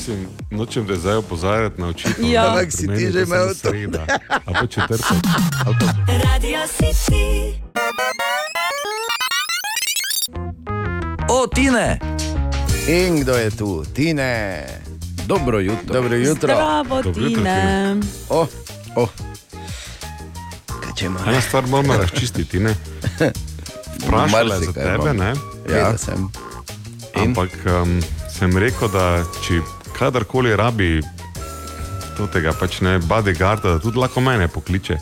Mislim, 0.00 0.28
nočem 0.50 0.86
te 0.86 0.96
zdaj 0.96 1.14
opozarjati 1.14 1.80
na 1.80 1.88
očitno. 1.88 2.28
Ja. 2.28 2.48
Ampak 2.48 2.72
si 2.72 2.86
ti 2.86 3.10
že 3.12 3.22
imel 3.22 3.48
to. 3.48 3.54
sreda. 3.54 4.06
A 4.28 4.52
pa 4.52 4.66
četrtek. 4.66 5.04
Radio 6.08 6.58
City. 6.78 7.52
O, 11.28 11.46
Tine! 11.46 11.98
In 12.88 13.20
kdo 13.20 13.32
je 13.32 13.50
tu? 13.50 13.84
Tine. 13.94 14.64
Dobro 15.26 15.58
jutro. 15.58 15.94
Dobro 15.94 16.16
jutro. 16.16 16.34
Zdravo, 16.34 17.02
Dobro 17.02 17.22
jutro, 17.22 17.42
Tine. 17.42 17.96
Oh, 18.28 18.48
oh. 18.96 19.08
Kaj 20.80 20.92
če 20.96 21.06
ima? 21.06 21.20
Ena 21.26 21.40
stvar 21.40 21.66
moramo 21.66 21.96
razčistiti, 21.96 22.60
ne? 22.60 22.74
Vprašala 23.98 24.54
je 24.54 24.60
za 24.60 24.72
tebe, 24.72 25.12
ne? 25.14 25.34
Ja, 25.76 25.98
sem. 25.98 26.28
Ampak 27.16 27.50
um, 27.82 28.00
sem 28.38 28.56
rekel, 28.56 28.88
da 28.88 29.24
če 29.46 29.60
kadarkoli 30.00 30.56
rabi 30.56 31.02
to 32.16 32.26
tega, 32.26 32.52
pač 32.52 32.80
ne 32.80 32.98
bodyguarda, 33.00 33.70
da 33.70 33.78
tudi 33.78 33.98
lahko 33.98 34.20
mene 34.20 34.48
pokliče. 34.48 34.96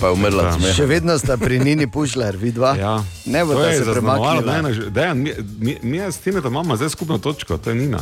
Pa 0.00 0.06
je 0.06 0.12
umrla 0.12 0.44
od 0.44 0.54
smeha. 0.54 0.72
Še 0.72 0.86
vedno 0.86 1.18
sta 1.18 1.36
pri 1.36 1.58
Nini 1.58 1.86
Pušler, 1.86 2.36
vidva. 2.36 2.72
Ja. 2.74 2.94
Ne 3.26 3.44
bo 3.44 3.52
to 3.52 3.60
ta 3.60 3.68
je 3.68 3.78
se 3.78 3.84
zaznamovalo, 3.84 4.40
premaknila. 4.40 4.70
da 4.70 4.70
je 4.70 4.78
ena, 4.78 4.90
Dejan, 4.90 5.18
mi, 5.18 5.34
mi, 5.58 5.76
mi 5.84 6.00
s 6.00 6.16
tem, 6.18 6.34
da 6.36 6.48
imamo 6.48 6.76
zdaj 6.76 6.88
skupno 6.90 7.18
točko, 7.18 7.58
to 7.58 7.70
je 7.70 7.76
Nina. 7.76 8.00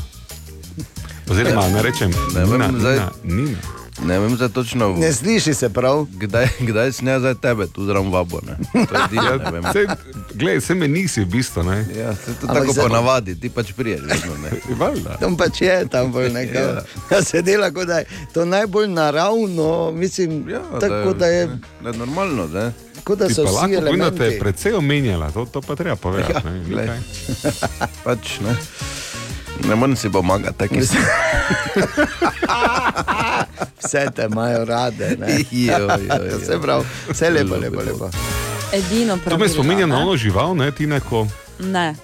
Oziroma, 1.29 1.68
ne 1.68 1.83
rečem, 1.83 2.12
Ne 2.35 2.41
vem, 2.43 2.61
Nina, 2.62 2.79
zdaj- 2.79 3.01
Nina, 3.24 3.43
Nina. 3.43 3.78
Ne 4.01 4.18
vem 4.18 4.30
zdaj 4.30 4.49
točno, 4.51 4.88
Ne 4.90 5.12
sliši 5.12 5.55
se 5.55 5.68
prav. 5.68 6.07
kdaj, 6.12 6.49
kdaj 6.61 6.92
sem 6.92 7.09
jaz 7.09 7.20
zdaj 7.20 7.34
tebe 7.36 7.66
tu 7.66 7.84
zraven 7.84 8.12
vabo. 8.12 8.40
Ne? 8.40 8.55
Je 8.74 9.38
ne 9.53 9.96
glej, 10.34 10.61
se 10.61 10.74
me 10.74 10.88
nisi 10.88 11.20
v 11.20 11.26
bistvu, 11.26 11.62
ne? 11.62 11.86
Ja, 11.92 12.14
se 12.14 12.30
to 12.32 12.46
Ampak 12.46 12.55
tako 12.57 12.72
zdaj- 12.72 12.82
ponavadi, 12.82 13.34
ti 13.34 13.49
pač 13.49 13.72
priješ. 13.72 14.01
Ne. 14.36 14.51
Tam 15.20 15.36
pač 15.36 15.61
je, 15.61 15.86
tam 15.86 16.12
bolj 16.12 16.30
nekaj. 16.30 16.62
Ja. 17.11 17.22
Se 17.22 17.42
dela, 17.42 17.70
kot 17.70 17.86
da 17.86 17.99
je 17.99 18.05
to 18.32 18.44
najbolj 18.44 18.88
naravno, 18.88 19.92
mislim, 19.92 20.49
Ja, 20.49 20.62
tako 20.80 21.14
da 21.14 21.26
je, 21.26 21.46
Ne, 21.80 21.92
normalno, 21.92 22.46
ne? 22.46 22.72
kot 23.05 23.18
da 23.18 23.28
so 23.28 23.44
pa 23.44 23.51
vsi 23.51 23.61
da 23.61 23.66
te 23.66 23.72
je 23.74 23.78
elementi. 23.78 24.38
predvsej 24.38 24.72
omenjala, 24.74 25.30
to, 25.30 25.44
to 25.44 25.61
pa 25.61 25.74
treba 25.74 25.96
povedati. 25.96 26.32
Ja, 26.32 26.76
ne. 26.76 27.01
Pač, 28.05 28.40
ne. 28.40 28.57
Ne 29.61 29.74
morem 29.74 29.96
si 29.96 30.09
pomagati, 30.11 30.59
tako 30.59 30.74
je. 30.74 30.80
Vse 33.78 34.06
te 34.11 34.22
imajo 34.24 34.64
rade. 34.64 35.16
ne. 35.18 35.44
Jo, 35.52 35.78
jo, 35.78 35.88
jo. 36.24 36.38
Vse 36.40 36.59
prav, 36.61 36.80
vse 37.09 37.30
lepo, 37.30 37.56
lepo, 37.56 37.80
lepo. 37.82 38.11
Edino 38.72 39.14
To 39.14 39.20
pravilo. 39.20 39.38
me 39.40 39.48
spominja 39.48 39.86
na 39.86 39.96
ne? 39.96 40.02
ono 40.02 40.16
žival, 40.16 40.56
ne, 40.56 40.70
ti 40.70 40.86
neko. 40.86 41.26
Ne, 41.61 41.94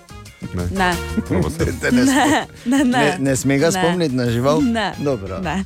Ne, 0.44 0.62
ne, 0.72 0.96
ne, 1.24 1.42
spo- 1.42 2.46
ne, 2.66 2.78
ne. 2.78 2.84
ne, 2.84 3.16
ne 3.20 3.36
sme 3.36 3.58
ga 3.58 3.66
Ne. 3.66 3.72
spomniti 3.72 4.14
na 4.14 4.26
žival? 4.26 4.60
Ne. 4.62 4.92
Dobro. 4.98 5.38
ne. 5.40 5.64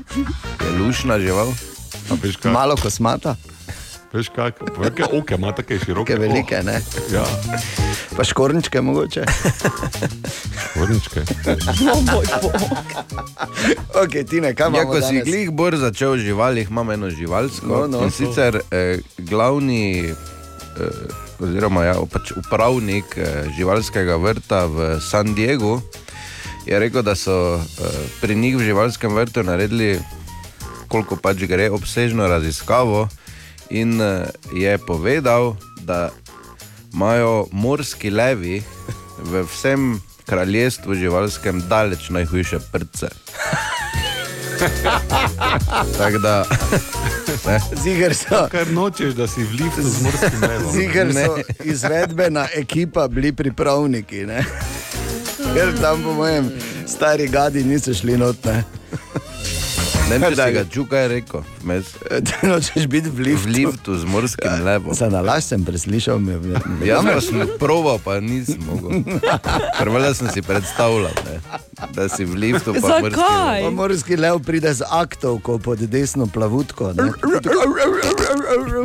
Je 0.60 0.78
lušna 0.78 1.18
žival. 1.18 1.52
Malo 2.44 2.76
kosmata, 2.76 3.34
Veš 4.08 4.28
kaj? 4.28 4.52
Velike 4.78 5.04
oke 5.12 5.34
ima 5.34 5.52
take 5.52 5.78
široke. 5.78 6.08
ki 6.08 6.18
velike, 6.18 6.62
ne? 6.62 6.80
Oh, 6.98 7.12
ja, 7.12 7.24
Pa 8.16 8.24
škorničke 8.24 8.80
mogoče. 8.80 9.24
vrničke. 10.74 11.20
O 11.92 12.00
moj 12.02 12.26
bog. 12.42 12.52
Ok, 13.94 14.12
Tine, 14.24 14.54
kaj 14.54 14.64
Ja, 14.64 14.68
imamo 14.70 14.90
ko 14.90 15.00
si 15.00 15.12
danes? 15.14 15.24
glih 15.24 15.50
bolj 15.50 15.76
začel 15.76 16.16
z 16.16 16.20
živalih, 16.22 16.70
imam 16.70 16.90
eno 16.90 17.10
živalsko. 17.10 17.66
No, 17.68 17.86
no. 17.88 18.00
In 18.00 18.10
sicer 18.10 18.60
eh, 18.64 18.98
glavni, 19.18 20.08
eh, 20.08 20.84
oziroma 21.38 21.84
ja, 21.84 21.94
pač 22.02 22.32
upravnik 22.32 23.12
eh, 23.14 23.44
živalskega 23.52 24.16
vrta 24.16 24.64
v 24.66 25.00
San 25.00 25.34
Diegu 25.34 25.82
je 26.66 26.78
rekel, 26.78 27.02
da 27.02 27.14
so 27.14 27.36
eh, 27.54 27.84
pri 28.20 28.34
njih 28.34 28.56
v 28.56 28.64
živalskem 28.64 29.12
vrtu 29.12 29.42
naredili, 29.42 30.00
koliko 30.88 31.16
pač 31.16 31.44
gre, 31.44 31.68
obsežno 31.70 32.24
raziskavo 32.26 33.08
in 33.70 34.00
eh, 34.00 34.24
je 34.52 34.78
povedal, 34.78 35.56
da 35.80 36.10
imajo 36.94 37.46
morski 37.52 38.10
levi 38.10 38.62
v 39.18 39.42
vsem 39.42 40.00
kraljestvu 40.26 40.94
živalskem 40.94 41.62
daleč 41.68 42.08
najhujše 42.10 42.58
prce. 42.72 43.08
Tako 45.98 46.18
da, 46.18 46.44
ne, 47.46 47.60
Ziger 47.82 48.14
so, 48.14 48.48
Kar 48.50 48.66
nočeš, 48.72 49.14
da 49.14 49.26
si 49.26 49.42
v 49.42 49.52
liftu 49.52 49.82
z 49.82 50.02
morskim 50.02 50.40
levom. 50.42 50.72
ziger 50.72 51.14
so 51.14 51.38
izvedbena 51.64 52.48
ekipa 52.54 53.08
bili 53.08 53.32
pripravniki. 53.32 54.26
Ne? 54.26 54.44
Ker 55.54 55.72
tam, 55.80 56.02
po 56.02 56.12
mojem, 56.12 56.50
stari 56.86 57.28
gadi 57.28 57.64
niso 57.64 57.94
šli 57.94 58.16
not. 58.18 58.36
Ne? 60.08 60.16
vem, 60.16 60.22
če 60.24 60.36
Da 60.36 60.46
si 60.46 60.50
ga- 60.50 60.56
ga 60.56 60.64
čukaj 60.66 61.04
rekel, 61.06 61.40
mes, 61.62 61.84
Ti 62.24 62.46
nočeš 62.48 62.86
biti 62.86 63.08
v 63.08 63.12
v 63.12 63.20
liftu. 63.26 63.48
liftu 63.50 63.90
z 63.94 64.04
morskim 64.06 64.54
levom. 64.62 64.94
Za 64.94 65.08
nalaž 65.08 65.44
sem 65.44 65.60
preslišal, 65.60 66.16
mi 66.18 66.32
je 66.32 66.56
Jaz 66.86 67.04
pa 67.04 67.20
sem 67.20 67.44
proval, 67.56 67.98
pa 67.98 68.16
nisem 68.18 68.56
mogel. 68.62 69.04
Prvo 69.74 70.00
sem 70.10 70.28
si 70.28 70.40
predstavljal, 70.40 71.12
ne, 71.22 71.36
da 71.92 72.08
si 72.08 72.24
v 72.24 72.34
liftu 72.36 72.72
pa 72.72 72.80
morski 72.96 73.20
lev. 73.20 73.60
Pa 73.60 73.70
morski 73.70 74.14
lev 74.16 74.40
pride 74.40 74.72
z 74.72 74.82
aktovko 74.82 75.58
pod 75.58 75.78
desno 75.80 76.24
plavutko. 76.26 76.92
ne. 76.94 77.12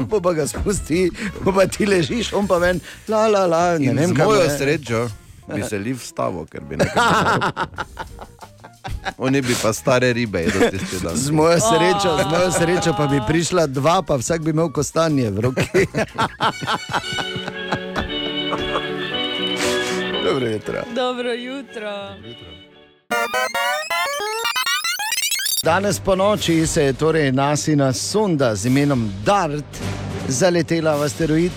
Pa, 0.03 0.19
pa 0.19 0.31
ga 0.33 0.43
spusti, 0.43 1.07
pa, 1.39 1.63
ti 1.65 1.85
ležiš, 1.85 2.33
on 2.33 2.43
pa 2.45 2.57
ven, 2.57 2.83
la 3.07 3.27
la 3.27 3.45
la. 3.45 3.63
Ne 3.77 3.85
In 3.85 3.95
vem, 3.95 4.09
z 4.09 4.13
kaj 4.13 4.25
mojo 4.25 4.41
je. 4.41 4.51
srečo 4.51 4.99
bi 5.45 5.61
se 5.61 5.77
liv 5.77 5.97
stavil, 5.97 6.43
ker 6.45 6.61
bi 6.61 6.75
nekaj. 6.75 6.99
Oni 9.17 9.41
bi 9.41 9.55
pa 9.61 9.73
stare 9.73 10.13
ribe 10.13 10.39
jedli 10.39 10.69
tisti 10.69 10.99
dan. 11.03 11.15
Z 11.15 11.31
mojo 11.31 11.59
srečo, 11.59 12.17
z 12.17 12.25
mojo 12.31 12.51
srečo 12.51 12.93
pa 12.97 13.07
bi 13.07 13.19
prišla 13.27 13.67
dva, 13.67 14.01
pa 14.01 14.15
vsak 14.15 14.41
bi 14.41 14.49
imel 14.49 14.71
kostanje 14.71 15.31
v 15.31 15.39
roki. 15.39 15.67
Dobro 20.23 20.47
jutro. 20.47 20.83
Dobro 20.95 21.33
jutro. 21.33 22.15
Danes 25.63 25.99
po 25.99 26.15
noči 26.15 26.67
se 26.67 26.83
je 26.83 26.93
torej 26.93 27.31
nasina 27.31 27.93
sonda 27.93 28.55
z 28.55 28.65
imenom 28.65 29.11
Dart 29.25 29.65
zaletela 30.27 30.95
v 30.95 31.03
asteroid 31.03 31.51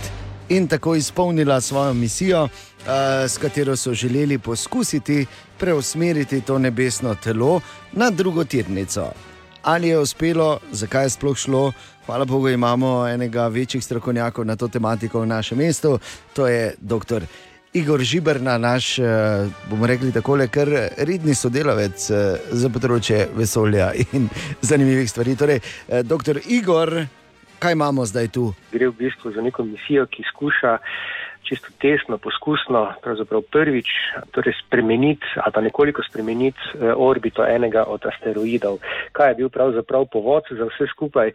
in 0.49 0.68
tako 0.68 0.95
izpolnila 0.95 1.61
svojo 1.61 1.95
misijo, 1.95 2.43
uh, 2.45 2.51
s 3.29 3.39
katero 3.39 3.77
so 3.77 3.95
želeli 3.95 4.39
poskusiti 4.39 5.27
preusmeriti 5.59 6.40
to 6.40 6.59
nebesno 6.59 7.14
telo 7.14 7.61
na 7.92 8.11
drugo 8.11 8.44
tirnico. 8.44 9.12
Ali 9.62 9.88
je 9.88 9.98
uspelo, 9.98 10.59
zakaj 10.72 11.04
je 11.04 11.11
sploh 11.11 11.36
šlo? 11.36 11.72
Hvala 12.07 12.24
Bogu, 12.24 12.48
imamo 12.48 13.09
enega 13.09 13.48
večjih 13.48 13.84
strokovnjakov 13.84 14.46
na 14.46 14.57
to 14.57 14.68
tematiko 14.68 15.20
v 15.20 15.26
našem 15.26 15.59
mestu, 15.59 15.98
to 16.34 16.46
je 16.46 16.74
dr. 16.78 17.22
Igor 17.76 18.00
Žibrna, 18.00 18.59
naš, 18.59 18.98
eh, 18.98 19.04
bomo 19.70 19.86
rekli 19.86 20.12
tako, 20.12 20.38
kar 20.50 20.68
redni 20.96 21.34
sodelavec 21.34 22.11
eh, 22.11 22.38
za 22.50 22.68
področje 22.68 23.26
vesolja 23.36 23.90
in 24.14 24.30
zanimivih 24.70 25.11
stvari. 25.11 25.36
Torej, 25.36 25.61
eh, 25.88 26.02
doktor 26.02 26.40
Igor, 26.46 26.94
kaj 27.59 27.72
imamo 27.72 28.07
zdaj 28.07 28.28
tu? 28.28 28.54
gre 28.72 28.88
v 28.88 28.96
bistvu 28.96 29.34
za 29.34 29.42
neko 29.42 29.64
misijo, 29.64 30.07
ki 30.07 30.24
skuša 30.30 30.78
čisto 31.49 31.70
tesno, 31.80 32.18
poskusno, 32.18 32.82
pravzaprav 33.03 33.47
prvič 33.53 33.88
torej 34.34 34.55
spremeniti 34.66 35.26
ali 35.36 35.53
pa 35.55 35.61
nekoliko 35.61 36.03
spremeniti 36.03 36.59
eh, 36.74 36.92
orbito 36.97 37.47
enega 37.47 37.86
od 37.86 38.07
asteroidov. 38.07 38.82
Kaj 39.12 39.30
je 39.30 39.38
bil 39.40 39.49
pravzaprav 39.49 40.11
povod 40.12 40.51
za 40.51 40.66
vse 40.66 40.90
skupaj? 40.90 41.32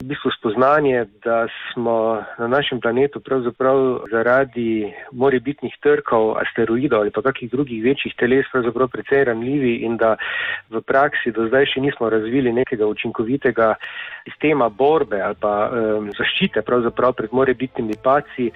V 0.00 0.08
bistvu 0.08 0.30
spoznanje, 0.32 1.04
da 1.24 1.44
smo 1.72 2.24
na 2.38 2.46
našem 2.48 2.80
planetu 2.80 3.20
pravzaprav 3.20 4.08
zaradi 4.08 4.88
morebitnih 5.12 5.76
trkov 5.84 6.40
asteroidov 6.40 7.04
ali 7.04 7.12
pa 7.12 7.20
kakih 7.22 7.50
drugih 7.52 7.84
večjih 7.84 8.14
teles 8.16 8.48
pravzaprav 8.52 8.88
precej 8.88 9.24
ranljivi 9.28 9.74
in 9.84 10.00
da 10.00 10.16
v 10.72 10.80
praksi 10.80 11.34
do 11.36 11.44
zdaj 11.52 11.68
še 11.74 11.84
nismo 11.84 12.08
razvili 12.08 12.52
nekega 12.52 12.88
učinkovitega 12.88 13.74
sistema 14.24 14.68
borbe 14.68 15.20
ali 15.20 15.36
pa 15.36 15.68
um, 15.68 16.08
zaščite 16.16 16.64
pravzaprav 16.64 17.12
pred 17.12 17.36
morebitnimi 17.36 18.00
paci 18.02 18.48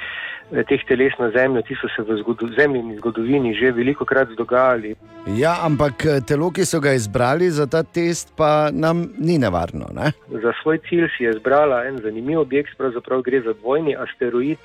teh 0.63 0.85
teles 0.87 1.13
na 1.19 1.31
Zemljo. 1.31 1.63
Ti 1.63 1.75
so 1.81 1.89
se 1.97 2.03
v 2.03 2.19
zgodu, 2.23 2.49
zemljini 2.57 2.97
zgodovini 2.97 3.55
že 3.55 3.73
veliko 3.73 4.05
krat 4.05 4.29
dogajali. 4.29 4.95
Ja, 5.27 5.57
ampak 5.65 6.05
eh, 6.05 6.21
telo, 6.21 6.51
ki 6.51 6.65
so 6.69 6.81
ga 6.81 6.93
izbrali 6.93 7.51
za 7.51 7.67
ta 7.67 7.83
test, 7.83 8.35
pa 8.37 8.71
nam 8.73 9.09
ni 9.19 9.39
nevarno. 9.39 9.89
Ne? 9.95 10.13
Za 10.29 10.53
svoj 10.63 10.79
cilj 10.89 11.09
si 11.17 11.25
je 11.25 11.31
izbrala 11.37 11.85
en 11.89 11.99
zanimiv 11.99 12.41
objekt, 12.41 12.77
pravzaprav 12.79 13.23
gre 13.23 13.41
za 13.41 13.53
dvojni 13.53 13.97
asteroid 13.97 14.61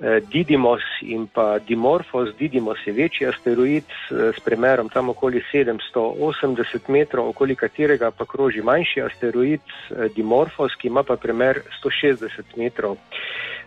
eh, 0.00 0.20
Didymos 0.32 0.86
in 1.02 1.26
pa 1.26 1.58
Dimorphos. 1.58 2.30
Didymos 2.38 2.78
je 2.86 2.92
večji 2.92 3.26
asteroid 3.26 3.84
eh, 3.84 4.30
s 4.36 4.40
premerom 4.40 4.88
tam 4.88 5.08
okoli 5.08 5.42
780 5.52 6.88
metrov, 6.88 7.28
okoli 7.28 7.56
katerega 7.56 8.10
pa 8.10 8.24
kroži 8.24 8.62
manjši 8.62 9.02
asteroid 9.02 9.60
eh, 9.60 10.08
Dimorphos, 10.14 10.78
ki 10.78 10.88
ima 10.88 11.02
pa 11.02 11.16
premer 11.16 11.60
160 11.82 12.56
metrov. 12.56 12.96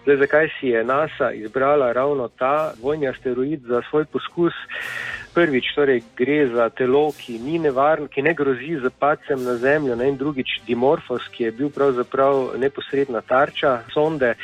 Zdaj, 0.06 0.18
zakaj 0.18 0.50
si 0.60 0.68
je 0.68 0.84
NASA 0.84 1.32
izbrala 1.32 1.94
ravno 1.94 2.28
ta 2.28 2.74
dvojni 2.78 3.08
asteroid 3.08 3.62
za 3.62 3.82
svoj 3.90 4.06
poskus? 4.06 4.54
Prvič, 5.34 5.66
torej 5.76 6.04
gre 6.18 6.48
za 6.48 6.70
telo, 6.70 7.10
ki 7.12 7.40
ni 7.40 7.58
nevarno, 7.60 8.08
ki 8.08 8.22
ne 8.22 8.34
grozi 8.34 8.78
z 8.84 8.92
padcem 9.00 9.44
na 9.44 9.58
Zemljo, 9.58 9.96
ne? 9.96 10.10
in 10.10 10.18
drugič 10.18 10.62
Dimorphos, 10.68 11.26
ki 11.34 11.44
je 11.44 11.52
bil 11.52 11.74
pravzaprav 11.74 12.54
neposredna 12.58 13.22
tarča 13.22 13.82
sonde, 13.94 14.36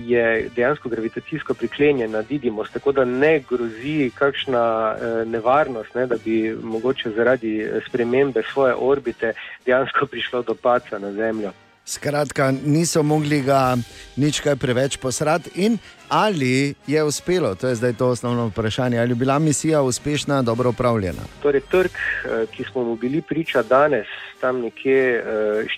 je 0.00 0.48
dejansko 0.56 0.88
gravitacijsko 0.88 1.54
priklenjen 1.54 2.10
na 2.14 2.22
Didymos, 2.22 2.70
tako 2.72 2.92
da 2.92 3.04
ne 3.04 3.40
grozi 3.50 4.12
kakšna 4.14 4.64
eh, 4.94 5.24
nevarnost, 5.26 5.94
ne? 5.94 6.06
da 6.06 6.16
bi 6.24 6.54
mogoče 6.62 7.10
zaradi 7.10 7.60
eh, 7.60 7.80
spremembe 7.88 8.42
svoje 8.52 8.74
orbite 8.78 9.32
dejansko 9.66 10.06
prišlo 10.06 10.42
do 10.42 10.54
padca 10.54 10.98
na 10.98 11.12
Zemljo. 11.12 11.52
Skratka, 11.88 12.50
niso 12.52 13.00
mogli 13.02 13.40
ga 13.40 13.72
nič 14.20 14.42
kaj 14.44 14.58
preveč 14.60 14.98
posrati. 15.00 15.50
In 15.64 15.78
ali 16.12 16.74
je 16.86 17.04
uspelo, 17.04 17.54
to 17.54 17.68
je 17.68 17.78
zdaj 17.80 17.92
to 17.96 18.08
osnovno 18.12 18.46
vprašanje, 18.46 18.98
ali 19.00 19.10
je 19.10 19.14
bila 19.14 19.38
misija 19.38 19.80
uspešna, 19.82 20.42
dobro 20.42 20.70
upravljena. 20.70 21.24
Torej, 21.42 21.60
trg, 21.70 21.90
eh, 21.90 22.46
ki 22.52 22.64
smo 22.72 22.84
mu 22.84 22.96
bili 22.96 23.22
priča 23.22 23.62
danes, 23.62 24.06
tam 24.40 24.60
nekje 24.60 25.16
eh, 25.16 25.24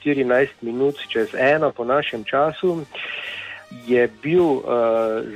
14 0.05 0.49
minut 0.61 0.99
čez 1.09 1.29
eno 1.39 1.71
po 1.71 1.85
našem 1.85 2.25
času, 2.25 2.81
je 3.87 4.09
bil 4.23 4.43
uh, 4.43 4.65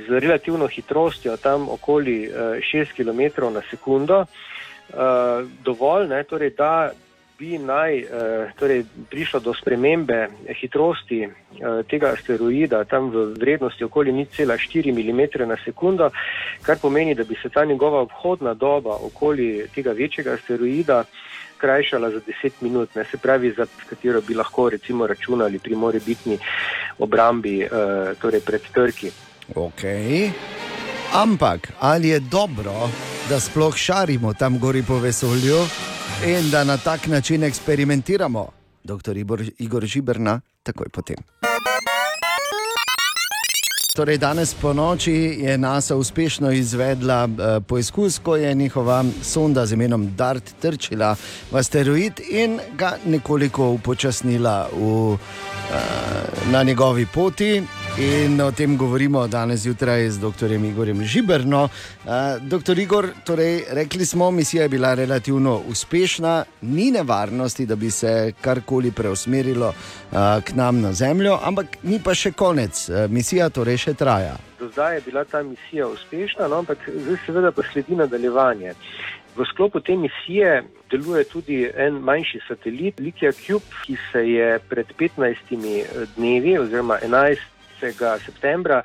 z 0.07 0.19
relativno 0.19 0.67
hitrostjo 0.67 1.37
tam 1.37 1.69
okoli 1.69 2.27
uh, 2.27 2.35
6 2.59 2.91
km 2.91 3.47
na 3.53 3.61
sekundo 3.69 4.19
uh, 4.19 5.47
dovolj, 5.63 6.07
ne, 6.07 6.23
torej, 6.23 6.49
da 6.49 6.91
bi 7.39 7.57
naj 7.57 7.99
eh, 7.99 8.07
torej 8.55 8.85
prišlo 9.09 9.39
do 9.39 9.53
spremembe 9.53 10.27
hitrosti 10.61 11.21
eh, 11.23 11.29
tega 11.89 12.13
asteroida 12.15 12.83
tam 12.83 13.09
v 13.11 13.33
vrednosti 13.39 13.83
okoli 13.83 14.11
0,4 14.11 14.91
mm 14.91 15.47
na 15.47 15.57
sekundo, 15.65 16.09
kar 16.61 16.77
pomeni, 16.81 17.15
da 17.15 17.23
bi 17.23 17.35
se 17.41 17.49
ta 17.49 17.65
njegova 17.65 18.01
obhodna 18.01 18.53
doba 18.53 18.95
okoli 19.01 19.67
tega 19.75 19.91
večjega 19.91 20.33
asteroida 20.33 21.03
krajšala 21.57 22.09
za 22.11 22.19
10 22.43 22.51
minut, 22.61 22.95
ne 22.95 23.03
se 23.11 23.17
pravi, 23.17 23.53
za 23.57 23.65
katero 23.89 24.21
bi 24.21 24.33
lahko 24.33 24.69
recimo 24.69 25.07
računali 25.07 25.59
pri 25.59 25.75
morebitni 25.75 26.37
obrambi 26.99 27.61
eh, 27.61 27.69
torej 28.21 28.41
pred 28.41 28.61
trki. 28.73 29.11
Okay. 29.55 30.31
Ampak 31.13 31.71
ali 31.79 32.09
je 32.09 32.19
dobro, 32.19 32.89
da 33.29 33.39
sploh 33.39 33.77
šarimo 33.77 34.33
tam 34.33 34.59
gori 34.59 34.83
po 34.87 34.99
vesolju 34.99 35.94
in 36.23 36.49
da 36.51 36.63
na 36.63 36.77
tak 36.77 37.07
način 37.07 37.43
eksperimentiramo? 37.43 38.47
Doktor 38.83 39.17
Igor, 39.17 39.43
Igor 39.57 39.85
Žiberna, 39.85 40.41
takoj 40.63 40.89
potem. 40.89 41.17
Torej, 43.95 44.17
danes 44.17 44.53
po 44.53 44.73
noči 44.73 45.11
je 45.39 45.57
NASA 45.57 45.95
uspešno 45.95 46.51
izvedla 46.51 47.23
uh, 47.25 47.63
poizkus, 47.67 48.19
ko 48.19 48.35
je 48.35 48.53
njihova 48.53 49.05
sonda 49.23 49.65
z 49.65 49.73
imenom 49.73 50.15
DART 50.15 50.53
trčila 50.61 51.15
v 51.51 51.57
asteroid 51.57 52.19
in 52.29 52.59
ga 52.77 52.97
nekoliko 53.05 53.69
upočasnila 53.69 54.67
v, 54.73 54.83
uh, 54.83 55.17
na 56.51 56.63
njegovi 56.63 57.05
poti. 57.13 57.63
In 57.97 58.41
o 58.41 58.51
tem 58.51 58.75
govorimo 58.77 59.27
danes 59.27 59.61
zjutraj 59.63 60.09
z 60.09 60.19
dr. 60.19 60.51
Igorjem 60.51 61.03
Žiberno. 61.03 61.63
Uh, 61.63 62.11
doktor 62.41 62.79
Igor, 62.79 63.07
torej, 63.25 63.63
rekli 63.69 64.05
smo, 64.05 64.31
misija 64.31 64.63
je 64.63 64.69
bila 64.69 64.93
relativno 64.93 65.61
uspešna, 65.67 66.43
ni 66.61 66.91
nevarnosti, 66.91 67.65
da 67.65 67.75
bi 67.75 67.91
se 67.91 68.33
karkoli 68.41 68.91
preusmerilo 68.91 69.67
uh, 69.67 70.17
k 70.43 70.55
nam 70.55 70.81
na 70.81 70.93
Zemljo, 70.93 71.39
ampak 71.43 71.77
ni 71.83 72.01
pa 72.03 72.13
še 72.13 72.31
konec. 72.31 72.89
Uh, 72.89 73.07
misija 73.07 73.49
torej 73.49 73.77
še 73.77 73.93
traja. 73.93 74.35
Do 74.59 74.67
zdaj 74.67 74.95
je 74.95 75.01
bila 75.05 75.23
ta 75.23 75.43
misija 75.43 75.87
uspešna, 75.87 76.51
no, 76.51 76.59
ampak 76.65 76.83
zdaj 76.91 77.23
seveda 77.25 77.51
pa 77.55 77.63
sledi 77.71 77.95
nadaljevanje. 77.95 78.75
V 79.37 79.47
sklopu 79.53 79.79
te 79.79 79.95
misije 79.95 80.63
deluje 80.91 81.23
tudi 81.31 81.63
en 81.63 82.03
manjši 82.03 82.43
satelit, 82.47 82.99
Likija 82.99 83.31
Cube, 83.31 83.65
ki 83.85 83.97
se 84.11 84.27
je 84.29 84.59
pred 84.69 84.91
15 84.99 86.15
dnevi 86.15 86.57
oziroma 86.59 86.99
11. 87.03 87.54
septembra 87.93 88.83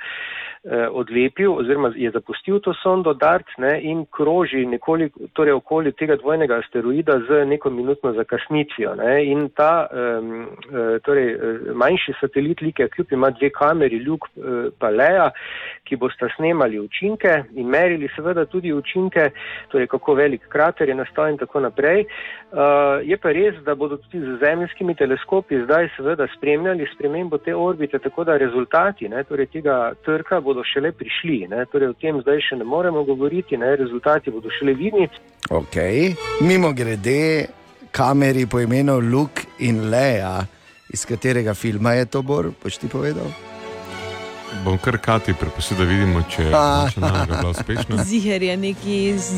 odlepil 0.90 1.54
oziroma 1.56 1.92
je 1.96 2.10
zapustil 2.10 2.60
to 2.60 2.74
sondo 2.82 3.14
DART 3.14 3.48
ne, 3.58 3.80
in 3.82 4.04
kroži 4.12 4.66
nekoliko, 4.66 5.20
torej 5.32 5.54
okoli 5.56 5.92
tega 5.92 6.16
dvojnega 6.20 6.58
asteroida 6.60 7.16
z 7.28 7.44
neko 7.46 7.70
minutno 7.70 8.12
zakasnitvijo. 8.12 8.94
Ne. 8.94 9.24
In 9.24 9.48
ta 9.56 9.86
um, 9.88 10.46
torej, 11.04 11.32
eh, 11.32 11.72
manjši 11.74 12.12
satelit 12.20 12.60
Like 12.60 12.88
Cube 12.96 13.14
ima 13.14 13.30
dve 13.30 13.50
kameri, 13.50 14.00
uh, 14.10 14.18
pa 14.78 14.90
Leja, 14.90 15.30
ki 15.84 15.96
bosta 15.96 16.28
snemali 16.36 16.78
učinke 16.78 17.42
in 17.54 17.68
merili 17.68 18.08
seveda 18.16 18.44
tudi 18.44 18.72
učinke, 18.72 19.30
torej 19.68 19.86
kako 19.86 20.14
velik 20.14 20.48
krater 20.48 20.88
je 20.88 20.94
nastal 20.94 21.28
in 21.30 21.38
tako 21.38 21.60
naprej. 21.60 22.04
Uh, 22.52 23.00
je 23.02 23.16
pa 23.16 23.32
res, 23.32 23.54
da 23.64 23.74
bodo 23.74 23.96
tudi 23.96 24.20
z 24.20 24.38
zemljskimi 24.44 24.94
teleskopi 24.94 25.62
zdaj 25.64 25.88
seveda 25.96 26.26
spremljali 26.36 26.88
spremembo 26.94 27.38
te 27.38 27.54
orbite, 27.54 27.98
tako 27.98 28.24
da 28.24 28.36
rezultati 28.36 29.08
ne, 29.08 29.24
torej 29.24 29.46
tega 29.46 29.92
trka 30.04 30.40
bodo 30.50 30.64
šele 30.66 30.92
prišli. 30.92 31.46
Ne, 31.50 31.64
torej 31.72 31.92
o 31.92 31.98
tem 32.00 32.18
zdaj 32.24 32.42
še 32.48 32.58
ne 32.60 32.66
moremo 32.66 33.04
govoriti, 33.06 33.58
ne, 33.60 33.76
rezultati 33.78 34.34
bodo 34.34 34.50
šele 34.58 34.74
vidni. 34.74 35.06
Okay. 35.50 36.14
Mimo 36.46 36.72
grede, 36.76 37.46
kameri 37.94 38.46
po 38.46 38.60
imenu 38.60 38.98
Luke 39.00 39.46
in 39.58 39.88
Leja, 39.90 40.40
iz 40.90 41.06
katerega 41.06 41.54
filma 41.54 41.94
je 41.98 42.10
to 42.10 42.22
Bor, 42.22 42.50
boš 42.62 42.82
ti 42.82 42.90
povedal? 42.90 43.30
Bom 44.64 44.78
kar 44.82 44.98
kati 44.98 45.34
prepustil, 45.38 45.78
da 45.78 45.84
vidimo, 45.86 46.22
če 46.30 46.42
je 46.42 46.50
bila 46.50 47.50
uspešna. 47.50 48.04
Ziger 48.04 48.42
je 48.42 48.56
neki 48.56 48.96
iz, 49.12 49.30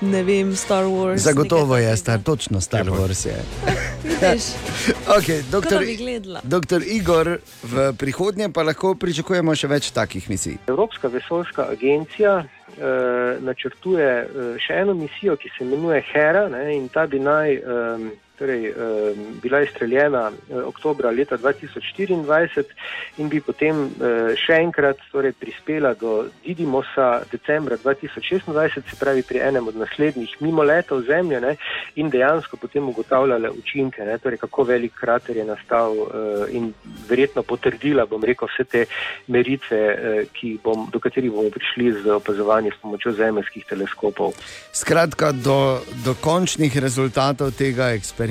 ne 0.00 0.22
vem, 0.22 0.56
Star 0.56 0.84
Wars. 0.84 1.22
Zagotovo 1.22 1.76
je 1.76 1.96
star, 1.96 2.22
točno 2.22 2.60
Star 2.60 2.86
Wars 2.86 3.26
je. 3.26 3.36
Okay, 5.18 5.42
doktor, 5.50 5.82
doktor 6.44 6.82
Igor, 6.86 7.38
v 7.62 7.92
prihodnje 7.98 8.48
pa 8.52 8.62
lahko 8.62 8.94
pričakujemo 8.94 9.54
še 9.56 9.68
več 9.68 9.90
takih 9.96 10.28
misij. 10.30 10.56
Evropska 10.68 11.08
vesoljska 11.08 11.66
agencija 11.72 12.40
eh, 12.40 13.38
načrtuje 13.40 14.08
eh, 14.08 14.56
še 14.60 14.80
eno 14.82 14.94
misijo, 14.94 15.36
ki 15.36 15.52
se 15.56 15.64
imenuje 15.64 16.02
Hera 16.12 16.48
ne, 16.48 16.64
in 16.76 16.88
ta 16.88 17.06
bi 17.06 17.20
naj 17.20 17.54
eh, 17.54 18.08
torej, 18.40 18.62
eh, 18.66 18.74
bila 19.42 19.60
izstreljena 19.60 20.30
eh, 20.32 20.56
oktobra 20.64 21.10
leta 21.10 21.36
2024 21.36 22.64
in 23.20 23.28
bi 23.28 23.40
potem 23.44 23.82
eh, 23.84 24.32
še 24.40 24.56
enkrat 24.64 25.02
torej, 25.12 25.34
prispela 25.36 25.92
do 25.94 26.24
Didymosa 26.44 27.10
decembra 27.30 27.76
2026, 27.76 28.80
se 28.88 28.96
pravi 29.00 29.22
pri 29.22 29.42
enem 29.50 29.68
od 29.68 29.76
naslednjih 29.76 30.36
mimoletov 30.40 31.04
Zemlje 31.04 31.40
ne, 31.44 31.52
in 32.00 32.08
dejansko 32.10 32.56
potem 32.56 32.88
ugotavljala 32.88 33.52
učinke, 33.52 34.04
ne, 34.08 34.16
torej 34.18 34.40
kako 34.40 34.64
velik 34.72 34.96
krater 34.96 35.36
je 35.36 35.44
nastal 35.44 35.92
eh, 35.92 36.56
in 36.56 36.72
verjetno 37.08 37.44
potrdila, 37.44 38.06
rekel, 38.24 38.48
vse 38.48 38.64
te 38.64 38.86
meritve, 39.28 39.82
eh, 40.24 40.56
bom, 40.64 40.88
do 40.92 41.00
katerih 41.00 41.30
bomo 41.30 41.52
prišli 41.52 41.92
z 42.00 42.16
opazovanjem 42.16 42.72
s 42.72 42.80
pomočjo 42.80 43.12
zemeljskih 43.20 43.68
teleskopov. 43.68 44.32
Skratka, 44.72 45.32
do, 45.32 45.80
do 46.04 46.16
končnih 46.20 46.72
rezultatov 46.80 47.52
tega 47.58 47.92
eksperimenta 47.92 48.29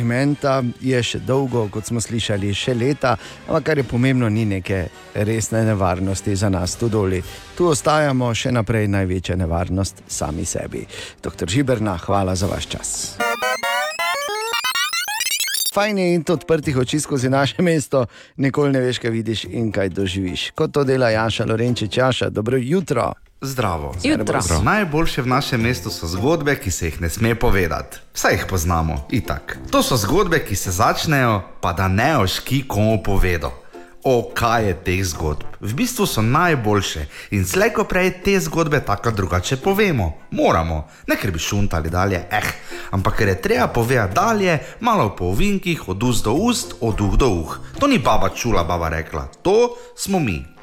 je 0.82 1.04
še 1.04 1.20
dolgo, 1.20 1.68
kot 1.72 1.86
smo 1.86 2.02
slišali, 2.02 2.54
še 2.54 2.74
leta, 2.74 3.18
ampak 3.48 3.64
kar 3.64 3.78
je 3.78 3.84
pomembno, 3.84 4.30
ni 4.30 4.46
neke 4.46 4.88
resne 5.14 5.64
nevarnosti 5.66 6.36
za 6.36 6.50
nas 6.50 6.76
tu 6.76 6.90
doli. 6.90 7.22
Tu 7.58 7.68
ostajamo 7.68 8.34
še 8.34 8.52
naprej 8.52 8.88
največja 8.88 9.36
nevarnost 9.36 10.04
sami 10.08 10.46
sebi. 10.46 10.86
Doktor 11.24 11.50
Žiberna, 11.50 11.98
hvala 11.98 12.36
za 12.36 12.48
vaš 12.48 12.68
čas. 12.68 13.18
Fajn 15.74 15.98
je 15.98 16.14
in 16.14 16.24
odprtih 16.28 16.78
oči 16.78 17.00
skozi 17.00 17.30
naše 17.30 17.62
mesto, 17.62 18.06
nikoli 18.38 18.72
ne 18.74 18.82
veš, 18.82 19.00
kaj 19.00 19.12
vidiš 19.12 19.44
in 19.46 19.72
kaj 19.72 19.90
doživiš. 19.90 20.52
Kot 20.58 20.74
to 20.74 20.84
dela 20.84 21.10
Jaša 21.10 21.46
Lorenčič, 21.46 21.98
Jaša, 21.98 22.30
dobro 22.30 22.58
jutro. 22.58 23.14
Zdravo. 23.42 23.96
Jutro. 24.04 24.42
Zdravo. 24.42 24.64
Najboljše 24.64 25.22
v 25.22 25.28
našem 25.28 25.62
mestu 25.62 25.90
so 25.90 26.08
zgodbe, 26.08 26.56
ki 26.60 26.72
se 26.72 26.86
jih 26.86 27.02
ne 27.02 27.10
sme 27.10 27.36
povedati. 27.36 27.98
Vse 28.14 28.28
jih 28.32 28.46
poznamo, 28.50 29.08
itak. 29.12 29.58
To 29.72 29.84
so 29.84 29.98
zgodbe, 29.98 30.44
ki 30.46 30.56
se 30.56 30.72
začnejo, 30.72 31.42
pa 31.62 31.74
da 31.74 31.88
ne 31.88 32.18
oški 32.18 32.68
komu 32.68 33.04
povedo. 33.04 33.52
O, 34.04 34.32
kaj 34.36 34.68
je 34.68 34.74
teh 34.84 35.04
zgodb? 35.04 35.44
V 35.60 35.74
bistvu 35.74 36.06
so 36.08 36.22
najboljše 36.22 37.06
in 37.32 37.46
slejko 37.46 37.84
prej 37.84 38.12
te 38.24 38.40
zgodbe 38.40 38.80
tako 38.80 39.12
drugače 39.12 39.58
povemo. 39.58 40.14
Moramo, 40.32 40.88
ne 41.08 41.16
ker 41.16 41.32
bi 41.32 41.40
šuntali 41.40 41.90
dalje, 41.90 42.24
eh, 42.32 42.52
ampak 42.92 43.18
ker 43.18 43.28
je 43.28 43.42
treba 43.42 43.68
povedati 43.68 44.16
dalje, 44.16 44.60
malo 44.80 45.16
po 45.16 45.26
ovinkih, 45.26 45.88
od 45.88 46.04
ust 46.04 46.24
do 46.24 46.34
ust, 46.34 46.74
od 46.82 47.02
uh 47.02 47.18
do 47.18 47.28
uh. 47.28 47.56
To 47.80 47.88
ni 47.88 48.00
baba 48.00 48.30
čula, 48.30 48.64
baba 48.64 48.90
rekla, 48.90 49.28
to 49.44 49.76
smo 49.96 50.20
mi. 50.20 50.59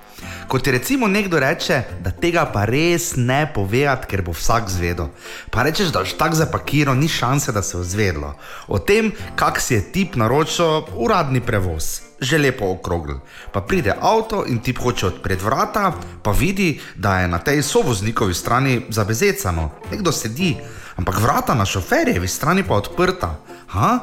Ko 0.49 0.59
ti 0.59 0.71
recimo 0.71 1.09
nekdo 1.09 1.39
reče, 1.39 1.83
da 2.01 2.11
tega 2.11 2.47
pa 2.53 2.65
res 2.65 3.17
ne 3.17 3.45
povedati, 3.55 4.07
ker 4.07 4.23
bo 4.23 4.33
vsak 4.33 4.71
zvedel. 4.71 5.11
Pa 5.51 5.67
rečeš, 5.67 5.91
da 5.91 6.05
boš 6.05 6.15
tako 6.19 6.39
zapakiral, 6.39 6.95
ni 6.95 7.09
šanse, 7.09 7.53
da 7.53 7.63
se 7.63 7.77
bo 7.77 7.85
zvedlo. 7.85 8.35
O 8.69 8.79
tem, 8.79 9.13
kak 9.35 9.61
si 9.61 9.75
je 9.75 9.83
tip 9.93 10.17
naročil 10.17 10.87
uradni 10.95 11.41
prevoz. 11.41 12.07
Že 12.21 12.39
lepo 12.39 12.71
okrogl. 12.73 13.19
Pa 13.53 13.61
pride 13.61 13.93
avto 14.01 14.47
in 14.49 14.63
ti 14.65 14.73
hoče 14.73 15.07
odpreti 15.07 15.45
vrata, 15.45 15.93
pa 16.23 16.31
vidi, 16.31 16.81
da 16.95 17.21
je 17.21 17.29
na 17.29 17.39
tej 17.39 17.63
sovoznikovi 17.63 18.35
strani 18.35 18.87
zabezecano. 18.89 19.71
Nekdo 19.91 20.13
sedi, 20.13 20.57
ampak 20.97 21.21
vrata 21.21 21.55
na 21.55 21.67
šoferjevi 21.67 22.29
strani 22.29 22.65
pa 22.65 22.75
odprta. 22.75 23.35
Ha? 23.77 23.99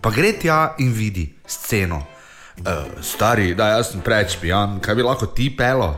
Pa 0.00 0.10
gre 0.10 0.32
tja 0.32 0.74
in 0.78 0.92
vidi 0.92 1.28
sceno. 1.46 2.19
Uh, 2.60 3.02
stari, 3.02 3.54
da 3.54 3.70
jaz 3.72 3.94
sem 3.94 4.00
preveč 4.04 4.34
pijan, 4.36 4.76
kaj 4.84 4.94
bi 4.98 5.04
lahko 5.06 5.24
ti 5.32 5.48
pelo? 5.56 5.94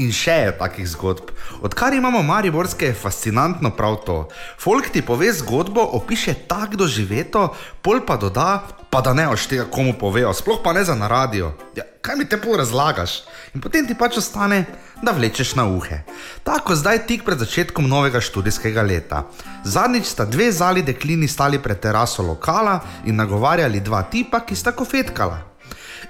In 0.00 0.08
še 0.08 0.32
je 0.46 0.52
takih 0.56 0.86
zgodb. 0.88 1.28
Odkar 1.60 1.92
imamo 1.92 2.22
Mariborske, 2.24 2.88
je 2.88 2.96
fascinantno 2.96 3.74
prav 3.76 3.98
to. 4.06 4.16
Folk 4.58 4.88
ti 4.88 5.02
pove 5.04 5.28
zgodbo, 5.36 5.84
opiše 5.98 6.32
tako 6.48 6.80
doživeto, 6.80 7.50
pol 7.84 8.00
pa 8.08 8.16
doda, 8.16 8.62
pa 8.88 9.02
da 9.04 9.12
ne 9.12 9.28
oš 9.28 9.44
tega 9.52 9.68
komu 9.68 9.92
povejo, 10.00 10.32
sploh 10.32 10.62
pa 10.64 10.72
ne 10.72 10.86
za 10.88 10.96
na 10.96 11.12
radio. 11.12 11.52
Ja, 11.76 11.84
kaj 12.00 12.16
mi 12.16 12.24
te 12.24 12.40
pol 12.40 12.56
razlagaš? 12.56 13.20
In 13.52 13.60
potem 13.60 13.84
ti 13.84 13.92
pač 13.92 14.16
ostane, 14.16 14.64
da 15.04 15.12
vlečeš 15.12 15.52
na 15.60 15.68
uhe. 15.68 16.00
Tako 16.40 16.72
zdaj 16.72 17.04
tik 17.04 17.28
pred 17.28 17.44
začetkom 17.44 17.84
novega 17.84 18.24
študijskega 18.24 18.80
leta. 18.80 19.26
Zadnjič 19.68 20.08
sta 20.08 20.24
dve 20.24 20.48
zali 20.56 20.80
deklini 20.80 21.28
stali 21.28 21.60
pred 21.60 21.84
teraso 21.84 22.24
lokala 22.24 22.80
in 23.04 23.20
nagovarjali 23.20 23.84
dva 23.84 24.06
tipa, 24.08 24.40
ki 24.40 24.56
sta 24.56 24.72
kofetkala. 24.72 25.51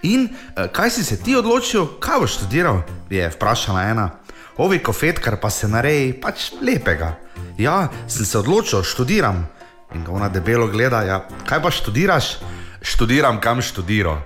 In 0.03 0.29
eh, 0.29 0.69
kaj 0.73 0.91
si 0.91 1.05
se 1.05 1.17
ti 1.23 1.37
odločil, 1.37 1.87
kaj 2.01 2.21
boš 2.21 2.37
študiral? 2.41 2.83
je 3.11 3.31
vprašala 3.31 3.83
ena. 3.83 4.11
Ovi 4.57 4.79
kofetkar 4.79 5.37
pa 5.41 5.51
se 5.51 5.69
nareji 5.69 6.13
pač 6.21 6.53
lepega. 6.63 7.17
Ja, 7.59 7.89
sem 8.09 8.25
se 8.27 8.39
odločil, 8.39 8.83
študiram. 8.83 9.47
In 9.95 10.05
ga 10.05 10.13
ona 10.13 10.29
debelo 10.29 10.67
gleda, 10.73 11.03
ja, 11.05 11.23
kaj 11.49 11.63
pa 11.63 11.71
študiraš? 11.71 12.37
Študiram, 12.83 13.41
kam 13.41 13.63
študiro. 13.63 14.17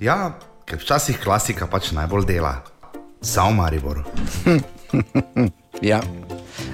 Ja, 0.00 0.32
ker 0.66 0.80
včasih 0.80 1.20
klasika 1.20 1.66
pač 1.66 1.92
najbolj 1.92 2.26
dela. 2.26 2.56
Samo 3.22 3.62
Maribor. 3.62 4.02
ja. 5.92 6.00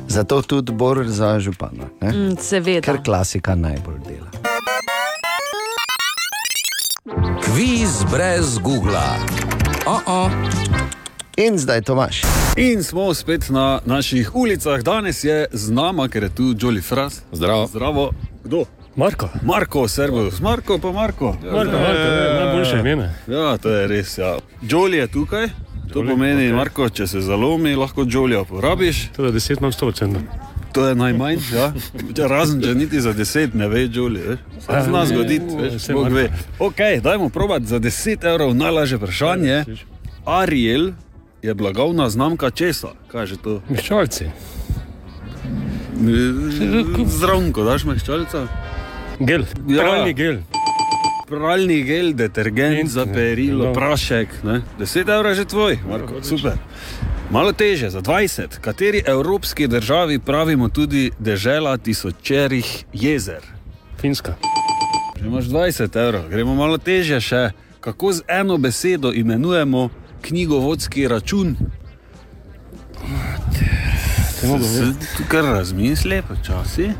Zato 0.08 0.42
tudi 0.42 0.72
bor 0.72 1.04
za 1.06 1.38
župana. 1.40 1.90
ne? 2.00 2.12
Mm, 2.12 2.36
seveda. 2.40 2.86
Ker 2.86 3.02
klasika 3.04 3.54
najbolj 3.54 3.98
dela. 4.08 4.37
Kviz 7.58 8.04
brez 8.12 8.58
Google. 8.58 9.18
Oh 9.86 10.00
-oh. 10.06 10.30
In 11.36 11.58
zdaj 11.58 11.82
Tomaš. 11.82 12.22
In 12.56 12.82
smo 12.82 13.14
spet 13.14 13.48
na 13.48 13.80
naših 13.84 14.34
ulicah. 14.34 14.82
Danes 14.82 15.24
je 15.24 15.46
z 15.52 15.70
nama, 15.70 16.08
ker 16.08 16.22
je 16.22 16.34
tu 16.34 16.42
Jolly 16.42 16.82
Fras. 16.82 17.22
Zdravo. 17.32 17.66
Zdravo. 17.66 18.10
Kdo? 18.44 18.64
Marko. 18.96 19.28
Marko, 19.42 19.88
servus. 19.88 20.40
Marko, 20.40 20.78
pa 20.78 20.92
Marko. 20.92 21.24
Marko, 21.26 21.72
Marko, 21.72 22.08
ne, 22.10 22.44
najboljše 22.44 22.78
ime. 22.92 23.14
Ja, 23.26 23.56
to 23.56 23.68
je 23.68 23.86
res. 23.86 24.18
Ja. 24.18 24.36
Jolly 24.62 24.96
je 24.96 25.06
tukaj. 25.06 25.48
To 25.92 25.98
Jolly, 25.98 26.08
pomeni, 26.08 26.46
okej. 26.46 26.52
Marko, 26.52 26.88
če 26.88 27.06
se 27.06 27.20
zalomi, 27.20 27.74
lahko 27.74 28.04
Jolija 28.08 28.40
uporabiš. 28.40 29.08
To 29.16 29.24
je 29.24 29.32
10 29.32 29.62
na 29.62 29.68
100 29.68 30.47
To 30.72 30.88
je 30.88 30.94
najmanj, 30.94 31.38
ja. 31.54 31.72
Če 32.16 32.28
Razen, 32.28 32.60
če 32.62 32.74
niti 32.74 33.00
za 33.00 33.14
10 33.14 33.54
ne 33.54 33.68
ve, 33.68 33.86
veš. 33.88 34.36
Se 34.60 34.72
Ja, 34.72 34.82
zna 34.84 35.00
ne, 35.00 35.06
zgoditi, 35.06 35.48
veš, 35.56 35.88
Bog 35.92 36.02
Marko. 36.02 36.16
ve. 36.16 36.28
Ok, 36.58 36.80
dajmo 37.02 37.28
provat 37.28 37.62
za 37.62 37.80
10 37.80 38.24
evrov 38.24 38.54
najlažje 38.54 38.96
vprašanje. 38.96 39.64
Ariel 40.26 40.92
je 41.42 41.54
blagovna 41.54 42.10
znamka 42.10 42.50
česa? 42.50 42.88
Kaj 43.08 43.22
je 43.22 43.26
že 43.26 43.36
to? 43.36 43.62
Meščalci. 43.68 44.24
Zraven, 47.06 47.52
ko 47.52 47.64
daš 47.64 47.84
mehčalca? 47.84 48.46
Gel, 49.18 49.42
pralni 49.66 50.12
gel. 50.14 50.36
Pralni 51.28 51.82
gel, 51.82 52.12
detergent 52.14 52.88
za 52.90 53.06
perilo, 53.06 53.64
no. 53.64 53.72
prašek. 53.74 54.28
Ne? 54.44 54.60
10 54.78 55.08
evrov 55.10 55.32
je 55.32 55.40
že 55.42 55.44
tvoj, 55.44 55.78
Marko, 55.90 56.22
super. 56.22 56.54
Malo 57.30 57.52
teže, 57.52 57.90
za 57.90 58.00
20. 58.00 58.60
Kateri 58.60 59.02
evropski 59.06 59.68
državi 59.68 60.18
pravimo 60.18 60.68
tudi 60.68 61.10
dežela 61.18 61.76
tisočerih 61.76 62.84
jezer? 62.92 63.44
Finska. 64.00 64.34
Že 65.20 65.26
imaš 65.26 65.44
20 65.44 65.98
evrov, 66.00 66.28
gremo 66.28 66.54
malo 66.54 66.78
teže 66.78 67.20
še. 67.20 67.50
Kako 67.80 68.12
z 68.12 68.22
eno 68.28 68.56
besedo 68.56 69.12
imenujemo 69.12 69.88
knjigovodski 70.22 71.08
račun? 71.08 71.56
Tukaj 75.16 75.42
razmisli, 75.42 76.22
počasi. 76.28 76.90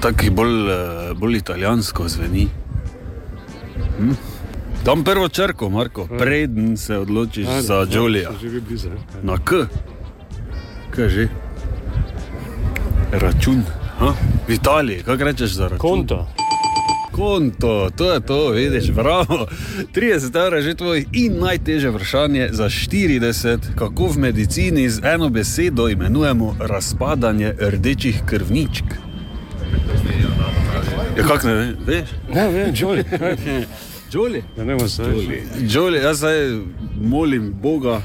Tako 0.00 0.30
bolj, 0.30 0.70
eh, 0.70 1.14
bolj 1.14 1.36
italijansko 1.36 2.08
zveni. 2.08 2.48
Hm? 3.98 4.31
Dam 4.84 5.04
prvo 5.04 5.28
črko, 5.28 5.70
Marko, 5.70 6.06
preden 6.18 6.76
se 6.76 6.98
odločiš 6.98 7.46
Ajde, 7.48 7.62
za 7.62 7.74
ja, 7.74 7.86
blizu, 8.68 8.88
ja. 8.88 8.94
Na 9.22 9.38
K. 9.38 9.66
Kaj 10.90 11.08
že? 11.08 11.28
Račun. 13.12 13.62
Ha? 13.98 14.12
V 14.48 14.52
Italiji, 14.52 15.02
kaj 15.02 15.16
rečeš 15.16 15.50
za 15.50 15.64
račun? 15.64 15.78
Konto. 15.78 16.28
Konto, 17.12 17.90
to 17.96 18.12
je 18.12 18.20
to, 18.20 18.48
vidiš, 18.48 18.90
bravo. 18.90 19.46
30 19.94 20.46
evrov 20.46 20.58
je 20.58 20.62
že 20.62 20.74
tvoj 20.74 21.04
in 21.12 21.38
najtežje 21.38 21.90
vprašanje 21.90 22.48
za 22.52 22.64
40, 22.64 23.58
kako 23.76 24.06
v 24.06 24.18
medicini 24.18 24.90
z 24.90 25.00
eno 25.04 25.28
besedo 25.28 25.88
imenujemo 25.88 26.56
razpadanje 26.58 27.54
rdečih 27.60 28.22
krvničk. 28.26 28.84
Ja, 31.16 31.22
kako 31.22 31.46
ne 31.46 31.54
ve- 31.54 31.76
veš? 31.86 32.08
Ne, 32.34 32.48
vem, 32.48 32.74
Jolly. 32.74 33.04
kaj? 34.12 34.20
Jolly. 34.20 34.42
Ja, 34.56 34.64
ne, 34.64 34.74
vem, 34.74 34.88
Jolly. 34.98 35.42
Jolly, 35.68 35.98
jaz 36.02 36.16
zdaj 36.16 36.60
molim 37.00 37.52
Boga, 37.62 38.02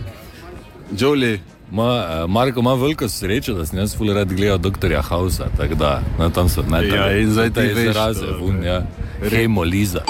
Jolly. 0.99 1.39
Ma, 1.71 2.07
eh, 2.23 2.27
Marko 2.27 2.59
ima 2.59 2.73
veliko 2.73 3.09
srečo, 3.09 3.53
da 3.53 3.65
sem 3.65 3.79
jaz 3.79 3.97
ful 3.97 4.13
rad 4.13 4.33
gledal 4.33 4.57
doktorja 4.57 5.01
Hausa, 5.01 5.45
tako 5.57 5.75
da 5.75 6.01
na 6.19 6.29
tam 6.29 6.49
so 6.49 6.61
ne 6.61 6.87
Ja, 6.87 7.17
in 7.17 7.31
zdaj 7.31 7.49
ti 7.49 7.59
veš 7.59 7.89
izraze, 7.89 8.25
to, 8.25 8.37
vun, 8.39 8.63
ja. 8.63 8.85
Hemoliza. 9.29 10.01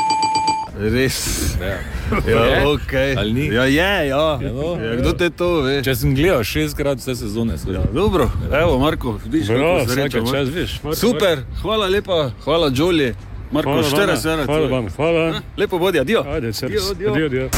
Res. 0.79 1.55
Ja, 1.61 1.77
Ja, 2.31 2.65
okay. 2.65 3.17
Ali 3.17 3.33
ni? 3.33 3.45
ja 3.55 3.65
je, 3.65 4.07
ja. 4.07 4.39
Ja, 4.41 4.51
no, 4.53 4.85
ja, 4.85 4.95
kdo 4.95 5.13
te 5.13 5.29
to 5.29 5.61
ve? 5.61 5.81
Če 5.83 5.95
sem 5.95 6.15
gledal 6.15 6.43
šestkrat 6.43 7.01
vse 7.01 7.15
sezone, 7.15 7.57
ja, 7.73 7.81
Dobro, 7.93 8.29
evo, 8.61 8.77
Marko, 8.79 9.19
vidiš, 9.25 9.47
kako 9.47 9.89
srečo 9.89 10.03
vsake 10.05 10.17
imaš. 10.17 10.31
čas, 10.31 10.83
Marko, 10.83 10.95
Super, 10.95 11.41
hvala 11.61 11.87
lepa, 11.87 12.31
hvala 12.43 12.69
Jolly. 12.69 13.13
Marko, 13.51 13.69
Hvala 13.69 13.81
vama, 13.81 14.13
40 14.13 14.31
evrov. 14.33 14.45
hvala 14.45 14.67
vam, 14.67 14.89
hvala. 14.95 15.41
Lepo 15.57 15.79
bodi, 15.79 15.99
adijo. 15.99 16.23
Ajde, 16.27 16.53
src. 16.53 16.71
Adio, 16.71 16.91
adio. 16.91 17.11
Adio, 17.11 17.25
adio. 17.25 17.49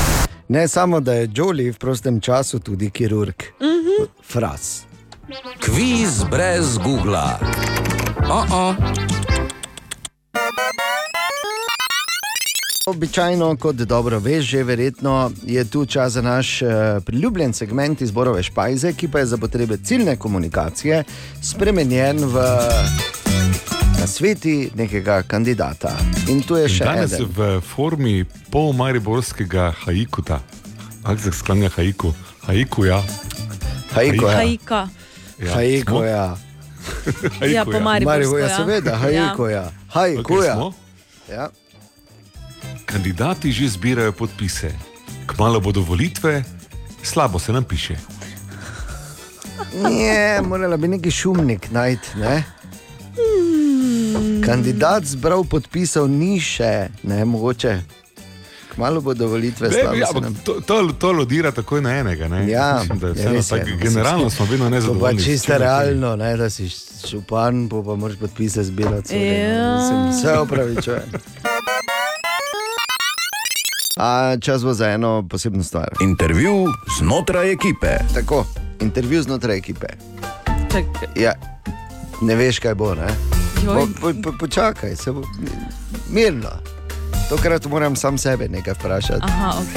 Ne 0.47 0.67
samo, 0.67 0.99
da 0.99 1.13
je 1.13 1.27
Jolly 1.27 1.71
v 1.73 1.77
prostem 1.77 2.21
času 2.21 2.59
tudi 2.59 2.89
kirurg. 2.89 3.43
Mhm. 3.61 4.09
Fras. 4.23 4.85
Kviz 5.59 6.23
brez 6.31 6.77
Google. 6.77 7.37
Oh 8.29 8.49
-oh. 8.49 8.75
Običajno, 12.85 13.57
kot 13.57 13.75
dobro 13.75 14.19
veš, 14.19 14.45
že 14.45 14.63
verjetno 14.63 15.31
je 15.45 15.65
tu 15.65 15.85
čas 15.85 16.13
za 16.13 16.21
naš 16.21 16.61
uh, 16.61 16.69
priljubljen 17.05 17.53
segment 17.53 18.01
izborove 18.01 18.43
špajze, 18.43 18.93
ki 18.93 19.07
pa 19.07 19.19
je 19.19 19.25
za 19.25 19.37
potrebe 19.37 19.77
ciljne 19.77 20.15
komunikacije 20.15 21.03
spremenjen 21.41 22.17
v 22.17 22.33
nasveti 23.99 24.71
nekega 24.75 25.21
kandidata. 25.23 25.91
In 26.27 26.41
tu 26.43 26.55
je 26.55 26.69
še 26.69 26.85
Danes 26.85 27.11
je 27.11 27.23
eden. 27.23 27.31
v 27.35 27.61
formi 27.61 28.23
pol 28.51 28.71
mariborskega 28.73 29.73
haikuta. 29.85 30.39
Kako 31.03 31.21
se 31.21 31.31
sklanja 31.31 31.69
haiku? 31.75 32.13
Haiku, 32.47 32.85
ja. 32.85 33.03
Haiku, 33.91 34.25
ja. 34.25 34.37
Hajka. 34.37 34.81
Ja, 35.39 35.53
Haiku, 35.55 35.91
smo? 35.91 36.03
ja. 36.03 36.37
Ja, 37.55 37.65
po 37.65 37.79
mariborsko, 37.79 38.37
ja, 38.37 38.49
seveda, 38.55 38.95
haiku, 38.97 39.47
ja. 39.51 39.71
Haiku, 39.93 40.43
ja. 40.43 40.55
smo? 40.55 40.73
ja. 41.31 41.49
Kandidati 42.85 43.51
že 43.51 43.67
zbirajo 43.69 44.11
podpise. 44.11 44.71
Kmalo 45.27 45.59
bodo 45.59 45.81
volitve, 45.81 46.43
slabo 47.03 47.39
se 47.39 47.53
nam 47.53 47.63
piše. 47.63 47.95
Ne, 49.83 50.41
morala 50.41 50.77
bi 50.77 50.87
neki 50.87 51.11
šumnik 51.11 51.71
najti. 51.71 52.17
Ne? 52.17 52.43
Kandidat 54.41 55.03
zbral 55.05 55.43
podpisov 55.43 56.07
ni 56.07 56.39
še, 56.39 56.73
ne 57.03 57.25
mogoče. 57.25 57.79
Kmalo 58.69 59.01
bodo 59.01 59.27
volitve 59.27 59.71
slabo. 59.71 59.95
ja, 59.95 60.07
to, 60.43 60.61
to, 60.61 60.87
to 60.93 61.11
lodira 61.11 61.51
takoj 61.51 61.81
na 61.81 61.91
enega. 61.93 62.27
Ne? 62.27 62.47
Ja, 62.47 62.79
Mislim, 62.79 62.99
da 62.99 63.07
je 63.07 63.09
ja, 63.09 63.15
vseeno 63.15 63.33
res 63.33 63.45
je. 63.45 63.49
tako, 63.51 63.65
Mislim, 63.65 63.79
generalno 63.81 64.29
smo 64.29 64.45
vedno 64.45 64.65
To 64.65 64.69
nezadovoljni. 64.69 65.19
čisto 65.19 65.45
čim 65.45 65.53
je 65.53 65.57
to. 65.57 65.63
realno, 65.63 66.15
ne, 66.15 66.37
da 66.37 66.49
si 66.49 66.69
župan, 67.05 67.67
pa, 67.67 67.81
pa 67.81 67.95
moraš 67.95 68.17
podpise 68.17 68.63
zbirati. 68.63 69.15
no, 69.15 69.25
Ja. 69.25 70.09
Vse 70.09 70.37
opravičujem. 70.37 71.01
A 73.97 74.09
čas 74.37 74.63
bo 74.63 74.73
za 74.73 74.87
eno 74.87 75.25
posebno 75.25 75.63
stvar. 75.63 75.89
Intervju 76.01 76.67
znotraj 76.99 77.51
ekipe. 77.51 77.87
Tako, 78.13 78.45
intervju 78.79 79.23
znotraj 79.23 79.57
ekipe. 79.57 79.87
Čak, 80.71 80.85
Ja, 81.15 81.33
ne 82.21 82.35
veš, 82.35 82.59
kaj 82.59 82.75
bo. 82.75 82.95
Ne? 82.95 83.38
Po, 83.65 83.87
po, 84.01 84.13
po, 84.23 84.31
počakaj, 84.39 84.95
se 84.95 85.11
bo 85.11 85.21
mirno. 86.09 86.49
Tokrat 87.29 87.65
moram 87.65 87.95
sam 87.95 88.17
sebe 88.17 88.47
nekaj 88.47 88.73
vprašati. 88.73 89.21
aha, 89.21 89.49
ok. 89.51 89.75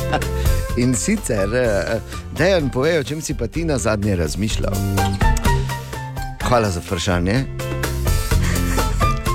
In 0.76 0.94
sicer, 0.94 1.48
da 2.32 2.44
jim 2.46 2.70
povejo, 2.70 3.04
čem 3.04 3.20
si 3.20 3.34
pa 3.34 3.46
ti 3.46 3.64
na 3.64 3.78
zadnje 3.78 4.16
razmišljal. 4.16 4.72
Hvala 6.42 6.70
za 6.70 6.80
vprašanje. 6.80 7.44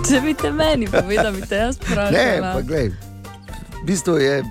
Če 0.06 0.22
bi 0.22 0.34
te 0.34 0.52
meni 0.52 0.88
povedal, 0.88 1.32
bi 1.32 1.42
te 1.42 1.56
jaz 1.58 1.78
Ne, 1.80 1.86
vprašala. 1.86 2.54
pa 2.54 2.62
gledaj. 2.62 2.90
V 3.76 3.86
bistvu 3.86 4.18
je 4.18 4.44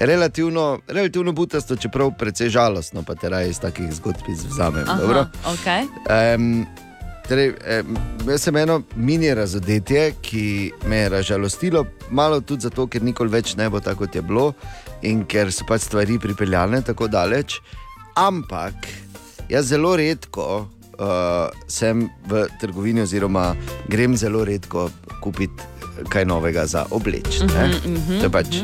relativno, 0.00 0.80
relativno 0.88 1.32
butasto, 1.32 1.76
čeprav 1.76 2.10
precej 2.12 2.48
žalostno, 2.48 3.02
pa 3.02 3.14
te 3.14 3.28
raje 3.28 3.50
iz 3.50 3.60
takih 3.60 3.92
zgodb 3.92 4.28
izvzamem. 4.28 4.84
dobro? 5.00 5.18
Aha, 5.20 5.30
okay. 5.46 5.86
Um, 6.34 6.66
torej, 7.30 7.52
um, 7.80 7.94
jaz 8.26 8.42
sem 8.42 8.56
eno 8.58 8.80
mini 8.96 9.30
razodetje, 9.34 10.12
ki 10.20 10.44
me 10.84 10.96
je 10.96 11.08
razžalostilo, 11.08 11.84
malo 12.10 12.40
tudi 12.40 12.66
zato, 12.66 12.86
ker 12.86 13.02
nikoli 13.02 13.30
več 13.30 13.54
ne 13.56 13.70
bo 13.70 13.80
tako, 13.80 14.04
kot 14.04 14.14
je 14.14 14.22
bilo 14.22 14.50
in 15.02 15.22
ker 15.24 15.48
so 15.48 15.64
pač 15.64 15.86
stvari 15.86 16.18
pripeljane 16.18 16.82
tako 16.82 17.06
daleč. 17.08 17.60
Ampak 18.18 18.74
jaz 19.48 19.70
zelo 19.70 19.94
redko 19.96 20.46
uh, 20.60 21.06
sem 21.66 22.04
v 22.26 22.44
trgovini, 22.60 23.02
oziroma 23.02 23.54
grem 23.88 24.16
zelo 24.16 24.44
redko 24.44 24.90
kupiti 25.22 25.68
kaj 26.08 26.24
novega 26.24 26.66
za 26.66 26.86
obleč. 26.90 27.40
ne. 27.40 27.66
Mhm, 27.68 27.92
mhm, 27.92 28.18
To 28.18 28.24
je 28.24 28.30
pač. 28.30 28.60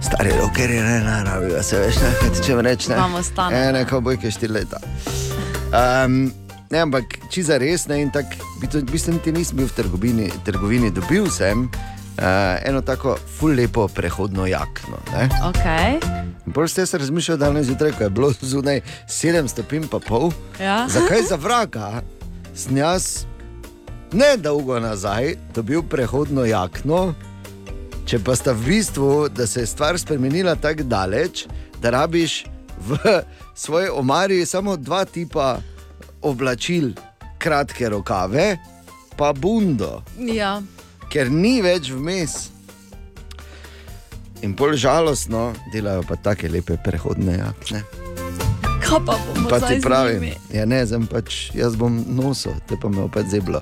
Stari 0.00 0.30
roker 0.32 0.70
je 0.70 0.82
ne 0.82 1.00
naravi, 1.00 1.50
se 1.62 1.78
veš, 1.78 1.96
ne, 1.96 2.10
kaj 2.20 2.30
ti 2.30 2.42
če 2.42 2.62
reči. 2.62 2.88
Vam 2.90 3.14
ostane, 3.14 3.56
Ne, 3.56 3.72
ne. 3.72 3.84
kao 3.84 4.00
bojke 4.00 4.30
štiri 4.30 4.52
leta. 4.52 4.80
Um, 5.70 6.32
ne, 6.70 6.82
ampak 6.86 7.18
če 7.30 7.44
za 7.48 7.58
res 7.60 7.86
ne, 7.90 8.00
in 8.04 8.12
tako, 8.14 8.46
v 8.62 8.84
bistvu 8.90 9.16
niti 9.16 9.34
nisem 9.34 9.58
bil 9.58 9.68
v 9.70 9.76
trgovini, 9.76 10.28
trgovini 10.46 10.90
dobil 10.94 11.26
sem 11.30 11.66
uh, 11.66 12.22
eno 12.66 12.82
tako 12.86 13.16
ful 13.38 13.56
lepo 13.58 13.88
prehodno 13.88 14.46
jakno. 14.46 15.00
Ne? 15.12 15.28
Okay. 15.50 15.98
In 16.46 16.54
Pol 16.54 16.68
ste 16.68 16.86
se 16.86 16.98
razmišljali 16.98 17.40
danes 17.40 17.66
zjutraj, 17.66 17.92
ko 17.92 18.04
je 18.04 18.10
bilo 18.10 18.32
zunaj 18.52 18.80
7 19.06 19.48
stopinj 19.48 19.90
pa 19.90 19.98
pol. 19.98 20.30
Ja. 20.60 20.86
Zakaj 20.94 21.26
za 21.28 21.36
vraga 21.36 22.02
sem 22.54 22.76
jaz 22.76 23.26
ne 24.12 24.36
dolgo 24.36 24.80
nazaj 24.80 25.34
dobil 25.54 25.82
prehodno 25.82 26.44
jakno, 26.44 27.14
če 28.06 28.18
pa 28.26 28.34
sta 28.34 28.52
v 28.52 28.66
bistvu, 28.66 29.28
da 29.28 29.46
se 29.46 29.62
je 29.62 29.70
stvar 29.70 29.98
spremenila 29.98 30.56
tako 30.58 30.82
daleč, 30.82 31.46
da 31.82 31.90
rabiš 31.94 32.44
v 32.86 32.98
svoji 33.62 33.88
omari 33.88 34.46
samo 34.46 34.76
dva 34.76 35.04
tipa 35.04 35.58
oblačil, 36.22 36.92
kratke 37.38 37.88
rokave, 37.88 38.56
pa 39.16 39.32
bundo, 39.32 40.02
Ja. 40.18 40.62
ker 41.08 41.30
ni 41.30 41.62
več 41.62 41.90
vmes. 41.90 42.48
In 44.42 44.54
bolj 44.54 44.76
žalostno 44.78 45.40
delajo 45.72 46.02
pa 46.02 46.16
tako 46.16 46.48
lepe 46.48 46.76
prehodne 46.76 47.38
jakne. 47.38 47.82
Kaj 48.80 48.98
pa 49.06 49.14
bomo 49.16 49.48
Pa 49.48 49.60
ti 49.60 49.74
njimi? 50.14 50.32
ja, 50.50 50.64
ne, 50.64 50.86
zdaj 50.86 51.00
pač, 51.06 51.50
jaz 51.54 51.76
bom 51.76 52.04
nosil, 52.08 52.52
te 52.66 52.76
pa 52.76 52.88
me 52.88 53.02
opet 53.02 53.26
zeblo. 53.26 53.60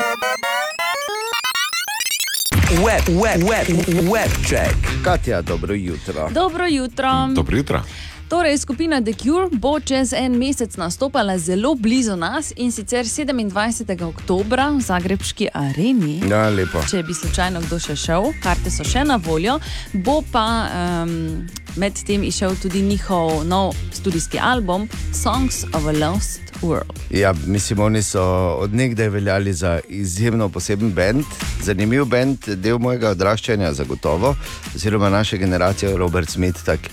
Web, 2.79 3.09
web, 3.09 3.43
web, 3.43 3.67
web 4.05 4.31
check. 4.45 4.77
Katja, 5.05 5.43
dobro 5.43 5.75
jutro. 5.75 6.29
Dobro 6.31 6.67
jutro. 6.67 7.29
Dobro 7.35 7.57
jutro. 7.57 7.83
Torej, 8.29 8.59
skupina 8.59 9.01
The 9.01 9.13
Cure 9.13 9.49
bo 9.53 9.81
čez 9.81 10.13
en 10.13 10.37
mesec 10.37 10.77
nastopala 10.77 11.39
zelo 11.39 11.75
blizu 11.75 12.17
nas 12.17 12.53
in 12.57 12.73
sicer 12.73 13.05
27. 13.05 14.03
oktober 14.05 14.61
v 14.77 14.81
Zagrebški 14.81 15.49
areni. 15.55 16.21
Ja, 16.29 16.51
lepo. 16.53 16.83
Če 16.91 17.01
bi 17.09 17.15
slučajno 17.17 17.63
kdo 17.65 17.79
še 17.81 17.97
šel, 17.97 18.29
karte 18.45 18.69
so 18.69 18.85
še 18.85 19.07
na 19.09 19.17
voljo, 19.17 19.57
bo 20.05 20.21
pa 20.33 20.45
um, 20.69 21.47
medtem 21.81 22.27
išel 22.29 22.53
tudi 22.61 22.83
njihov 22.85 23.47
nov 23.49 23.73
studijski 23.97 24.37
album 24.37 24.85
Songs 25.17 25.65
of 25.73 25.89
a 25.89 25.95
Lost 25.97 26.53
World. 26.61 27.01
Ja, 27.09 27.33
mislim, 27.47 27.81
oni 27.81 28.03
so 28.05 28.23
odnegdaj 28.61 29.09
veljali 29.09 29.53
za 29.53 29.79
izjemno 29.89 30.51
poseben 30.53 30.93
bend, 30.93 31.25
zanimiv 31.65 32.05
bend, 32.05 32.45
del 32.61 32.77
mojega 32.77 33.15
odraščanja, 33.17 33.73
zagotovo, 33.73 34.35
oziroma 34.77 35.09
naše 35.09 35.41
generacije, 35.41 35.97
Robert 35.97 36.29
Smith, 36.29 36.61
tak 36.67 36.93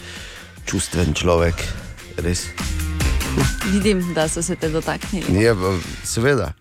čustven 0.66 1.14
človek, 1.14 1.56
res. 2.18 2.48
Vidim, 3.72 4.14
da 4.14 4.28
so 4.28 4.42
se 4.42 4.56
te 4.56 4.70
dotaknili. 4.70 5.44
Je, 5.44 5.56
pa 5.56 5.74
seveda. 6.04 6.54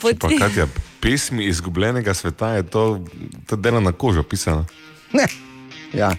Pa 0.00 0.28
Katja, 0.38 0.66
pesmi 1.00 1.44
izgubljenega 1.44 2.14
sveta 2.14 2.54
je 2.54 2.62
to, 2.62 3.04
to 3.46 3.56
delo 3.56 3.80
na 3.80 3.92
kožo 3.92 4.22
pisano. 4.22 4.66
Ne. 5.12 5.26
Ja. 5.92 6.14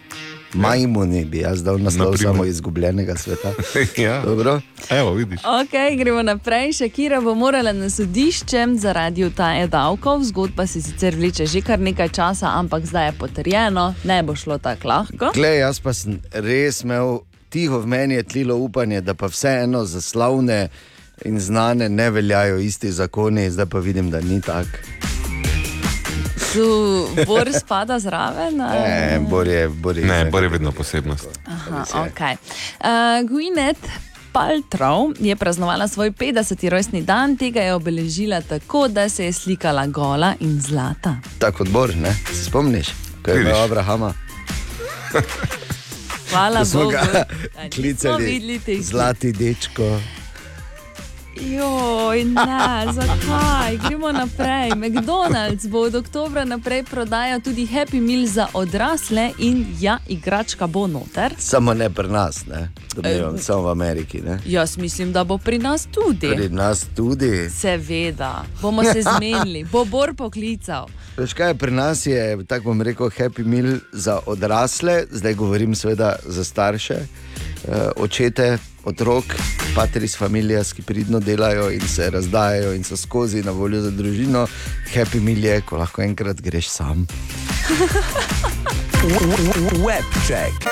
Majmuni 0.54 1.26
bi 1.26 1.40
jaz 1.40 1.64
dal 1.64 1.80
naslov 1.80 2.12
Naprimer. 2.12 2.34
samo 2.34 2.46
izgubljenega 2.46 3.16
sveta. 3.16 3.54
ja. 4.06 4.22
Dobro. 4.26 4.62
Evo, 4.90 5.14
vidiš. 5.14 5.40
Ok, 5.40 5.98
gremo 5.98 6.22
naprej. 6.22 6.74
Shakira 6.74 7.22
bo 7.22 7.36
morala 7.36 7.72
na 7.74 7.90
sodišče 7.90 8.68
zaradi 8.76 9.26
utaje 9.26 9.68
davkov. 9.68 10.24
Zgodba 10.24 10.68
se 10.68 10.82
sicer 10.82 11.16
vleče 11.16 11.46
že 11.46 11.62
kar 11.62 11.80
nekaj 11.80 12.10
časa, 12.10 12.52
ampak 12.54 12.86
zdaj 12.86 13.08
je 13.08 13.12
potrjeno, 13.12 13.94
ne 14.04 14.24
bo 14.24 14.36
šlo 14.36 14.58
tako 14.58 14.88
lahko. 14.88 15.32
Glej, 15.34 15.60
jaz 15.60 15.80
pa 15.80 15.94
sem 15.94 16.20
res 16.34 16.84
imel 16.84 17.20
tiho 17.52 17.80
v 17.80 17.88
meni 17.88 18.16
je 18.16 18.24
tlilo 18.24 18.56
upanje, 18.56 19.02
da 19.02 19.14
pa 19.14 19.28
vseeno 19.28 19.86
za 19.86 20.02
slavne 20.02 20.70
in 21.26 21.40
znane 21.40 21.90
ne 21.90 22.10
veljajo 22.10 22.58
isti 22.58 22.92
zakoni, 22.92 23.52
zdaj 23.52 23.66
pa 23.66 23.80
vidim, 23.80 24.12
da 24.12 24.22
ni 24.22 24.42
tako. 24.42 24.78
Tu 26.54 27.08
Bor 27.28 27.48
spada 27.54 28.00
zraven. 28.00 28.62
ali? 28.62 28.80
Ne, 28.80 29.20
Bor 29.30 29.48
je, 29.48 29.68
Bor 29.70 29.98
je, 29.98 30.06
Ne, 30.06 30.26
Bor 30.26 30.44
je 30.44 30.50
vedno 30.50 30.72
posebnost. 30.72 31.28
Aha, 31.46 31.86
okay. 31.94 32.36
uh, 32.36 33.30
Gwyneth 33.30 33.88
Paltrow 34.34 35.16
je 35.20 35.36
praznovala 35.36 35.88
svoj 35.88 36.12
50. 36.12 36.70
rojstni 36.70 37.02
dan, 37.02 37.38
tega 37.38 37.62
je 37.62 37.74
obeležila 37.74 38.42
tako, 38.42 38.88
da 38.88 39.10
se 39.10 39.26
je 39.26 39.34
slikala 39.34 39.88
gola 39.88 40.34
in 40.40 40.62
zlata. 40.62 41.16
Tako 41.40 41.58
kot 41.58 41.70
Bor, 41.70 41.96
ne? 41.96 42.16
se 42.34 42.46
spomniš, 42.46 42.88
ko 43.26 43.32
je 43.32 43.42
imel 43.42 43.64
Abrahama. 43.64 44.14
Hvala 46.32 46.60
Ko 46.60 46.66
smo 46.66 46.80
Bogu, 46.80 46.92
ga 46.94 47.06
da 47.14 47.26
klicali 47.70 48.60
Zlati 48.82 49.32
dečko. 49.32 50.00
Joj, 51.36 52.26
ne, 52.26 52.94
zakaj? 52.94 53.78
Gremo 53.88 54.12
naprej. 54.12 54.70
McDonald's 54.76 55.68
bo 55.68 55.80
od 55.80 55.96
oktobra 55.96 56.46
naprej 56.46 56.84
prodajal 56.84 57.40
tudi 57.42 57.68
Happy 57.68 58.02
Meal 58.02 58.26
za 58.28 58.48
odrasle 58.54 59.32
in 59.38 59.66
ja, 59.80 59.98
igračka 60.08 60.68
bo 60.68 60.88
noter. 60.88 61.34
Samo 61.38 61.74
ne 61.74 61.90
pri 61.90 62.08
nas, 62.08 62.46
ne? 62.46 62.70
Domnevam, 62.96 63.36
Eh, 63.36 63.40
samo 63.40 63.62
v 63.62 63.72
Ameriki. 63.72 64.22
Ne? 64.22 64.40
Jaz 64.46 64.78
mislim, 64.78 65.12
da 65.12 65.24
bo 65.24 65.38
pri 65.38 65.58
nas 65.58 65.88
tudi. 65.92 66.30
Pri 66.36 66.50
nas 66.50 66.86
tudi. 66.96 67.50
Seveda, 67.50 68.44
bomo 68.62 68.84
se 68.84 69.02
zmenili, 69.02 69.64
bo 69.64 69.86
Bor 69.86 70.14
poklical. 70.14 70.88
Veš 71.18 71.34
kaj, 71.34 71.54
pri 71.56 71.72
nas 71.72 72.06
je, 72.06 72.44
tako 72.48 72.64
bom 72.64 72.82
rekel, 72.82 73.10
happy 73.10 73.46
meal 73.46 73.78
za 73.92 74.20
odrasle, 74.26 75.04
zdaj 75.12 75.34
govorim 75.34 75.76
seveda 75.76 76.16
za 76.26 76.44
starše, 76.44 76.96
očete, 77.96 78.58
otrok, 78.86 79.36
patris 79.76 80.18
familijas, 80.18 80.74
ki 80.74 80.82
pridno 80.82 81.20
delajo 81.20 81.70
in 81.72 81.88
se 81.88 82.10
razdajajo 82.10 82.74
in 82.74 82.84
so 82.84 82.98
skozi 82.98 83.44
na 83.44 83.52
voljo 83.52 83.82
za 83.82 83.92
družino. 83.92 84.48
Happy 84.94 85.20
meal 85.20 85.46
je, 85.46 85.62
ko 85.62 85.78
lahko 85.78 86.02
enkrat 86.02 86.42
greš 86.42 86.70
sam. 86.70 87.08
Web 89.86 90.06
check. 90.28 90.70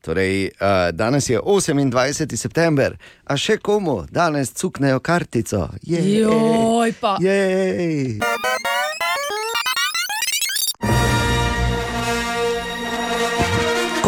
Torej, 0.00 0.44
uh, 0.44 0.90
danes 0.92 1.30
je 1.30 1.40
28. 1.40 2.36
september, 2.36 2.96
a 3.24 3.36
še 3.36 3.58
komu 3.60 4.06
danes 4.10 4.52
cuknejo 4.56 5.00
kartico? 5.00 5.68
Jej. 5.82 6.22
Joj, 6.22 6.94
pa. 7.00 7.18
Jej. 7.20 8.16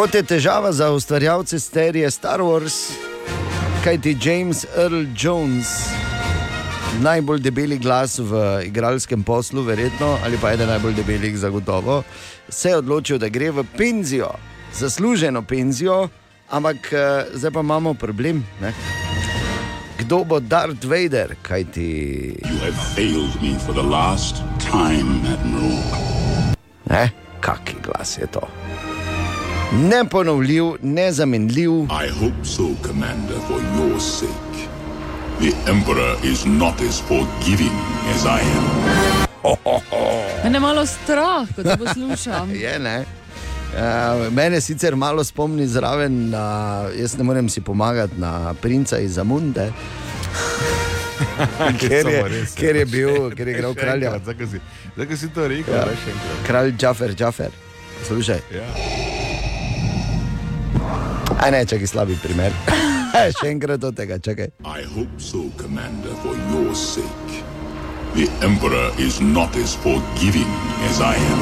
Kot 0.02 0.14
je 0.14 0.22
težava 0.22 0.72
za 0.72 0.90
ustvarjalce 0.90 1.60
serije 1.60 2.10
Star 2.10 2.40
Wars, 2.40 2.90
kajti 3.84 4.16
James 4.22 4.64
Earl 4.76 5.04
Jones, 5.18 5.66
najbolj 7.00 7.38
debeli 7.38 7.78
glas 7.78 8.18
v 8.18 8.64
igralskem 8.66 9.22
poslu, 9.22 9.62
verjetno, 9.62 10.18
ali 10.24 10.40
pa 10.42 10.50
eden 10.52 10.68
najbolj 10.74 10.96
debelih, 10.98 11.38
zagotovo, 11.38 12.02
se 12.48 12.68
je 12.68 12.76
odločil, 12.76 13.18
da 13.18 13.28
gre 13.28 13.50
v 13.50 13.64
penzijo, 13.78 14.32
zasluženo 14.74 15.42
penzijo, 15.42 16.08
ampak 16.50 16.92
eh, 16.92 17.24
zdaj 17.34 17.50
pa 17.54 17.60
imamo 17.60 17.94
problem. 17.94 18.42
Ne? 18.60 18.74
Kdo 19.98 20.24
bo 20.24 20.40
Darth 20.40 20.82
Vader, 20.84 21.36
kajti. 21.42 22.42
You 22.42 22.58
have 22.58 22.74
failed 22.98 23.38
me 23.42 23.54
for 23.54 23.72
the 23.72 23.86
last 23.86 24.42
time, 24.58 25.22
Admiral. 25.30 25.78
Ne? 26.90 27.10
Kaki 27.40 27.78
glas 27.86 28.18
je 28.18 28.26
to. 28.26 28.48
Neponovljiv, 29.72 30.64
nezamenljiv. 30.82 31.70
I 31.70 32.08
hope 32.20 32.44
so, 32.44 32.62
Commander, 32.82 33.38
for 33.48 33.60
your 33.76 34.00
sake. 34.00 34.68
The 35.40 35.70
Emperor 35.70 36.16
is 36.24 36.46
not 36.46 36.80
as 36.80 37.00
forgiving 37.00 37.72
as 38.14 38.26
I 38.26 38.40
am. 38.40 38.64
Mene 40.44 40.56
je 40.56 40.60
malo 40.60 40.86
strah, 40.86 41.48
ko 41.56 41.62
te 41.62 41.76
poslušam. 41.78 42.50
je, 42.64 42.78
ne? 42.78 43.04
Uh, 43.72 44.32
mene 44.32 44.60
sicer 44.60 44.96
malo 44.96 45.24
spomni 45.24 45.66
zraven, 45.66 46.30
na, 46.30 46.84
jaz 46.96 47.16
ne 47.18 47.24
morem 47.24 47.48
si 47.48 47.60
pomagati 47.60 48.20
na 48.20 48.54
princa 48.54 48.98
iz 48.98 49.14
Zamunde. 49.14 49.72
ker, 51.80 52.06
je, 52.08 52.22
res, 52.28 52.54
ja. 52.56 52.60
ker 52.60 52.76
je 52.76 52.84
bil, 52.84 53.30
ker 53.30 53.48
je 53.48 53.56
igral 53.56 53.74
kralja. 53.74 54.18
Zakaj 54.26 54.46
si, 54.52 55.16
si 55.16 55.32
to 55.32 55.48
rekel? 55.48 55.74
Ja. 55.74 55.88
Kralj 56.46 56.76
Džafer, 56.76 57.14
Džafer. 57.16 57.50
Slušaj. 58.04 58.40
Ja. 58.52 59.21
Aj 61.42 61.50
ne, 61.50 61.66
čakaj, 61.66 61.86
slabi 61.90 62.14
primer. 62.22 62.54
Še 63.38 63.48
enkrat 63.50 63.82
od 63.82 63.96
tega, 63.98 64.14
čakaj. 64.22 64.52
I 64.62 64.86
hope 64.94 65.18
so, 65.18 65.50
Commander, 65.58 66.14
for 66.22 66.38
your 66.54 66.70
sake. 66.70 67.42
The 68.14 68.30
Emperor 68.46 68.94
is 68.94 69.18
not 69.18 69.56
as 69.58 69.74
forgiving 69.74 70.46
as 70.86 71.00
I 71.02 71.18
am. 71.18 71.40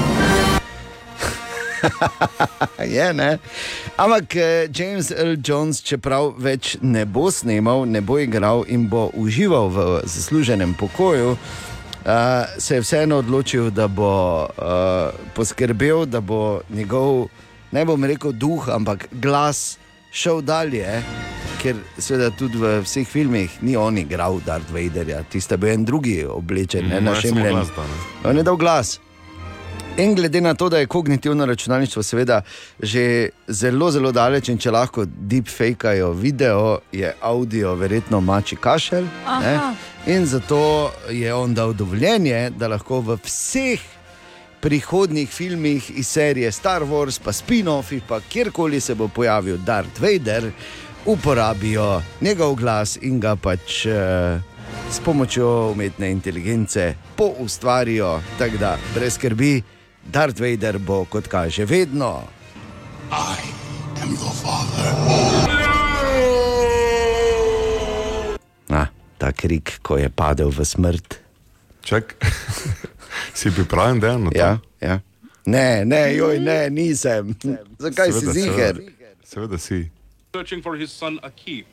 je, 2.97 3.13
ne. 3.13 3.37
Ampak 4.01 4.37
eh, 4.41 4.73
James 4.73 5.11
Earl 5.13 5.37
Jones, 5.37 5.83
čeprav 5.85 6.33
več 6.41 6.79
ne 6.81 7.05
bo 7.05 7.29
snemal, 7.29 7.85
ne 7.85 8.01
bo 8.01 8.17
igral 8.17 8.65
in 8.73 8.89
bo 8.89 9.11
užival 9.21 9.69
v 9.69 9.85
zasluženem 10.09 10.73
pokoju, 10.81 11.37
uh, 11.37 12.49
se 12.57 12.81
je 12.81 12.87
vseeno 12.87 13.21
odločil, 13.21 13.69
da 13.69 13.85
bo 13.85 14.49
uh, 14.49 15.13
poskrbel, 15.37 16.09
da 16.09 16.25
bo 16.25 16.63
njegov, 16.73 17.29
ne 17.77 17.85
bom 17.85 18.01
rekel 18.01 18.33
duh, 18.33 18.73
ampak 18.73 19.11
glas 19.13 19.77
šel 20.11 20.41
dalje. 20.43 21.03
Ker 21.61 21.77
seveda 21.99 22.31
tudi 22.33 22.57
v 22.57 22.79
vseh 22.81 23.05
filmih 23.05 23.59
ni 23.61 23.77
on 23.77 23.99
igral 24.01 24.41
Darth 24.47 24.73
Vaderja, 24.73 25.21
tiste 25.29 25.59
bil 25.61 25.75
en 25.75 25.85
drugi 25.85 26.25
oblečen, 26.25 26.89
ne 26.89 27.01
našemljen. 27.05 27.53
glas 27.53 27.69
da, 27.77 27.85
ne. 27.85 28.31
On 28.31 28.37
je 28.37 28.43
dal 28.43 28.57
glas. 28.57 28.97
In 30.01 30.15
glede 30.15 30.41
na 30.41 30.55
to, 30.55 30.69
da 30.69 30.79
je 30.79 30.87
kognitivno 30.87 31.47
računalništvo 31.47 32.03
seveda 32.03 32.43
že 32.81 33.29
zelo, 33.49 33.91
zelo 33.91 34.13
daleč 34.13 34.49
in 34.49 34.59
če 34.59 34.71
lahko 34.71 35.05
deepfakajo 35.05 36.13
video, 36.13 36.79
je 36.93 37.13
audio 37.21 37.75
verjetno 37.75 38.21
mači 38.21 38.57
kašelj. 38.57 39.05
In 40.07 40.27
zato 40.27 40.93
je 41.11 41.35
on 41.35 41.55
dal 41.55 41.73
dovoljenje, 41.73 42.51
da 42.51 42.69
lahko 42.69 43.01
v 43.01 43.19
vseh 43.25 43.81
prihodnjih 44.61 45.31
filmih 45.31 45.91
iz 45.91 46.07
serije 46.07 46.53
Star 46.53 46.83
Wars, 46.83 47.21
pa 47.25 47.33
spin-offih, 47.33 48.03
pa 48.09 48.21
kjerkoli 48.21 48.81
se 48.81 48.95
bo 48.95 49.09
pojavil 49.09 49.57
Darth 49.57 50.01
Vader, 50.01 50.51
uporabijo 51.07 52.03
njegov 52.21 52.55
glas 52.55 52.99
in 53.03 53.21
ga 53.21 53.37
pač 53.37 53.87
eh, 53.87 54.41
s 54.91 55.01
pomočjo 55.05 55.71
umetne 55.73 56.11
inteligence 56.11 56.95
poustvarijo. 57.17 58.21
Tako 58.39 58.57
da 58.57 58.77
brez 58.95 59.15
skrbi, 59.15 59.63
Darth 60.07 60.41
Vader 60.41 60.79
bo 60.79 61.05
kot 61.05 61.29
kaže 61.29 61.65
vedno. 61.65 62.23
Am 64.03 64.17
your 64.17 64.33
father. 64.33 64.87
Ah, 68.71 68.87
ta 69.19 69.33
krik, 69.33 69.79
ko 69.83 69.99
je 69.99 70.09
padel 70.09 70.51
v 70.51 70.65
smrt. 70.65 71.19
Čak, 71.83 72.15
si 73.39 73.51
pripravljen, 73.51 74.01
da 74.01 74.09
je 74.09 74.19
na 74.19 74.31
to? 74.31 74.39
Ja, 74.39 74.59
ja. 74.81 75.01
Ne, 75.47 75.85
ne, 75.85 76.17
joj, 76.17 76.41
ne, 76.41 76.71
nisem. 76.71 77.35
Zakaj 77.79 78.13
si 78.13 78.21
Seveda, 78.21 78.33
ziger? 78.33 78.75
seveda. 78.75 79.17
Seveda 79.25 79.59
si. 79.59 79.91
searching 80.35 80.63
for 80.63 80.77
his 80.77 80.93
son 80.93 81.19
Akib. 81.23 81.65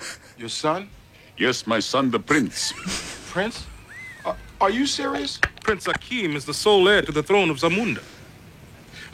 Your 0.38 0.48
son? 0.48 0.88
Yes, 1.36 1.66
my 1.66 1.80
son, 1.80 2.10
the 2.10 2.18
prince. 2.18 2.72
Prince? 3.30 3.66
Uh, 4.24 4.34
are 4.60 4.70
you 4.70 4.86
serious? 4.86 5.38
Prince 5.62 5.86
Akeem 5.86 6.34
is 6.34 6.44
the 6.44 6.54
sole 6.54 6.88
heir 6.88 7.02
to 7.02 7.12
the 7.12 7.22
throne 7.22 7.50
of 7.50 7.58
Zamunda. 7.58 8.02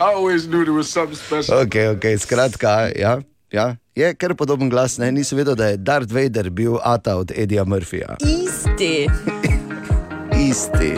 I 0.01 0.13
always 0.15 0.47
knew 0.47 0.65
there 0.65 0.73
was 0.73 0.91
something 0.91 1.17
special. 1.17 1.59
Ok, 1.59 1.77
ok, 1.97 2.05
skratka, 2.19 2.93
ja, 2.97 3.21
ja. 3.53 3.77
je 3.95 4.15
kar 4.15 4.35
podoben 4.35 4.69
glas. 4.69 4.99
Ne? 4.99 5.13
Nisem 5.13 5.39
vedel, 5.39 5.55
da 5.55 5.67
je 5.67 5.77
Darth 5.77 6.13
Vader 6.13 6.51
bil 6.51 6.79
ata 6.83 7.17
od 7.17 7.33
Edija 7.37 7.65
Murphyja. 7.65 8.17
Isti. 8.21 9.07
Isti. 10.51 10.93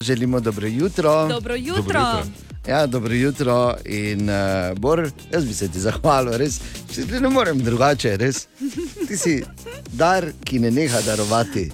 Želimo 0.00 0.40
dobro 0.40 0.66
jutro. 0.66 1.28
Dobro 1.28 1.54
jutro. 1.54 2.22
Ja, 2.68 2.86
dobro 2.86 3.14
jutro 3.14 3.74
in 3.84 4.30
uh, 4.30 4.78
Bor, 4.78 5.10
jaz 5.32 5.44
bi 5.44 5.54
se 5.54 5.68
ti 5.68 5.80
zahvalil, 5.80 6.32
res. 6.32 6.60
Si 6.92 7.06
ti 7.06 7.20
ne 7.20 7.28
morem 7.28 7.58
drugače, 7.58 8.16
res. 8.16 8.46
Ti 9.08 9.16
si 9.16 9.42
dar, 9.92 10.26
ki 10.44 10.58
ne 10.58 10.70
neha 10.70 11.00
darovati. 11.00 11.70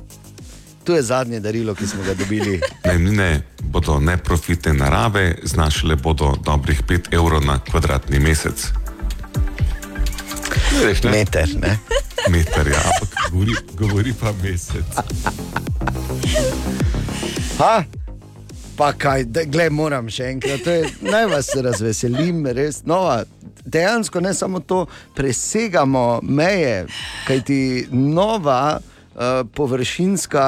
To 0.85 0.97
je 0.97 1.03
zadnje 1.03 1.41
darilo, 1.41 1.75
ki 1.75 1.87
smo 1.87 2.03
ga 2.03 2.15
dobili. 2.15 2.61
Najemnine 2.85 3.43
bodo 3.63 4.01
neprofitne 4.01 4.73
narave, 4.73 5.39
znašale 5.43 5.97
bodo 5.97 6.35
dobrih 6.45 6.83
5 6.83 7.15
evrov 7.15 7.45
na 7.45 7.59
kvadratni 7.59 8.19
mesec. 8.19 8.67
Veš, 10.85 11.03
ne? 11.03 11.11
Meter, 11.11 11.49
ne? 11.61 11.79
Meter, 12.31 12.67
ja, 12.69 12.81
ampak 12.85 13.31
govori, 13.33 13.55
govori 13.79 14.15
pa 14.21 14.33
mesec. 14.43 14.85
Ha? 17.59 17.85
Pa 18.77 18.93
kaj, 18.93 19.25
gled, 19.47 19.73
moram 19.73 20.11
še 20.13 20.33
enkrat, 20.35 20.67
je, 20.67 20.91
naj 21.07 21.29
vas 21.31 21.49
razveselim, 21.55 22.45
res 22.57 22.83
nova. 22.85 23.23
Dejansko 23.65 24.21
ne 24.21 24.35
samo 24.35 24.61
to, 24.61 24.85
presegamo 25.15 26.21
meje, 26.23 26.85
kajti 27.27 27.89
nova 27.91 28.77
uh, 28.79 29.41
površinska 29.55 30.45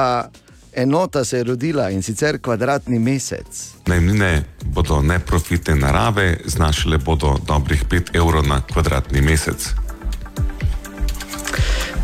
enota 0.73 1.25
se 1.25 1.37
je 1.37 1.43
rodila 1.43 1.89
in 1.89 2.01
sicer 2.03 2.39
kvadratni 2.41 2.99
mesec. 2.99 3.65
Najemnine 3.87 4.43
bodo 4.63 5.01
neprofitne 5.01 5.75
narave, 5.75 6.37
znašale 6.45 6.97
bodo 6.97 7.37
dobrih 7.47 7.85
5 7.89 8.15
evrov 8.15 8.47
na 8.47 8.61
kvadratni 8.61 9.21
mesec. 9.21 9.73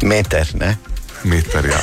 Meter, 0.02 0.48
ne? 0.56 0.78
Meter, 1.24 1.66
ja, 1.66 1.80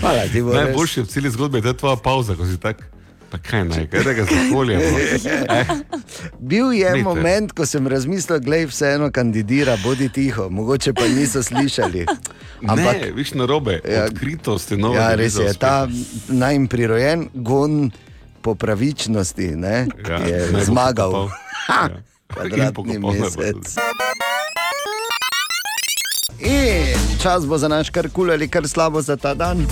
Hvala 0.00 0.22
ti, 0.32 0.42
bo 0.42 0.52
res. 0.52 0.64
najboljši 0.64 1.02
v 1.02 1.06
celi 1.06 1.30
zgodbi 1.30 1.58
je 1.58 1.62
ta 1.62 1.72
tvoja 1.72 1.96
pauza, 1.96 2.34
ko 2.34 2.46
si 2.46 2.56
tak. 2.56 2.82
Pa 3.28 3.36
kaj 3.38 3.64
naj, 3.64 3.84
kaj 3.92 4.02
da 4.02 4.12
ga 4.12 4.24
zakolje. 4.24 4.76
Eh, 4.78 5.66
Bil 6.40 6.72
je 6.72 6.90
Meter. 6.90 7.04
moment, 7.04 7.52
ko 7.52 7.66
sem 7.66 7.86
razmislil, 7.86 8.40
da 8.40 8.56
vseeno 8.64 9.10
kandidira, 9.12 9.76
bodi 9.76 10.08
tiho, 10.08 10.48
mogoče 10.50 10.92
pa 10.92 11.04
niso 11.04 11.42
slišali. 11.42 12.06
Ampak, 12.64 12.96
ne, 13.02 13.10
viš 13.12 13.34
na 13.34 13.46
robe, 13.46 13.80
ja, 13.84 14.04
odkritost 14.04 14.70
je 14.70 14.78
nova. 14.78 14.96
Ja, 14.96 15.14
res 15.14 15.36
je, 15.36 15.44
uspeh. 15.44 15.60
ta 15.60 15.84
najm 16.28 16.66
prirojen 16.66 17.28
gon 17.34 17.90
po 18.40 18.54
pravičnosti 18.54 19.46
ne, 19.56 19.86
Ja, 20.08 20.18
je 20.18 20.64
zmagal. 20.64 21.28
Ja. 21.68 21.88
Kvadratni 22.28 22.64
In 22.64 23.02
pokopal 23.02 23.12
mesec. 23.14 23.76
In 26.40 26.84
čas 27.18 27.46
bo 27.46 27.58
za 27.58 27.68
naš 27.68 27.90
kar 27.90 28.08
kul 28.08 28.30
ali 28.30 28.48
kar 28.48 28.68
slabo 28.68 29.02
za 29.02 29.16
ta 29.16 29.34
dan, 29.34 29.66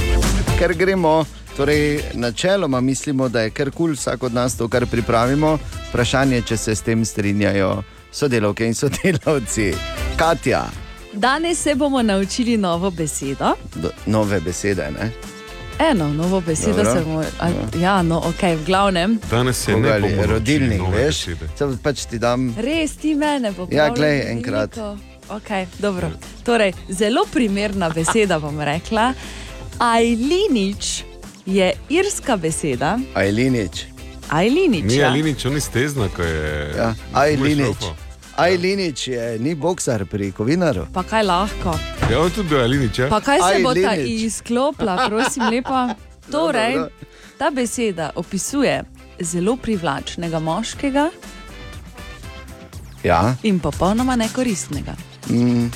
ker 0.59 0.75
gremo. 0.75 1.25
Torej, 1.57 2.01
načeloma 2.14 2.81
mislimo, 2.81 3.29
da 3.29 3.41
je 3.41 3.51
kar 3.51 3.71
kul 3.71 3.93
vsak 3.93 4.23
od 4.23 4.35
nas 4.35 4.57
to, 4.57 4.69
kar 4.69 4.87
pripravimo. 4.87 5.59
Vprašanje, 5.89 6.43
če 6.43 6.57
se 6.57 6.75
s 6.75 6.83
tem 6.83 7.05
strinjajo 7.05 7.83
sodelavke 8.12 8.67
in 8.67 8.75
sodelavci. 8.75 9.73
Katja, 10.17 10.64
Danes 11.12 11.59
se 11.59 11.75
bomo 11.75 12.03
naučili 12.03 12.57
novo 12.57 12.91
besedo. 12.91 13.55
do, 13.75 13.91
nove 14.07 14.41
besede. 14.41 14.91
Ne? 14.91 15.11
Eno 15.81 16.09
novo 16.09 16.41
besedo 16.41 16.77
Dobro. 16.77 16.93
se 16.93 17.01
bomo. 17.01 17.25
a- 17.41 17.79
Ja, 17.79 18.03
no, 18.03 18.19
ok, 18.19 18.43
v 18.43 18.64
glavnem. 18.67 19.19
Danes 19.31 19.57
se 19.57 19.73
Koga 19.73 19.99
ne 19.99 20.27
rodilnik, 20.27 20.83
veš? 20.93 21.27
pač 21.83 22.05
ti 22.05 22.19
dam. 22.19 22.55
Res 22.59 22.93
ti 22.93 23.14
mene 23.14 23.53
bo 23.53 23.69
Ja, 23.71 23.89
glej, 23.91 24.31
enkrat. 24.31 24.77
Okay, 25.29 25.66
dobro. 25.79 26.11
torej, 26.45 26.72
zelo 26.89 27.27
primerna 27.33 27.91
beseda 27.91 28.39
bom 28.39 28.61
rekla. 28.61 29.12
Ajlinič 29.78 31.05
je 31.47 31.73
irska 31.89 32.36
beseda. 32.36 32.98
Ajlinič. 33.15 33.85
Ajlinič. 34.28 34.85
Ni 34.85 34.94
ja. 34.97 35.09
Alinič, 35.09 35.44
on 35.44 35.57
iz 35.57 35.69
Tezna, 35.69 36.09
ko 36.09 36.23
je. 36.23 36.74
Ja, 36.77 36.94
Ajlinič. 37.12 37.77
Ajlinič 38.36 39.09
je 39.09 39.39
ni 39.39 39.55
boksar 39.55 40.05
pri 40.05 40.32
Kovinaru. 40.32 40.86
Pa 40.93 41.03
kaj 41.03 41.23
lahko. 41.23 41.74
Ja, 42.11 42.20
on 42.20 42.31
tudi 42.31 42.48
bil 42.48 42.61
Alinič, 42.61 42.98
ja. 42.98 43.09
Pa 43.09 43.20
kaj 43.20 43.39
se 43.39 43.62
bo 43.62 43.74
ta 43.74 43.90
Ajlinič. 43.90 44.23
izklopila, 44.23 45.09
prosim, 45.09 45.43
lepa. 45.44 45.94
Torej, 46.32 46.74
dobro. 46.74 46.90
ta 47.39 47.51
beseda 47.51 48.11
opisuje 48.15 48.82
zelo 49.20 49.57
privlačnega 49.57 50.39
moškega 50.39 51.11
Ja. 53.05 53.35
in 53.43 53.59
popolnoma 53.61 54.16
nekoristnega. 54.16 54.94
Mm. 55.31 55.70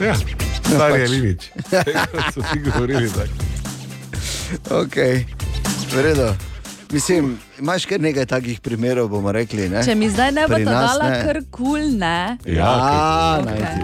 Ja. 0.00 0.14
Stari 0.14 0.92
pač. 0.92 1.00
je 1.00 1.08
Linič. 1.08 1.42
So 2.34 2.40
ti 2.52 2.58
govorili 2.60 3.10
tako. 3.10 3.34
Ok, 4.80 4.96
v 5.92 6.02
redu. 6.02 6.28
Mislim, 6.90 7.36
imaš 7.58 7.84
kar 7.84 8.00
nekaj 8.00 8.26
takih 8.26 8.60
primerov, 8.60 9.08
bomo 9.08 9.32
rekli. 9.32 9.68
Ne? 9.68 9.84
Če 9.84 9.94
mi 9.94 10.08
zdaj 10.08 10.32
ne 10.32 10.46
bo 10.48 10.56
nas 10.56 10.64
dala 10.64 11.10
ne. 11.10 11.18
kar 11.22 11.36
kul, 11.50 11.66
cool, 11.68 11.98
ne. 11.98 12.38
Ja, 12.46 12.72
Ok. 13.38 13.44
najti. 13.44 13.80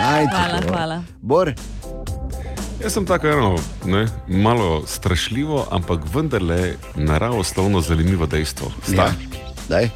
Najti. 0.00 0.34
Hvala, 0.34 0.60
bo. 0.60 0.68
hvala. 0.68 0.98
Bor, 1.22 1.52
Jaz 2.80 2.94
sem 2.96 3.04
tako 3.04 3.28
eno, 3.28 3.48
ne, 3.84 4.06
malo 4.26 4.82
strašljivo, 4.86 5.66
ampak 5.70 6.00
vendarle 6.14 6.74
naravoslovno 6.94 7.80
zanimivo 7.80 8.26
dejstvo. 8.26 8.72
Ja. 8.88 9.12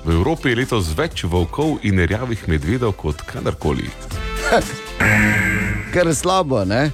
V 0.04 0.10
Evropi 0.10 0.48
je 0.48 0.56
letos 0.56 0.94
več 0.94 1.24
volkov 1.24 1.78
in 1.82 1.98
rjavih 1.98 2.48
medvedov 2.48 2.92
kot 2.94 3.22
kadarkoli. 3.22 3.90
kar 5.92 6.14
slabo, 6.14 6.64
ne? 6.64 6.90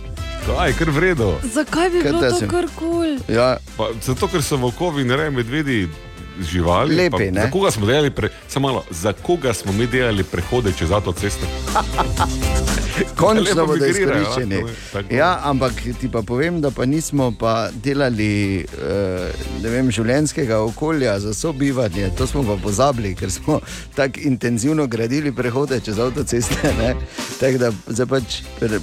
Kaj, 0.47 0.73
kar 0.73 0.90
vredno. 0.90 1.35
Zakaj 1.44 1.90
bi 1.90 2.01
Kaj 2.01 2.12
bilo 2.12 2.20
to 2.23 2.36
sem- 2.39 2.48
kar 2.48 2.66
kul? 2.74 3.19
Cool? 3.19 3.19
Ja, 3.28 3.59
Pa, 3.77 3.90
zato, 4.01 4.27
ker 4.27 4.43
so 4.43 4.57
volkovi 4.57 5.02
in 5.02 5.11
reje 5.11 5.31
medvedi 5.31 5.89
živali. 6.40 6.96
Lepi, 6.96 7.10
pa, 7.10 7.18
ne? 7.18 7.42
Za 7.42 7.50
koga 7.50 7.70
smo 7.70 7.86
delali, 7.86 8.10
pre, 8.10 8.28
malo, 8.60 8.84
za 8.90 9.12
koga 9.12 9.54
smo 9.54 9.72
mi 9.72 9.86
delali 9.86 10.24
prehode 10.24 10.72
čez 10.78 10.90
avtoceste? 10.90 11.46
končno 13.16 13.42
Lepo 13.42 13.66
bodo 13.66 13.86
izkoriščeni. 13.86 14.54
ne, 14.54 14.62
tako. 14.92 15.14
Ja, 15.14 15.40
ampak 15.44 15.72
ti 16.00 16.08
pa 16.12 16.22
povem, 16.22 16.60
da 16.60 16.70
pa 16.70 16.84
nismo 16.84 17.32
pa 17.38 17.68
delali 17.84 18.60
eh, 18.60 19.32
ne 19.62 19.68
vem, 19.70 19.90
življenjskega 19.90 20.58
okolja 20.58 21.18
za 21.20 21.34
sobivanje. 21.34 22.10
To 22.18 22.26
smo 22.26 22.42
pa 22.42 22.56
pozabili, 22.62 23.14
ker 23.14 23.30
smo 23.30 23.60
tako 23.94 24.20
intenzivno 24.24 24.86
gradili 24.86 25.32
prehode 25.32 25.80
čez 25.80 25.98
avtoceste. 25.98 26.72
ne. 26.78 26.94
Tako 27.40 27.58
da 27.86 28.06
pač 28.06 28.42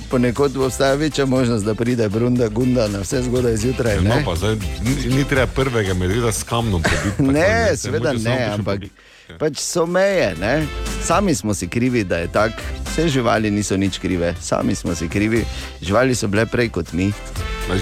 ponekod 0.09 0.57
obstaja 0.57 0.95
večja 0.95 1.25
možnost, 1.25 1.65
da 1.65 1.75
pride 1.75 2.09
Brunda 2.09 2.47
Gunda 2.47 2.87
na 2.87 2.99
vse 2.99 3.21
zgodaj 3.23 3.57
zjutraj. 3.57 3.95
No, 4.01 4.15
ne. 4.15 4.23
pa 4.25 4.35
zdaj 4.35 4.55
ni, 4.55 5.15
ni 5.15 5.23
treba 5.23 5.47
prvega 5.47 5.93
medveda 5.93 6.31
s 6.31 6.43
kamnom 6.43 6.81
pobiti. 6.87 7.17
tako 7.17 7.31
Ne, 7.47 7.75
se 7.75 7.77
seveda 7.77 8.13
ne, 8.13 8.37
ampak 8.53 8.79
pobiti. 8.79 9.39
pač 9.39 9.59
so 9.59 9.85
meje. 9.85 10.35
Ne? 10.39 10.67
Sami 11.03 11.35
smo 11.35 11.53
si 11.53 11.67
krivi, 11.67 12.03
da 12.03 12.17
je 12.17 12.27
tako. 12.31 12.61
Vse 12.97 13.07
živali 13.07 13.51
niso 13.51 13.77
nič 13.77 13.99
krive, 14.01 14.33
sami 14.41 14.75
smo 14.75 14.95
si 14.95 15.09
krivi. 15.09 15.45
Živali 15.81 16.15
so 16.15 16.27
bile 16.27 16.45
prej 16.45 16.69
kot 16.69 16.93
mi. 16.93 17.11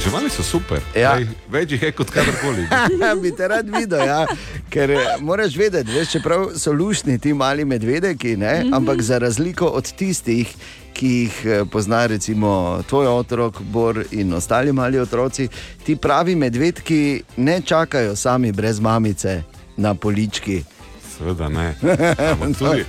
Živali 0.03 0.29
so 0.29 0.43
super, 0.43 0.81
Ja. 0.95 1.13
Ej, 1.17 1.27
več 1.49 1.71
jih 1.71 1.83
je 1.83 1.91
kot 1.95 2.09
kadarkoli. 2.09 2.65
bi 3.21 3.31
te 3.31 3.47
rad 3.47 3.69
videl, 3.69 4.01
ja. 4.01 4.25
ker 4.69 4.91
eh, 4.91 5.17
moraš 5.21 5.55
vedeti, 5.55 5.93
veš, 5.93 6.17
čeprav 6.17 6.47
so 6.57 6.73
lušni 6.73 7.19
ti 7.21 7.33
mali 7.33 7.65
medvedeki, 7.65 8.35
ne? 8.37 8.63
Mhm. 8.63 8.73
ampak 8.73 9.01
za 9.01 9.17
razliko 9.17 9.67
od 9.67 9.91
tistih, 9.93 10.49
ki 10.93 11.07
jih 11.07 11.41
eh, 11.45 11.65
pozna 11.71 12.05
recimo 12.05 12.81
tvoj 12.89 13.07
otrok, 13.07 13.61
Bor 13.61 14.03
in 14.11 14.33
ostali 14.33 14.73
mali 14.73 14.99
otroci, 14.99 15.47
ti 15.85 15.95
pravi 15.95 16.35
medvedki 16.35 17.21
ne 17.37 17.61
čakajo 17.61 18.15
sami 18.15 18.51
brez 18.51 18.79
mamice 18.79 19.54
na 19.77 19.95
polički. 19.95 20.63
Seveda 21.11 21.49
ne. 21.49 21.75
Tudi, 22.59 22.83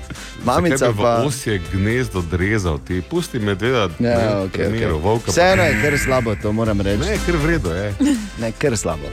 Mamica 0.45 0.77
zakaj 0.77 0.93
bi 0.93 1.03
pa- 1.03 1.17
v 1.17 1.27
osje 1.27 1.61
gnezdo 1.73 2.23
drezal, 2.23 2.79
ti 2.79 3.03
pusti 3.03 3.39
medveda, 3.39 3.83
Ja, 3.83 3.89
ne, 4.01 4.15
okay, 4.41 4.51
treniral, 4.53 4.93
okay. 4.93 5.03
volka 5.03 5.25
pa- 5.27 5.33
Vseeno 5.33 5.63
je 5.63 5.81
kar 5.83 5.99
slabo, 5.99 6.35
to 6.37 6.53
moram 6.53 6.81
reči. 6.81 6.99
Ne, 7.01 7.19
kar 7.23 7.37
vredno 7.37 7.71
je. 7.73 7.95
Ne, 8.39 8.53
kar 8.53 8.77
slabo. 8.77 9.07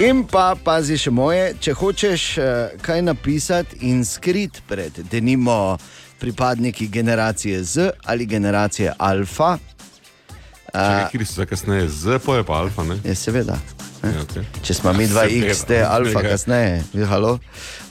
In 0.00 0.24
pa 0.24 0.54
pazi 0.56 0.96
še 0.96 1.10
moje, 1.10 1.54
če 1.60 1.72
hočeš 1.72 2.38
eh, 2.38 2.44
kaj 2.80 3.02
napisati 3.02 3.76
in 3.82 4.00
skrit 4.00 4.62
pred, 4.64 4.92
denimo, 5.04 5.76
pripadniki 6.18 6.88
generacije 6.88 7.64
Z 7.64 7.74
ali 8.04 8.26
generacije 8.26 8.94
Alfa. 8.98 9.58
Čakaj, 10.66 11.10
Kjer 11.10 11.26
so 11.26 11.34
za 11.34 11.46
kasneje, 11.46 11.88
z 11.90 12.18
poje 12.18 12.44
pa 12.44 12.52
alfa, 12.54 12.84
ne? 12.84 12.96
Je 13.04 13.14
seveda. 13.14 13.58
Ja, 14.02 14.10
okay. 14.22 14.44
Če 14.64 14.74
smo 14.74 14.92
mi 14.96 15.04
dva. 15.06 15.26
X, 15.28 15.64
te 15.68 15.82
alfa 15.84 16.22
Ja. 16.22 16.30
kasneje. 16.30 16.82
Halo? 17.06 17.38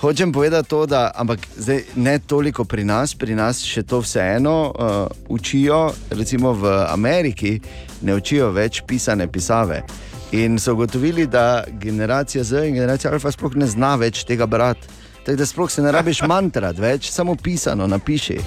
Hočem 0.01 0.31
povedati 0.33 0.69
to, 0.69 0.85
da 0.85 1.11
ampak 1.15 1.39
zdaj, 1.57 1.83
ne 1.95 2.19
toliko 2.19 2.63
pri 2.65 2.83
nas, 2.83 3.13
pri 3.15 3.35
nas 3.35 3.61
še 3.61 3.83
to 3.83 3.99
vseeno 4.01 4.55
uh, 4.69 5.07
učijo, 5.29 5.93
recimo 6.09 6.53
v 6.53 6.71
Ameriki, 6.89 7.59
ne 8.01 8.15
učijo 8.15 8.49
več 8.51 8.81
pisane 8.87 9.27
pisave. 9.27 9.83
In 10.31 10.59
so 10.59 10.73
ugotovili, 10.73 11.27
da 11.27 11.63
generacija 11.69 12.43
Z 12.43 12.65
in 12.67 12.73
generacija 12.73 13.11
Alfa 13.11 13.31
sploh 13.31 13.55
ne 13.55 13.67
zna 13.67 13.95
več 13.95 14.23
tega 14.23 14.45
brati. 14.45 14.87
Tako 15.25 15.37
da 15.37 15.45
sploh 15.45 15.71
se 15.71 15.81
ne 15.81 15.91
rabiš 15.91 16.21
mantrati 16.31 16.81
več, 16.81 17.11
samo 17.11 17.35
pisano 17.35 17.87
napiši. 17.87 18.39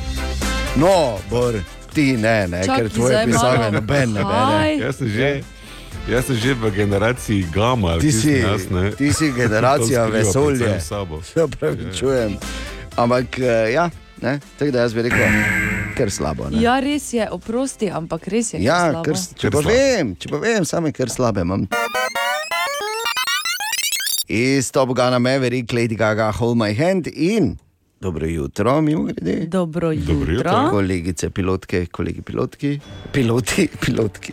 No, 0.76 1.18
Bor, 1.30 1.54
ti 1.94 2.16
ne, 2.16 2.48
ne 2.48 2.62
Čakaj, 2.64 2.78
ker 2.80 2.90
tvoje 2.90 3.24
pisave 3.26 3.70
noben 3.70 4.14
ne 4.18 4.24
bere. 4.24 4.78
Jaz 4.80 4.96
sem 4.98 5.08
že. 5.08 5.32
Jaz 6.08 6.26
sem 6.26 6.34
že 6.36 6.54
v 6.54 6.70
generaciji 6.74 7.46
Gama, 7.54 7.94
Ti 8.02 8.10
si, 8.12 8.42
jaz, 8.42 8.66
ne. 8.70 8.90
ti 8.90 9.12
si 9.14 9.30
generacija 9.32 10.10
vesolja. 10.10 10.80
Se 11.22 11.46
pravi, 11.46 11.94
čujem. 11.94 12.34
Ampak 12.98 13.38
eh, 13.38 13.72
ja, 13.72 13.86
ne, 14.18 14.40
tako 14.58 14.70
da 14.70 14.82
jaz 14.82 14.94
bi 14.94 15.02
rekel, 15.06 15.22
ker 15.94 16.10
slabo. 16.10 16.50
Ne. 16.50 16.58
Ja, 16.58 16.80
res 16.82 17.06
je, 17.14 17.22
oprosti, 17.30 17.86
ampak 17.86 18.26
res 18.28 18.50
je. 18.54 18.58
Ja, 18.66 18.90
slabo. 18.90 19.06
ker, 19.06 19.14
če 19.38 19.50
pa 19.54 19.62
vem, 19.62 20.14
če 20.18 20.26
pa 20.28 20.42
vem, 20.42 20.66
same 20.66 20.90
ker 20.90 21.06
slabe 21.06 21.46
imam. 21.46 21.70
Iz 24.26 24.74
Top 24.74 24.90
Gana 24.98 25.22
Maverick, 25.22 25.70
Lady 25.72 25.94
Gaga, 25.94 26.32
Hold 26.34 26.58
My 26.58 26.74
Hand 26.74 27.06
in 27.14 27.56
dobro 28.02 28.26
jutro, 28.26 28.80
mimo 28.80 29.04
grede. 29.04 29.46
Dobro 29.46 29.92
jutro. 29.92 30.32
jutro. 30.32 30.70
Kolegice, 30.70 31.30
pilotke, 31.30 31.86
kolegi 31.86 32.22
pilotki, 32.22 32.80
piloti, 33.12 33.68
pilotki. 33.80 34.32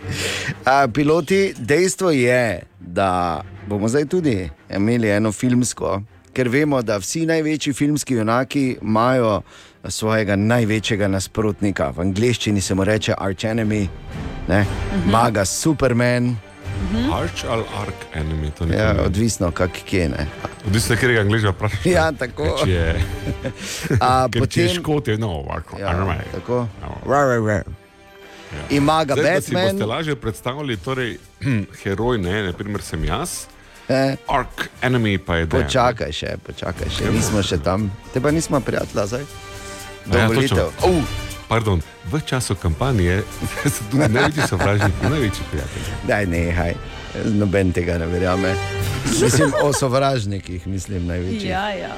A, 0.66 0.88
piloti, 0.94 1.54
dejstvo 1.58 2.12
je, 2.12 2.64
da 2.80 3.41
bomo 3.68 3.88
zdaj 3.88 4.06
tudi 4.06 4.50
imeli 4.76 5.10
eno 5.10 5.32
filmsko, 5.32 6.02
ker 6.34 6.50
vemo, 6.50 6.82
da 6.82 6.98
vsi 6.98 7.26
največji 7.26 7.74
filmski 7.74 8.14
junaki 8.14 8.78
imajo 8.82 9.41
svojega 9.86 10.36
največjega 10.36 11.08
nasprotnika. 11.08 11.94
V 11.96 12.02
angleščini 12.02 12.62
se 12.62 12.76
mu 12.76 12.84
reče 12.84 13.14
arch 13.18 13.46
enemy, 13.46 13.88
ne? 14.48 14.66
maga 15.12 15.46
Superman. 15.46 16.48
Arch 17.14 17.45
ali 17.45 17.64
ark 17.77 18.06
enemy, 18.14 18.51
Ja, 18.72 18.95
odvisno, 19.03 19.51
kak 19.51 19.72
kje 19.85 20.10
ne. 20.10 20.27
Odvisno, 20.65 20.95
kjer 20.95 21.14
ga 21.14 21.22
angliža 21.22 21.49
vprašaš. 21.49 21.85
Ja, 21.85 22.11
tako. 22.11 22.47
Če 22.64 22.72
je, 22.72 22.95
A, 24.01 24.27
ker 24.31 24.47
če 24.47 24.61
je 24.61 24.68
potem- 24.68 24.76
škot, 24.76 25.07
je 25.07 25.18
no, 25.18 25.30
ovako. 25.30 25.80
Ja, 25.80 25.88
armaj. 25.89 26.23
tako. 26.31 26.68
Ra, 27.06 27.19
ra, 27.26 27.38
ra. 27.39 27.64
Ima 28.69 29.03
ga 29.03 29.14
Zdaj, 29.14 29.34
da 29.34 29.41
si 29.41 29.51
Batman. 29.51 29.72
boste 29.72 29.85
lažje 29.88 30.15
predstavljali, 30.18 30.77
torej, 30.80 31.18
heroj, 31.84 32.18
ne, 32.19 32.43
naprimer 32.43 32.81
sem 32.81 33.03
jaz, 33.06 33.45
Eh. 33.88 34.15
ark 34.27 34.69
enemy 34.81 35.18
pa 35.18 35.35
je 35.35 35.45
dejan. 35.45 35.64
Počakaj 35.64 36.11
še, 36.11 36.35
počakaj 36.39 36.89
še, 36.89 37.11
nismo 37.11 37.41
še 37.41 37.57
tam. 37.60 37.88
Te 38.14 38.22
pa 38.22 38.31
nismo 38.31 38.60
prijatelja 38.60 39.06
zdaj. 39.07 39.22
A 39.22 39.26
Ja, 40.07 40.27
Dovolitev. 40.27 40.57
točno. 40.77 41.28
Pardon, 41.49 41.81
v 42.05 42.21
času 42.21 42.53
kampanje 42.55 43.26
so 43.73 43.81
tudi 43.89 44.05
največji 44.13 44.47
sovražniki, 44.47 45.09
največji 45.09 45.43
prijatelji. 45.49 45.85
Daj, 46.07 46.26
nehaj. 46.26 46.73
Noben 47.26 47.73
tega 47.73 47.97
ne 47.97 48.05
verjame. 48.05 48.53
Mislim 49.21 49.53
o 49.63 49.73
sovražnikih, 49.73 50.67
mislim 50.67 51.07
največji. 51.09 51.49
Ja, 51.49 51.69
ja. 51.73 51.95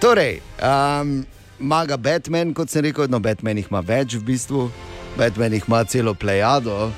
Torej, 0.00 0.40
um, 0.58 1.22
maga 1.58 1.96
Batman, 1.96 2.54
kot 2.54 2.70
sem 2.70 2.82
rekel, 2.82 3.06
no, 3.08 3.20
Batman 3.22 3.62
jih 3.62 3.70
ima 3.70 3.80
več 3.80 4.18
v 4.18 4.24
bistvu, 4.32 4.66
Batman 5.18 5.54
jih 5.54 5.68
ima 5.68 5.84
celo 5.84 6.14
plejado. 6.14 6.90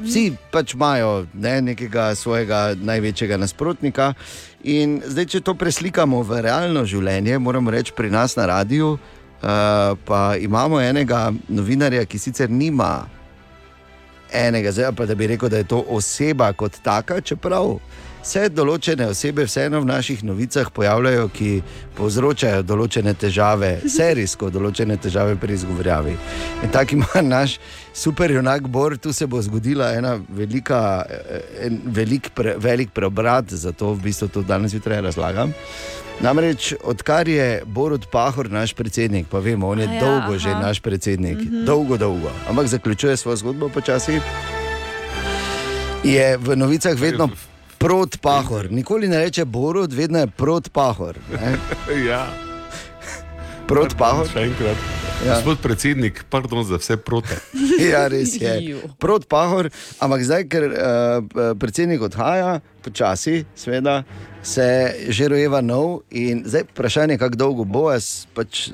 Vsi 0.00 0.30
pač 0.52 0.74
imajo 0.76 1.26
ne, 1.34 1.60
nekega 1.72 2.14
svojega 2.14 2.76
največjega 2.80 3.36
nasprotnika. 3.40 4.14
In 4.64 4.98
zdaj, 5.04 5.28
če 5.32 5.40
to 5.44 5.54
preslikamo 5.56 6.22
v 6.24 6.40
realno 6.48 6.84
življenje, 6.88 7.38
moramo 7.38 7.72
reči 7.72 7.94
pri 7.96 8.10
nas 8.12 8.36
na 8.36 8.48
radiju, 8.50 8.96
uh, 8.96 9.15
pa 9.40 10.36
imamo 10.40 10.80
enega 10.80 11.32
novinarja, 11.48 12.04
ki 12.04 12.18
sicer 12.18 12.50
nima 12.50 13.06
enega, 14.32 14.72
zdaj 14.72 14.92
pa 14.96 15.06
da 15.06 15.14
bi 15.14 15.26
rekel, 15.26 15.48
da 15.48 15.56
je 15.56 15.64
to 15.64 15.84
oseba 15.88 16.52
kot 16.52 16.78
taka, 16.82 17.20
čeprav 17.20 17.78
se 18.26 18.48
določene 18.50 19.06
osebe 19.06 19.44
vseeno 19.46 19.80
v 19.80 19.86
naših 19.86 20.24
novicah 20.26 20.66
pojavljajo, 20.74 21.28
ki 21.30 21.50
povzročajo 21.94 22.64
določene 22.66 23.14
težave, 23.14 23.76
serijsko 23.96 24.50
določene 24.50 24.96
težave 24.98 25.36
pri 25.38 25.54
izgovorjavi. 25.54 26.16
In 26.66 26.72
tako 26.74 26.98
ima 26.98 27.22
naš 27.22 27.58
superjunak 27.96 28.66
Bor, 28.68 28.98
tu 28.98 29.12
se 29.12 29.26
bo 29.30 29.40
zgodila 29.42 29.92
ena 29.94 30.16
velika, 30.28 30.80
eh, 31.06 31.66
en 31.68 31.80
velik, 31.86 32.32
pre, 32.34 32.56
velik 32.58 32.90
preobrat, 32.90 33.54
zato 33.54 33.94
v 33.94 34.08
bistvu 34.10 34.28
to 34.28 34.42
danes 34.42 34.74
zjutraj 34.74 35.04
razlagam. 35.06 35.54
Namreč, 36.20 36.72
odkar 36.82 37.28
je 37.28 37.62
Borod 37.66 38.06
Pahor 38.10 38.48
naš 38.50 38.72
predsednik, 38.74 39.26
pa 39.30 39.38
vemo, 39.38 39.68
on 39.68 39.84
je 39.84 39.86
ja, 39.86 39.92
ja, 39.92 40.00
dolgo 40.00 40.32
aha. 40.34 40.38
že 40.38 40.54
naš 40.54 40.80
predsednik, 40.80 41.36
mm 41.36 41.46
Mhm. 41.46 41.54
-hmm. 41.56 41.64
dolgo, 41.66 41.96
dolgo, 41.96 42.30
ampak 42.48 42.66
zaključuje 42.66 43.16
svojo 43.16 43.36
zgodbo 43.36 43.68
počasi. 43.68 44.20
Je 46.04 46.36
v 46.36 46.56
novicah 46.56 46.98
vedno 47.00 47.28
prot 47.78 48.18
Pahor, 48.22 48.70
nikoli 48.72 49.08
ne 49.08 49.18
reče 49.18 49.44
Borod, 49.44 49.92
vedno 49.92 50.18
je 50.18 50.26
prot 50.26 50.70
Pahor. 50.72 51.18
ne. 51.32 51.56
ja. 52.10 52.26
Prot 53.66 53.96
Pahor. 53.98 54.28
Še 54.30 54.46
enkrat. 54.46 54.96
Ja. 55.24 55.34
Gospod 55.34 55.58
predsednik, 55.64 56.24
pardon 56.30 56.64
za 56.64 56.76
vse 56.76 56.96
proti. 56.96 57.34
Ja, 57.90 58.06
res 58.08 58.36
je. 58.40 58.76
Prot 59.00 59.26
pahor, 59.28 59.68
ampak 60.00 60.22
zdaj, 60.24 60.44
ker 60.48 60.64
uh, 60.68 61.52
predsednik 61.60 62.00
odhaja, 62.04 62.60
počasi, 62.84 63.44
seveda, 63.56 64.00
se 64.44 64.64
že 65.12 65.28
rojeva 65.32 65.60
nov. 65.64 66.04
In 66.12 66.44
zdaj 66.44 66.68
vprašanje, 66.70 67.18
kako 67.20 67.36
dolgo 67.36 67.64
bo. 67.68 67.88
Jaz 67.92 68.28
pač 68.36 68.70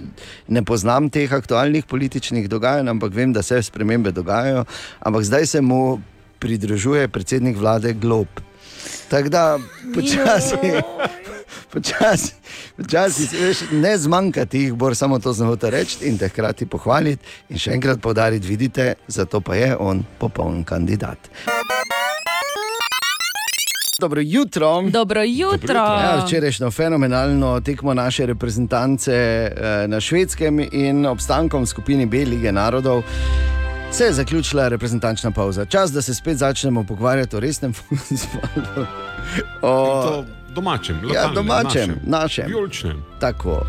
ne 0.47 0.62
poznam 0.66 1.11
teh 1.11 1.31
aktualnih 1.31 1.87
političnih 1.87 2.47
dogajanj, 2.51 2.91
ampak 2.91 3.15
vem, 3.15 3.35
da 3.35 3.43
se 3.43 3.62
spremembe 3.62 4.15
dogajajo. 4.15 4.66
Ampak 5.03 5.27
zdaj 5.27 5.47
se 5.47 5.61
mu 5.62 5.99
pridružuje 6.43 7.07
predsednik 7.09 7.59
vlade 7.59 7.95
Glob. 7.95 8.29
Tako 9.09 9.29
da 9.29 9.59
počasi. 9.95 10.57
Počasi, 11.73 12.35
počasi 12.77 13.27
si 13.27 13.37
veš, 13.37 13.59
ne 13.73 13.99
zmanjkati 13.99 14.59
jih, 14.59 14.73
bo 14.73 14.95
samo 14.95 15.19
to 15.19 15.33
znamo 15.33 15.57
reči 15.63 16.05
in 16.05 16.19
te 16.19 16.29
hkrati 16.29 16.67
pohvaliti 16.67 17.25
in 17.49 17.59
še 17.59 17.73
enkrat 17.73 18.01
povdariti, 18.01 18.47
vidite, 18.47 18.95
zato 19.09 19.41
pa 19.41 19.57
je 19.57 19.77
on 19.77 20.05
popoln 20.19 20.65
kandidat. 20.65 21.31
Dobro 24.01 24.21
jutro. 24.21 24.83
Dobro 24.91 25.23
jutro. 25.23 25.75
Ja, 25.75 26.25
včerajšnjo 26.27 26.71
fenomenalno 26.71 27.61
tekmo 27.61 27.95
naše 27.95 28.27
reprezentance 28.27 29.13
eh, 29.15 29.87
na 29.89 30.01
švedskem 30.01 30.61
in 30.73 31.07
obstankom 31.07 31.67
skupini 31.67 32.07
B 32.07 32.25
lige 32.25 32.53
narodov. 32.53 33.03
Se 33.93 34.05
je 34.05 34.12
zaključila 34.12 34.69
reprezentančna 34.69 35.31
pauza. 35.31 35.64
Čas, 35.64 35.93
da 35.93 36.02
se 36.02 36.14
spet 36.14 36.36
začnemo 36.36 36.85
pogovarjati 36.85 37.36
o 37.36 37.40
resnem 37.40 37.73
futbalu. 37.73 38.86
O, 39.62 40.24
Domačem, 40.55 40.97
ja, 40.97 41.02
lokalnem, 41.09 41.35
domačem, 41.35 41.81
našem. 41.81 42.01
našem. 42.06 42.47
Vijoličnem. 42.47 43.02
Tako. 43.20 43.66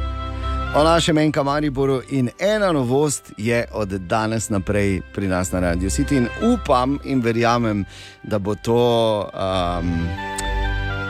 O 0.75 0.83
našem 0.83 1.17
enka 1.17 1.43
Mariboru 1.43 2.01
in 2.09 2.29
ena 2.39 2.71
novost 2.71 3.31
je 3.37 3.65
od 3.71 3.89
danes 3.89 4.49
naprej 4.49 5.01
pri 5.13 5.27
nas 5.27 5.51
na 5.51 5.59
Radio 5.59 5.89
City 5.89 6.17
in 6.17 6.27
upam 6.53 6.99
in 7.03 7.21
verjamem, 7.21 7.85
da 8.23 8.39
bo 8.39 8.55
to. 8.55 9.29
Um, 9.79 10.52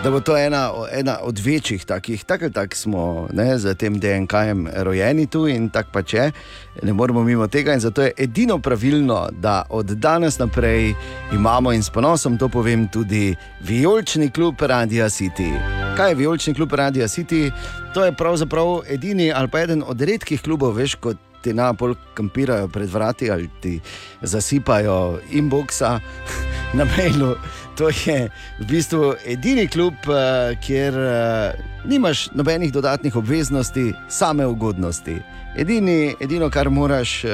Da 0.04 0.12
bo 0.12 0.20
to 0.20 0.38
ena, 0.38 0.72
ena 0.92 1.18
od 1.22 1.40
večjih 1.40 1.86
takih, 1.86 2.24
tako 2.24 2.46
ali 2.46 2.54
tako 2.54 2.76
smo 2.76 3.28
ne, 3.34 3.58
z 3.58 3.76
tem 3.76 4.00
DNK-jem 4.00 4.68
rojeni 4.76 5.28
tu 5.28 5.48
in 5.48 5.70
tako 5.70 5.90
pač 5.94 6.14
je, 6.14 6.32
ne 6.84 6.94
moremo 6.94 7.24
mimo 7.24 7.48
tega. 7.48 7.74
In 7.74 7.80
zato 7.80 8.02
je 8.02 8.12
edino 8.18 8.60
pravilno, 8.60 9.30
da 9.32 9.64
od 9.70 9.86
danes 9.86 10.40
naprej 10.40 10.94
imamo 11.34 11.72
in 11.72 11.84
s 11.84 11.90
ponosom 11.90 12.38
to 12.38 12.50
povem 12.50 12.88
tudi 12.88 13.36
Vijolični 13.62 14.30
klub 14.30 14.56
Radia 14.62 15.06
City. 15.06 15.54
Kaj 15.98 16.12
je 16.12 16.16
Vijolični 16.16 16.54
klub 16.54 16.74
Radia 16.74 17.08
City? 17.08 17.52
To 17.94 18.06
je 18.06 18.12
pravzaprav 18.12 18.82
edini 18.90 19.32
ali 19.32 19.48
pa 19.48 19.60
eden 19.60 19.84
od 19.88 20.02
redkih 20.02 20.42
klubov, 20.42 20.76
veš, 20.76 20.96
kot 20.96 21.18
ti 21.44 21.54
napol 21.54 21.96
kampirajo 22.14 22.68
pred 22.68 22.90
vrati 22.90 23.32
ali 23.32 23.50
ti 23.62 23.80
zasipajo 24.22 25.20
inboxa 25.32 26.00
na 26.78 26.86
mailu. 26.86 27.36
To 27.76 27.90
je 27.90 28.30
v 28.60 28.66
bistvu 28.70 29.16
edini 29.26 29.68
klub, 29.68 29.94
eh, 30.08 30.56
kjer 30.62 30.94
eh, 30.94 31.54
nimaš 31.86 32.30
nobenih 32.32 32.74
dodatnih 32.74 33.16
obveznosti, 33.16 33.94
same 34.10 34.46
ugodnosti. 34.46 35.18
Edini, 35.58 36.16
edino, 36.20 36.50
kar 36.50 36.70
moraš 36.70 37.24
uh, 37.24 37.32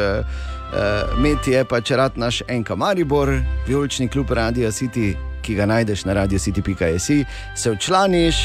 imeti, 1.18 1.52
je 1.52 1.64
pa 1.66 1.80
če 1.82 1.96
rad 1.96 2.18
naš 2.20 2.42
enka 2.52 2.76
Maribor, 2.76 3.32
vijolični 3.68 4.10
klub 4.12 4.32
Radio 4.36 4.72
City, 4.76 5.14
ki 5.42 5.56
ga 5.56 5.66
najdeš 5.66 6.04
na 6.06 6.14
radiocity.js, 6.14 7.08
se 7.56 7.72
včlaniš 7.72 8.44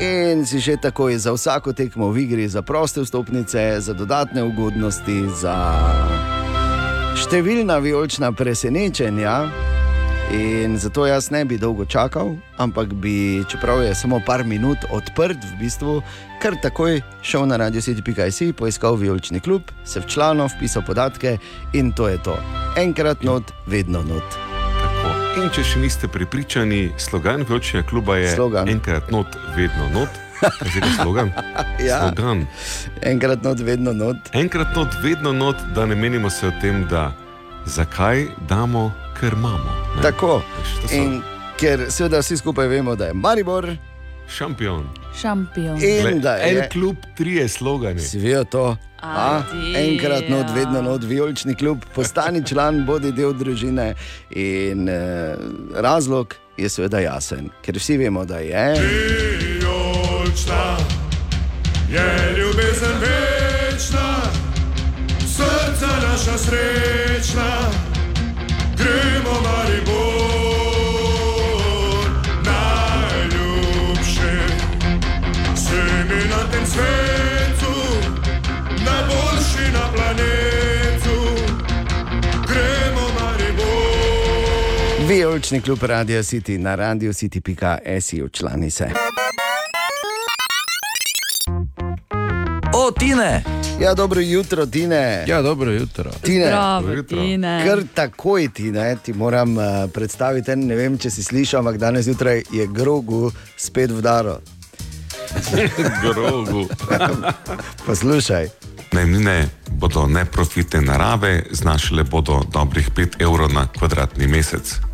in 0.00 0.46
si 0.46 0.60
že 0.60 0.76
takoj 0.76 1.18
za 1.18 1.32
vsako 1.32 1.72
tekmo 1.72 2.10
v 2.10 2.18
igri, 2.18 2.48
za 2.48 2.62
proste 2.62 3.02
vstopnice, 3.02 3.80
za 3.80 3.94
dodatne 3.94 4.42
ugodnosti, 4.42 5.26
za 5.34 5.56
številna 7.18 7.78
vijolična 7.82 8.32
presenečenja. 8.32 9.48
In 10.28 10.76
zato 10.78 11.06
jaz 11.08 11.30
ne 11.32 11.44
bi 11.48 11.56
dolgo 11.58 11.84
čakal, 11.88 12.36
ampak 12.60 12.92
bi, 13.00 13.44
čeprav 13.48 13.80
je 13.82 13.94
samo 13.94 14.20
par 14.26 14.44
minut 14.44 14.78
odprt, 14.92 15.40
v 15.40 15.54
bistvu 15.56 16.02
kar 16.42 16.58
takoj 16.62 17.00
šel 17.24 17.48
na 17.48 17.56
radio.js, 17.56 18.52
poiskal 18.52 19.00
vijolični 19.00 19.40
klub, 19.40 19.72
se 19.84 20.04
včlanil, 20.04 20.52
vpisal 20.52 20.84
podatke 20.86 21.38
in 21.72 21.92
to 21.92 22.08
je 22.08 22.20
to. 22.22 22.36
Enkrat 22.76 23.24
not, 23.24 23.52
vedno 23.66 24.04
not. 24.04 24.47
In 25.38 25.50
če 25.54 25.62
še 25.62 25.78
niste 25.78 26.08
prepričani, 26.10 26.92
slogan 26.98 27.44
Vijoličnega 27.46 27.86
kluba 27.88 28.16
je 28.18 28.32
Slogan. 28.34 28.68
enkrat 28.68 29.10
not, 29.10 29.26
vedno 29.56 29.86
not. 29.94 30.08
Kaj 30.40 30.74
je 30.74 30.90
slogan? 30.96 31.30
Ja. 31.88 32.00
Slogan. 32.00 32.46
Enkrat 33.02 33.42
not, 33.42 33.60
vedno 33.60 33.92
not. 33.92 34.16
Enkrat 34.32 34.74
not, 34.76 34.88
vedno 35.02 35.32
not, 35.32 35.56
da 35.74 35.86
ne 35.86 35.94
menimo 35.94 36.30
se 36.30 36.46
o 36.46 36.52
tem, 36.60 36.86
da 36.90 37.12
zakaj 37.66 38.26
damo, 38.48 38.90
ker 39.20 39.32
imamo. 39.32 39.70
ne. 39.96 40.02
Tako. 40.02 40.42
Veš, 40.58 40.74
so 40.82 40.94
In 40.94 41.22
ker 41.56 41.86
seveda 41.88 42.18
vsi 42.18 42.36
skupaj 42.36 42.66
vemo, 42.68 42.96
da 42.96 43.06
je 43.06 43.14
Maribor 43.14 43.70
Šampion. 44.28 44.84
Šampion. 45.20 45.78
in 45.82 46.20
da 46.20 46.34
je 46.34 46.58
En 46.58 46.70
klub, 46.70 46.96
trije 47.16 47.48
slogani. 47.48 48.00
Si 48.00 48.18
vejo 48.18 48.44
to? 48.44 48.76
A, 49.02 49.42
enkrat 49.76 50.28
not, 50.28 50.46
vedno 50.54 50.82
not, 50.82 51.04
vijolični 51.04 51.54
klub, 51.54 51.84
postani 51.94 52.46
član, 52.46 52.86
bodi 52.86 53.12
del 53.12 53.32
družine. 53.32 53.94
In 54.30 54.88
eh, 54.88 55.36
razlog 55.74 56.34
je 56.56 56.68
seveda 56.68 56.98
jasen, 56.98 57.50
ker 57.62 57.76
vsi 57.78 57.96
vemo, 57.96 58.24
da 58.24 58.38
je. 58.38 58.72
Vijolična 58.80 60.76
je 61.92 62.36
ljubezen 62.38 62.98
večna, 63.00 64.16
srca 65.20 65.86
naša 66.08 66.38
srečna, 66.38 67.70
gremo 68.76 69.40
Maribor, 69.42 69.97
Vijolični 85.08 85.60
klub 85.60 85.82
Radio 85.82 86.22
City 86.22 86.58
na 86.58 86.74
radiocity.si, 86.74 88.22
včlani 88.22 88.70
se. 88.70 88.88
O, 92.74 92.90
Tine! 92.98 93.44
Ja, 93.80 93.94
dobro 93.94 94.20
jutro, 94.20 94.66
Tine. 94.66 95.24
Ja, 95.28 95.42
dobro 95.42 95.70
jutro. 95.70 96.10
Tine. 96.22 96.46
Zdravo, 96.46 96.80
Dobro 96.80 96.94
jutro. 96.94 97.18
Tine. 97.18 97.64
Kar 97.66 97.82
takoj 97.94 98.48
ti, 98.52 98.62
ne, 98.62 98.96
ti 99.04 99.12
moram 99.12 99.56
uh, 99.56 99.64
predstaviti. 99.94 100.56
Ne 100.56 100.74
vem, 100.74 100.98
če 100.98 101.10
si 101.10 101.22
slišal, 101.22 101.58
ampak 101.58 101.76
danes 101.76 102.04
zjutraj 102.04 102.42
je 102.52 102.66
grogu 102.66 103.32
spet 103.56 103.90
vdaro. 103.90 104.38
Grogu. 106.02 106.68
Poslušaj. 107.86 108.48
Najmnine 108.92 109.48
bodo 109.70 110.06
neprofitne 110.06 110.80
narave, 110.80 111.42
znašale 111.50 112.04
bodo 112.04 112.42
dobrih 112.52 112.90
5 112.96 113.22
evrov 113.22 113.52
na 113.52 113.66
kvadratni 113.78 114.26
mesec. 114.26 114.88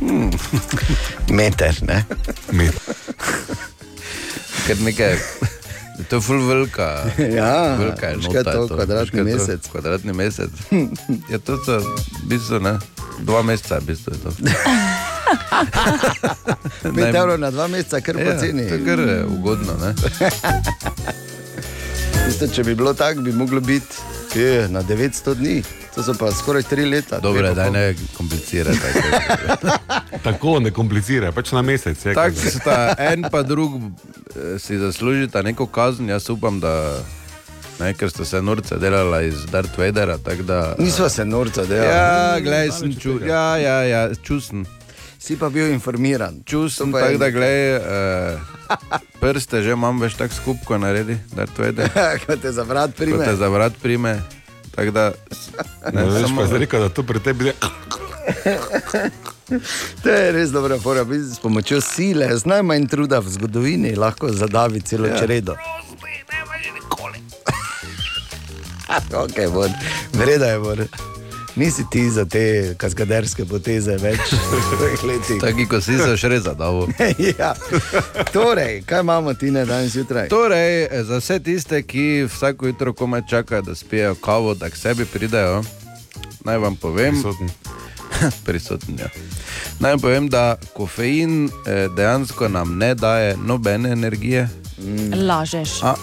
Hmm. 0.00 0.30
Meter, 1.36 1.74
ne? 1.82 2.04
Meter. 2.52 2.80
Ker 4.66 4.80
nekaj. 4.84 5.16
To 6.10 6.16
je 6.16 6.20
ful 6.20 6.42
velika. 6.48 7.04
Ja, 7.36 7.76
velika 7.76 8.06
je 8.06 8.16
nota 8.16 8.52
to, 8.52 8.62
je 8.62 8.68
kvadratni 8.68 9.18
to? 9.18 9.24
mesec? 9.24 9.68
Kvadratni 9.68 10.12
mesec. 10.12 10.50
Ja, 11.32 11.38
to 11.38 11.56
so, 11.64 11.78
v 11.80 12.28
bistvu, 12.28 12.60
ne, 12.60 12.76
dva 13.24 13.42
meseca, 13.42 13.78
v 13.80 13.84
bistvu 13.86 14.12
je 14.12 14.18
to. 14.20 14.30
5 16.92 17.14
evrov 17.16 17.38
na 17.40 17.50
dva 17.50 17.66
meseca, 17.68 18.00
kar 18.00 18.20
Ja, 18.20 18.34
poceni. 18.34 18.68
to 18.68 18.74
je 18.74 18.84
kar, 18.84 19.00
eh, 19.00 19.24
ugodno, 19.24 19.72
ne. 19.80 19.94
Veste, 22.26 22.48
če 22.52 22.64
bi 22.64 22.74
bilo 22.74 22.92
tako, 22.94 23.20
bi 23.20 23.32
moglo 23.32 23.60
biti 23.60 23.96
je, 24.34 24.68
na 24.68 24.82
900 24.82 25.34
dni. 25.34 25.62
To 25.96 26.02
so 26.02 26.12
pa 26.14 26.28
skoraj 26.30 26.62
3 26.64 26.84
leta. 26.86 27.18
Dobro, 27.18 27.54
da 27.54 27.70
ne 27.70 27.94
komplicirate. 28.12 28.92
Tako 30.22 30.60
ne 30.60 30.70
komplicira, 30.70 31.32
pač 31.32 31.52
na 31.52 31.62
mesec. 31.62 31.96
Tako 32.04 32.20
kaj- 32.32 32.52
sta 32.52 32.76
en 33.00 33.24
pa 33.24 33.40
drug 33.42 33.80
eh, 33.80 34.58
si 34.58 34.76
zaslužita 34.76 35.40
neko 35.42 35.66
kazen. 35.66 36.08
Jaz 36.08 36.28
upam, 36.28 36.60
da 36.60 37.00
ne, 37.80 37.94
ker 37.94 38.10
ste 38.10 38.24
se 38.24 38.42
norce 38.42 38.76
delala 38.76 39.22
iz 39.22 39.46
Darth 39.46 39.72
Vadera. 39.74 40.18
tako 40.18 40.42
Da, 40.42 40.74
Nisva 40.78 41.08
se 41.08 41.24
norca 41.24 41.64
delala. 41.64 41.90
Ja, 41.90 42.40
gledaj, 42.40 42.70
sem 42.72 42.92
ču, 42.94 43.16
ja, 43.22 43.56
ja, 43.56 43.82
ja, 43.82 44.14
čusen. 44.16 44.66
Si 45.18 45.34
pa 45.34 45.48
bil 45.48 45.72
informiran. 45.72 46.42
Čusen, 46.44 46.86
To 46.86 46.92
pa 46.92 46.98
je- 46.98 47.04
tako 47.06 47.18
da 47.18 47.30
gledaj, 47.30 47.76
uh, 47.76 48.40
prste 49.20 49.62
že 49.62 49.72
imam 49.72 49.96
več 49.98 50.14
tako 50.14 50.34
skupko 50.34 50.78
naredi, 50.78 51.16
Darth 51.32 51.58
Vader. 51.58 51.88
Ko 52.22 52.36
te 52.36 52.52
za 52.52 52.62
vrat 52.62 52.92
prime. 52.92 53.16
Ko 53.16 53.24
te 53.24 53.36
za 53.36 53.48
vrat 53.48 53.72
prime. 53.82 54.20
Tako 54.76 54.90
da, 54.90 55.12
Ne, 55.92 56.04
veš, 56.04 56.30
pa 56.36 56.46
zdaj 56.46 56.58
rekel, 56.58 56.80
da 56.80 56.88
to 56.88 57.02
pri 57.02 57.20
tebi 57.20 57.46
je. 57.46 57.54
To 60.02 60.08
je 60.08 60.32
res 60.32 60.50
dobra 60.50 60.78
fora. 60.78 61.04
Mi 61.04 61.16
S 61.16 61.38
pomočjo 61.38 61.80
sile, 61.80 62.36
z 62.36 62.44
najmanj 62.44 62.86
truda 62.86 63.18
v 63.18 63.28
zgodovini, 63.28 63.94
lahko 63.94 64.28
zadavi 64.28 64.80
celo 64.80 65.06
Ja. 65.06 65.18
čredo. 65.18 65.54
ok, 69.16 69.36
bor. 69.52 69.70
Vreda 70.12 70.46
je, 70.46 70.58
bor. 70.58 70.78
Nisi 71.56 71.84
ti 71.90 72.10
za 72.10 72.24
te 72.24 72.74
kaskaderske 72.78 73.44
poteze 73.48 73.94
več 73.96 74.20
v 74.32 74.58
svojih 74.68 75.04
letih. 75.04 75.38
Taki, 75.40 75.64
ko 75.64 75.80
si 75.80 75.96
se 75.96 76.16
še 76.20 76.28
res 76.28 76.42
zadal. 76.44 76.82
ja. 77.32 77.54
Torej, 78.34 78.82
kaj 78.84 79.00
imamo 79.00 79.32
ti 79.34 79.48
na 79.50 79.64
danes 79.64 79.96
jutraj? 79.96 80.28
Torej, 80.28 80.84
za 81.08 81.16
vse 81.16 81.38
tiste, 81.40 81.80
ki 81.82 82.26
vsako 82.28 82.68
jutro 82.68 82.92
komaj 82.92 83.24
čakajo, 83.30 83.62
da 83.70 83.74
spijo 83.74 84.12
kavo, 84.20 84.52
da 84.54 84.68
k 84.68 84.76
sebi 84.76 85.08
pridejo, 85.08 85.62
naj 86.44 86.60
vam 86.60 86.76
povem. 86.76 87.16
Prisoten. 87.16 87.48
Prisoten, 88.46 89.00
ja. 89.00 89.08
Naj 89.80 89.96
vam 89.96 90.04
povem, 90.04 90.28
da 90.28 90.44
kofein 90.76 91.48
eh, 91.48 91.88
dejansko 91.96 92.52
nam 92.52 92.76
ne 92.76 92.92
daje 92.94 93.32
nobene 93.40 93.96
energije. 93.96 94.44
Lažeš. 95.24 95.80
A, 95.82 95.96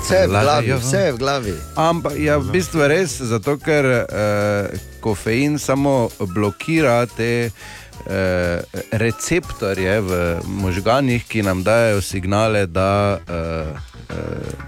Vse 0.00 0.14
je 0.16 0.26
v 0.26 0.30
glavi, 0.30 0.46
Lažejo. 0.46 0.78
vse 0.78 0.98
je 0.98 1.12
v 1.12 1.18
glavi. 1.18 1.54
Ampak 1.76 2.12
je 2.14 2.32
v 2.34 2.46
bistvu 2.48 2.80
res, 2.82 3.10
zato 3.20 3.56
ker 3.56 3.84
eh, 3.84 4.04
kofein 4.98 5.58
samo 5.58 6.08
blokira 6.26 7.06
te 7.06 7.50
eh, 8.06 8.58
receptorje 8.92 10.00
v 10.00 10.10
možganih, 10.46 11.22
ki 11.22 11.42
nam 11.42 11.60
dajo 11.60 12.00
signale, 12.00 12.66
da 12.66 13.18
eh, 13.18 13.74
eh, 14.10 14.66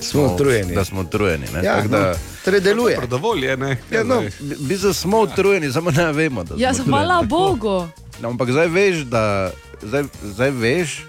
Smo 0.00 0.22
utrujeni. 0.28 0.74
Da 0.74 0.84
smo 0.84 1.00
utrujeni. 1.00 1.46
ne. 1.48 1.58
Ja, 1.58 1.76
Tako 1.76 1.88
da, 1.88 1.98
no, 2.00 2.14
torej 2.44 2.60
deluje. 2.60 2.94
Dobro, 2.94 3.06
dovolj 3.08 3.44
je, 3.44 3.56
ne? 3.56 3.76
Ja, 3.90 4.04
no, 4.04 4.20
v 4.40 4.62
bistvu 4.62 4.92
smo 4.94 5.20
utrujeni, 5.20 5.72
samo 5.72 5.90
ne 5.90 6.12
vemo, 6.12 6.44
da 6.44 6.48
smo 6.48 6.56
Ja, 6.56 6.70
utrujeni. 6.70 6.88
hvala 6.88 7.22
Bogu. 7.22 7.88
No, 8.20 8.28
ampak 8.28 8.50
zdaj 8.50 8.68
veš, 8.68 8.96
da, 9.04 9.50
zdaj, 9.82 10.04
zdaj 10.24 10.50
veš, 10.52 11.02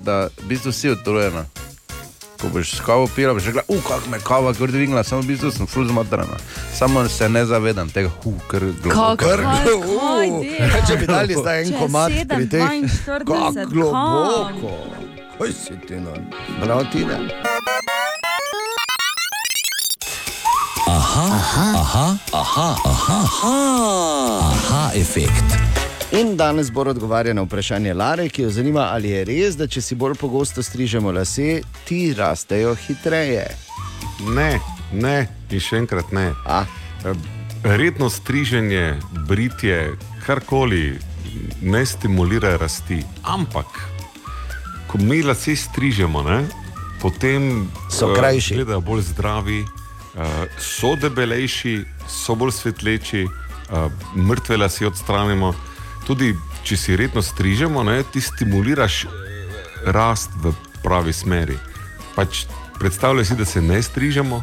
da 0.00 0.26
v 0.34 0.46
bistvu 0.46 0.72
si 0.72 0.90
utrujena. 0.90 1.44
Ko 2.40 2.48
boš 2.48 2.70
s 2.76 2.80
kavo 2.80 3.08
pila, 3.16 3.34
boš 3.34 3.50
rekla, 3.50 3.62
uf, 3.68 3.82
kako 3.88 4.10
me 4.10 4.18
kava 4.18 4.52
gor 4.52 4.70
dvigla, 4.72 5.04
samo 5.04 5.20
v 5.20 5.26
bistvu 5.26 5.50
sem 5.52 5.66
ful 5.66 5.84
zmatrana. 5.88 6.38
Samo 6.74 7.08
se 7.08 7.28
ne 7.28 7.44
zavedam 7.44 7.90
tega, 7.90 8.08
uf, 8.24 8.46
ker 8.48 8.64
globoko. 8.82 9.16
Kar 9.20 9.44
globoko. 9.64 10.40
Kaj 10.72 10.82
če 10.88 10.96
bi 10.96 11.06
dali 11.06 11.36
zdaj 11.36 11.62
en 11.62 11.72
pri 12.28 12.48
teh? 12.48 12.64
7,42 13.04 13.24
Kako 13.28 13.66
globoko. 13.68 14.72
Kaj 15.38 15.52
si 15.52 15.76
ti 15.88 16.00
no? 16.00 16.16
Prav 16.62 16.84
ti 16.92 17.04
ne. 17.04 17.20
Aha, 20.88 21.26
aha, 21.40 21.66
aha, 21.76 22.06
aha, 22.32 22.68
aha, 22.84 23.20
aha, 23.24 23.54
aha 24.48 24.90
efekt. 24.94 25.69
In 26.12 26.36
danes 26.36 26.72
bo 26.72 26.80
odgovarjal 26.80 27.36
na 27.36 27.42
vprašanje 27.42 27.94
Lare, 27.94 28.28
ki 28.28 28.42
jo 28.42 28.50
zanima, 28.50 28.80
ali 28.80 29.12
je 29.12 29.24
res, 29.24 29.54
da 29.56 29.68
če 29.70 29.80
si 29.80 29.94
bolj 29.94 30.16
pogosto 30.18 30.62
strižemo 30.62 31.12
lase, 31.14 31.60
ti 31.86 32.00
rastejo 32.18 32.72
hitreje. 32.74 33.44
Ne, 34.34 34.58
ne, 34.90 35.28
in 35.54 35.62
še 35.62 35.78
enkrat 35.78 36.10
ne. 36.10 36.32
A? 36.50 36.64
Redno 37.62 38.10
striženje, 38.10 38.98
britje, 39.30 39.92
karkoli 40.26 40.98
ne 41.62 41.84
stimulira 41.86 42.56
rasti. 42.58 42.98
Ampak, 43.22 43.78
ko 44.90 44.98
mi 44.98 45.22
lase 45.22 45.54
strižemo, 45.54 46.26
ne, 46.26 46.42
potem 46.98 47.68
So 47.86 48.10
eh, 48.10 48.18
krajši. 48.18 48.56
Izgledajo 48.58 48.82
bolj 48.82 49.06
zdravi, 49.14 49.62
uh, 49.62 50.44
so 50.58 50.96
debelejši, 50.98 51.78
so 52.10 52.34
bolj 52.34 52.58
svetleči, 52.58 53.28
mrtve 54.18 54.56
lase 54.58 54.90
odstranimo. 54.90 55.54
Tudi 56.10 56.34
če 56.64 56.74
si 56.74 56.96
redno 56.96 57.22
strižemo, 57.22 57.82
ne, 57.82 58.02
ti 58.02 58.18
stimuliraš 58.18 59.06
rast 59.86 60.34
v 60.34 60.50
pravi 60.82 61.12
smeri. 61.12 61.54
Pač, 62.12 62.44
predstavljaj 62.74 63.24
si, 63.24 63.34
da 63.34 63.44
se 63.44 63.62
ne 63.62 63.78
strižemo. 63.78 64.42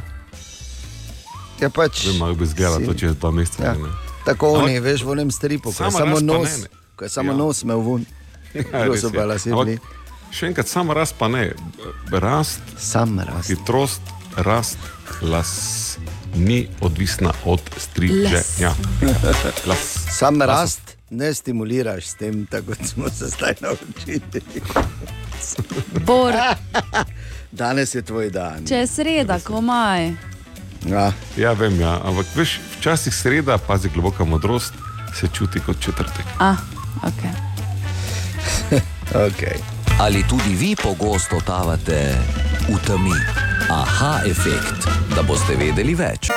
Ja, 1.60 1.68
pač. 1.68 2.06
Vem, 2.06 2.20
kako 2.22 2.36
bi 2.36 2.44
izgledalo 2.46 2.80
si- 2.80 2.86
to 2.86 2.94
čez 2.96 3.16
dva 3.16 3.32
meseca. 3.32 3.64
Ja. 3.66 3.74
ne. 3.74 3.92
Tako 4.24 4.48
Ampak- 4.48 4.64
oni, 4.64 4.80
veš, 4.80 5.04
v 5.04 5.12
enem 5.12 5.28
stripu, 5.30 5.74
ko 5.74 5.84
je 5.84 5.92
samo 5.92 6.20
nos, 6.22 6.48
ne, 6.48 6.58
ne. 6.58 6.68
ko 6.96 7.04
je 7.04 7.10
samo 7.10 7.32
Ja. 7.32 7.38
nos 7.38 7.64
imel 7.64 7.80
vun. 7.80 8.06
Ja, 8.54 8.84
res 8.86 9.04
lase 9.04 9.52
Ampak? 9.52 9.84
Še 10.30 10.48
enkrat, 10.48 10.68
sama 10.68 10.94
rast 10.94 11.16
pa 11.16 11.28
ne. 11.28 11.52
Rast, 12.10 12.64
Sam 12.78 13.20
rast. 13.20 13.48
hitrost, 13.50 14.02
rast 14.38 14.80
las 15.22 15.52
ni 16.34 16.70
odvisna 16.80 17.36
od 17.44 17.60
striženja. 17.78 18.72
Las. 19.66 19.84
Sam 20.10 20.40
rast 20.42 20.87
ne 21.10 21.34
stimuliraš 21.34 22.06
s 22.06 22.14
tem, 22.16 22.46
tako 22.46 22.68
kot 22.68 22.86
smo 22.86 23.10
se 23.10 23.26
zdaj 23.26 23.54
naučili. 23.62 24.22
Bor, 26.06 26.34
Danes 27.52 27.96
je 27.96 28.02
tvoj 28.02 28.30
dan. 28.30 28.66
če 28.68 28.76
je 28.76 28.88
sreda, 28.88 29.40
komaj. 29.40 30.12
Ja. 30.86 31.12
ja, 31.38 31.54
vem, 31.54 31.80
ja. 31.80 32.00
ampak 32.04 32.26
veš, 32.36 32.60
včasih 32.78 33.16
sreda, 33.16 33.58
pazi 33.58 33.90
globoka 33.90 34.26
modrost, 34.26 34.74
se 35.20 35.28
čuti 35.34 35.60
kot 35.60 35.80
četrtek. 35.80 36.26
Ah, 36.40 36.56
ok. 37.04 37.24
okay. 39.28 39.58
Ali 40.00 40.24
tudi 40.30 40.56
vi 40.56 40.76
pogosto 40.76 41.40
totavate 41.40 42.16
v 42.70 42.78
temi? 42.86 43.18
Aha 43.70 44.22
efekt, 44.26 44.88
da 45.16 45.24
boste 45.24 45.56
vedeli 45.56 45.96
več. 45.96 46.30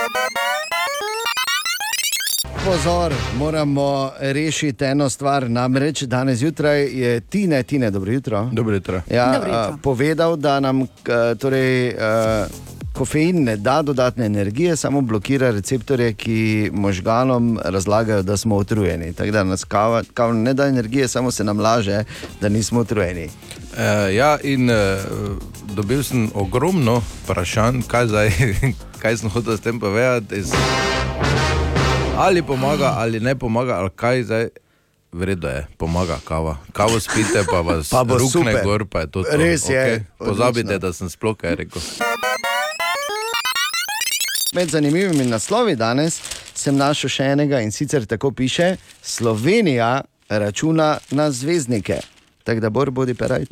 Pozor, 2.64 3.12
moramo 3.38 4.10
rešiti 4.18 4.84
eno 4.84 5.08
stvar. 5.10 5.50
Namreč 5.50 6.02
danes 6.02 6.38
zjutraj 6.38 6.82
je 6.82 7.20
Tine, 7.20 7.62
Tine, 7.62 7.90
dobro 7.90 8.12
jutro. 8.12 8.48
Dobro 8.52 8.74
jutro. 8.74 9.02
Ja, 9.10 9.32
Dobro 9.32 9.48
jutro. 9.48 9.74
a, 9.74 9.76
povedal, 9.82 10.36
da 10.36 10.60
nam 10.60 10.86
k, 10.86 11.10
torej, 11.40 11.96
a, 12.00 12.46
kofein 12.92 13.44
ne 13.44 13.56
da 13.56 13.82
dodatne 13.82 14.26
energije, 14.26 14.76
samo 14.76 15.00
blokira 15.00 15.50
receptorje, 15.50 16.12
ki 16.12 16.70
možganom 16.72 17.58
razlagajo, 17.64 18.22
da 18.22 18.36
smo 18.36 18.56
utrujeni. 18.56 19.12
Tako 19.12 19.30
da 19.30 19.44
nas 19.44 19.64
kava, 19.64 20.02
kava 20.14 20.32
ne 20.32 20.54
da 20.54 20.66
energije, 20.66 21.08
samo 21.08 21.30
se 21.30 21.44
nam 21.44 21.60
laže, 21.60 22.04
da 22.40 22.48
nismo 22.48 22.80
utrujeni. 22.80 23.24
Uh, 23.24 24.14
ja, 24.14 24.38
in 24.42 24.70
uh, 24.70 24.76
dobil 25.74 26.02
sem 26.02 26.30
ogromno 26.34 27.02
vprašanj, 27.24 27.82
kaj, 27.86 28.06
zdaj, 28.06 28.30
kaj 29.02 29.16
sem 29.16 29.30
hotel 29.30 29.56
s 29.56 29.60
tem 29.60 29.80
povedati. 29.80 30.36
Iz, 30.36 30.52
ali 32.16 32.42
pomaga, 32.42 32.94
ali 32.96 33.20
ne 33.20 33.34
pomaga, 33.34 33.72
ali 33.72 33.90
kaj 33.96 34.22
zdaj. 34.22 34.48
Vredno 35.12 35.48
je, 35.48 35.66
pomaga 35.76 36.18
kava. 36.24 36.56
Kavo 36.72 37.00
spite, 37.00 37.44
pa 37.50 37.60
vas 37.60 37.88
Pa 37.90 38.02
rukne 38.02 38.28
super. 38.30 38.64
gor, 38.64 38.84
pa 38.86 39.00
je 39.00 39.06
to. 39.06 39.22
to. 39.22 39.36
Res 39.36 39.68
je, 39.68 39.82
okej? 39.82 40.04
Pozabite, 40.18 40.60
odlično. 40.60 40.78
da 40.78 40.92
sem 40.92 41.10
sploh 41.10 41.36
kaj 41.36 41.54
rekel. 41.54 41.82
Med 44.54 44.68
zanimivimi 44.68 45.24
naslovi 45.24 45.76
danes 45.76 46.20
sem 46.54 46.76
našel 46.76 47.10
še 47.10 47.24
enega 47.24 47.60
in 47.60 47.72
sicer 47.72 48.06
tako 48.06 48.30
piše: 48.30 48.76
Slovenija 49.02 50.00
računa 50.28 50.98
na 51.10 51.30
zvezdnike. 51.30 52.00
Tako 52.44 52.60
da 52.60 52.70
bor 52.70 52.90
bodi 52.90 53.14
peraj. 53.14 53.44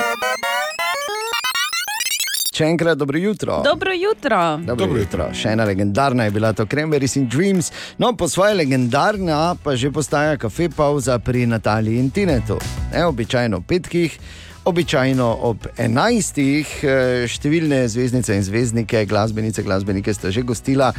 Še 2.58 2.66
enkrat 2.72 2.98
dobro 2.98 3.18
jutro. 3.18 3.60
Dobro 3.62 3.92
jutro. 3.94 4.38
Dobro, 4.58 4.74
Dobro 4.74 4.98
jutro. 4.98 5.28
Še 5.30 5.52
ena 5.54 5.62
legendarna 5.68 6.24
je 6.26 6.32
bila 6.34 6.50
to 6.52 6.64
Cranberries 6.66 7.14
in 7.16 7.28
Dreams, 7.30 7.70
no 8.02 8.10
po 8.18 8.26
svoje 8.28 8.56
legendarna 8.58 9.54
pa 9.62 9.76
že 9.78 9.92
postaja 9.94 10.34
kafe 10.36 10.66
pauza 10.66 11.20
pri 11.22 11.46
Nataliji 11.46 12.02
in 12.02 12.10
Tinetu. 12.10 12.58
Ne, 12.90 13.04
običajno 13.06 13.60
ob 13.62 13.68
petkih, 13.68 14.16
običajno 14.66 15.28
ob 15.46 15.68
enajstih, 15.78 16.72
eh, 16.82 17.28
številne 17.30 17.84
zvezdnice 17.86 18.34
in 18.34 18.42
zvezdnike, 18.42 19.04
glasbenice, 19.06 19.62
glasbenike 19.62 20.10
sta 20.10 20.34
že 20.34 20.42
gostila 20.42 20.90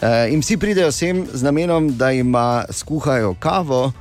eh, 0.00 0.32
in 0.32 0.40
vsi 0.40 0.56
pridejo 0.56 0.88
sem 0.96 1.26
z 1.28 1.44
namenom, 1.44 1.92
da 2.00 2.08
jim 2.16 2.32
skuhajo 2.72 3.36
kavo, 3.36 3.92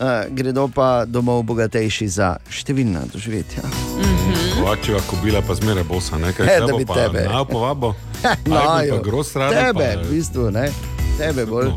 eh, 0.00 0.32
gredo 0.32 0.70
pa 0.72 1.04
domov 1.04 1.44
bogatejši 1.44 2.08
za 2.08 2.38
številna 2.48 3.04
doživetja. 3.12 4.53
Kovačeva 4.64 5.00
kobila 5.02 5.42
pa 5.42 5.54
zmeraj 5.54 5.84
bosa, 5.84 6.16
nekaj 6.18 6.46
E, 6.48 6.60
da 6.60 6.72
bi 6.72 6.84
tebe. 6.86 7.20
Na 7.22 7.44
povabo. 7.44 7.92
No, 8.46 8.80
jo. 8.80 8.96
pa 8.96 9.02
gros 9.02 9.36
rada, 9.36 9.60
tebe, 9.62 9.84
pa- 9.92 10.00
v 10.00 10.08
bistvu, 10.08 10.48
ne, 10.50 10.70
tebe 11.18 11.44
bolj. 11.44 11.68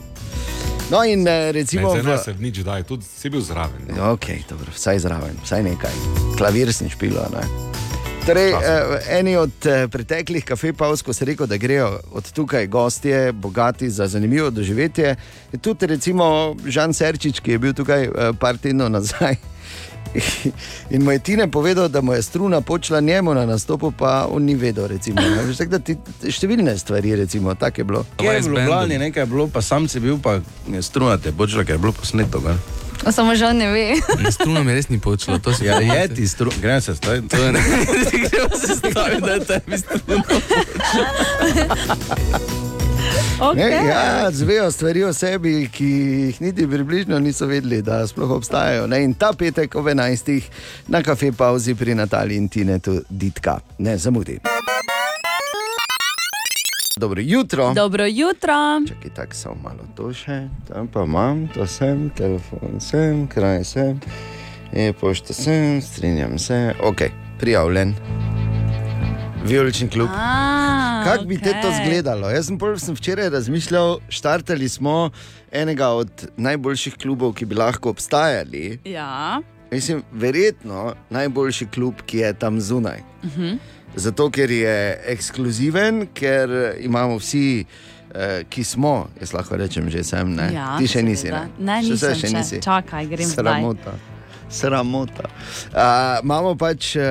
No, 0.90 1.04
in 1.04 1.28
eh, 1.28 1.52
recimo. 1.52 1.92
Ne, 1.92 2.02
v- 2.02 2.06
ne, 2.06 2.18
se 2.18 2.34
nič 2.34 2.58
daj, 2.60 2.84
tudi 2.84 3.04
si 3.04 3.28
bil 3.28 3.42
zraven. 3.42 3.92
Ja, 3.92 4.12
Ok, 4.12 4.26
dobro, 4.48 4.72
vsaj 4.72 5.00
zraven, 5.00 5.36
vsaj 5.44 5.64
nekaj. 5.66 5.92
Klavir 6.38 6.72
sem 6.72 6.88
špilo. 6.88 7.28
Ne? 7.28 7.44
Torej, 8.24 8.54
eh, 8.54 8.64
eni 9.12 9.36
od 9.36 9.52
eh, 9.66 9.88
preteklih 9.88 10.46
kafe 10.46 10.72
pauz, 10.72 11.04
ko 11.04 11.12
se 11.12 11.26
reče, 11.26 11.44
da 11.46 11.58
grejo 11.58 11.92
od 12.14 12.32
tukaj 12.32 12.68
gostje, 12.68 13.32
bogati 13.34 13.90
za 13.90 14.08
zanimivo 14.08 14.48
doživetje, 14.50 15.16
je 15.52 15.60
tudi 15.60 15.88
recimo 15.88 16.32
Žan 16.66 16.94
Serčič, 16.94 17.40
ki 17.40 17.52
je 17.52 17.60
bil 17.60 17.74
tukaj 17.74 18.04
eh, 18.06 18.12
par 18.34 18.56
tednov 18.58 18.88
nazaj. 18.90 19.36
In 20.94 21.04
mu 21.04 21.12
je 21.12 21.20
Tine 21.20 21.48
povedal, 21.52 21.88
da 21.88 22.02
mu 22.02 22.14
je 22.14 22.22
struna 22.22 22.62
počela 22.62 23.00
njemu 23.00 23.34
na 23.34 23.46
nastopu, 23.46 23.92
pa 23.92 24.28
on 24.32 24.44
ni 24.44 24.56
vedel. 24.56 24.88
Recimo. 24.88 25.22
Veš, 25.48 25.58
tako 25.58 25.72
da 25.72 25.80
ti, 25.80 25.98
številne 26.24 26.78
stvari, 26.78 27.16
recimo, 27.16 27.56
tako 27.56 27.82
je 27.82 27.86
bilo. 27.86 28.06
Kje 28.18 28.34
je 28.34 28.42
v 28.42 28.48
Ljubljani 28.48 28.98
nekaj 28.98 29.26
bilo, 29.26 29.48
pa 29.48 29.62
sam 29.62 29.88
si 29.88 30.00
bil, 30.00 30.18
pa 30.24 30.40
strunate, 30.82 31.32
počela, 31.32 31.64
ker 31.64 31.76
je 31.76 31.84
bilo 31.84 31.94
posneto. 31.94 32.40
Ga? 32.40 32.58
O, 33.06 33.12
samo 33.12 33.36
žal 33.36 33.54
ne 33.58 33.68
ve. 33.72 33.96
Struno 34.32 34.64
mi 34.64 34.74
res 34.74 34.90
ni 34.90 35.00
počelo, 35.00 35.40
to 35.40 35.54
si 35.54 35.66
Ja, 35.66 35.80
je 35.80 36.08
ti 36.16 36.28
strun, 36.28 36.54
gremo 36.62 36.82
se 36.82 36.96
staviti. 36.96 37.28
To 37.28 37.44
je 37.44 37.52
ne. 37.52 37.62
Gremo 38.32 38.58
se 38.58 38.76
staviti, 38.76 39.22
da 39.22 39.32
je 39.32 39.46
tebi 39.46 39.78
struno 43.18 43.54
Ne, 43.54 43.70
ja, 43.88 44.32
zvejo 44.32 44.72
stvari 44.72 45.04
o 45.04 45.14
sebi, 45.14 45.70
ki 45.72 45.86
jih 45.86 46.42
niti 46.42 46.68
približno 46.68 47.20
niso 47.20 47.46
vedeli, 47.46 47.82
da 47.82 48.08
sploh 48.08 48.32
obstajajo. 48.32 48.88
Ne? 48.88 49.04
In 49.04 49.14
ta 49.14 49.34
petek 49.34 49.76
ob 49.76 49.86
11. 49.86 50.42
na 50.88 51.04
kafe 51.04 51.32
pauzi 51.32 51.76
pri 51.76 51.96
Nataliji 51.96 52.38
in 52.38 52.50
Tinetu 52.50 53.02
Ditka. 53.10 53.60
Ne 53.78 53.98
zamudi. 53.98 54.40
Dobro 56.98 57.22
jutro. 57.22 57.74
Dobro 57.74 58.06
jutro. 58.06 58.54
Čakaj, 58.88 59.12
tako 59.16 59.34
samo 59.34 59.56
malo 59.64 59.86
to 59.96 60.14
še, 60.14 60.48
tam 60.68 60.88
pa 60.88 61.04
imam, 61.04 61.48
to 61.54 61.68
sem, 61.68 62.10
telefon 62.10 62.82
sem, 62.82 63.28
kraj 63.28 63.64
sem, 63.64 64.00
e-pošta 64.74 65.34
sem, 65.34 65.82
strinjam 65.82 66.40
se, 66.40 66.74
ok, 66.84 67.06
prijavljen. 67.40 67.94
Vijolični 69.48 69.90
klub. 69.90 70.10
Kako 71.04 71.24
bi 71.24 71.38
te 71.38 71.54
to 71.62 71.70
izgledalo? 71.70 72.30
Jaz 72.30 72.46
sem, 72.46 72.58
prv, 72.58 72.78
sem 72.78 72.96
včeraj 72.96 73.30
razmišljal, 73.30 74.00
štartali 74.10 74.70
smo 74.70 75.10
enega 75.52 75.88
od 75.90 76.10
najboljših 76.38 76.96
klubov, 76.96 77.34
ki 77.34 77.46
bi 77.46 77.56
lahko 77.56 77.90
obstajali. 77.90 78.80
Ja. 78.86 79.42
Mislim, 79.72 80.04
verjetno 80.14 80.96
najboljši 81.10 81.66
klub, 81.68 81.94
ki 82.06 82.18
je 82.18 82.34
tam 82.36 82.62
zunaj. 82.62 83.00
Mhm. 83.26 83.54
Zato, 83.96 84.30
ker 84.30 84.52
je 84.52 84.76
ekskluziven, 85.06 86.08
ker 86.14 86.50
imamo 86.80 87.18
vsi, 87.18 87.66
eh, 88.14 88.44
ki 88.50 88.64
smo, 88.64 89.08
jaz 89.20 89.34
lahko 89.34 89.56
rečem, 89.56 89.90
že 89.90 90.04
sem, 90.04 90.36
ne. 90.36 90.52
Ja, 90.54 90.76
Ti 90.78 90.88
še 90.88 91.04
nisi. 91.04 91.22
seveda. 91.24 91.48
Ne, 91.58 91.66
Ne, 91.66 91.82
Še 91.82 91.90
nisem 91.90 91.98
zdaj 91.98 92.16
še 92.16 92.28
še. 92.28 92.38
nisi. 92.38 92.62
Čakaj, 92.62 93.08
grem 93.08 93.28
zdaj. 93.28 94.17
Sramota. 94.50 95.28
Uh, 95.28 96.24
imamo 96.24 96.56
pač 96.56 96.96
uh, 96.96 97.04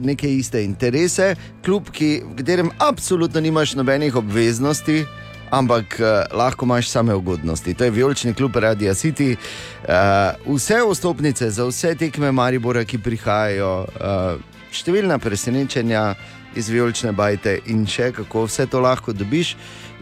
neke 0.00 0.28
iste 0.34 0.62
interese, 0.64 1.34
kljub 1.64 1.90
ki, 1.92 2.10
v 2.24 2.36
katerem 2.40 2.70
absolutno 2.78 3.40
nimaš 3.40 3.74
nobenih 3.76 4.16
obveznosti, 4.16 5.04
ampak 5.50 5.98
uh, 6.00 6.08
lahko 6.36 6.64
imaš 6.64 6.88
same 6.88 7.14
ugodnosti. 7.14 7.74
To 7.74 7.84
je 7.84 7.90
Vijolični 7.90 8.34
klub 8.34 8.56
Radia 8.56 8.94
City. 8.94 9.36
Uh, 9.36 10.56
vse 10.56 10.80
vstopnice 10.90 11.50
za 11.50 11.66
vse 11.68 11.94
tekme 11.94 12.32
Maribora, 12.32 12.84
ki 12.84 12.98
prihajajo, 12.98 13.72
uh, 13.84 14.40
številna 14.72 15.18
presenečenja 15.18 16.14
iz 16.56 16.68
Vijolične 16.70 17.12
bajte 17.12 17.60
in 17.70 17.84
še 17.86 18.10
kako 18.14 18.46
vse 18.48 18.66
to 18.66 18.80
lahko 18.80 19.12
dobiš. 19.12 19.56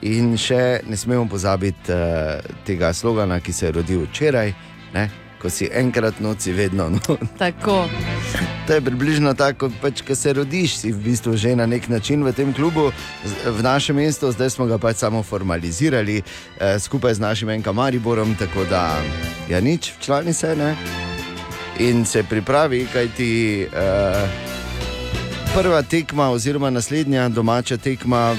In 0.06 0.36
še 0.38 0.84
ne 0.86 0.96
smemo 0.96 1.26
pozabiti 1.26 1.90
uh, 1.90 2.38
tega 2.64 2.92
slogana, 2.94 3.40
ki 3.40 3.52
se 3.52 3.66
je 3.66 3.72
rodil 3.80 4.04
včeraj. 4.06 4.54
Ne? 4.94 5.08
Ko 5.42 5.50
si 5.50 5.68
enkrat 5.72 6.20
noci, 6.20 6.52
vedno 6.52 6.88
no. 6.94 7.16
Tako. 7.38 7.86
To 8.66 8.74
je 8.74 8.80
približno 8.80 9.34
tako, 9.34 9.70
pač, 9.82 10.02
ko 10.02 10.14
se 10.14 10.32
rodiš, 10.32 10.76
si 10.82 10.92
v 10.92 10.98
bistvu 10.98 11.36
že 11.36 11.56
na 11.56 11.66
nek 11.66 11.88
način 11.88 12.24
v 12.24 12.32
tem 12.32 12.52
klubu, 12.52 12.90
v 13.46 13.62
našem 13.62 13.96
mestu, 13.96 14.32
zdaj 14.32 14.50
smo 14.50 14.66
ga 14.66 14.78
pač 14.78 14.96
samo 14.96 15.22
formalizirali 15.22 16.20
eh, 16.20 16.78
skupaj 16.78 17.14
z 17.14 17.20
našim 17.20 17.48
enka 17.48 17.72
Mariborom, 17.72 18.34
tako 18.34 18.64
da 18.68 18.98
ja 19.48 19.60
nič, 19.60 19.92
člani 20.00 20.32
se 20.32 20.56
ne. 20.56 20.76
In 21.78 22.04
se 22.04 22.22
pripravi, 22.22 22.86
kaj 22.92 23.08
ti 23.16 23.62
eh, 23.62 24.48
prva 25.54 25.82
tekma, 25.82 26.30
oziroma 26.30 26.70
naslednja 26.70 27.28
domača 27.28 27.76
tekma. 27.76 28.36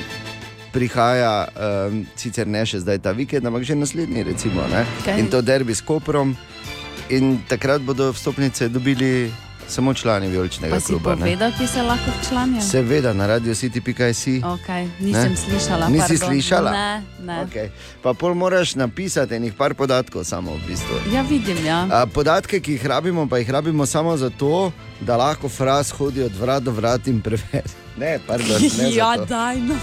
Prihaja, 0.73 1.47
um, 1.89 2.03
sicer 2.15 2.47
ne 2.47 2.61
še 2.61 2.83
zdaj 2.83 2.99
ta 3.01 3.11
vikend, 3.17 3.47
ampak 3.49 3.63
že 3.65 3.73
naslednji, 3.75 4.21
recimo, 4.23 4.61
ne? 4.69 4.83
Kaj? 5.01 5.17
in 5.17 5.25
to 5.25 5.41
derbi 5.41 5.73
s 5.73 5.81
Koprom. 5.81 6.35
In 7.09 7.39
takrat 7.47 7.81
bodo 7.81 8.11
vstopnice 8.11 8.69
dobili 8.69 9.31
samo 9.67 9.93
člani 9.93 10.27
Vijoličnega 10.27 10.75
Pa 10.75 10.79
si 10.79 10.87
kluba. 10.87 11.11
ne. 11.11 11.17
povedal, 11.17 11.51
ki 11.51 11.67
se 11.67 11.81
lahko 11.81 12.11
včlanijo? 12.13 12.61
Seveda, 12.61 13.13
na 13.13 13.27
radio 13.27 13.53
city.js. 13.53 14.25
Okay, 14.39 14.89
nisem 14.99 15.29
Ne? 15.29 15.37
slišala. 15.37 15.89
Nisi 15.89 16.01
pardon. 16.09 16.27
slišala? 16.27 16.71
Ne, 16.71 16.91
ne. 17.21 17.45
Okay. 17.45 17.69
Pa 18.01 18.13
pol 18.13 18.33
moraš 18.33 18.75
napisati 18.75 19.35
enih 19.35 19.53
par 19.53 19.73
podatkov, 19.73 20.23
samo 20.23 20.51
v 20.53 20.61
bistvu. 20.67 20.95
Ja, 21.13 21.21
vidim. 21.21 21.65
Ja. 21.65 21.85
A, 21.91 22.05
podatke, 22.05 22.59
ki 22.59 22.71
jih 22.71 22.85
rabimo, 22.85 23.25
pa 23.25 23.37
jih 23.37 23.49
rabimo 23.49 23.85
samo 23.85 24.17
zato, 24.17 24.71
da 24.99 25.17
lahko 25.17 25.49
fraz 25.49 25.91
hodi 25.91 26.23
od 26.23 26.33
vrat 26.33 26.63
do 26.63 26.71
vrat 26.71 27.07
in 27.07 27.21
preveri. 27.21 27.69
Ne, 27.99 28.19
pardon, 28.27 28.61
ne, 28.77 28.95
ja, 29.01 29.17
daj 29.27 29.57
no. 29.59 29.75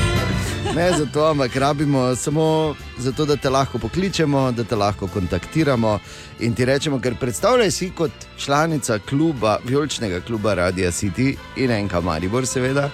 ne 0.76 0.92
zato, 0.98 1.24
ampak 1.30 1.56
rabimo 1.56 2.16
samo 2.16 2.74
zato, 2.98 3.24
da 3.24 3.36
te 3.36 3.50
lahko 3.50 3.78
pokličemo, 3.78 4.52
da 4.52 4.64
te 4.64 4.76
lahko 4.76 5.06
kontaktiramo 5.06 5.98
in 6.40 6.54
ti 6.54 6.64
rečemo, 6.64 6.98
ker 7.00 7.14
predstavljaj 7.20 7.70
si 7.70 7.90
kot 7.90 8.10
članica 8.38 8.98
kluba, 8.98 9.58
vijoličnega 9.64 10.20
kluba 10.20 10.54
Radia 10.54 10.90
City 10.90 11.36
in 11.56 11.70
enka 11.70 12.00
Maribor, 12.00 12.46
seveda, 12.46 12.90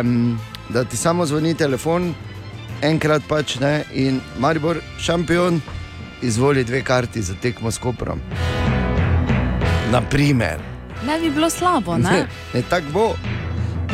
um, 0.00 0.38
da 0.68 0.84
ti 0.84 0.96
samo 0.96 1.26
zvoni 1.26 1.54
telefon, 1.54 2.14
enkrat 2.82 3.22
pač 3.28 3.58
ne 3.60 3.84
in 3.92 4.20
Maribor, 4.38 4.80
šampion, 4.98 5.60
izvoli 6.22 6.64
dve 6.64 6.82
karti 6.84 7.22
za 7.22 7.34
tekmo 7.34 7.70
s 7.70 7.78
Koprom. 7.78 8.20
Naprimer. 9.90 10.72
Ne 11.06 11.20
bi 11.20 11.30
bilo 11.30 11.50
slabo, 11.50 11.98
ne? 11.98 12.10
Ne, 12.10 12.26
ne 12.54 12.62
tako 12.62 12.86
bo. 12.92 13.14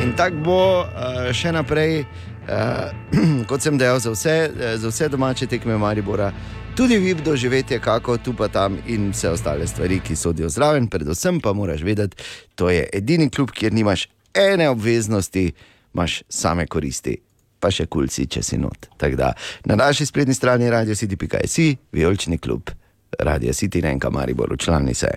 In 0.03 0.13
tako 0.17 0.37
bo 0.37 0.59
uh, 0.81 1.27
še 1.35 1.51
naprej, 1.53 2.05
uh, 2.47 2.91
kot 3.51 3.65
sem 3.65 3.79
dejal, 3.79 3.99
za 3.99 4.13
vse, 4.15 4.35
eh, 4.47 4.77
za 4.79 4.93
vse 4.93 5.09
domače 5.11 5.49
tekme 5.51 5.75
Maribora, 5.79 6.31
tudi 6.77 6.99
vi 7.03 7.15
doživetje, 7.15 7.81
kako 7.83 8.19
tu 8.23 8.35
pa 8.39 8.47
tam 8.49 8.79
in 8.87 9.11
vse 9.11 9.33
ostale 9.35 9.67
stvari, 9.67 9.99
ki 10.01 10.17
sodijo 10.17 10.49
zraven. 10.49 10.87
Predvsem 10.87 11.41
pa 11.43 11.53
moraš 11.53 11.83
vedeti, 11.83 12.23
to 12.55 12.71
je 12.71 12.87
edini 12.93 13.27
klub, 13.31 13.51
kjer 13.51 13.75
nimaš 13.75 14.07
ene 14.35 14.69
obveznosti, 14.71 15.51
imaš 15.95 16.23
same 16.29 16.67
koristi. 16.67 17.19
Pa 17.59 17.73
še 17.75 17.89
kulci, 17.91 18.29
če 18.31 18.43
si 18.43 18.59
not. 18.59 18.87
Da 19.03 19.33
na 19.67 19.75
naši 19.75 20.07
spletni 20.07 20.35
strani 20.35 20.71
radio 20.71 20.95
city.js, 20.95 21.59
vijolični 21.93 22.39
klub, 22.39 22.71
radio 23.19 23.51
city, 23.51 23.83
ne 23.83 23.97
enka 23.99 24.15
Maribor, 24.15 24.55
člani 24.59 24.95
se. 24.95 25.11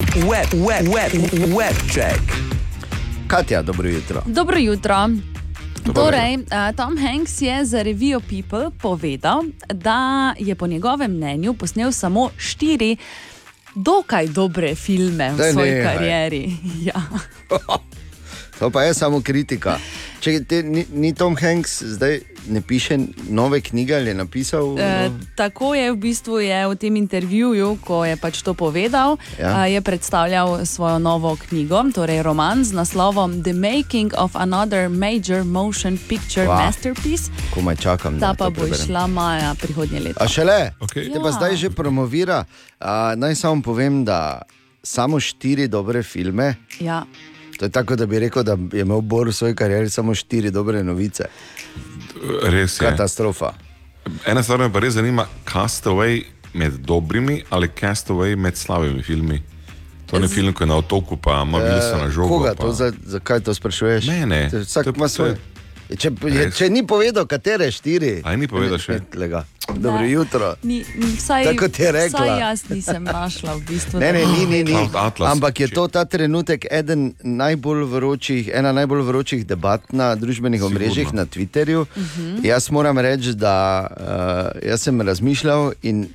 Web, 0.00 0.50
web, 0.54 0.88
web, 0.88 1.12
web 1.48 1.76
check. 1.86 2.20
Katja, 3.26 3.62
dobro 3.62 3.88
jutro. 3.88 4.22
Dobro 4.26 4.58
jutro. 4.58 5.10
Torej, 5.94 6.34
uh, 6.34 6.76
Tom 6.76 6.98
Hanks 6.98 7.40
je 7.40 7.64
za 7.64 7.82
revijo 7.82 8.20
People 8.20 8.70
povedal, 8.72 9.44
da 9.68 10.34
je 10.38 10.54
po 10.54 10.66
njegovem 10.66 11.10
mnenju 11.10 11.54
posnel 11.54 11.92
samo 11.92 12.30
štiri 12.36 12.96
dokaj 13.74 14.26
dobre 14.26 14.74
filme 14.74 15.32
v 15.32 15.36
Daj 15.36 15.52
svoji 15.52 15.70
nehaj. 15.70 15.94
karieri. 15.94 16.56
Ja. 16.84 17.00
To 18.58 18.70
pa 18.70 18.82
je 18.82 18.94
samo 18.94 19.20
kritika. 19.20 19.78
Če 20.20 20.44
te, 20.44 20.62
ni, 20.62 20.86
ni 20.92 21.14
Tom 21.14 21.36
Hanks 21.36 21.82
zdaj 21.82 22.20
ne 22.46 22.60
piše 22.60 22.98
nove 23.26 23.60
knjige 23.60 23.94
ali 23.94 24.08
je 24.08 24.14
napisal? 24.16 24.78
E, 24.78 25.10
tako 25.34 25.74
je 25.74 25.88
v 25.88 25.96
bistvu 25.98 26.38
je 26.40 26.66
v 26.66 26.76
tem 26.76 26.96
intervjuju, 26.96 27.78
ko 27.80 28.04
je 28.04 28.16
pač 28.16 28.40
to 28.40 28.54
povedal, 28.54 29.16
Ja. 29.34 29.50
ja. 29.50 29.66
je 29.68 29.80
predstavljal 29.80 30.24
svojo 30.64 30.98
novo 30.98 31.36
knjigo, 31.38 31.84
torej 31.90 32.22
roman 32.22 32.60
z 32.60 32.72
naslovom 32.72 33.14
The 33.40 33.52
Making 33.54 34.14
of 34.14 34.34
Another 34.34 34.88
Major 34.88 35.42
Motion 35.42 35.98
Picture 35.98 36.44
Wow. 36.44 36.58
Masterpiece. 36.60 37.30
Komaj 37.50 37.76
čakam. 37.76 38.16
Ta 38.16 38.34
pa 38.34 38.46
bo 38.46 38.54
preberem. 38.56 38.74
išla 38.76 39.06
maja 39.06 39.54
prihodnje 39.54 40.00
leto. 40.02 40.18
A 40.18 40.26
šele, 40.26 40.72
Okej. 40.78 41.08
te 41.08 41.18
pa 41.18 41.26
Ja. 41.26 41.32
zdaj 41.32 41.56
že 41.56 41.70
promovira. 41.70 42.44
A, 42.78 43.14
naj 43.14 43.34
samo 43.34 43.62
povem, 43.62 44.04
da 44.04 44.42
samo 44.82 45.16
štiri 45.16 45.64
dobre 45.66 46.02
filme. 46.02 46.54
Ja. 46.76 47.04
To 47.54 47.64
je 47.64 47.70
tako, 47.70 47.94
da 47.94 48.04
bi 48.04 48.18
rekel, 48.18 48.42
da 48.42 48.52
je 48.68 48.80
imel 48.80 49.00
Bor 49.00 49.28
v 49.28 49.32
svoji 49.32 49.54
karieri 49.54 49.86
samo 49.86 50.10
štiri 50.10 50.50
dobre 50.50 50.82
novice. 50.82 51.24
Res 52.42 52.80
je. 52.80 52.84
Katastrofa. 52.86 53.52
Ena 54.26 54.42
stvar 54.42 54.58
me 54.58 54.72
pa 54.72 54.78
res 54.80 54.94
zanima, 54.94 55.26
Castaway 55.44 56.22
med 56.54 56.72
dobrimi 56.72 57.42
ali 57.50 57.68
Castaway 57.68 58.36
med 58.36 58.56
slabimi 58.56 59.02
filmi. 59.02 59.42
To 60.06 60.18
ni 60.18 60.28
film, 60.28 60.52
ki 60.52 60.62
je 60.62 60.66
na 60.66 60.76
otoku, 60.76 61.16
pa 61.16 61.42
ima 61.42 61.58
Wilson 61.58 61.98
na 61.98 62.06
Eh, 62.06 62.10
žogu. 62.10 62.28
Koga 62.28 62.54
pa... 62.54 62.62
to, 62.62 62.72
za, 62.72 62.92
zakaj 63.04 63.40
to 63.40 63.54
sprašuješ? 63.54 64.06
Ne, 64.06 64.26
ne. 64.26 64.50
Vsak 64.52 64.86
ima 64.86 65.04
to 65.04 65.08
svoj. 65.08 65.34
Če, 65.86 66.10
je, 66.24 66.50
če 66.50 66.70
ni 66.70 66.80
povedal, 66.82 67.26
katere 67.26 67.68
štiri. 67.68 68.22
Aj 68.24 68.36
ni 68.36 68.48
povedal 68.48 68.80
še. 68.80 69.00
Tlega. 69.06 69.44
Dobro 69.66 70.00
Ne. 70.00 70.10
jutro. 70.10 70.54
Ni, 70.62 70.84
ni, 70.94 71.12
vsaj, 71.12 71.44
Tako 71.44 71.58
kot 71.58 71.78
je 71.78 71.92
rekla. 71.92 72.20
Vsaj 72.20 72.40
jaz 72.40 72.60
nisem 72.68 73.04
našla 73.04 73.54
v 73.54 73.60
bistvu. 73.62 74.00
Ne, 74.00 74.12
ne, 74.12 74.22
ni, 74.26 74.42
ni, 74.46 74.60
ni. 74.64 74.76
Atlas. 74.92 75.32
Ampak 75.32 75.60
je 75.60 75.68
to 75.68 75.88
ta 75.88 76.04
trenutek 76.04 76.66
eden 76.70 77.14
najbolj 77.22 77.84
vročih, 77.84 78.48
ena 78.48 78.72
najbolj 78.72 79.02
vročih 79.02 79.46
debat 79.46 79.80
na 79.90 80.14
družbenih 80.14 80.60
Sigurno. 80.60 80.76
omrežjih, 80.76 81.12
na 81.12 81.24
Twitterju. 81.24 81.86
Mhm. 81.90 82.44
Jaz 82.44 82.70
moram 82.70 82.98
reči, 82.98 83.32
da 83.34 83.56
uh, 83.82 83.96
jaz 84.62 84.82
sem 84.82 85.00
razmišljal 85.00 85.72
in 85.82 86.08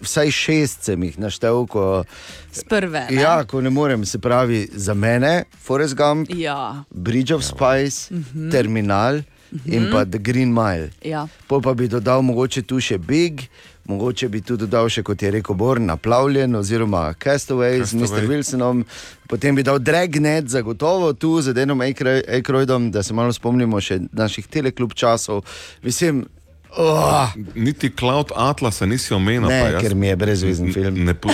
vsaj 0.00 0.30
šest 0.30 0.82
sem 0.82 1.02
jih 1.02 1.18
naštel, 1.18 1.66
ko, 1.66 2.04
Z 2.52 2.64
prve. 2.64 3.06
ne? 3.06 3.16
ja, 3.16 3.44
ko 3.44 3.60
ne 3.60 3.70
morem, 3.70 4.04
se 4.04 4.18
pravi 4.18 4.68
za 4.70 4.94
mene, 4.94 5.34
Forrest 5.56 5.94
Gump, 5.94 6.28
Ja. 6.30 6.84
Bridge 6.90 7.30
of 7.30 7.42
Spice, 7.42 8.10
Mhm. 8.10 8.50
Terminal. 8.50 9.22
in 9.64 9.82
Mhm. 9.82 9.92
pa 9.92 10.04
The 10.04 10.18
Green 10.18 10.50
Mile. 10.50 10.90
Ja. 11.02 11.28
Pol 11.46 11.60
pa 11.60 11.72
bi 11.72 11.86
dodal 11.86 12.20
mogoče 12.20 12.62
tu 12.62 12.80
še 12.80 12.98
Big, 12.98 13.46
mogoče 13.84 14.28
bi 14.28 14.40
tu 14.40 14.56
dodal 14.56 14.88
še, 14.88 15.02
kot 15.02 15.16
je 15.16 15.30
rekel 15.30 15.54
Bor, 15.54 15.78
naplavljen 15.80 16.50
oziroma 16.52 17.14
Castaway 17.14 17.78
z 17.78 17.94
Castaway. 17.94 18.20
Mr. 18.20 18.26
Wilsonom, 18.26 18.84
potem 19.26 19.54
bi 19.54 19.62
dal 19.62 19.78
Dragnet, 19.78 20.44
zagotovo 20.46 21.12
tu 21.12 21.40
z 21.40 21.54
Denom 21.54 21.78
Aykroydom, 21.78 22.90
da 22.90 23.02
se 23.02 23.14
malo 23.14 23.32
spomnimo 23.32 23.80
še 23.80 24.00
naših 24.12 24.46
teleklub 24.46 24.92
časov. 24.92 25.44
Mislim, 25.80 26.26
oh, 26.76 27.28
Niti 27.54 27.90
Cloud 27.90 28.32
Atlasa 28.36 28.86
nisi 28.86 29.14
omenil. 29.14 29.48
Ne, 29.48 29.60
jaz- 29.72 29.80
ker 29.80 29.94
mi 29.94 30.08
je 30.08 30.16
brezvezen 30.16 30.72
film. 30.72 31.04
Ne 31.04 31.14
pu... 31.14 31.30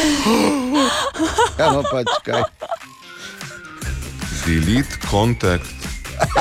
ja, 1.59 1.73
no 1.73 1.83
pač 1.91 2.11
kaj. 2.27 2.43
Delete 4.47 4.99
contact. 5.11 5.82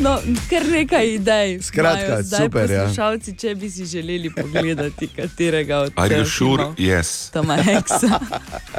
No, 0.00 0.16
kar 0.50 0.64
nekaj 0.64 1.06
idej. 1.14 1.60
Skratka, 1.62 2.22
super, 2.24 2.70
ja. 2.70 2.82
Poslušalci, 2.84 3.34
če 3.38 3.54
bi 3.54 3.70
si 3.70 3.84
želeli 3.84 4.30
pogledati 4.32 5.06
katerega 5.06 5.78
od 5.78 5.92
Are 5.96 6.14
you 6.14 6.24
teh 6.24 6.30
sure? 6.32 6.56
filmov. 6.56 6.74
Yes. 6.78 7.30
Toma 7.32 7.56
Heksa. 7.56 8.20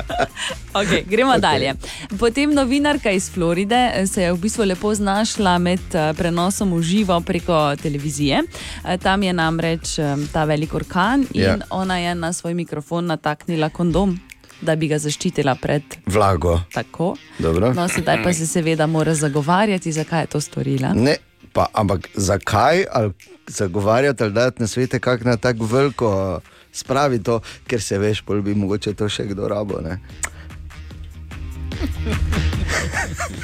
okay, 0.82 1.04
gremo 1.06 1.32
okay. 1.32 1.40
dalje. 1.40 1.74
Potem 2.20 2.54
novinarka 2.54 3.12
iz 3.12 3.30
Floride 3.32 3.92
eh, 3.94 4.08
se 4.08 4.24
je 4.24 4.34
v 4.34 4.38
bistvu 4.42 4.66
lepo 4.66 4.96
znašla 4.96 5.58
med 5.58 5.80
eh, 5.94 6.14
prenosom 6.18 6.74
v 6.74 6.82
živo 6.82 7.22
preko 7.22 7.76
televizije. 7.76 8.42
Eh, 8.86 8.98
Tam 8.98 9.24
je 9.24 9.34
namreč 9.34 10.00
ta 10.34 10.44
velik 10.44 10.74
orkan 10.74 11.26
in 11.34 11.42
Ja. 11.42 11.58
ona 11.70 11.98
je 11.98 12.16
na 12.16 12.34
svoj 12.34 12.54
mikrofon 12.54 13.06
nataknila 13.06 13.70
kondom, 13.70 14.20
da 14.62 14.76
bi 14.76 14.88
ga 14.88 14.98
zaščitila 15.00 15.56
pred 15.62 15.84
Vlago. 16.06 16.60
tako. 16.74 17.16
Dobro. 17.40 17.74
No, 17.74 17.88
sedaj 17.88 18.24
pa 18.24 18.34
se 18.34 18.48
seveda 18.48 18.88
mora 18.88 19.14
zagovarjati, 19.16 19.92
zakaj 19.92 20.24
je 20.24 20.28
to 20.28 20.42
storila. 20.42 20.94
Ne, 20.94 21.16
pa, 21.54 21.68
ampak 21.74 22.10
zakaj 22.16 22.86
ali 22.92 23.12
zagovarjati 23.48 24.24
ali 24.24 24.34
dati 24.34 24.62
na 24.62 24.68
svete, 24.68 25.00
kako 25.00 25.24
na 25.24 25.38
tako 25.38 25.66
veliko 25.66 26.40
spravi 26.72 27.24
to, 27.24 27.40
ker 27.68 27.82
se 27.82 27.98
veš, 27.98 28.22
pol 28.22 28.42
bi 28.42 28.56
mogoče 28.56 28.94
to 28.94 29.10
še 29.10 29.26
kdo 29.34 29.48
rabo. 29.48 29.82
Ne? 29.82 30.00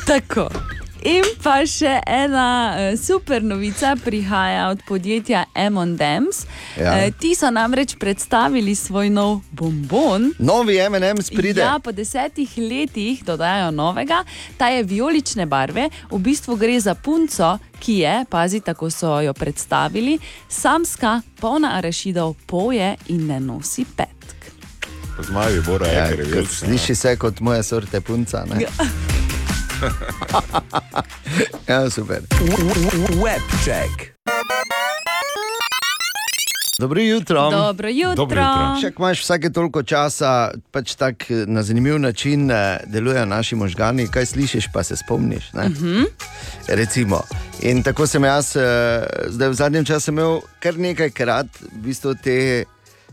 Tako. 0.07 0.49
In 1.07 1.23
pa 1.39 1.61
še 1.63 2.01
ena 2.03 2.47
uh, 2.75 2.97
super 2.99 3.43
novica 3.43 3.93
prihaja 3.95 4.65
od 4.73 4.81
podjetja 4.87 5.45
M&M's. 5.55 6.41
Ja. 6.75 6.97
Eh, 6.97 7.13
ti 7.15 7.31
so 7.35 7.47
namreč 7.47 7.95
predstavili 7.95 8.75
svoj 8.75 9.07
nov 9.15 9.39
bombon. 9.55 10.33
Novi 10.39 10.75
MM 10.83 11.23
pride. 11.31 11.63
Ja, 11.63 11.77
po 11.79 11.93
desetih 11.95 12.57
letih 12.57 13.23
dodajo 13.23 13.71
novega, 13.71 14.23
ta 14.57 14.67
je 14.67 14.83
vijolične 14.83 15.45
barve, 15.45 15.87
v 16.11 16.19
bistvu 16.19 16.59
gre 16.59 16.75
za 16.79 16.95
punco, 16.95 17.55
ki 17.79 17.97
je, 18.03 18.15
pazi, 18.29 18.59
tako 18.59 18.91
so 18.91 19.21
jo 19.23 19.33
predstavili, 19.33 20.19
samska, 20.49 21.21
polna 21.39 21.77
arašidov, 21.79 22.35
poje 22.45 22.95
in 23.07 23.27
ne 23.31 23.39
nosi 23.39 23.85
petk. 23.95 24.51
Zmaji, 25.23 25.63
bora, 25.65 25.87
Ja, 25.87 26.05
je, 26.11 26.17
ker 26.17 26.43
je 26.43 26.45
sliši 26.45 26.95
se 26.95 27.15
kot 27.15 27.39
moja 27.39 27.63
sorte 27.63 28.01
punca. 28.01 28.43
Ne? 28.45 28.61
ja, 28.67 28.69
super. 31.95 32.21
Webcheck. 33.23 34.11
Dobro 36.79 37.01
jutro. 37.01 37.51
Dobro 37.51 37.89
jutro. 37.89 38.15
Dobro 38.15 38.41
jutro. 38.41 38.91
Ko 38.95 39.03
imaš 39.03 39.21
vsake 39.21 39.49
toliko 39.49 39.83
časa, 39.83 40.51
pač 40.71 40.95
tako 40.95 41.33
na 41.47 41.63
zanimiv 41.63 41.99
način 41.99 42.51
eh, 42.51 42.77
delujejo 42.85 43.25
naši 43.25 43.55
možgani, 43.55 44.07
kaj 44.07 44.25
slišiš, 44.25 44.65
pa 44.73 44.83
se 44.83 44.95
spomniš. 44.95 45.53
ne? 45.53 45.69
Mhm. 45.69 46.03
Recimo. 46.67 47.21
In 47.61 47.83
tako 47.83 48.07
sem 48.07 48.23
jaz, 48.23 48.55
eh, 48.55 48.61
zdaj 49.27 49.49
v 49.49 49.53
zadnjem 49.53 49.85
času 49.85 50.11
imel 50.11 50.41
kar 50.59 50.77
nekajkrat 50.77 51.47
v 51.61 51.81
bistvu 51.81 52.15
te 52.23 52.63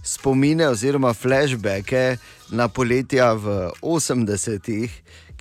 spomine 0.04 0.68
oziroma 0.68 1.14
flashbacke 1.14 2.16
na 2.50 2.68
poletja 2.68 3.32
v 3.32 3.70
80-ih, 3.82 4.90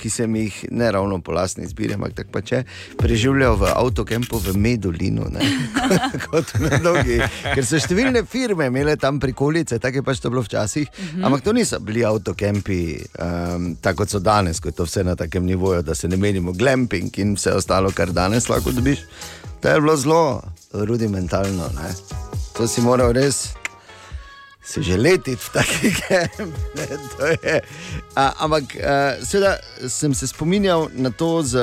ki 0.03 0.11
sem 0.11 0.35
jih 0.35 0.57
ne 0.75 0.89
ravno 0.91 1.21
po 1.23 1.31
lastni 1.31 1.63
izbiri, 1.63 1.95
ampak 1.95 2.17
tako 2.17 2.33
pač 2.35 2.51
je, 2.51 2.59
preživljal 2.99 3.55
v 3.61 3.69
avtokempu 3.71 4.41
v 4.43 4.55
Medulinu. 4.59 5.29
ne. 5.31 5.39
Kot 6.27 6.51
na 6.59 6.81
dolgi. 6.83 7.21
Ker 7.53 7.63
so 7.63 7.79
številne 7.79 8.25
firme 8.27 8.67
imele 8.67 8.97
tam 8.99 9.21
prikolice, 9.23 9.79
tako 9.79 10.01
je 10.01 10.07
pač 10.09 10.19
to 10.19 10.33
bilo 10.33 10.43
včasih. 10.43 10.89
Mhm. 10.91 11.23
Ampak 11.23 11.47
to 11.47 11.55
niso 11.55 11.79
bili 11.79 12.03
avtokempi, 12.03 12.81
um, 13.15 13.71
tako 13.79 14.03
kot 14.03 14.11
so 14.11 14.19
danes, 14.19 14.59
ko 14.59 14.73
je 14.73 14.77
to 14.81 14.89
vse 14.89 15.07
na 15.07 15.15
takem 15.15 15.47
nivoju, 15.47 15.85
da 15.87 15.95
se 15.95 16.11
ne 16.11 16.19
menimo 16.19 16.51
glamping 16.51 17.15
in 17.23 17.37
vse 17.39 17.55
ostalo, 17.55 17.95
kar 17.95 18.11
danes 18.11 18.49
lahko 18.51 18.75
dobiš. 18.75 19.07
To 19.63 19.71
je 19.71 19.79
bilo 19.79 19.95
zelo 19.95 20.23
rudimentalno. 20.73 21.71
Ne? 21.79 21.95
To 22.57 22.67
si 22.67 22.83
moral 22.83 23.15
res 23.15 23.53
si 24.63 24.81
želeti 24.83 25.35
v 25.35 25.49
taki 25.53 25.93
kamp. 25.99 26.55
A, 28.15 28.31
ampak, 28.39 28.63
uh, 28.75 29.25
seveda 29.27 29.57
sem 29.87 30.13
se 30.13 30.27
spominjal 30.27 30.89
na 30.93 31.11
to 31.11 31.43
z. 31.43 31.59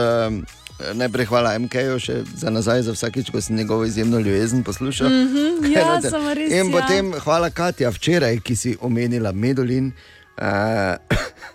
Najprej 0.94 1.27
hvala 1.28 1.59
MK-ju 1.60 1.98
še 2.01 2.14
za 2.40 2.48
nazaj, 2.48 2.86
za 2.89 2.94
vsakič, 2.97 3.28
ko 3.28 3.40
sem 3.44 3.56
njegovo 3.56 3.85
izjemno 3.85 4.16
ljubezen 4.16 4.62
poslušal. 4.64 5.09
Mhm, 5.12 5.60
Kaj 5.60 5.72
ja, 5.77 6.01
samo 6.01 6.32
res, 6.35 6.52
In 6.52 6.72
ja. 6.72 6.72
potem 6.72 7.12
hvala 7.20 7.51
Katja 7.52 7.90
včeraj, 7.93 8.40
ki 8.40 8.56
si 8.56 8.72
omenila 8.81 9.32
Medulin. 9.32 9.93
Uh, 10.40 10.97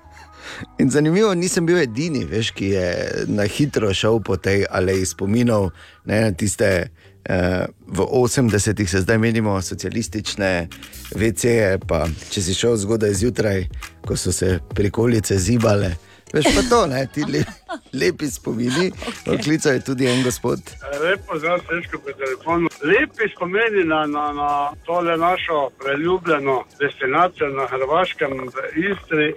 in 0.82 0.94
zanimivo, 0.94 1.34
nisem 1.34 1.66
bil 1.66 1.82
edini, 1.82 2.22
veš, 2.30 2.52
ki 2.54 2.70
je 2.70 2.86
na 3.28 3.50
hitro 3.50 3.90
šel 3.94 4.22
po 4.22 4.38
tej 4.38 4.68
aleji 4.70 5.10
spominov, 5.16 5.72
ne, 6.06 6.22
na 6.30 6.32
tiste. 6.32 6.94
V 7.88 8.00
80-ih 8.00 8.90
se 8.90 9.02
zdaj 9.02 9.18
menimo 9.18 9.62
socialistične 9.62 10.68
VC-je, 11.16 11.80
pa 11.88 12.06
če 12.30 12.42
si 12.42 12.54
šel 12.54 12.78
zgodaj 12.78 13.14
zjutraj, 13.18 13.66
ko 14.06 14.18
so 14.18 14.32
se 14.32 14.60
prikolice 14.76 15.38
zibale. 15.38 15.96
Veš 16.34 16.46
pa 16.56 16.62
to, 16.70 16.80
ne, 16.88 17.08
ti 17.14 17.24
le, 17.26 17.42
lepi 18.00 18.28
spomini. 18.28 18.92
Okay. 19.26 19.44
Klical 19.44 19.74
je 19.74 19.84
tudi 19.88 20.08
en 20.08 20.24
gospod. 20.24 20.60
Lepo 21.02 21.38
zdrav, 21.40 21.62
težko 21.70 22.02
po 22.04 22.12
telefonu. 22.12 22.70
Lepi 22.84 23.30
spomeni 23.36 23.86
na, 23.88 24.06
na, 24.06 24.26
na 24.34 24.50
tole 24.86 25.18
našo 25.18 25.70
preljubljeno 25.80 26.64
destinacijo 26.80 27.50
na 27.50 27.68
Hrvaškem, 27.72 28.38
v 28.54 28.68
Istri. 28.92 29.34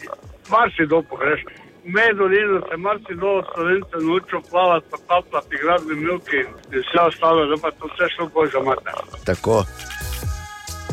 Marsikdo 0.50 1.02
pogreša. 1.02 1.67
V 1.88 1.92
Medulinu 1.92 2.60
se 2.68 2.76
marsikdo 2.76 3.26
od 3.40 3.44
slovencev 3.54 4.00
naučil 4.08 4.40
plavati, 4.50 4.86
pa 4.90 4.96
tapljati, 5.08 5.54
igrati 5.56 5.84
milki 6.04 6.36
in 6.44 6.50
vse 6.82 7.00
ostalo, 7.08 7.46
da 7.46 7.56
pa 7.62 7.70
to 7.70 7.86
vse 7.86 8.04
šlo 8.14 8.28
bolj 8.34 8.48
za 8.52 8.60
mater. 8.60 8.98
Tako. 9.24 9.64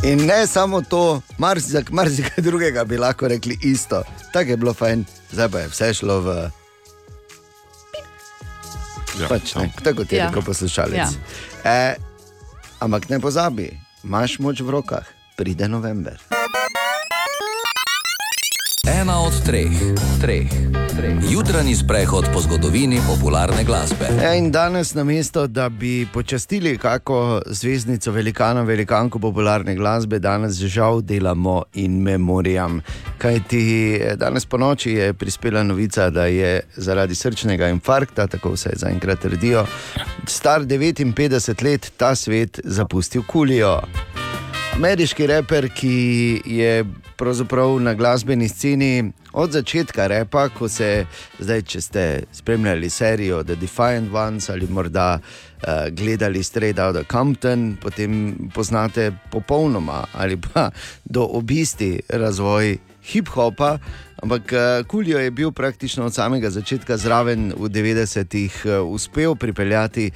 In 0.03 0.25
ne 0.25 0.47
samo 0.47 0.81
to, 0.81 1.21
marsikaj 1.37 1.83
marzik 1.91 2.25
drugega 2.37 2.83
bi 2.83 2.97
lahko 2.97 3.27
rekli 3.27 3.57
isto. 3.61 4.03
Tako 4.33 4.49
je 4.49 4.57
bilo 4.57 4.73
fajn, 4.73 5.05
zdaj 5.31 5.49
pa 5.49 5.59
je 5.59 5.67
vse 5.67 5.93
šlo 5.93 6.19
v. 6.19 6.27
Ja, 9.19 9.27
pač, 9.29 9.55
ne, 9.55 9.71
tako 9.83 9.97
kot 9.97 10.11
je 10.11 10.17
Ja. 10.17 10.27
rekel 10.27 10.41
poslušalec. 10.41 10.95
Ja. 10.95 11.09
E, 11.63 11.95
ampak 12.79 13.09
ne 13.09 13.19
pozabi, 13.19 13.71
imaš 14.03 14.39
moč 14.39 14.59
v 14.59 14.69
rokah, 14.69 15.05
pride 15.37 15.67
november. 15.67 16.19
Ena 18.87 19.19
od 19.19 19.33
treh, 19.45 19.71
treh, 20.21 20.49
treh. 20.97 21.31
Jutranji 21.31 21.75
sprehod 21.75 22.25
po 22.33 22.41
zgodovini 22.41 22.99
popularne 23.07 23.63
glasbe. 23.63 24.05
Ja, 24.23 24.33
in 24.33 24.51
danes, 24.51 24.93
namesto 24.93 25.47
da 25.47 25.69
bi 25.69 26.07
počastili 26.13 26.77
kako 26.77 27.41
zvezdnico, 27.45 28.11
velikana, 28.11 28.61
velikanko 28.61 29.19
popularne 29.19 29.75
glasbe, 29.75 30.19
danes 30.19 30.53
žal 30.53 31.01
delamo 31.01 31.63
in 31.73 32.01
memoriam. 32.01 32.81
Kaj 33.17 33.39
ti 33.49 33.99
danes 34.15 34.45
po 34.45 34.57
noči 34.57 34.91
je 34.91 35.13
prispela 35.13 35.63
novica, 35.63 36.09
da 36.09 36.25
je 36.25 36.61
zaradi 36.75 37.15
srčnega 37.15 37.67
infarkta, 37.67 38.27
tako 38.27 38.53
vse 38.53 38.69
zaenkrat 38.75 39.19
trdijo, 39.19 39.65
star 40.27 40.61
59 40.61 41.63
let 41.63 41.91
ta 41.97 42.15
svet 42.15 42.59
zapustil 42.63 43.23
kulijo. 43.27 43.81
Ameriški 44.75 45.23
reper, 45.27 45.69
ki 45.71 46.41
je 46.45 46.85
pravzaprav 47.15 47.77
na 47.79 47.93
glasbeni 47.93 48.49
sceni 48.49 49.11
od 49.33 49.51
začetka 49.51 50.07
repa, 50.07 50.49
ko 50.49 50.67
se 50.69 51.05
zdaj, 51.39 51.61
če 51.61 51.81
ste 51.81 52.03
spremljali 52.35 52.89
serijo 52.89 53.39
The 53.43 53.55
Defiant 53.55 54.11
Ones 54.13 54.49
ali 54.49 54.67
morda 54.67 55.19
uh, 55.19 55.87
gledali 55.95 56.43
Straight 56.43 56.79
Outta 56.79 57.05
Compton, 57.11 57.77
potem 57.81 58.35
poznate 58.53 59.13
popolnoma 59.31 60.03
ali 60.13 60.35
pa 60.37 60.69
do 61.05 61.23
obisti 61.23 61.99
razvoj 62.09 62.77
hip-hopa. 63.11 63.77
Ampak 64.23 64.53
Kulijo 64.87 65.19
je 65.19 65.31
bil 65.31 65.51
praktično 65.51 66.05
od 66.05 66.13
samega 66.13 66.49
začetka 66.49 66.97
zraven 66.97 67.53
v 67.57 67.69
90-ih, 67.69 68.63
eh, 68.65 68.79
uspel 68.79 69.35
pripeljati 69.35 70.11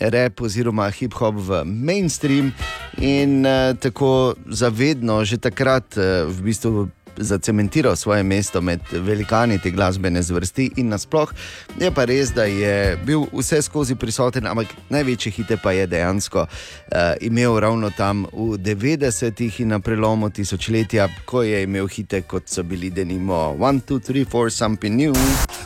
rep 0.00 0.40
oziroma 0.40 0.90
hip-hop 0.90 1.36
v 1.36 1.64
mainstream 1.64 2.52
in 2.98 3.46
uh, 3.46 3.76
tako 3.78 4.34
zavedno, 4.48 5.24
že 5.24 5.36
takrat 5.38 5.96
v 6.26 6.38
bistvu 6.42 6.88
zacementiral 7.16 7.96
svoje 7.96 8.22
mesto 8.22 8.60
med 8.60 8.80
velikani 8.92 9.58
te 9.58 9.70
glasbene 9.70 10.22
zvrsti 10.22 10.70
in 10.76 10.88
nasploh. 10.88 11.32
Je 11.80 11.90
pa 11.90 12.04
res, 12.04 12.32
da 12.34 12.44
je 12.44 12.96
bil 13.04 13.26
vse 13.32 13.62
skozi 13.62 13.94
prisoten, 13.94 14.46
ampak 14.46 14.74
največje 14.90 15.32
hite 15.32 15.56
pa 15.62 15.72
je 15.72 15.86
dejansko 15.86 16.46
uh, 16.46 16.98
imel 17.20 17.58
ravno 17.60 17.90
tam 17.90 18.26
v 18.32 18.58
90-ih 18.58 19.60
in 19.60 19.68
na 19.68 19.80
prelomu 19.80 20.30
tisočletja, 20.30 21.08
ko 21.24 21.42
je 21.42 21.62
imel 21.62 21.88
hite 21.88 22.22
kot 22.22 22.48
so 22.48 22.62
bili 22.62 22.90
denimo 22.90 23.54
1, 23.58 23.80
2, 23.88 24.00
3, 24.00 24.24
4, 24.24 24.50
something 24.50 24.96
new. 24.96 25.14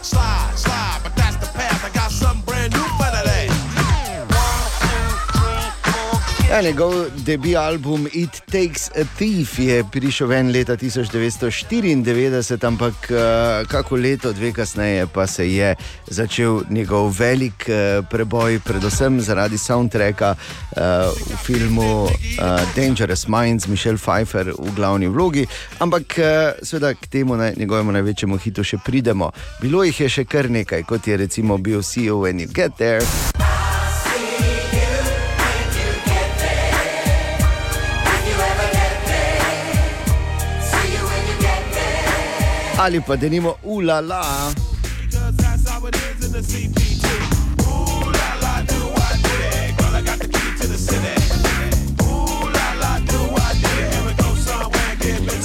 Slide, 0.02 0.52
slide, 0.56 0.85
Ja, 6.56 6.62
njegov 6.62 6.94
debi 7.16 7.56
album 7.56 8.06
It 8.12 8.42
Takes 8.46 8.88
a 8.88 9.04
Thief 9.16 9.58
je 9.58 9.84
prišel 9.92 10.26
ven 10.26 10.52
leta 10.52 10.76
1994, 10.76 12.66
ampak 12.66 12.94
uh, 13.10 13.68
kako 13.68 13.96
leto, 13.96 14.32
dve 14.32 14.52
kasneje, 14.52 15.06
pa 15.06 15.26
se 15.26 15.52
je 15.52 15.74
začel 16.06 16.62
njegov 16.70 17.12
velik 17.18 17.68
uh, 17.68 18.06
preboj, 18.10 18.60
predvsem 18.64 19.20
zaradi 19.20 19.58
soundtracka 19.58 20.34
uh, 20.36 20.80
v 21.12 21.36
filmu 21.44 22.04
uh, 22.04 22.10
Dangerous 22.76 23.28
Minds, 23.28 23.66
Michelle 23.68 23.98
Pfeiffer 23.98 24.52
v 24.58 24.74
glavni 24.76 25.08
vlogi. 25.08 25.46
Ampak 25.78 26.02
uh, 26.18 26.24
seveda 26.62 26.94
k 26.94 27.06
temu 27.06 27.36
naj, 27.36 27.52
njegovemu 27.56 27.92
največjemu 27.92 28.36
hitu 28.36 28.64
še 28.64 28.78
pridemo. 28.84 29.30
Bilo 29.60 29.84
jih 29.84 30.00
je 30.00 30.08
še 30.08 30.24
kar 30.24 30.50
nekaj, 30.50 30.88
kot 30.88 31.06
je 31.06 31.16
recimo 31.16 31.58
bil 31.58 31.82
See 31.82 32.08
You 32.08 32.24
When 32.24 32.40
You 32.40 32.48
Get 32.48 32.80
There. 32.80 33.45
Ali 42.78 43.00
pa 43.00 43.16
denimo 43.16 43.56
ulala. 43.64 44.20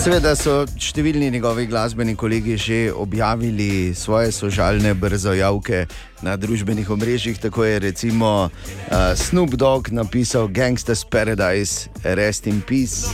Seveda 0.02 0.32
so 0.34 0.64
številni 0.82 1.28
njegovi 1.30 1.68
glasbeni 1.70 2.16
kolegi 2.18 2.56
že 2.58 2.78
objavili 2.90 3.94
svoje 3.94 4.32
sožalne 4.34 4.96
brzojavke 4.98 5.84
na 6.26 6.34
družbenih 6.42 6.90
omrežjih. 6.90 7.38
Tako 7.38 7.68
je 7.68 7.76
recimo 7.84 8.30
uh, 8.50 9.14
Snoop 9.14 9.54
Dogg 9.62 9.92
napisal 9.94 10.50
Gangsta's 10.50 11.04
Paradise, 11.06 11.86
Rest 12.02 12.50
in 12.50 12.64
Peace. 12.66 13.14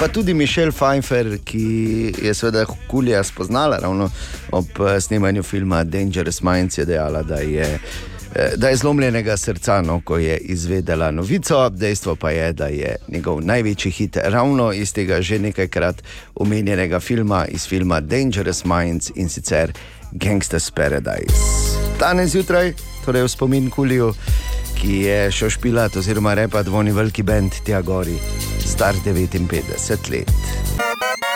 Pa 0.00 0.08
tudi 0.10 0.34
Michelle 0.34 0.74
Pfeiffer, 0.74 1.36
ki 1.38 1.68
je 2.18 2.34
seveda 2.34 2.66
Kulija 2.90 3.22
spoznala 3.22 3.78
ravno 3.78 4.10
ob 4.50 4.66
eh, 4.82 4.98
snemanju 4.98 5.46
filma 5.46 5.84
Dangerous 5.86 6.42
Minds, 6.42 6.82
je 6.82 6.88
dejala, 6.90 7.22
da 7.22 7.38
je. 7.46 7.78
Eh, 8.34 8.52
Da 8.56 8.68
je 8.68 8.76
zlomljenega 8.76 9.36
srca, 9.36 9.80
no, 9.82 10.00
ko 10.04 10.18
je 10.18 10.36
izvedela 10.38 11.10
novico, 11.10 11.68
dejstvo 11.68 12.16
pa 12.16 12.30
je, 12.30 12.52
da 12.52 12.66
je 12.66 12.96
njegov 13.08 13.40
največji 13.44 13.92
hit 13.92 14.16
ravno 14.16 14.72
iz 14.72 14.92
tega 14.92 15.22
že 15.22 15.38
nekajkrat 15.38 16.02
omenjenega 16.34 17.00
filma, 17.00 17.46
iz 17.46 17.68
filma 17.68 18.00
Dangerous 18.00 18.64
Minds 18.64 19.10
in 19.14 19.28
sicer 19.28 19.72
Gangsta's 20.12 20.70
Paradise. 20.70 21.34
Danes 21.98 22.30
zjutraj, 22.30 22.72
torej 23.04 23.22
v 23.22 23.28
spomin 23.28 23.70
Kuliju, 23.70 24.14
ki 24.78 25.00
je 25.06 25.30
šel 25.30 25.50
špilat 25.50 25.96
oziroma 25.96 26.34
repa 26.34 26.62
dvojni 26.62 26.92
veliki 26.92 27.22
bend 27.22 27.52
Tja 27.64 27.80
Gori, 27.82 28.18
star 28.66 28.94
59 29.04 30.10
let. 30.10 31.33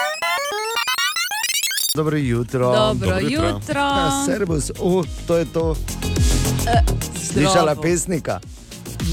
Dobro 1.98 2.16
jutro. 2.16 2.72
Dobro 2.72 3.10
Dobro 3.10 3.18
jutro. 3.18 3.48
jutro. 3.48 3.80
Ja, 3.80 4.22
servus, 4.26 4.70
oh, 4.80 5.06
to 5.26 5.36
je 5.36 5.44
to. 5.44 5.74
Slišala 7.32 7.60
zdravo. 7.60 7.82
pesnika? 7.82 8.40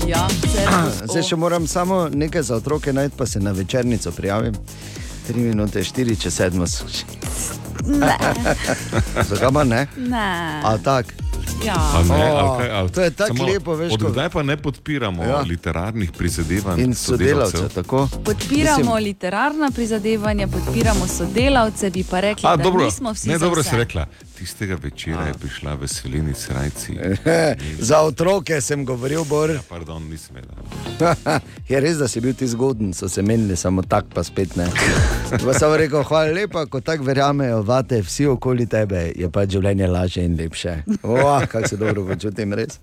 Ja, 0.07 0.27
servus, 0.53 0.93
Zdaj 1.11 1.23
še 1.23 1.35
moram 1.35 1.67
samo 1.67 2.09
nekaj 2.13 2.41
za 2.41 2.55
otroke 2.55 2.93
najti, 2.93 3.17
pa 3.17 3.25
se 3.25 3.39
na 3.39 3.51
večernico 3.51 4.11
prijavim. 4.11 4.53
3 5.29 5.35
minute, 5.35 5.79
4 5.79 6.21
čez 6.21 6.39
7. 6.39 6.61
Ne. 7.87 8.17
Zakaj 9.29 9.49
pa 9.53 9.63
ne? 9.63 9.87
Ne. 9.97 10.61
A 10.63 10.77
tak. 10.77 11.24
Ja. 11.61 11.75
A 11.93 12.03
ne, 12.03 12.25
O, 12.25 12.37
ali 12.37 12.57
kaj, 12.59 12.69
ali, 12.71 12.89
to 12.89 13.01
je 13.01 13.11
tako 13.11 13.43
lepo, 13.45 13.73
veš, 13.73 13.93
Od 13.93 14.01
ko- 14.01 14.09
kdaj 14.09 14.29
pa 14.29 14.43
ne 14.43 14.57
podpiramo 14.57 15.23
Ja. 15.23 15.39
literarnih 15.41 16.11
prizadevanj 16.11 16.79
In 16.79 16.93
sodelavcev, 16.95 17.69
tako. 17.69 18.07
Podpiramo 18.23 18.77
Mislim- 18.77 19.03
literarna 19.03 19.71
prizadevanja, 19.71 20.47
podpiramo 20.47 21.07
sodelavce, 21.07 21.89
bi 21.89 22.03
pa 22.03 22.19
rekli, 22.19 22.43
A, 22.43 22.55
da 22.55 22.63
dobro, 22.63 22.85
nismo 22.85 23.11
vsi 23.11 23.29
ne, 23.29 23.37
dobro 23.37 23.61
vse. 23.61 23.69
si 23.69 23.75
rekla. 23.77 24.05
Tistega 24.45 24.75
večera 24.83 25.27
je 25.27 25.33
prišla 25.33 25.73
veselini 25.73 26.33
srajci. 26.33 26.93
Za 27.89 28.01
otroke 28.01 28.61
sem 28.61 28.85
govoril, 28.85 29.23
Bor. 29.25 29.49
Ja, 29.49 29.59
pardon, 29.69 30.03
nisem 30.09 30.35
vedela. 30.35 31.39
je 31.69 31.79
res, 31.79 31.97
da 31.97 32.07
si 32.07 32.21
bil 32.21 32.35
ti 32.37 32.47
zgoden, 32.47 32.93
so 32.93 33.09
se 33.09 33.21
menili, 33.25 33.55
samo 33.57 33.81
tak 33.81 34.05
pa 34.13 34.23
spet 34.23 34.53
ne. 34.55 34.67
Pa 35.31 35.53
sem 35.57 35.73
rekel, 35.73 36.03
hvala 36.05 36.29
lepa, 36.29 36.67
ko 36.69 36.77
tako 36.81 37.09
verjamejo, 37.09 37.63
vate 37.65 38.03
vsi 38.05 38.27
okoli 38.35 38.69
tebe, 38.69 39.07
je 39.17 39.31
pa 39.33 39.47
življenje 39.49 39.87
lažje 39.89 40.25
in 40.29 40.37
lepše. 40.37 40.75
Oh, 41.01 41.41
kako 41.47 41.67
se 41.67 41.77
dobro 41.77 42.05
počutim, 42.05 42.53
res. 42.53 42.77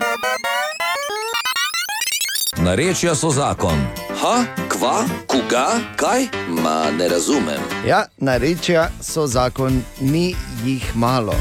Narečja 2.57 3.15
so 3.15 3.31
zakon. 3.31 3.79
Ha, 4.21 4.45
kva, 4.69 5.05
koga, 5.27 5.67
kaj? 5.97 6.27
Ma 6.53 6.91
ne 6.91 7.09
razumem. 7.09 7.61
Ja, 7.87 8.05
narečja 8.19 8.91
so 9.01 9.27
zakon, 9.27 9.81
ni 10.01 10.35
jih 10.65 10.85
malo. 10.95 11.35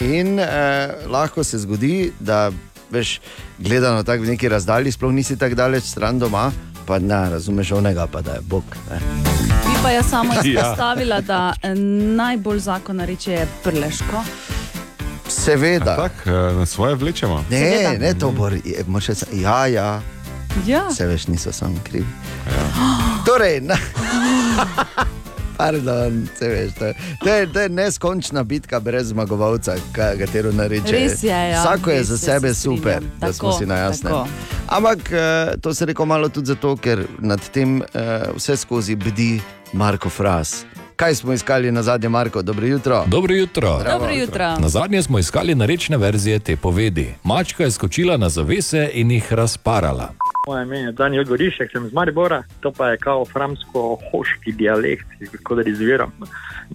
In 0.00 0.38
eh, 0.38 0.48
lahko 1.08 1.44
se 1.44 1.58
zgodi, 1.58 2.12
da 2.20 2.50
veš, 2.90 3.20
gledano 3.58 4.02
tako 4.02 4.22
v 4.22 4.26
neki 4.26 4.48
razdalji, 4.48 4.92
sploh 4.92 5.12
nisi 5.12 5.38
tako 5.38 5.54
daleč 5.54 5.84
stran 5.84 6.18
doma, 6.18 6.50
pa 6.86 6.98
ne 6.98 7.30
razumeš 7.30 7.72
onega, 7.72 8.06
pa 8.06 8.20
da 8.20 8.32
je 8.32 8.40
Bog. 8.42 8.64
Ne. 8.90 9.00
Bi 9.64 9.74
pa 9.82 9.90
jaz 9.90 10.10
samo 10.10 10.34
Ja. 10.34 10.40
izpostavila, 10.44 11.20
da 11.20 11.52
eh, 11.62 11.74
najbolj 12.14 12.58
zakon 12.58 13.00
reče 13.00 13.32
je 13.32 13.48
prleško. 13.64 14.24
Seveda. 15.30 15.96
Tak, 15.96 16.12
eh, 16.26 16.30
na 16.30 16.66
svoje 16.66 16.94
vlečemo. 16.94 17.44
Ne, 17.50 17.58
Seveda. 17.60 17.98
ne, 17.98 18.14
to 18.14 18.30
bo, 18.30 18.48
je, 18.48 18.84
moraš 18.86 19.06
reči, 19.08 19.24
ja, 19.32 19.66
ja. 19.66 20.00
Ja. 20.66 20.88
Vse 20.88 21.06
veš, 21.06 21.26
niso 21.26 21.52
samo 21.52 21.74
krivi. 21.84 22.06
Torej, 23.26 23.60
na... 23.60 23.76
Pardon, 25.56 26.28
veš, 26.40 26.72
to, 26.74 26.84
je, 26.84 26.94
to, 27.20 27.28
je, 27.28 27.52
to 27.52 27.60
je 27.60 27.68
neskončna 27.68 28.42
bitka 28.42 28.80
brez 28.80 29.06
zmagovalca, 29.06 29.74
ka- 29.92 30.18
katero 30.18 30.52
nareče. 30.52 30.92
Res 30.92 31.22
je, 31.22 31.28
ja, 31.28 31.60
Vsako 31.60 31.90
je 31.90 31.98
res 31.98 32.06
za 32.06 32.14
je, 32.14 32.18
se 32.18 32.24
sebe 32.26 32.54
strinjam. 32.54 32.78
super, 32.78 33.00
da 33.20 33.26
Tako, 33.26 33.32
smo 33.34 33.52
si 33.52 33.66
na 33.66 33.76
jasnem. 33.76 34.12
tako. 34.12 34.28
Ampak 34.68 35.12
eh, 35.12 35.18
to 35.60 35.74
se 35.74 35.86
reko 35.86 36.06
malo 36.06 36.28
tudi 36.28 36.46
zato, 36.46 36.76
ker 36.76 37.06
nad 37.18 37.40
tem 37.48 37.82
eh, 37.84 37.86
vse 38.36 38.56
skozi 38.56 38.96
bdi 38.96 39.40
Marko 39.72 40.08
Fras. 40.08 40.64
Kaj 41.00 41.14
smo 41.14 41.32
iskali 41.32 41.72
na 41.72 41.82
zadnje, 41.82 42.08
Marko? 42.08 42.42
Dobro 42.42 42.66
jutro. 42.66 43.04
Dobro 43.06 43.34
jutro. 43.34 43.78
Zdravo. 43.80 43.98
Dobro 43.98 44.14
jutro. 44.14 44.56
Na 44.58 44.68
zadnje 44.68 45.02
smo 45.02 45.18
iskali 45.18 45.54
narečne 45.54 45.96
verzije 45.96 46.38
te 46.38 46.56
povedi. 46.56 47.14
Mačka 47.24 47.64
je 47.64 47.70
skočila 47.70 48.16
na 48.16 48.28
zavese 48.28 48.90
in 48.92 49.10
jih 49.10 49.32
razparala. 49.32 50.08
Moje 50.46 50.62
ime 50.62 50.78
je 50.78 50.92
Daniel 50.92 51.24
Gorišek, 51.24 51.70
sem 51.72 51.86
iz 51.86 51.92
Maribora, 51.92 52.42
to 52.60 52.72
pa 52.72 52.88
je 52.88 52.96
kao 52.96 53.24
fransko-hoški 53.24 54.52
dialekt, 54.52 55.06
kot 55.42 55.58
da 55.58 55.70
izviram. 55.70 56.12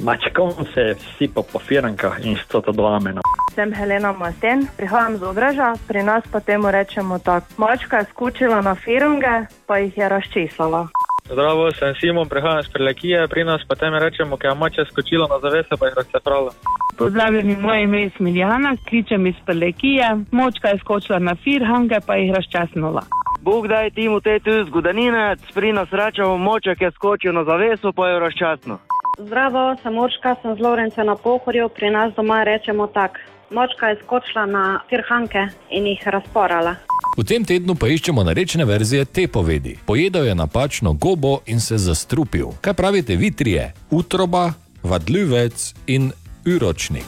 Mačkom 0.01 0.51
se 0.73 0.95
sipa 1.17 1.41
po 1.53 1.59
firankah 1.59 2.13
in 2.23 2.37
sto 2.45 2.61
to 2.61 2.71
dva 2.71 2.99
mena. 2.99 3.21
Sem 3.55 3.73
Helena 3.73 4.11
Masten, 4.11 4.67
prihajam 4.77 5.17
z 5.17 5.23
Obreža, 5.23 5.73
pri 5.87 6.03
nas 6.03 6.23
pa 6.31 6.39
temu 6.39 6.71
rečemo 6.71 7.19
tako. 7.19 7.47
Mačka 7.57 7.97
je 7.97 8.05
skočila 8.09 8.61
na 8.61 8.75
firunge, 8.75 9.45
pa 9.65 9.77
jih 9.77 9.97
je 9.97 10.09
razčesala. 10.09 10.87
Zdravo, 11.25 11.71
sem 11.71 11.93
Simon, 11.99 12.29
prihajam 12.29 12.59
iz 12.59 12.69
Prelekije, 12.73 13.27
pri 13.27 13.43
nas 13.43 13.61
pa 13.67 13.75
temu 13.75 13.99
rečemo, 13.99 14.37
ker 14.37 14.49
je 14.49 14.55
mačka 14.55 14.85
skočila 14.85 15.27
na 15.27 15.39
zavese, 15.41 15.73
pa 15.79 15.85
jih 15.87 15.95
razceprala. 15.97 16.51
Pozdravljeni, 16.97 17.57
moje 17.61 17.83
ime 17.83 18.01
je 18.01 18.09
Smiljana, 18.17 18.75
kličem 18.89 19.27
iz 19.27 19.35
Pelekije. 19.45 20.07
Močka 20.31 20.67
je 20.67 20.77
skočila 20.77 21.19
na 21.19 21.35
firhange, 21.43 21.97
pa 22.07 22.15
jih 22.15 22.33
razčasnila. 22.35 23.01
Bog 23.41 23.67
daj 23.67 23.89
ti 23.89 24.09
mu 24.09 24.19
te 24.21 24.39
tu 24.39 24.51
zgodanine, 24.65 25.35
pri 25.53 25.73
nas 25.73 25.89
rečemo 25.91 26.37
moček 26.37 26.81
je 26.81 26.91
skočil 26.91 27.33
na 27.33 27.43
zaveso, 27.43 27.91
pa 27.91 28.07
je 28.09 28.19
razčasno. 28.19 28.77
Zdravo, 29.17 29.75
sem 29.81 29.93
Močka, 29.93 30.35
sem 30.41 30.55
z 30.55 30.59
Lovrenca 30.59 31.03
na 31.03 31.15
Pohorju, 31.15 31.69
pri 31.69 31.89
nas 31.89 32.13
doma 32.13 32.43
rečemo 32.43 32.87
tak. 32.87 33.19
Močka 33.49 33.87
je 33.87 33.97
skočila 34.03 34.45
na 34.45 34.79
firhanke 34.89 35.47
in 35.69 35.87
jih 35.87 36.07
razporala. 36.07 36.75
V 37.17 37.23
tem 37.23 37.45
tednu 37.45 37.75
pa 37.75 37.87
iščemo 37.87 38.23
narečne 38.23 38.65
verzije 38.65 39.05
te 39.05 39.27
povedi. 39.27 39.77
Pojedel 39.85 40.25
je 40.25 40.35
napačno 40.35 40.93
gobo 40.93 41.39
in 41.45 41.59
se 41.59 41.77
zastrupil. 41.77 42.47
Kaj 42.61 42.73
pravite 42.73 43.15
vi 43.15 43.31
trije? 43.31 43.73
Utroba, 43.89 44.53
vadljivec 44.83 45.73
in 45.87 46.11
uročnik. 46.45 47.05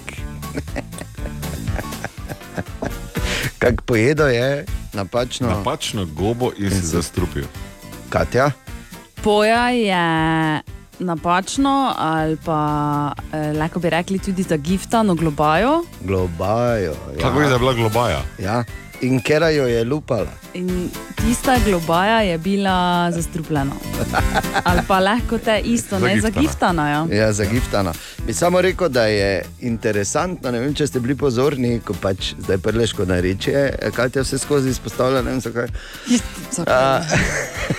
Kak 3.60 3.82
pojedo 3.82 4.28
je 4.28 4.66
napačno. 4.94 5.48
Napačno 5.48 6.06
gobo 6.06 6.52
in 6.58 6.70
se 6.70 6.82
zastrupil. 6.82 7.46
Katja? 8.10 8.52
Poja 9.24 9.70
je 9.70 10.62
napačno, 11.00 11.94
ali 11.98 12.38
pa 12.46 13.12
eh, 13.34 13.54
lahko 13.54 13.80
bi 13.80 13.90
rekli 13.90 14.20
tudi 14.20 14.44
zagiftano 14.44 15.16
globajo. 15.16 15.84
Globajo. 16.02 16.94
Ja. 17.18 17.22
Kako 17.22 17.42
je, 17.42 17.48
da 17.48 17.54
je 17.54 17.60
bila 17.60 17.74
globaja? 17.74 18.22
Ja. 18.40 18.64
In 19.02 19.20
kera 19.22 19.50
jo 19.50 19.68
je 19.68 19.84
lupala. 19.84 20.32
In 20.54 20.90
tista 21.16 21.58
globaja 21.66 22.22
je 22.22 22.38
bila 22.38 23.12
zastrupljena. 23.12 23.72
Ali 24.64 24.82
pa 24.88 25.00
lahko 25.00 25.38
te 25.38 25.62
isto, 25.64 26.00
ne 26.00 26.22
zagiftana. 26.22 26.90
Ja. 26.90 27.08
Ja, 27.12 27.34
zagiftana. 27.34 27.94
Bi 28.26 28.34
samo 28.34 28.62
rekel, 28.62 28.90
da 28.90 29.06
je 29.06 29.46
interesantno, 29.62 30.52
ne 30.52 30.60
vem, 30.60 30.74
če 30.74 30.88
ste 30.88 31.00
bili 31.00 31.16
pozorni, 31.16 31.80
ko 31.86 31.94
pač 32.02 32.34
zdaj 32.40 32.58
prleško 32.58 33.06
nareče, 33.06 33.70
kaj 33.96 34.10
te 34.10 34.22
vse 34.22 34.38
skozi 34.38 34.70
izpostavlja, 34.70 35.22
ne 35.22 35.32
vem 35.32 35.42
zakaj. 35.42 35.70
A, 36.66 37.02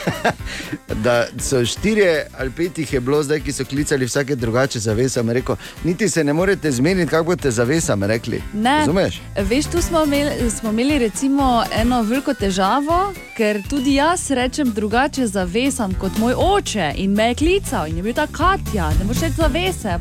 da 1.05 1.27
so 1.40 1.65
štirje 1.65 2.27
ali 2.39 2.51
pet 2.51 2.78
jih 2.78 2.93
je 2.93 3.01
bilo 3.01 3.23
zdaj, 3.23 3.40
ki 3.40 3.53
so 3.53 3.65
klicali 3.65 4.07
vsake 4.07 4.36
drugače 4.36 4.78
zavesam. 4.78 5.31
Rekel, 5.31 5.57
niti 5.85 6.09
se 6.09 6.24
ne 6.24 6.32
morete 6.32 6.70
zmeniti, 6.70 7.11
kako 7.11 7.24
boste 7.35 7.51
zavesam 7.51 8.05
rekli. 8.05 8.43
Ne, 8.55 8.78
Razumeš? 8.78 9.20
veš, 9.36 9.66
tu 9.66 9.82
smo 9.82 10.05
imeli, 10.05 10.51
smo 10.51 10.70
imeli 10.70 10.99
recimo 11.09 11.65
eno 11.73 12.03
veliko 12.03 12.35
težavo, 12.35 13.13
ker 13.37 13.63
tudi 13.71 13.95
jaz 13.95 14.31
rečem 14.31 14.73
drugače 14.77 15.27
zavesam 15.27 15.95
kot 15.95 16.19
moj 16.19 16.35
oče 16.37 16.91
in 16.97 17.15
me 17.17 17.31
je 17.31 17.35
klical 17.35 17.89
in 17.89 17.97
je 17.97 18.03
bil 18.03 18.15
ta 18.15 18.27
Katja, 18.27 18.91
ne 18.99 19.07
moreš 19.09 19.23
reči 19.25 19.35
zavese. 19.39 19.97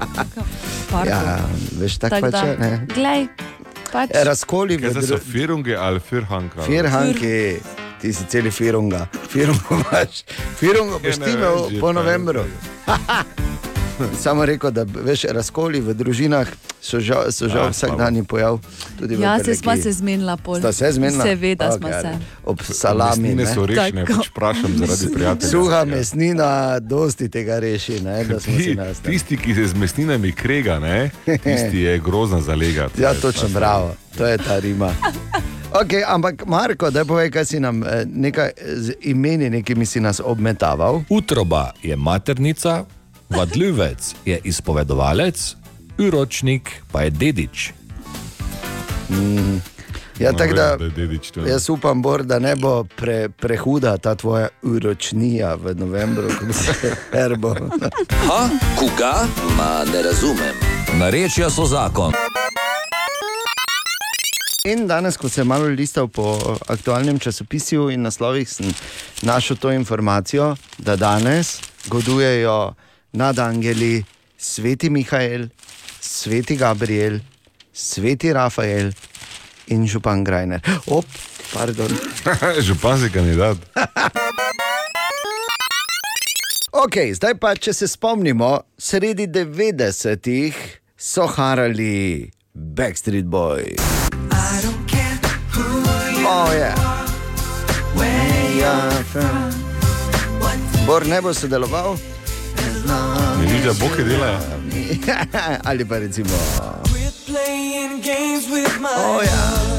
Ja, 1.07 1.39
veš, 1.79 1.97
tako 1.97 2.15
Tak 2.15 2.27
pač 2.27 2.43
je. 2.43 2.57
ne. 2.59 2.71
Glej, 2.95 3.27
pač. 3.91 4.11
E, 4.11 4.23
Razkoli 4.23 4.77
v 4.77 4.91
zdaj 4.91 5.07
so 5.07 5.21
firunge 5.23 5.79
ali 5.79 6.03
firhanka? 6.03 6.67
Firhanki, 6.67 7.35
ti 8.01 8.13
si 8.13 8.27
celi 8.27 8.51
firunga. 8.51 9.07
Firungo 9.31 9.79
imaš, 9.79 10.23
firungo 10.59 10.99
boš 10.99 11.23
ti 11.23 11.31
imel 11.31 11.79
po 11.79 11.93
novembru. 11.93 12.43
Samo 14.23 14.45
rekel, 14.45 14.71
da 14.71 14.85
veš, 15.03 15.23
razkoli 15.23 15.81
v 15.81 15.93
družinah 15.93 16.47
so 16.81 16.99
žal, 16.99 17.31
so 17.31 17.49
žal 17.49 17.67
A, 17.67 17.69
vsak 17.69 17.97
dan 17.97 18.25
pojav. 18.25 18.59
Tudi 18.99 19.15
v 19.15 19.21
Ja, 19.21 19.43
se 19.43 19.55
smo 19.55 19.75
se 19.77 19.91
zmenila 19.91 20.37
pol. 20.37 20.59
Sta 20.59 20.71
se 20.71 20.91
zmenila? 20.91 21.23
Seveda 21.23 21.71
smo 21.71 21.87
se. 21.87 22.11
Ob 22.45 22.61
salami. 22.61 23.35
Ne. 23.35 23.45
so 23.45 23.65
rešene, 23.65 24.05
pač 24.05 24.29
vprašam 24.29 24.77
zaradi 24.77 25.13
prijatelja. 25.13 25.49
Suha 25.49 25.85
mesnina, 25.85 26.79
dosti 26.79 27.29
tega 27.29 27.59
reši, 27.59 27.99
ne, 28.01 28.23
da 28.23 28.39
smo 28.39 28.53
si 28.53 28.63
Ti, 28.63 28.75
nastali. 28.75 29.13
tisti, 29.13 29.37
ki 29.37 29.55
se 29.55 29.67
z 29.67 29.73
mesninami 29.75 30.31
krega, 30.31 30.79
ne, 30.79 31.09
tisti 31.25 31.77
je 31.77 31.99
grozna 31.99 32.41
zalegati. 32.41 33.01
Ja, 33.01 33.13
točno 33.13 33.47
bravo, 33.49 33.95
to 34.17 34.25
je 34.27 34.37
ta 34.37 34.59
rima. 34.59 34.93
Okay, 35.73 36.03
ampak 36.07 36.45
Marko, 36.45 36.89
da 36.89 37.05
povej, 37.05 37.31
kaj 37.31 37.45
si 37.45 37.59
nam 37.59 37.83
eh, 37.83 38.05
nekaj 38.07 38.51
z 38.75 38.93
imeni, 39.01 39.49
nekimi 39.49 39.85
si 39.85 39.99
nas 39.99 40.21
obmetaval. 40.23 41.01
Utroba 41.09 41.71
je 41.83 41.95
maternica, 41.95 42.85
vadljivec 43.29 44.15
je 44.25 44.39
izpovedovalec, 44.43 45.55
uročnik 45.97 46.71
pa 46.91 47.01
je 47.01 47.09
dedič. 47.09 47.71
Mm. 49.09 49.57
Ja, 50.19 50.31
No, 50.31 50.37
tako 50.37 50.53
da, 50.53 50.77
da 51.35 51.49
jaz 51.49 51.69
upam, 51.69 52.01
Bor, 52.01 52.23
da 52.23 52.39
ne 52.39 52.55
bo 52.55 52.83
pre, 52.83 53.29
prehuda 53.29 53.97
ta 53.97 54.15
tvoja 54.15 54.47
uročnija 54.61 55.55
v 55.55 55.75
novembru, 55.75 56.27
ko 56.39 56.53
se 56.53 56.73
herbo. 57.13 57.55
Ha, 58.09 58.49
koga? 58.79 59.27
Ma 59.57 59.85
ne 59.93 60.01
razumem. 60.03 60.55
Narečja 60.99 61.49
so 61.49 61.65
zakon. 61.65 62.13
In 64.65 64.87
danes, 64.87 65.17
ko 65.17 65.29
sem 65.29 65.47
malo 65.47 65.65
listal 65.65 66.07
po 66.07 66.57
aktualnem 66.67 67.19
časopisju 67.19 67.89
in 67.89 68.01
naslovih, 68.01 68.49
sem 68.49 68.73
našel 69.21 69.55
to 69.55 69.71
informacijo, 69.71 70.55
da 70.77 70.95
danes 70.95 71.59
godujejo 71.87 72.73
nad 73.17 73.39
angeli 73.39 74.03
sveti 74.37 74.89
Mihajl, 74.89 75.49
sveti 76.01 76.55
Gabriel, 76.55 77.19
sveti 77.73 78.33
Rafael 78.33 78.91
in 79.67 79.87
župan 79.87 80.23
Grajner. 80.23 80.61
Op, 80.85 81.05
pardon. 81.53 81.89
Župan 82.67 83.01
si 83.01 83.09
kandidat. 83.09 83.57
Ok, 86.77 86.93
zdaj 87.17 87.33
pa, 87.41 87.55
če 87.57 87.73
se 87.73 87.87
spomnimo, 87.89 88.51
sredi 88.77 89.25
90-ih 89.33 90.57
so 90.93 91.25
harali 91.25 92.29
Backstreet 92.53 93.25
Boys. 93.25 93.81
Oh, 96.21 96.53
yeah. 96.53 96.77
Bor 100.85 101.07
ne 101.09 101.17
bo 101.23 101.33
sodeloval. 101.33 101.97
Ne 102.87 103.45
vidiš, 103.45 103.65
da 103.65 103.73
boke 103.73 104.03
delajo. 104.03 104.39
Ali 105.69 105.85
pa 105.85 105.97
recimo. 105.97 106.29
Oh, 108.97 109.23
ja. 109.23 109.77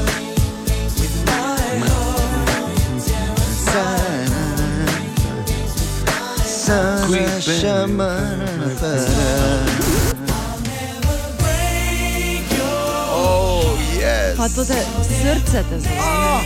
Oh, 13.13 13.77
yes. 13.99 14.37
Pa 14.37 14.47
to 14.49 14.65
te 14.65 14.73
srce 15.03 15.63
te 15.69 15.79
zelo. 15.79 16.39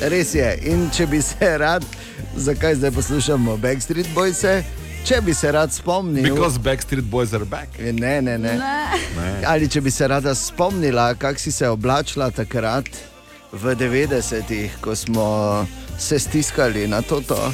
Res 0.00 0.34
je. 0.34 0.58
In 0.62 0.90
če 0.94 1.06
bi 1.06 1.22
se 1.22 1.58
rad, 1.58 1.84
zakaj 2.36 2.74
zdaj 2.74 2.90
poslušamo 2.90 3.56
Backstreet 3.56 4.06
Boys, 4.14 4.44
če 5.04 5.20
bi 5.20 5.34
se 5.34 5.52
rad 5.52 5.72
spomnil. 5.72 6.34
Because 6.34 6.58
Backstreet 6.58 7.04
Boys 7.04 7.34
are 7.34 7.44
back. 7.44 7.78
Ne, 7.78 8.20
ne, 8.22 8.38
ne. 8.38 8.56
Ne. 8.56 9.42
Ali 9.46 9.68
če 9.68 9.80
bi 9.84 9.90
se 9.92 10.08
rada 10.08 10.34
spomnila, 10.34 11.14
kako 11.14 11.40
si 11.40 11.52
se 11.52 11.68
oblačila 11.68 12.30
takrat 12.30 12.88
v 13.52 13.74
90-ih, 13.76 14.78
ko 14.80 14.96
smo 14.96 15.26
se 15.98 16.18
stiskali 16.18 16.88
na 16.88 17.02
to. 17.02 17.20
-to. 17.20 17.52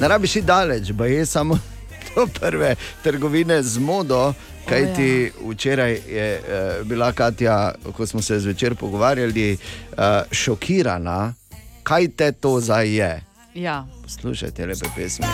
Ne 0.00 0.08
rabiš 0.08 0.36
iti 0.36 0.46
daleč, 0.46 0.92
pa 0.98 1.06
je 1.06 1.26
samo 1.26 1.58
do 2.14 2.26
prve 2.40 2.74
trgovine 3.02 3.62
z 3.62 3.78
modo. 3.78 4.34
Kaj 4.68 4.94
ti 4.94 5.32
včeraj 5.50 5.92
je 6.08 6.40
uh, 6.40 6.86
bila 6.86 7.12
Katja, 7.12 7.74
ko 7.96 8.06
smo 8.06 8.22
se 8.22 8.40
zvečer 8.40 8.74
pogovarjali, 8.74 9.52
uh, 9.52 9.98
šokirana, 10.32 11.34
kaj 11.82 12.08
te 12.08 12.32
to 12.32 12.60
zdaj 12.60 12.96
je. 12.96 13.22
Ja. 13.54 13.86
Poslušajte 14.02 14.66
lepe 14.66 14.86
pesmi. 14.96 15.26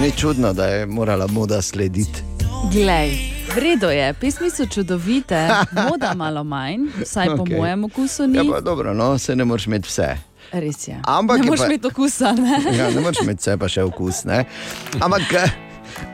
Ni 0.00 0.10
čudno, 0.10 0.52
da 0.52 0.66
je 0.66 0.86
morala 0.86 1.26
moda 1.26 1.62
slediti. 1.62 2.22
Glej, 2.72 3.18
vredno 3.54 3.90
je, 3.90 4.14
pesmi 4.14 4.50
so 4.50 4.66
čudovite, 4.66 5.48
moda 5.90 6.14
malo 6.14 6.44
manj, 6.44 6.78
vsaj 7.02 7.26
po 7.36 7.42
Okej. 7.42 7.56
mojem 7.56 7.84
okusu 7.84 8.26
ni. 8.26 8.38
Ja, 8.38 8.44
pa 8.52 8.60
dobro, 8.60 8.94
no, 8.94 9.18
se 9.18 9.36
ne 9.36 9.44
moreš 9.44 9.66
imeti 9.66 9.88
vse. 9.88 10.16
Res 10.52 10.88
je. 10.88 11.00
Ampak 11.04 11.38
ne 11.40 11.46
moreš 11.46 11.60
imeti 11.66 11.86
okusa. 11.86 12.32
Ne? 12.32 12.62
Ja, 12.78 12.90
ne 12.90 13.00
moreš 13.00 13.18
imeti 13.22 13.40
vse, 13.40 13.56
pa 13.56 13.68
še 13.68 13.82
okus. 13.82 14.24
Ne? 14.24 14.44
Ampak, 15.00 15.32
eh, 15.32 15.50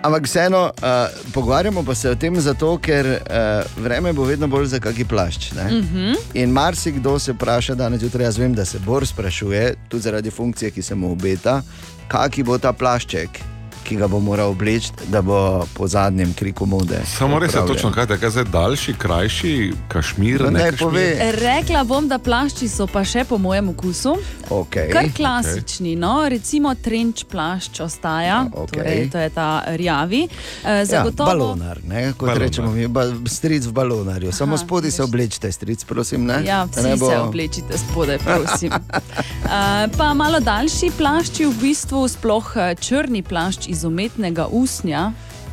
ampak 0.02 0.26
vseeno, 0.26 0.64
uh, 0.82 1.30
pogovarjamo 1.32 1.82
pa 1.86 1.94
se 1.94 2.10
o 2.10 2.14
tem 2.14 2.40
zato, 2.40 2.78
ker 2.82 3.06
uh, 3.06 3.82
vreme 3.82 4.12
bo 4.12 4.24
vedno 4.24 4.48
bolj 4.48 4.66
za 4.66 4.80
kaki 4.80 5.04
plašč. 5.04 5.52
ne. 5.52 5.64
Mhm. 5.64 6.14
In 6.34 6.50
marsikdo 6.50 7.18
se 7.18 7.32
vpraša 7.32 7.74
danes 7.74 8.00
zjutraj, 8.00 8.26
jaz 8.26 8.38
vem, 8.38 8.54
da 8.54 8.64
se 8.64 8.78
Bor 8.78 9.06
sprašuje, 9.06 9.74
tudi 9.88 10.02
zaradi 10.02 10.30
funkcije, 10.30 10.70
ki 10.70 10.82
se 10.82 10.94
mu 10.94 11.12
obeta, 11.12 11.62
kaki 12.08 12.42
bo 12.42 12.58
ta 12.58 12.72
plašček, 12.72 13.55
ki 13.86 13.96
ga 13.96 14.08
bo 14.10 14.20
moral 14.20 14.50
obleči, 14.50 14.90
da 15.08 15.22
bo 15.22 15.66
po 15.74 15.88
zadnjem 15.88 16.34
kriku 16.34 16.66
mode. 16.66 16.98
Samo 17.06 17.38
res 17.38 17.54
je 17.54 17.62
točno, 17.66 17.92
kaj 17.92 18.06
je 18.22 18.30
zdaj 18.30 18.44
daljši, 18.44 18.94
krajši, 18.98 19.72
kašmir. 19.88 20.42
No, 20.42 20.50
ne 20.50 20.58
daj, 20.58 20.72
kašmir? 20.72 21.38
Rekla 21.40 21.84
bom, 21.84 22.08
da 22.08 22.18
plašči 22.18 22.68
so 22.68 22.86
pa 22.90 23.04
še 23.04 23.24
po 23.28 23.38
mojem 23.38 23.68
okusu. 23.74 24.16
Okay. 24.50 24.90
Kar 24.92 25.10
klasični, 25.16 25.96
no, 25.98 26.28
recimo 26.28 26.74
trenč 26.74 27.24
plašč 27.30 27.80
ostaja, 27.80 28.44
okej. 28.52 28.78
torej, 28.78 29.04
to 29.10 29.18
je 29.18 29.30
ta 29.34 29.50
rjavi. 29.76 30.26
E, 30.64 30.76
Ja, 30.76 30.84
zagotovo, 30.84 31.30
balonar, 31.30 31.78
ne, 31.84 32.12
kot 32.12 32.28
Balonar. 32.28 32.42
rečemo, 32.42 32.70
mi, 32.70 32.86
ba, 32.88 33.06
stric 33.26 33.66
v 33.66 33.72
balonarju. 33.72 34.32
Samo 34.32 34.54
Aha, 34.54 34.64
spodaj 34.64 34.90
se 34.90 35.02
oblečite, 35.02 35.52
stric, 35.52 35.84
prosim. 35.84 36.26
Ne? 36.26 36.42
Ja, 36.46 36.64
vsi 36.64 36.82
ne 36.82 36.96
bo... 36.96 37.08
se 37.10 37.18
oblečite 37.18 37.78
spodaj, 37.78 38.18
prosim. 38.18 38.72
Uh, 38.72 39.50
pa 39.98 40.14
malo 40.14 40.40
daljši 40.40 40.90
plašči, 40.98 41.46
v 41.46 41.54
bistvu 41.60 42.04
sploh 42.08 42.52
eh, 42.56 42.74
črni 42.74 43.22
plašč 43.22 43.68
iz 43.68 43.75
umetnega 43.84 44.46
usnja. 44.46 45.12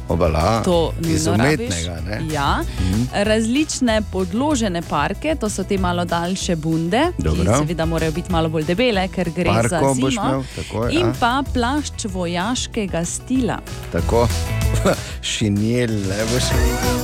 Obala, 0.10 0.62
To 0.62 0.94
iz 1.08 1.28
umetnega. 1.28 2.02
Ne? 2.10 2.22
Ja. 2.32 2.60
Mhm. 2.80 3.04
Različne 3.14 4.02
podložene 4.12 4.82
parke, 4.82 5.36
to 5.36 5.50
so 5.50 5.64
te 5.64 5.78
malo 5.78 6.06
daljše 6.06 6.56
bunde, 6.56 7.02
Dobro. 7.18 7.44
ki 7.44 7.58
seveda 7.58 7.86
morajo 7.86 8.12
biti 8.12 8.32
malo 8.32 8.50
bolj 8.50 8.64
debele, 8.64 9.08
ker 9.08 9.30
gre 9.30 9.46
Parko 9.46 9.70
za 9.70 9.94
zimo. 9.96 10.10
imel, 10.10 10.44
tako, 10.56 10.86
ja. 10.86 10.92
In 10.92 11.14
pa 11.20 11.44
plašč 11.54 12.06
vojaškega 12.06 13.06
stila. 13.06 13.60
Tako, 13.92 14.28
šinjel, 15.22 15.92
ne 15.92 16.24
boš. 16.34 16.44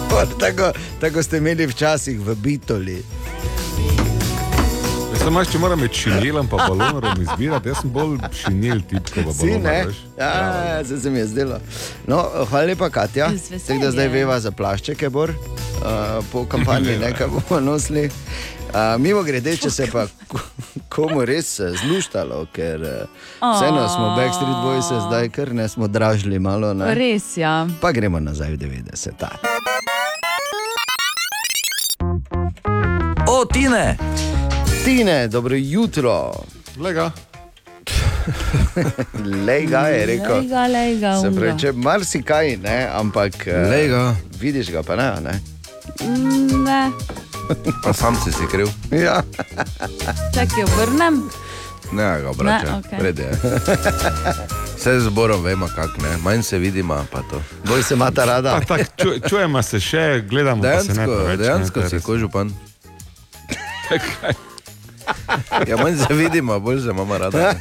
Tako, 0.40 0.72
tako 1.02 1.24
ste 1.24 1.38
imeli 1.38 1.68
včasih 1.68 2.20
v 2.20 2.36
Bitoli. 2.36 3.04
Samo 5.20 5.30
imaš, 5.32 5.52
če 5.52 5.60
moram 5.60 5.80
med 5.80 5.94
šinjelom 5.94 6.46
in 6.46 6.50
balonom 6.50 7.22
izbirati, 7.22 7.70
jaz 7.70 7.82
sem 7.82 7.92
bolj 7.92 8.18
šinjel 8.34 8.80
tip, 8.82 9.04
kot 9.06 9.26
pa 9.26 9.34
balon. 9.34 9.62
ne? 9.62 9.86
Ja, 10.18 10.32
se, 10.86 11.00
se 11.00 11.10
mi 11.10 11.20
je 11.20 11.28
zdelo. 11.28 11.58
No, 12.08 12.20
hvala 12.50 12.66
lepa, 12.66 12.90
Katja. 12.90 13.28
Tako 13.68 13.80
da 13.82 13.92
zdaj 13.92 14.08
veva 14.08 14.40
za 14.40 14.52
plaščeke, 14.52 15.10
bor, 15.10 15.30
uh, 15.30 15.36
po 16.32 16.46
kampanji, 16.46 16.98
nekaj 16.98 17.28
bomo 17.28 17.60
nosili. 17.62 18.08
Uh, 18.70 18.76
mimo 19.00 19.24
grede, 19.24 19.58
če 19.58 19.70
se 19.70 19.88
pa 19.92 20.06
ko- 20.28 20.40
komu 20.90 21.26
res 21.26 21.60
eh, 21.60 21.72
zluštalo, 21.76 22.44
ker 22.54 22.82
uh, 22.82 22.90
vseeno 23.52 23.88
smo 23.90 24.14
Backstreet 24.16 24.60
Boys 24.64 24.92
zdaj 25.08 25.30
kar 25.30 25.54
ne 25.54 25.68
smo 25.68 25.88
dražili 25.88 26.40
malo. 26.40 26.74
Ne? 26.74 26.94
Res, 26.96 27.32
ja. 27.38 27.68
Pa 27.82 27.92
gremo 27.92 28.20
nazaj 28.20 28.54
v 28.54 28.58
90. 28.58 29.26
O, 33.28 33.46
Tine! 33.46 33.98
Tine, 34.86 35.28
dobro 35.28 35.56
jutro. 35.56 36.32
Lega. 36.78 37.12
Lega 39.38 39.80
je 39.90 40.06
rekel. 40.06 40.36
Lejga, 40.36 40.68
lejga, 40.68 41.14
Se 41.14 41.28
unga. 41.28 41.40
pravi, 41.40 41.60
če 41.60 41.72
marsikaj, 41.74 42.58
ne, 42.58 42.90
ampak. 42.94 43.48
eh, 43.48 43.68
Lejga. 43.68 44.16
Vidiš 44.40 44.72
ga 44.72 44.84
pa 44.84 44.96
ne, 44.96 45.04
a 45.06 45.20
ne. 45.22 45.40
Mm, 46.02 46.64
Ne, 46.64 46.92
Pa 47.84 47.94
sam 47.94 48.16
si 48.16 48.32
si 48.32 48.46
kriv. 48.46 48.68
Ja. 48.94 49.24
čakaj, 50.34 50.64
obrnem. 50.66 51.24
Ne, 51.92 52.22
ga 52.22 52.30
obrača. 52.30 52.66
Ne, 52.66 52.72
Ne, 52.94 53.10
okej. 53.10 53.32
okay. 53.32 54.34
Vse 54.76 55.00
zborom 55.02 55.44
vemo, 55.44 55.68
kako 55.68 56.02
ne. 56.02 56.18
Manj 56.20 56.42
se 56.44 56.58
vidimo, 56.58 57.06
pa 57.12 57.20
to. 57.22 57.42
Bolj 57.66 57.84
se 57.84 57.94
imata 57.94 58.26
rada. 58.26 58.60
Pa 58.60 58.78
tak, 58.78 58.88
ču, 58.96 59.10
čujemo 59.30 59.62
se 59.64 59.80
še, 59.80 60.24
gledamo 60.24 60.62
pa 60.64 60.80
se 60.80 60.88
ne 60.88 60.94
Dejansko, 60.96 61.16
preveč. 61.18 61.40
dejansko 61.40 61.80
ne, 61.80 61.90
si 61.90 61.96
res. 61.96 62.04
kožupan. 62.04 62.52
Ja, 65.68 65.78
manj 65.78 65.98
se 65.98 66.14
vidimo, 66.14 66.60
bolj 66.60 66.82
se 66.82 66.90
imamo 66.90 67.18
rada. 67.18 67.54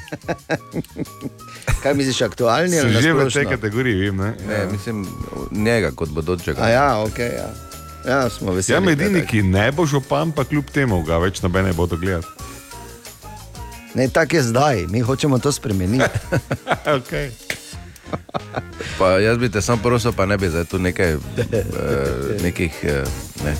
Kaj 1.82 1.94
misliš, 1.94 2.22
aktualni 2.22 2.80
ali 2.80 3.02
že 3.02 3.12
v 3.12 3.30
tej 3.30 3.46
kategoriji, 3.46 4.10
vem. 4.10 4.16
Ne? 4.16 4.34
Ne, 4.48 4.66
mislim, 4.72 5.06
njega 5.50 5.90
kot 5.90 6.08
bodočega. 6.08 6.62
A 6.62 6.68
ja, 6.68 6.98
ok. 6.98 7.18
Ja. 7.18 7.48
Ja, 8.08 8.30
smo 8.30 8.52
veseli. 8.52 8.86
Ja, 8.86 8.92
edini, 8.92 9.20
Petek. 9.20 9.30
ki 9.30 9.42
ne 9.42 9.72
bo 9.72 9.86
župan, 9.86 10.32
pa 10.32 10.44
kljub 10.44 10.70
temu 10.72 11.02
ga 11.02 11.18
več 11.18 11.42
noben 11.42 11.66
ne 11.68 11.72
bo 11.72 11.86
to 11.86 11.96
gledal. 11.96 12.24
Ne, 13.94 14.08
tako 14.08 14.36
je 14.36 14.42
zdaj, 14.42 14.86
mi 14.88 15.00
hočemo 15.00 15.38
to 15.38 15.52
spremeniti. 15.52 16.04
okay. 16.98 17.30
Pa 18.98 19.18
jaz 19.18 19.38
bi 19.38 19.50
te 19.50 19.62
sam 19.62 19.78
prosil, 19.82 20.12
pa 20.12 20.26
ne 20.26 20.38
bi 20.38 20.48
zdaj 20.48 20.64
tu 20.64 20.78
nekaj, 20.78 21.12
eh, 21.38 22.42
nekih 22.42 22.78
eh, 22.82 23.04
ne, 23.44 23.54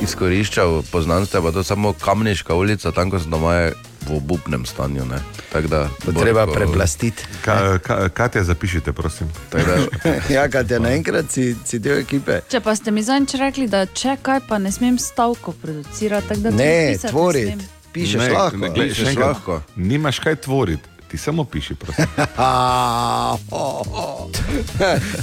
izkoriščal 0.00 0.82
poznanstva, 0.90 1.42
pa 1.42 1.52
to 1.52 1.62
samo 1.64 1.92
kamniška 1.92 2.54
ulica, 2.54 2.92
tam 2.92 3.10
ko 3.10 3.20
sem 3.20 3.30
doma 3.30 3.70
v 4.00 4.16
obupnem 4.16 4.64
stanju. 4.66 5.04
Ne. 5.04 5.18
Tak 5.52 5.66
da, 5.66 5.88
Bo 6.06 6.12
treba 6.12 6.46
preplastiti. 6.46 7.24
Ka, 7.44 7.78
ka, 7.78 8.08
Katja, 8.08 8.44
zapišite, 8.44 8.92
prosim. 8.92 9.28
Tak 9.50 9.66
da, 9.66 9.76
ja, 10.36 10.48
kaj 10.48 10.64
te 10.66 10.80
naenkrat 10.80 11.30
si, 11.30 11.52
si 11.64 11.78
del 11.78 12.00
ekipe. 12.04 12.40
Če 12.48 12.60
pa 12.60 12.74
ste 12.74 12.90
mi 12.90 13.02
zadnjič 13.02 13.36
rekli, 13.40 13.68
da 13.68 13.84
če 13.86 14.16
kaj, 14.22 14.40
pa 14.48 14.58
ne 14.58 14.72
smem 14.72 14.98
stavko 14.98 15.52
producirati, 15.52 16.28
tako 16.28 16.56
Ne, 16.56 16.96
tvoriti. 16.98 17.68
Pišeš 17.92 18.20
Ne, 18.22 18.30
lahko. 18.30 18.56
ne, 18.56 18.68
glej, 18.70 18.88
Pišeš 18.94 19.16
lahko. 19.18 19.60
Nimaš 19.76 20.20
kaj 20.22 20.36
tvoriti, 20.46 20.88
ti 21.10 21.18
samo 21.18 21.44
piši, 21.44 21.74
prosim. 21.74 22.04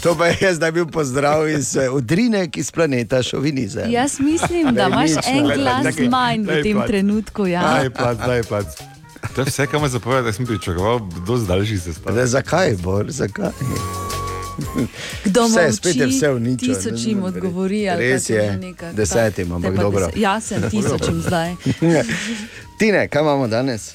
To 0.01 0.15
pa 0.15 0.27
je 0.27 0.53
zdaj 0.53 0.71
bil 0.71 0.85
pozdrav 0.87 1.49
iz 1.49 1.75
eh, 1.75 1.89
Udrinek 1.89 2.57
iz 2.57 2.71
planeta 2.71 3.23
Šovinizem. 3.23 3.91
Jaz 3.91 4.19
mislim, 4.19 4.67
da 4.71 4.83
imaš 4.83 5.09
Resnično. 5.09 5.31
en 5.33 5.45
glas 5.55 5.95
manj 6.09 6.41
v 6.41 6.63
tem 6.63 6.81
trenutku. 6.87 7.47
Ja. 7.47 7.61
Daj 7.63 7.89
plac, 7.89 8.17
daj 8.19 8.43
plac. 8.43 8.65
To 9.35 9.41
je 9.41 9.45
vse, 9.45 9.67
kar 9.67 9.81
me 9.81 9.89
zapovedati, 9.89 10.27
jaz 10.27 10.35
sem 10.35 10.45
pričakoval 10.45 10.97
dosti 11.27 11.47
daljši 11.47 11.79
sestav. 11.79 12.15
Da, 12.15 12.27
zakaj, 12.27 12.75
Bor, 12.75 13.05
zakaj? 13.09 13.49
Kdo 15.25 15.43
Vse, 15.43 15.53
molči, 15.55 15.73
spet 15.73 15.95
je 15.95 16.07
vse 16.07 16.31
uničeno. 16.31 16.73
Tisočim 16.73 17.23
odgovori. 17.23 17.89
ali 17.89 18.03
Res 18.03 18.23
kako 18.23 18.33
je, 18.33 18.59
že 18.79 18.93
desetim, 18.93 19.51
ampak 19.51 19.75
dobro. 19.75 19.99
deset- 20.01 20.17
Ja, 20.17 20.41
sem 20.41 20.61
tisočim 20.71 21.21
zdaj. 21.21 21.55
Tine, 22.79 23.07
kaj 23.07 23.21
imamo 23.21 23.47
danes? 23.47 23.91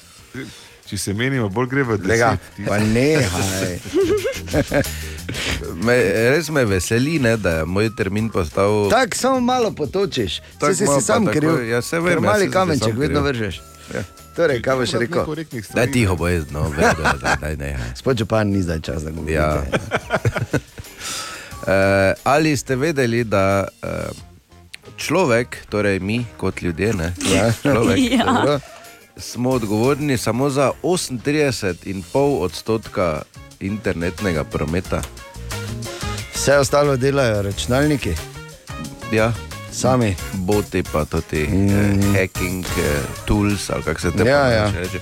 Če 0.93 0.97
se 0.99 1.13
menimo, 1.13 1.47
bolj 1.49 1.67
gre 1.67 1.83
v 1.83 1.95
deset. 1.97 2.37
pa 2.63 2.77
nehaj. 2.77 3.79
me, 5.83 5.95
res 6.29 6.49
me 6.49 6.65
veseli, 6.65 7.17
ne, 7.17 7.33
da 7.35 7.55
je 7.55 7.65
moj 7.65 7.89
termin 7.97 8.29
postal. 8.29 8.89
Tako 8.91 9.17
samo 9.17 9.39
malo 9.39 9.71
potočiš, 9.71 10.37
Tako 10.59 10.73
si, 10.73 10.85
malo 10.85 10.99
si 10.99 11.05
sam 11.05 11.25
tako, 11.25 11.33
kriv. 11.33 11.49
ja, 11.65 11.81
vem, 11.81 12.13
ja, 12.13 12.19
mali 12.19 12.21
saj 12.21 12.39
sem 12.39 12.45
si 12.45 12.53
kamenček 12.53 12.93
vedno 12.95 13.21
vržeš. 13.21 13.57
Torej, 14.35 14.61
kaj 14.61 14.75
boš 14.75 14.93
rekel? 14.93 15.25
Daj 15.73 15.87
tiho, 15.89 16.13
bo 16.15 16.27
jaz, 16.27 16.45
no, 16.51 16.67
vedo, 16.69 17.01
daj, 17.15 17.37
daj, 17.41 17.55
daj. 17.55 17.73
Spod 17.99 18.17
župan 18.17 18.47
ni 18.47 18.61
zdaj 18.61 18.81
čas, 18.81 19.01
da 19.01 19.09
govorim. 19.09 19.33
Ja. 19.33 19.65
Uh, 21.63 22.13
ali 22.33 22.53
ste 22.53 22.75
vedeli, 22.75 23.23
da 23.23 23.65
uh, 23.79 23.89
človek, 24.95 25.57
torej 25.69 25.99
mi 25.99 26.25
kot 26.37 26.61
ljudje, 26.61 26.93
ne, 26.93 27.13
Ja. 27.27 27.49
človek, 27.55 27.97
Ja. 28.11 28.25
dobro, 28.25 28.59
smo 29.17 29.49
odgovorni 29.49 30.17
samo 30.17 30.49
za 30.49 30.71
38,5 30.83 32.03
odstotka 32.39 33.21
internetnega 33.59 34.43
prometa? 34.43 35.01
Vse 36.33 36.57
ostalo 36.57 36.97
delajo 36.97 37.41
računalniki, 37.41 38.13
Ja. 39.11 39.33
sami. 39.71 40.15
Boti 40.33 40.83
pa 40.83 41.05
tudi 41.05 41.47
mm. 41.47 41.69
eh, 41.69 42.19
hacking 42.19 42.65
eh, 42.65 43.01
tools, 43.25 43.69
ali 43.69 43.83
kako 43.83 44.01
se 44.01 44.11
te 44.11 44.23
Ja, 44.23 44.41
pa 44.41 44.49
ja. 44.49 44.71
reče. 44.71 44.99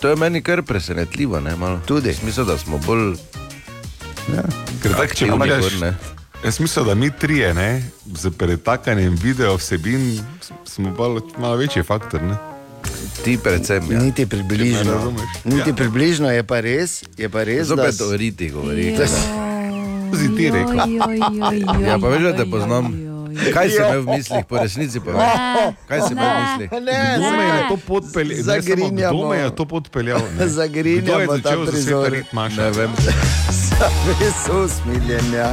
To 0.00 0.08
je 0.08 0.16
meni 0.16 0.42
kar 0.42 0.62
presenetljivo, 0.62 1.40
ne 1.40 1.56
malo. 1.56 1.80
Tudi. 1.86 2.16
Mislim, 2.22 2.46
da 2.46 2.58
smo 2.58 2.78
bolj. 2.78 3.16
Ja. 4.36 4.42
Ker 4.82 4.96
tak, 4.96 5.14
če 5.14 5.26
pogledaš, 5.26 5.72
jaz 6.44 6.60
mislim, 6.60 6.86
da 6.86 6.94
mi 6.94 7.10
trije, 7.10 7.54
ne, 7.54 7.90
z 8.06 8.30
pretakanjem 8.30 9.14
video 9.22 9.56
vsebin, 9.56 10.20
smo 10.64 10.94
pa 10.96 11.08
malo 11.40 11.56
večji 11.56 11.82
faktor. 11.82 12.22
Ne? 12.22 12.51
Ti 13.20 13.38
predvsem. 13.38 13.82
Ja. 13.84 13.98
Niti 13.98 14.26
približno. 14.26 15.12
Niti 15.44 15.70
Ja. 15.70 15.74
približno 15.74 16.28
je 16.28 16.42
pa 16.42 16.60
res, 16.60 17.02
je 17.14 17.28
pa 17.28 17.42
res 17.42 17.58
da 17.60 17.76
Zopet 17.76 17.94
s- 17.94 18.00
o 18.00 18.10
riti 18.12 18.50
govori. 18.50 18.92
Da- 18.92 19.06
Si 20.12 20.28
ti 20.28 20.44
rekel. 20.46 20.76
Ja, 21.80 21.96
pa 21.96 22.06
veš, 22.06 22.22
da 22.22 22.32
te 22.34 22.44
poznam. 22.46 22.92
Kaj 23.48 23.66
si 23.66 23.76
imel 23.78 24.02
v 24.02 24.08
mislih, 24.10 24.44
po 24.44 24.58
resnici 24.58 25.00
pa 25.00 25.10
veš? 25.10 25.30
Kaj 25.88 26.00
si 26.02 26.12
imel 26.12 26.28
v 26.28 26.40
mislih? 26.42 26.68
Ne, 26.82 26.98
Kdo 27.16 27.30
me 27.30 27.42
je 27.42 27.52
ne. 27.54 27.62
to 27.64 27.76
podpeljal? 27.78 28.28
Ne, 28.30 28.42
Zagrinjamo. 28.42 29.08
Kdo 29.10 29.24
me 29.24 29.36
je 29.38 29.50
to 29.50 29.64
podpeljal? 29.66 30.20
ne? 30.30 30.48
Zagrinjamo 30.58 31.00
Kdo 31.00 31.16
je 31.16 31.26
ta 31.28 31.34
začel 31.34 31.60
prizor. 31.64 32.04
zasvetiti 32.04 32.34
Maša? 32.34 32.56
Ne 32.58 32.70
vem. 32.72 32.90
Res 34.20 34.40
usmiljenja. 34.50 35.48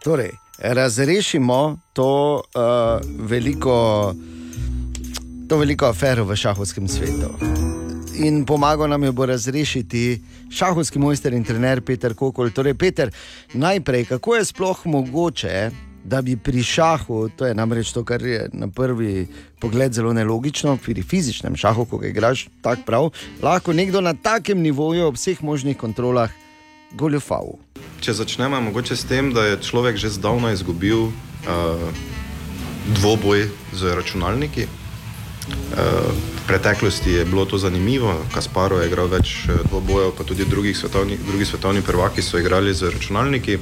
Torej, 0.00 0.30
razrešimo 0.58 1.60
to, 1.92 2.10
uh, 2.50 2.62
veliko, 3.20 4.12
to 5.48 5.58
veliko 5.58 5.86
afero 5.86 6.24
v 6.24 6.36
šahovskem 6.36 6.88
svetu. 6.88 7.30
In 8.14 8.44
pomagal 8.46 8.88
nam 8.88 9.04
jo 9.04 9.12
bo 9.12 9.26
razrešiti 9.26 10.22
šahovski 10.50 10.98
mojster 10.98 11.34
in 11.34 11.44
trener 11.44 11.80
Peter 11.80 12.14
Kokol. 12.14 12.50
Torej, 12.50 12.74
Peter, 12.74 13.10
najprej, 13.54 14.04
kako 14.04 14.36
je 14.36 14.44
sploh 14.44 14.86
mogoče, 14.86 15.70
da 16.04 16.22
bi 16.22 16.36
pri 16.36 16.62
šahu, 16.62 17.28
to 17.36 17.46
je 17.46 17.54
namreč 17.54 17.92
to, 17.92 18.04
kar 18.04 18.22
je 18.22 18.48
na 18.52 18.68
prvi 18.68 19.26
pogled 19.60 19.92
zelo 19.92 20.12
nelogično, 20.12 20.76
pri 20.76 21.02
fizičnem 21.02 21.56
šahu, 21.56 21.84
ko 21.84 21.98
ga 21.98 22.06
igraš 22.06 22.46
tako 22.62 22.82
prav, 22.86 23.10
lahko 23.42 23.72
nekdo 23.72 24.00
na 24.00 24.14
takem 24.14 24.60
nivoju 24.60 25.06
ob 25.06 25.16
vseh 25.16 25.42
možnih 25.42 25.76
kontrolah 25.76 26.30
goljufal. 26.92 27.56
Če 28.00 28.12
začnemo 28.12 28.60
mogoče 28.60 28.96
s 28.96 29.08
tem, 29.08 29.32
da 29.32 29.48
je 29.48 29.60
človek 29.64 29.96
že 29.96 30.12
zdavno 30.12 30.52
izgubil 30.52 31.08
uh, 31.08 31.12
dvoboj 33.00 33.48
z 33.72 33.96
računalniki. 33.96 34.83
Uh, 35.44 36.08
v 36.08 36.46
preteklosti 36.46 37.10
je 37.20 37.24
bilo 37.24 37.44
to 37.44 37.58
zanimivo, 37.58 38.14
Kasparo 38.32 38.78
je 38.80 38.88
igral 38.88 39.10
več 39.12 39.44
eh, 39.48 39.58
dvobojev, 39.68 40.14
pa 40.16 40.24
tudi 40.24 40.44
drugih 40.48 40.76
svetovni, 40.76 41.18
drugi 41.20 41.44
svetovni 41.44 41.82
prvaki 41.84 42.22
so 42.22 42.38
igrali 42.40 42.72
z 42.74 42.88
računalniki. 42.88 43.58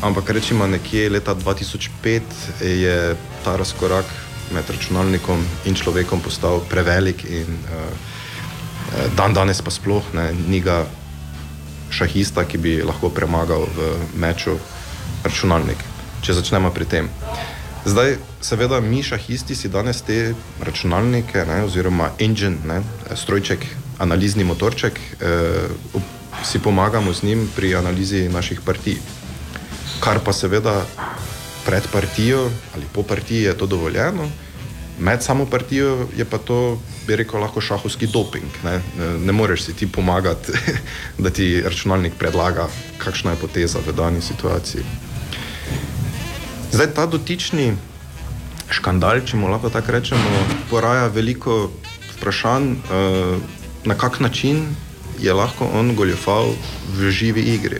Ampak 0.00 0.30
rečemo, 0.30 0.66
nekje 0.66 1.10
leta 1.10 1.34
2005 1.34 2.64
je 2.64 3.16
ta 3.44 3.56
razkorak 3.56 4.08
med 4.52 4.70
računalnikom 4.70 5.44
in 5.68 5.76
človekom 5.76 6.20
postal 6.24 6.64
prevelik, 6.68 7.24
in 7.24 7.52
uh, 7.68 9.12
dan 9.16 9.36
danes 9.36 9.60
pa 9.60 9.70
sploh 9.70 10.04
ne, 10.16 10.30
ni 10.48 10.60
ga 10.60 10.84
šahista, 11.90 12.44
ki 12.48 12.58
bi 12.58 12.78
lahko 12.82 13.12
premagal 13.12 13.68
v 13.76 13.92
meču 14.16 14.56
računalnik. 15.24 15.80
Če 16.24 16.40
začnemo 16.40 16.72
pri 16.72 16.88
tem. 16.88 17.12
Zdaj, 17.84 18.16
seveda, 18.40 18.80
mi 18.80 19.02
šahisti 19.02 19.54
si 19.54 19.68
danes 19.68 20.02
te 20.02 20.34
računalnike, 20.64 21.44
ne, 21.44 21.62
oziroma 21.64 22.10
engine, 22.18 22.56
ne, 22.64 22.80
strojček, 23.16 23.66
analizni 23.98 24.44
motorček, 24.44 25.00
eh, 25.20 26.00
si 26.44 26.58
pomagamo 26.58 27.12
z 27.12 27.22
njim 27.22 27.48
pri 27.56 27.74
analizi 27.76 28.28
naših 28.28 28.60
partij. 28.64 28.96
Kar 30.00 30.18
pa 30.24 30.32
seveda 30.32 30.86
pred 31.66 31.82
partijo 31.92 32.50
ali 32.74 32.84
po 32.92 33.02
partiji 33.02 33.42
je 33.42 33.58
to 33.58 33.66
dovoljeno, 33.66 34.28
Med 34.98 35.22
samo 35.22 35.46
partijo 35.46 36.06
je 36.16 36.24
pa 36.24 36.38
to, 36.38 36.78
bi 37.06 37.16
rekel, 37.16 37.40
lahko 37.40 37.60
šahovski 37.60 38.06
doping. 38.06 38.46
Ne, 38.64 38.80
ne 39.18 39.32
moreš 39.32 39.62
si 39.62 39.74
ti 39.74 39.86
pomagati, 39.86 40.52
da 41.22 41.30
ti 41.30 41.62
računalnik 41.62 42.12
predlaga, 42.18 42.68
kakšna 42.98 43.30
je 43.30 43.36
poteza 43.36 43.78
v 43.86 43.92
dani 43.92 44.22
situaciji. 44.22 44.84
Zdaj 46.74 46.88
ta 46.90 47.04
dotični 47.06 47.68
škandal, 48.74 49.20
če 49.22 49.38
mu 49.38 49.46
lahko 49.46 49.68
tako 49.70 49.92
rečemo, 49.94 50.40
poraja 50.66 51.04
veliko 51.06 51.68
vprašanj, 52.16 52.66
eh, 52.74 53.36
na 53.86 53.94
kak 53.94 54.18
način 54.20 54.64
je 55.22 55.30
lahko 55.32 55.70
on 55.70 55.94
goljofal 55.94 56.50
v 56.98 57.10
živi 57.14 57.46
igri. 57.54 57.78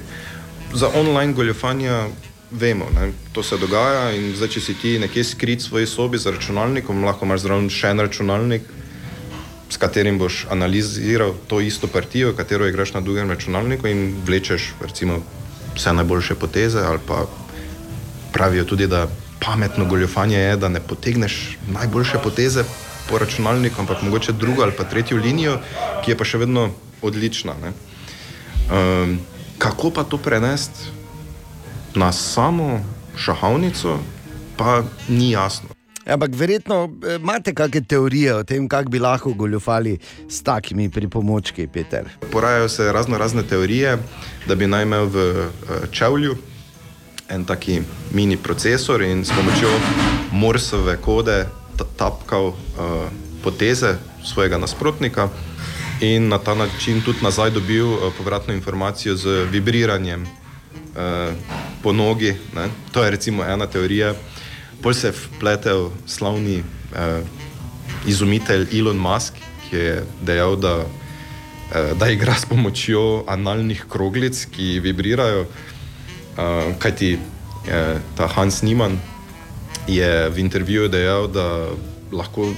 Za 0.74 0.92
online 0.94 1.32
goljofanja 1.32 2.06
vemo, 2.50 2.86
ne, 2.94 3.10
to 3.32 3.42
se 3.42 3.58
dogaja 3.58 4.12
in 4.14 4.30
zdaj, 4.36 4.48
če 4.48 4.60
si 4.60 4.74
ti 4.78 4.98
nekje 4.98 5.24
skrit 5.24 5.58
v 5.58 5.66
svoji 5.66 5.86
sobi 5.90 6.18
z 6.18 6.30
računalnikom, 6.30 7.02
lahko 7.04 7.26
imaš 7.26 7.48
zraven 7.48 7.70
še 7.70 7.90
en 7.90 7.98
računalnik, 7.98 8.62
s 9.70 9.76
katerim 9.76 10.22
boš 10.22 10.46
analiziral 10.50 11.34
to 11.50 11.58
isto 11.60 11.90
partijo, 11.90 12.30
katero 12.32 12.70
igraš 12.70 12.94
na 12.94 13.00
drugem 13.00 13.30
računalniku 13.30 13.90
in 13.90 14.14
vlečeš 14.26 14.74
recimo 14.80 15.18
vse 15.74 15.92
najboljše 15.92 16.34
poteze 16.38 16.78
ali 16.78 17.02
pa 17.06 17.26
pravijo 18.34 18.64
tudi, 18.64 18.86
da 18.86 19.06
pametno 19.40 19.84
goljofanje 19.84 20.38
je, 20.38 20.56
da 20.56 20.68
ne 20.68 20.80
potegneš 20.80 21.58
najboljše 21.68 22.18
poteze 22.22 22.64
po 23.10 23.18
računalniku, 23.18 23.80
ampak 23.80 24.02
mogoče 24.02 24.32
drugo 24.32 24.62
ali 24.62 24.72
pa 24.76 24.84
tretjo 24.84 25.16
linijo, 25.16 25.58
ki 26.04 26.10
je 26.10 26.16
pa 26.18 26.24
še 26.24 26.38
vedno 26.38 26.70
odlična. 27.02 27.54
Ne. 27.62 27.72
Um, 28.72 29.18
kako 29.58 29.90
pa 29.90 30.04
to 30.04 30.18
prenesti 30.18 30.90
na 31.94 32.12
samo 32.12 32.80
šahovnico, 33.16 33.98
pa 34.56 34.82
ni 35.08 35.30
jasno. 35.30 35.68
Ampak 36.06 36.34
verjetno 36.34 36.88
eh, 37.06 37.16
imate 37.16 37.54
kakšne 37.54 37.84
teorije 37.88 38.34
o 38.34 38.42
tem, 38.44 38.68
kako 38.68 38.90
bi 38.90 38.98
lahko 38.98 39.32
goljufali 39.32 39.98
s 40.28 40.42
takimi 40.42 40.90
pripomočki, 40.90 41.66
Peter. 41.66 42.08
Porajajo 42.32 42.68
se 42.68 42.92
razno 42.92 43.18
razne 43.18 43.42
teorije, 43.42 43.98
da 44.46 44.54
bi 44.54 44.66
naj 44.66 44.82
imel 44.82 45.06
v 45.06 45.22
eh, 45.30 45.86
čevlju 45.92 46.36
en 47.28 47.44
taki 47.44 47.82
mini 48.12 48.36
procesor 48.36 49.02
in 49.02 49.24
s 49.24 49.32
pomočjo 49.32 49.70
morsove 50.32 50.96
kode 51.00 51.46
ta- 51.76 51.88
tapkal 51.96 52.46
uh, 52.46 52.54
poteze 53.42 53.96
svojega 54.24 54.58
nasprotnika 54.58 55.28
in 56.00 56.28
na 56.28 56.38
ta 56.38 56.54
način 56.54 57.00
tudi 57.00 57.18
nazaj 57.22 57.50
dobil 57.50 57.86
uh, 57.86 58.12
povratno 58.18 58.54
informacijo 58.54 59.16
z 59.16 59.46
vibriranjem 59.50 60.22
uh, 60.22 61.32
po 61.82 61.92
nogi. 61.92 62.34
Ne? 62.54 62.68
To 62.92 63.04
je 63.04 63.10
recimo 63.10 63.44
ena 63.44 63.66
teorija. 63.66 64.14
Pol 64.82 64.94
se 64.94 65.06
je 65.06 65.12
vpletel 65.12 65.90
slavni 66.06 66.58
uh, 66.60 67.24
izumitelj 68.06 68.68
Elon 68.78 68.96
Musk, 68.96 69.34
ki 69.70 69.76
je 69.76 70.04
dejal, 70.22 70.56
da, 70.56 70.76
uh, 70.84 71.98
da 71.98 72.10
igra 72.10 72.34
s 72.34 72.44
pomočjo 72.44 73.24
analnih 73.28 73.84
kroglic, 73.88 74.44
ki 74.52 74.80
vibrirajo. 74.80 75.40
Uh, 75.40 75.73
kajti 76.78 77.18
uh, 77.18 78.00
ta 78.16 78.26
Hans 78.26 78.62
Niemann 78.62 78.98
je 79.86 80.30
v 80.30 80.38
intervjuju 80.38 80.88
dejal, 80.88 81.28
da 81.28 81.70
lahko, 82.12 82.50
uh, 82.50 82.56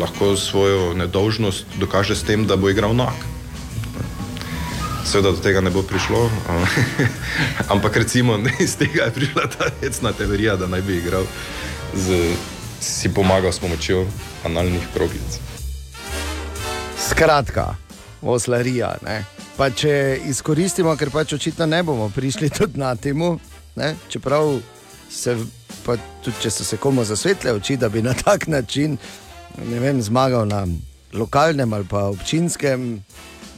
lahko 0.00 0.36
svojo 0.36 0.94
nedolžnost 0.94 1.66
dokaže 1.80 2.16
s 2.16 2.22
tem, 2.22 2.46
da 2.46 2.56
bo 2.56 2.70
igral 2.70 2.96
nak. 2.96 3.16
Seveda 5.08 5.32
do 5.32 5.40
tega 5.40 5.60
ne 5.64 5.70
bo 5.70 5.82
prišlo, 5.82 6.28
uh, 6.28 6.68
ampak 7.72 7.96
recimo 7.96 8.36
iz 8.60 8.76
tega 8.76 9.08
je 9.08 9.16
prišla 9.16 9.44
ta 9.52 9.72
hecna 9.80 10.12
teorija, 10.12 10.56
da 10.56 10.66
naj 10.66 10.82
bi 10.82 11.00
igral, 11.00 11.24
z, 11.94 12.36
si 12.80 13.08
pomagal 13.12 13.52
s 13.52 13.58
pomočjo 13.58 14.06
analnih 14.44 14.84
kroglic. 14.94 15.40
Skratka, 16.98 17.74
oslarija. 18.22 18.96
Ne? 19.02 19.37
Pa 19.58 19.72
če 19.74 20.20
izkoristimo, 20.30 20.92
ker 20.94 21.10
pač 21.10 21.32
očitno 21.34 21.66
ne 21.66 21.80
bomo 21.82 22.04
prišli 22.14 22.46
tudi 22.54 22.78
na 22.78 22.92
temu, 22.94 23.32
ne? 23.74 23.88
čeprav 24.06 24.52
se, 25.10 25.34
pa 25.82 25.96
tudi 26.22 26.44
če 26.44 26.52
so 26.54 26.66
se 26.66 26.78
komu 26.78 27.02
zasvetle 27.04 27.56
oči, 27.56 27.74
da 27.76 27.88
bi 27.90 28.02
na 28.02 28.14
tak 28.14 28.46
način 28.46 28.94
vem, 29.58 29.98
zmagal 30.02 30.46
na 30.46 30.62
lokalnem 31.12 31.72
ali 31.72 31.88
pa 31.90 32.04
občinskem, 32.12 32.86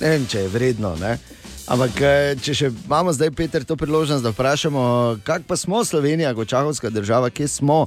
ne 0.01 0.15
vem, 0.15 0.25
če 0.25 0.47
je 0.47 0.49
vredno. 0.49 0.95
Ne? 0.97 1.19
Ampak, 1.71 2.01
eh, 2.01 2.33
če 2.41 2.55
še 2.57 2.73
imamo 2.73 3.13
zdaj, 3.13 3.35
Peter, 3.37 3.65
to 3.69 3.77
priložnost, 3.77 4.25
da 4.25 4.33
vprašamo, 4.33 5.21
kako 5.23 5.45
pa 5.53 5.57
smo 5.57 5.85
Slovenija, 5.85 6.33
kot 6.35 6.49
čahovska 6.49 6.91
država, 6.91 7.31
kje 7.31 7.49
smo 7.49 7.85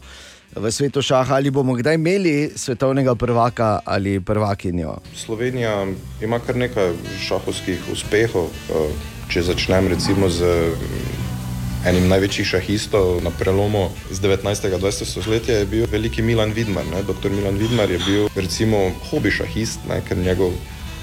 v 0.55 0.71
svetu 0.71 1.01
šaha, 1.01 1.35
ali 1.35 1.51
bomo 1.51 1.73
kdaj 1.73 1.95
imeli 1.95 2.51
svetovnega 2.55 3.15
prvaka 3.15 3.79
ali 3.85 4.19
prvakinjo. 4.19 4.97
Slovenija 5.15 5.87
ima 6.21 6.39
kar 6.39 6.55
nekaj 6.55 6.93
šahovskih 7.27 7.91
uspehov. 7.91 8.47
eh, 8.69 9.11
Če 9.33 9.41
začnem 9.41 9.87
recimo 9.87 10.29
z 10.29 10.43
mm, 10.43 11.87
enim 11.89 12.07
največjih 12.11 12.47
šahistov 12.47 13.23
na 13.23 13.31
prelomu 13.31 13.89
iz 14.11 14.19
19. 14.21 14.67
in 14.67 14.81
20. 14.81 15.21
stoletja, 15.21 15.57
je 15.57 15.65
bil 15.65 15.87
veliki 15.91 16.21
Milan 16.21 16.51
Vidmar. 16.53 16.85
Ne? 16.91 17.01
Dr. 17.03 17.31
Milan 17.31 17.57
Vidmar 17.57 17.91
je 17.91 17.99
bil 18.05 18.27
recimo 18.35 18.91
hobi 19.09 19.31
šahist, 19.31 19.79
ne? 19.89 20.01
ker 20.07 20.17
njegov 20.17 20.51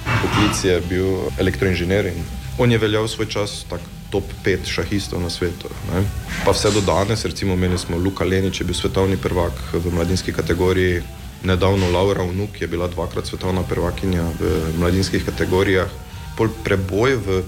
poklic 0.04 0.64
je 0.64 0.80
bil 0.88 1.32
elektroinženir 1.38 2.06
in 2.06 2.22
on 2.58 2.72
je 2.72 2.78
veljal 2.78 3.08
svoj 3.08 3.26
čas 3.26 3.64
tak 3.70 3.80
top 4.10 4.24
5 4.44 4.66
šahistov 4.66 5.22
na 5.22 5.30
svetu. 5.30 5.70
Ne? 5.94 6.02
Pa 6.44 6.52
vse 6.52 6.70
do 6.74 6.80
danes, 6.80 7.24
recimo 7.24 7.54
imeli 7.54 7.78
smo 7.78 7.96
Luka 7.96 8.24
Lenič, 8.24 8.60
je 8.60 8.66
bil 8.66 8.74
svetovni 8.74 9.16
prvak 9.16 9.54
v 9.72 9.94
mladinski 9.94 10.32
kategoriji, 10.32 11.02
nedavno 11.44 11.90
Laura 11.90 12.22
Vnuk 12.22 12.60
je 12.60 12.66
bila 12.66 12.88
dvakrat 12.88 13.26
svetovna 13.26 13.62
prvakinja 13.62 14.22
v 14.40 14.74
mladinskih 14.78 15.24
kategorijah, 15.24 15.88
pol 16.36 16.50
preboj 16.64 17.16
v 17.16 17.42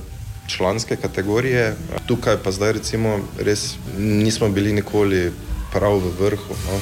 članske 0.47 0.97
kategorije, 0.97 1.74
tukaj 2.06 2.36
pa 2.44 2.51
zdaj 2.51 2.72
recimo 2.72 3.20
res 3.39 3.74
nismo 3.98 4.48
bili 4.48 4.72
nikoli 4.72 5.32
prav 5.72 5.98
v 5.98 6.12
vrhu. 6.18 6.55
No? 6.68 6.76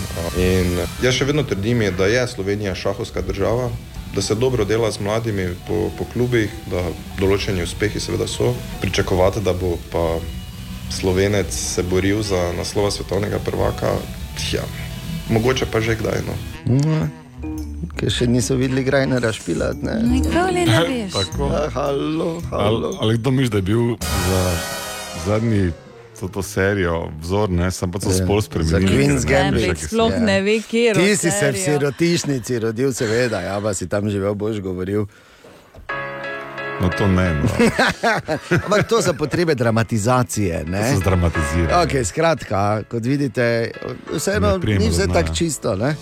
Jaz 1.03 1.15
še 1.15 1.25
vedno 1.29 1.43
trdim, 1.47 1.83
da 1.97 2.07
je 2.11 2.27
Slovenija 2.29 2.75
šahovska 2.75 3.23
država, 3.23 3.71
da 4.15 4.23
se 4.23 4.35
dobro 4.35 4.65
dela 4.65 4.91
z 4.91 5.01
mladimi 5.01 5.49
po, 5.69 5.91
po 5.99 6.05
klubih, 6.13 6.51
da 6.71 6.83
določeni 7.21 7.63
uspehi 7.63 8.01
seveda 8.01 8.27
so. 8.27 8.55
Pričakovati, 8.81 9.41
da 9.41 9.53
bo 9.53 9.77
pa 9.93 10.19
Slovenec 10.91 11.55
se 11.55 11.83
boril 11.83 12.23
za 12.23 12.53
naslova 12.57 12.91
svetovnega 12.91 13.39
prvaka, 13.39 13.93
ja, 14.53 14.63
mogoče 15.31 15.67
pa 15.71 15.81
že 15.81 15.95
kdaj. 15.95 16.23
No. 16.27 16.35
No, 16.67 17.07
Ker 17.97 18.11
še 18.11 18.27
niso 18.27 18.55
videli 18.59 18.83
grajnera 18.85 19.31
špilati. 19.33 19.85
Ne? 19.87 19.95
Nikoli 20.03 20.65
ne 20.67 20.81
veš. 20.89 21.13
Tako. 21.13 21.47
Ja, 21.53 21.71
halo, 21.71 22.31
Ali, 22.51 22.51
halo. 22.51 22.99
ali 23.01 23.19
kdo 23.19 23.31
misli, 23.31 23.51
da 23.51 23.57
je 23.59 23.63
bil 23.63 23.97
za 24.03 24.43
zadnji 25.27 25.71
to, 26.21 26.29
to 26.29 26.43
serijo 26.43 27.09
vzor, 27.21 27.51
ne, 27.51 27.71
sem 27.71 27.91
pa 27.93 27.99
to 27.99 28.11
Ja, 28.13 28.21
spol 28.21 28.41
Za 28.41 28.47
spremenil. 28.47 28.89
Queen's 28.89 29.25
Gambit. 29.25 29.67
Gambit 29.67 29.79
sploh 29.89 30.13
ne 30.21 30.41
ve, 30.45 30.61
kje 30.61 30.95
Ti 30.95 31.17
si 31.17 31.31
se 31.31 31.53
v 31.53 31.57
sirotišnici 31.57 32.59
rodil, 32.59 32.93
seveda, 32.93 33.41
ja, 33.41 33.57
pa 33.61 33.73
si 33.75 33.89
tam 33.89 34.11
živel, 34.13 34.35
boš 34.35 34.61
govoril. 34.61 35.09
No, 36.81 36.89
to 36.89 37.09
ne. 37.09 37.35
No. 37.35 37.49
Ampak 38.65 38.89
to 38.89 39.01
za 39.01 39.13
potrebe 39.13 39.55
dramatizacije. 39.55 40.65
Ne? 40.65 40.81
To 40.81 40.95
so 40.95 41.01
zdramatizirali. 41.01 41.85
Okay, 41.85 42.05
skratka, 42.05 42.83
kot 42.89 43.05
vidite, 43.05 43.71
vseeno 44.17 44.57
Ne 44.59 44.79
ni 44.79 44.89
vse 44.89 45.07
tako 45.07 45.29
ja. 45.29 45.35
čisto. 45.35 45.77
Ne? 45.77 45.97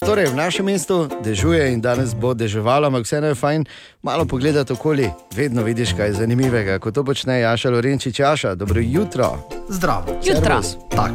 Torej, 0.00 0.32
v 0.32 0.36
našem 0.40 0.64
mestu 0.64 1.12
dežuje 1.20 1.76
in 1.76 1.80
danes 1.84 2.16
bo 2.16 2.32
deževalo, 2.32 2.88
ampak 2.88 3.04
vseeno 3.04 3.28
je 3.28 3.36
fajn 3.36 3.68
malo 4.00 4.24
pogledati 4.24 4.72
okoli. 4.72 5.12
Vedno 5.36 5.60
vidiš 5.60 5.92
kaj 5.92 6.16
zanimivega, 6.24 6.80
ko 6.80 6.88
to 6.88 7.04
počne 7.04 7.44
Jaša 7.44 7.68
Lorenčič. 7.68 8.16
Jaša, 8.16 8.54
dobro 8.56 8.80
jutro. 8.80 9.44
Zdravo. 9.68 10.16
Jutro. 10.24 10.64
Tak. 10.88 11.12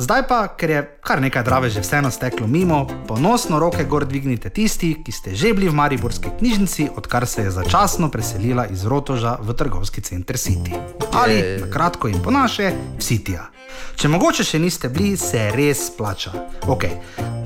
Zdaj 0.00 0.22
pa, 0.24 0.48
ker 0.56 0.70
je 0.70 0.80
kar 1.04 1.20
nekaj 1.20 1.44
drave 1.44 1.68
že 1.68 1.84
vseeno 1.84 2.08
steklo 2.10 2.48
mimo, 2.48 2.88
ponosno 3.04 3.60
roke 3.60 3.84
gor 3.84 4.08
dvignite 4.08 4.48
tisti, 4.48 4.96
ki 5.04 5.12
ste 5.12 5.36
že 5.36 5.52
bili 5.52 5.68
v 5.68 5.76
Mariborski 5.76 6.32
knjižnici, 6.40 6.88
odkar 6.96 7.28
se 7.28 7.44
je 7.44 7.50
začasno 7.52 8.08
preselila 8.08 8.64
iz 8.66 8.88
Rotoža 8.88 9.36
v 9.44 9.52
trgovski 9.52 10.00
center 10.00 10.40
City. 10.40 10.72
Ali, 11.12 11.60
na 11.60 11.68
kratko 11.68 12.08
in 12.08 12.16
po 12.24 12.32
naše, 12.32 12.72
v 12.96 13.02
Sitija. 13.04 13.51
Če 13.96 14.08
mogoče 14.08 14.44
še 14.44 14.58
niste 14.58 14.88
bili, 14.90 15.16
se 15.16 15.50
res 15.54 15.86
splača. 15.92 16.32
Ok, 16.66 16.88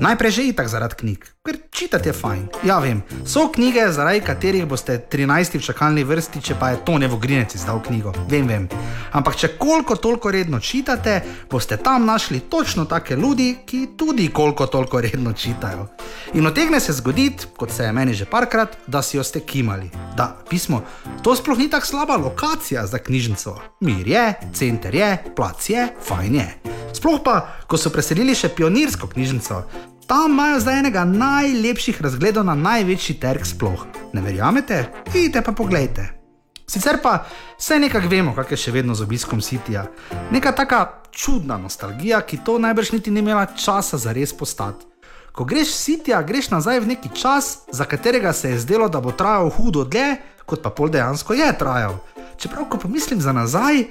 najprej 0.01 0.31
že 0.31 0.45
itak 0.49 0.69
zaradi 0.71 0.95
knjig, 1.01 1.25
ker 1.45 1.57
čitati 1.69 2.09
je 2.09 2.13
fajn. 2.17 2.43
Ja, 2.65 2.79
vem, 2.81 3.03
so 3.27 3.47
knjige, 3.53 3.83
zaradi 3.93 4.23
katerih 4.25 4.65
boste 4.69 4.95
13 5.11 5.59
v 5.59 5.61
čakalni 5.67 6.05
vrsti, 6.07 6.41
če 6.41 6.57
pa 6.59 6.71
je 6.73 6.79
Tone 6.87 7.09
Vogrinec 7.11 7.53
izdal 7.53 7.81
knjigo. 7.85 8.13
Vem, 8.31 8.47
vem. 8.49 8.65
Ampak 9.13 9.37
če 9.37 9.51
koliko 9.61 9.99
toliko 10.01 10.31
redno 10.33 10.59
čitate, 10.59 11.19
boste 11.51 11.77
tam 11.77 12.07
našli 12.09 12.41
točno 12.49 12.87
take 12.89 13.15
ljudi, 13.15 13.51
ki 13.65 13.83
tudi 13.97 14.29
koliko 14.33 14.67
toliko 14.67 15.01
redno 15.01 15.33
čitajo. 15.33 15.87
In 16.33 16.47
otegne 16.47 16.79
se 16.79 16.97
zgoditi, 16.97 17.53
kot 17.57 17.71
se 17.71 17.85
je 17.85 17.93
meni 17.93 18.17
že 18.17 18.25
parkrat, 18.25 18.77
da 18.87 19.01
si 19.01 19.17
jo 19.17 19.23
ste 19.23 19.45
kimali. 19.45 19.91
Da, 20.17 20.33
pismo, 20.49 20.81
to 21.23 21.35
sploh 21.37 21.57
ni 21.57 21.69
tako 21.69 21.85
slaba 21.85 22.17
lokacija 22.17 22.87
za 22.87 22.97
knjižnico. 22.97 23.55
Mir 23.85 24.07
je, 24.07 24.25
center 24.53 24.95
je, 24.95 25.11
plac 25.35 25.69
je, 25.69 25.87
fajn 26.01 26.16
je. 26.21 26.47
Sploh 26.93 27.21
pa, 27.23 27.63
ko 27.67 27.77
so 27.77 27.89
preselili 27.93 28.35
še 28.35 28.49
pionirsko 28.49 29.07
knjižnico. 29.07 29.61
Tam 30.07 30.31
imajo 30.31 30.59
zdaj 30.63 30.79
enega 30.79 31.03
najlepših 31.03 32.01
razgledov 32.01 32.45
na 32.47 32.55
največji 32.55 33.19
trg 33.19 33.45
sploh. 33.45 33.85
Ne 34.13 34.21
verjamete? 34.23 34.85
Idite 35.13 35.43
pa 35.43 35.51
pogledajte. 35.51 36.17
Sicer 36.67 36.99
pa 37.03 37.25
vse 37.57 37.79
nekako 37.79 38.07
vemo, 38.11 38.33
kak 38.35 38.51
je 38.51 38.57
še 38.59 38.71
vedno 38.71 38.95
z 38.95 39.03
obiskom 39.03 39.41
Sitija. 39.41 39.85
Neka 40.31 40.51
taka 40.51 40.79
čudna 41.11 41.57
nostalgija, 41.57 42.21
ki 42.27 42.41
to 42.43 42.57
najbrž 42.59 42.91
niti 42.95 43.11
ni 43.11 43.19
imela 43.23 43.45
časa 43.51 43.97
za 43.97 44.11
res 44.11 44.33
postati. 44.35 44.87
Ko 45.31 45.45
greš 45.45 45.71
s 45.71 45.83
Sitija, 45.85 46.19
greš 46.27 46.49
nazaj 46.49 46.81
v 46.81 46.91
neki 46.95 47.13
čas, 47.15 47.67
za 47.71 47.85
katerega 47.85 48.33
se 48.33 48.49
je 48.49 48.59
zdelo, 48.59 48.89
da 48.89 48.99
bo 48.99 49.11
trajal 49.11 49.49
hudo 49.53 49.83
dlje, 49.85 50.17
kot 50.45 50.63
pa 50.63 50.69
pol 50.69 50.89
dejansko 50.89 51.37
je 51.37 51.51
trajal. 51.59 51.99
Čeprav, 52.37 52.65
ko 52.69 52.79
pomislim 52.81 53.21
za 53.21 53.31
nazaj, 53.31 53.85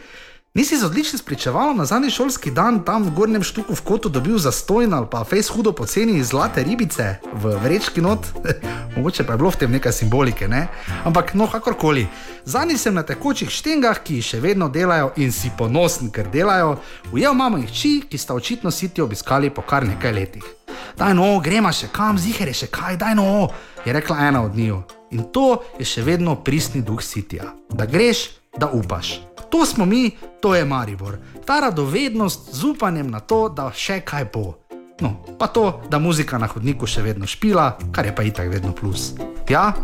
nisi 0.57 0.79
z 0.79 0.85
odličnim 0.85 1.19
spričevalom 1.19 1.77
na 1.77 1.85
zadnji 1.85 2.11
šolski 2.11 2.51
dan 2.51 2.85
tam 2.85 3.03
v 3.05 3.11
gornjem 3.11 3.43
štuku 3.43 3.75
v 3.75 3.81
kotu 3.85 4.09
dobil 4.09 4.39
zastojn 4.39 4.95
ali 4.95 5.07
pa 5.11 5.25
fejs 5.25 5.49
hudo 5.49 5.73
poceni 5.73 6.25
zlate 6.25 6.65
ribice 6.65 7.19
v 7.33 7.59
vrečki 7.63 8.01
not. 8.01 8.27
Mogoče 8.97 9.25
pa 9.25 9.33
je 9.33 9.37
bilo 9.37 9.51
v 9.51 9.57
tem 9.57 9.71
nekaj 9.71 9.93
simbolike, 9.93 10.49
ne? 10.49 10.69
Ampak 11.05 11.35
no, 11.35 11.47
kakorkoli. 11.47 12.07
Zadnji 12.45 12.79
sem 12.79 12.95
na 12.95 13.03
tekočih 13.03 13.51
štengah, 13.53 14.01
ki 14.01 14.23
še 14.23 14.41
vedno 14.41 14.69
delajo 14.73 15.13
in 15.21 15.33
si 15.33 15.53
ponosen, 15.59 16.09
ker 16.11 16.33
delajo, 16.33 16.79
ujel 17.13 17.37
mamo 17.37 17.61
in 17.61 17.69
hči, 17.69 18.09
ki 18.09 18.19
sta 18.19 18.35
očitno 18.35 18.71
siti 18.71 19.05
obiskali 19.05 19.53
po 19.53 19.61
kar 19.61 19.85
nekaj 19.85 20.13
letih. 20.13 20.49
Daj 20.97 21.13
no, 21.15 21.37
gremo 21.45 21.69
še 21.69 21.93
kam, 21.93 22.17
ziher 22.17 22.49
je 22.49 22.65
še 22.65 22.73
kaj, 22.73 22.97
daj 22.97 23.15
no, 23.21 23.51
je 23.85 23.93
rekla 23.93 24.29
ena 24.33 24.45
od 24.49 24.57
njiju. 24.57 24.81
In 25.13 25.29
to 25.29 25.61
je 25.77 25.85
še 25.85 26.03
vedno 26.03 26.41
pristni 26.41 26.81
duh 26.81 27.05
sitja. 27.05 27.53
Da 27.69 27.85
greš, 27.85 28.31
da 28.57 28.73
upaš. 28.73 29.36
To 29.51 29.67
smo 29.67 29.85
mi, 29.85 30.11
to 30.41 30.55
je 30.55 30.65
Maribor. 30.65 31.19
Ta 31.47 31.61
radovednost 31.61 32.55
z 32.55 32.65
upanjem 32.65 33.11
na 33.11 33.21
to, 33.21 33.49
da 33.49 33.71
še 33.75 34.01
kaj 34.01 34.25
bo. 34.35 34.55
No, 35.01 35.13
pa 35.39 35.47
to, 35.47 35.83
da 35.91 35.99
muzika 35.99 36.39
na 36.39 36.49
hodniku 36.49 36.87
še 36.89 37.03
vedno 37.05 37.27
špila, 37.29 37.77
kar 37.93 38.07
je 38.07 38.15
pa 38.17 38.25
itak 38.25 38.49
vedno 38.49 38.73
plus. 38.73 39.13
Ja, 39.49 39.75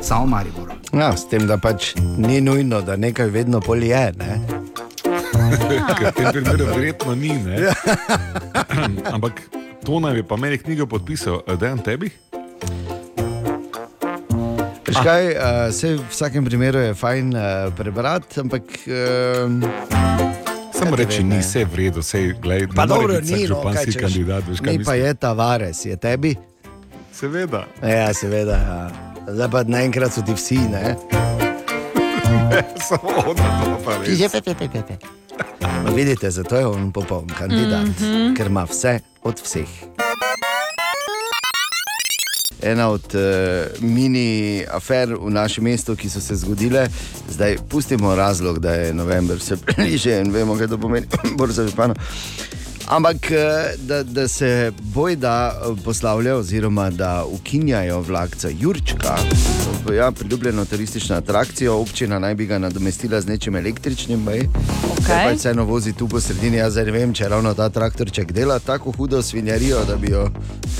samo 0.00 0.26
Maribor. 0.26 0.72
Ja, 0.92 1.12
s 1.16 1.28
tem, 1.28 1.46
da 1.46 1.58
pač 1.60 1.92
ni 2.16 2.40
nujno, 2.40 2.80
da 2.80 2.96
nekaj 2.96 3.28
vedno 3.28 3.60
pol 3.60 3.84
je. 3.84 4.04
Ne? 4.16 4.40
Ker 5.98 6.08
v 6.08 6.14
tem 6.16 6.30
primeru 6.32 6.70
verjetno 6.72 7.14
ni. 7.14 7.36
Ne? 7.44 7.68
Ja. 7.68 7.74
Ampak 9.14 9.42
to 9.84 10.00
naj 10.00 10.16
bi 10.16 10.22
pa 10.24 10.40
meni 10.40 10.58
knjigo 10.58 10.86
podpisal, 10.88 11.42
da 11.44 11.66
je 11.66 11.76
tebi. 11.84 12.10
Veš 14.84 14.96
kaj, 15.00 15.26
uh, 15.32 15.68
vse 15.70 15.94
v 15.96 16.02
vsakem 16.10 16.44
primeru 16.44 16.78
je 16.78 16.94
fajn 16.94 17.36
uh, 17.36 17.42
prebrati, 17.76 18.40
ampak. 18.40 18.62
Uh, 18.86 19.64
Samo 20.74 20.96
reči, 20.96 21.22
ni 21.24 21.38
vse 21.38 21.64
v 21.64 21.74
redu, 21.74 22.00
vse 22.00 22.20
je 22.20 22.68
Pa 22.74 22.86
dobro, 22.86 23.20
ni 23.20 23.46
no, 23.48 23.62
kaj 23.62 23.84
češ. 23.84 23.96
kandidat. 23.96 24.44
Veš, 24.48 24.60
kaj 24.60 24.72
Ni 24.72 24.84
pa 24.84 24.92
mislim? 24.92 25.06
je 25.06 25.14
Tavares, 25.14 25.84
je 25.84 25.96
tebi? 25.96 26.36
Seveda. 27.12 27.64
Ja, 27.80 28.12
seveda. 28.14 28.52
Ja. 28.52 28.80
Zdaj 29.28 29.48
pa 29.50 29.62
naenkrat 29.64 30.12
so 30.12 30.20
ti 30.20 30.36
vsi, 30.36 30.58
ne? 30.68 30.96
Samo 32.88 33.08
ona, 33.24 33.78
pa 33.84 33.96
res. 34.02 34.20
Je, 34.20 34.28
pe, 34.28 34.42
pe, 34.42 34.54
pe, 34.54 34.68
pe. 34.68 34.96
No, 35.84 35.94
vidite, 35.94 36.30
zato 36.30 36.56
je 36.56 36.66
on 36.66 36.92
popoln 36.92 37.26
kandidat, 37.38 37.86
mm. 37.86 38.04
-hmm. 38.04 38.36
ker 38.36 38.46
ima 38.46 38.64
vse 38.68 39.00
od 39.22 39.40
vseh. 39.40 40.03
Ena 42.64 42.88
od 42.88 43.14
uh, 43.14 43.20
mini 43.80 44.64
afer 44.70 45.14
v 45.20 45.30
našem 45.30 45.64
mestu, 45.64 45.96
ki 45.96 46.08
so 46.10 46.20
se 46.20 46.36
zgodile, 46.36 46.86
zdaj 47.30 47.58
pustimo 47.68 48.14
razlog, 48.14 48.58
da 48.58 48.74
je 48.74 48.94
november 48.94 49.36
vse 49.36 49.56
bliže 49.76 50.20
in 50.20 50.32
vemo, 50.32 50.56
kaj 50.56 50.72
to 50.72 50.78
pomeni, 50.78 51.06
borza 51.38 51.66
župana. 51.68 51.94
Ampak 52.86 53.30
eh, 53.30 53.74
da, 53.78 54.02
da 54.02 54.28
se 54.28 54.72
bojda 54.80 55.52
eh, 55.54 55.82
poslavlja, 55.84 56.36
oziroma 56.36 56.90
da 56.90 57.24
ukinjajo 57.24 58.00
vlakca 58.00 58.48
Jurčka, 58.60 59.16
ja, 59.96 60.10
priljubljeno 60.10 60.64
turistično 60.64 61.16
atrakcijo, 61.16 61.76
občina 61.80 62.18
naj 62.18 62.34
bi 62.34 62.46
ga 62.46 62.58
nadomestila 62.58 63.20
z 63.20 63.26
nečim 63.26 63.56
električnim, 63.56 64.24
baj. 64.24 64.38
Okej. 64.38 65.24
Pač 65.24 65.38
vseeno 65.38 65.64
vozi 65.64 65.92
tu 65.92 66.08
po 66.08 66.20
sredini. 66.20 66.56
Jaz 66.56 66.76
ne 66.76 66.92
vem, 66.92 67.14
če 67.14 67.28
ravno 67.28 67.54
ta 67.54 67.68
traktorček 67.68 68.32
dela 68.32 68.58
tako 68.58 68.92
hudo 68.92 69.22
svinjarijo, 69.22 69.84
da, 69.88 69.96
bi 69.96 70.10
jo, 70.12 70.28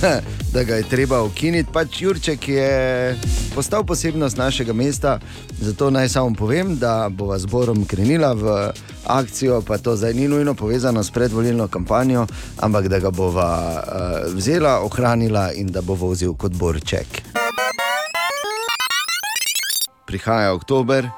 da 0.54 0.64
ga 0.64 0.76
je 0.76 0.88
treba 0.88 1.22
ukiniti. 1.22 1.72
Pač 1.72 2.02
Jurček 2.02 2.48
je 2.48 3.16
postal 3.54 3.84
posebnost 3.84 4.36
našega 4.36 4.72
mesta, 4.72 5.18
zato 5.60 5.90
naj 5.90 6.08
samo 6.08 6.34
povem, 6.34 6.76
da 6.78 7.08
bova 7.08 7.38
zborom 7.38 7.84
krenila 7.84 8.32
v 8.32 8.72
akcijo, 9.06 9.62
pa 9.62 9.78
to 9.78 9.96
zdaj 9.96 10.14
ni 10.14 10.28
nujno 10.28 10.54
povezano 10.54 11.02
s 11.02 11.10
predvolilno 11.10 11.68
kampanjo, 11.68 12.26
ampak 12.60 12.88
da 12.88 12.98
ga 12.98 13.10
bova 13.10 13.82
uh, 13.86 14.34
vzela, 14.34 14.80
ohranila 14.80 15.52
in 15.52 15.66
da 15.66 15.80
bo 15.80 15.94
vozil 15.94 16.34
kot 16.34 16.52
borček. 16.52 17.06
Prihaja 20.06 20.52
oktober. 20.54 21.08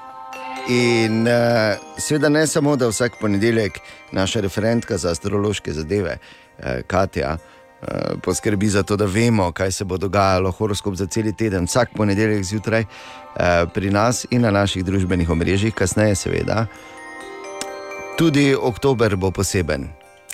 In 0.68 1.22
uh, 1.22 1.78
seveda 1.98 2.28
ne 2.28 2.46
samo, 2.46 2.76
da 2.76 2.88
vsak 2.88 3.12
ponedeljek 3.20 3.78
naša 4.12 4.40
referentka 4.40 4.98
za 4.98 5.10
astrološke 5.10 5.72
zadeve, 5.72 6.18
uh, 6.18 6.64
Katja, 6.86 7.36
uh, 7.36 7.88
poskrbi 8.22 8.68
za 8.68 8.82
to, 8.82 8.96
da 8.96 9.04
vemo, 9.04 9.52
kaj 9.52 9.72
se 9.72 9.84
bo 9.84 9.98
dogajalo, 9.98 10.50
horoskop 10.50 10.94
za 10.94 11.06
cel 11.06 11.32
teden, 11.38 11.64
vsak 11.64 11.88
ponedeljek 11.96 12.44
zjutraj 12.44 12.82
uh, 12.82 13.70
pri 13.74 13.90
nas 13.90 14.26
in 14.30 14.42
na 14.42 14.50
naših 14.50 14.84
družbenih 14.84 15.30
omrežjih, 15.30 15.74
kasneje, 15.74 16.14
seveda. 16.14 16.66
Tudi 18.16 18.56
oktober 18.56 19.16
bo 19.16 19.30
poseben. 19.30 19.88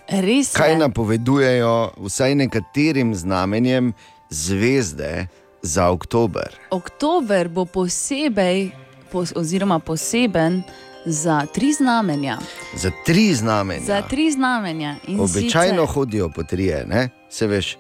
Res 0.09 0.53
Kaj 0.53 0.71
je. 0.71 0.79
napovedujejo 0.79 1.75
vsaj 1.99 2.35
nekaterim 2.37 3.15
znamenjem 3.15 3.93
zvezde 4.31 5.27
za 5.63 5.91
oktober? 5.91 6.55
Oktober 6.71 7.49
bo 7.49 7.65
posebej, 7.65 8.71
pos, 9.11 9.33
oziroma 9.35 9.79
poseben 9.79 10.63
za 11.07 11.47
tri 11.47 11.73
znamenja. 11.73 12.39
Za 12.75 12.91
tri 13.05 13.35
znamenja. 13.35 13.85
Za 13.85 14.03
tri 14.03 14.31
znamenja. 14.31 14.97
In 15.07 15.21
Običajno 15.21 15.83
sicer- 15.83 15.87
hodijo 15.89 16.29
po 16.29 16.43
trije, 16.45 16.85
ne? 16.87 17.09
se 17.31 17.47
veš, 17.47 17.77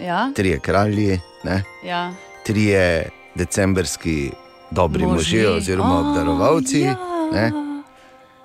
Ja, 0.00 0.32
trije 0.32 0.58
kralji, 0.58 1.20
ne? 1.44 1.62
ja. 1.84 2.12
trije 2.44 3.08
decembrski 3.34 4.30
dobri 4.70 5.02
Možje. 5.02 5.14
možje, 5.42 5.50
oziroma 5.50 6.00
obdarovalci. 6.00 6.80
ja. 6.80 6.96
ne? 7.32 7.69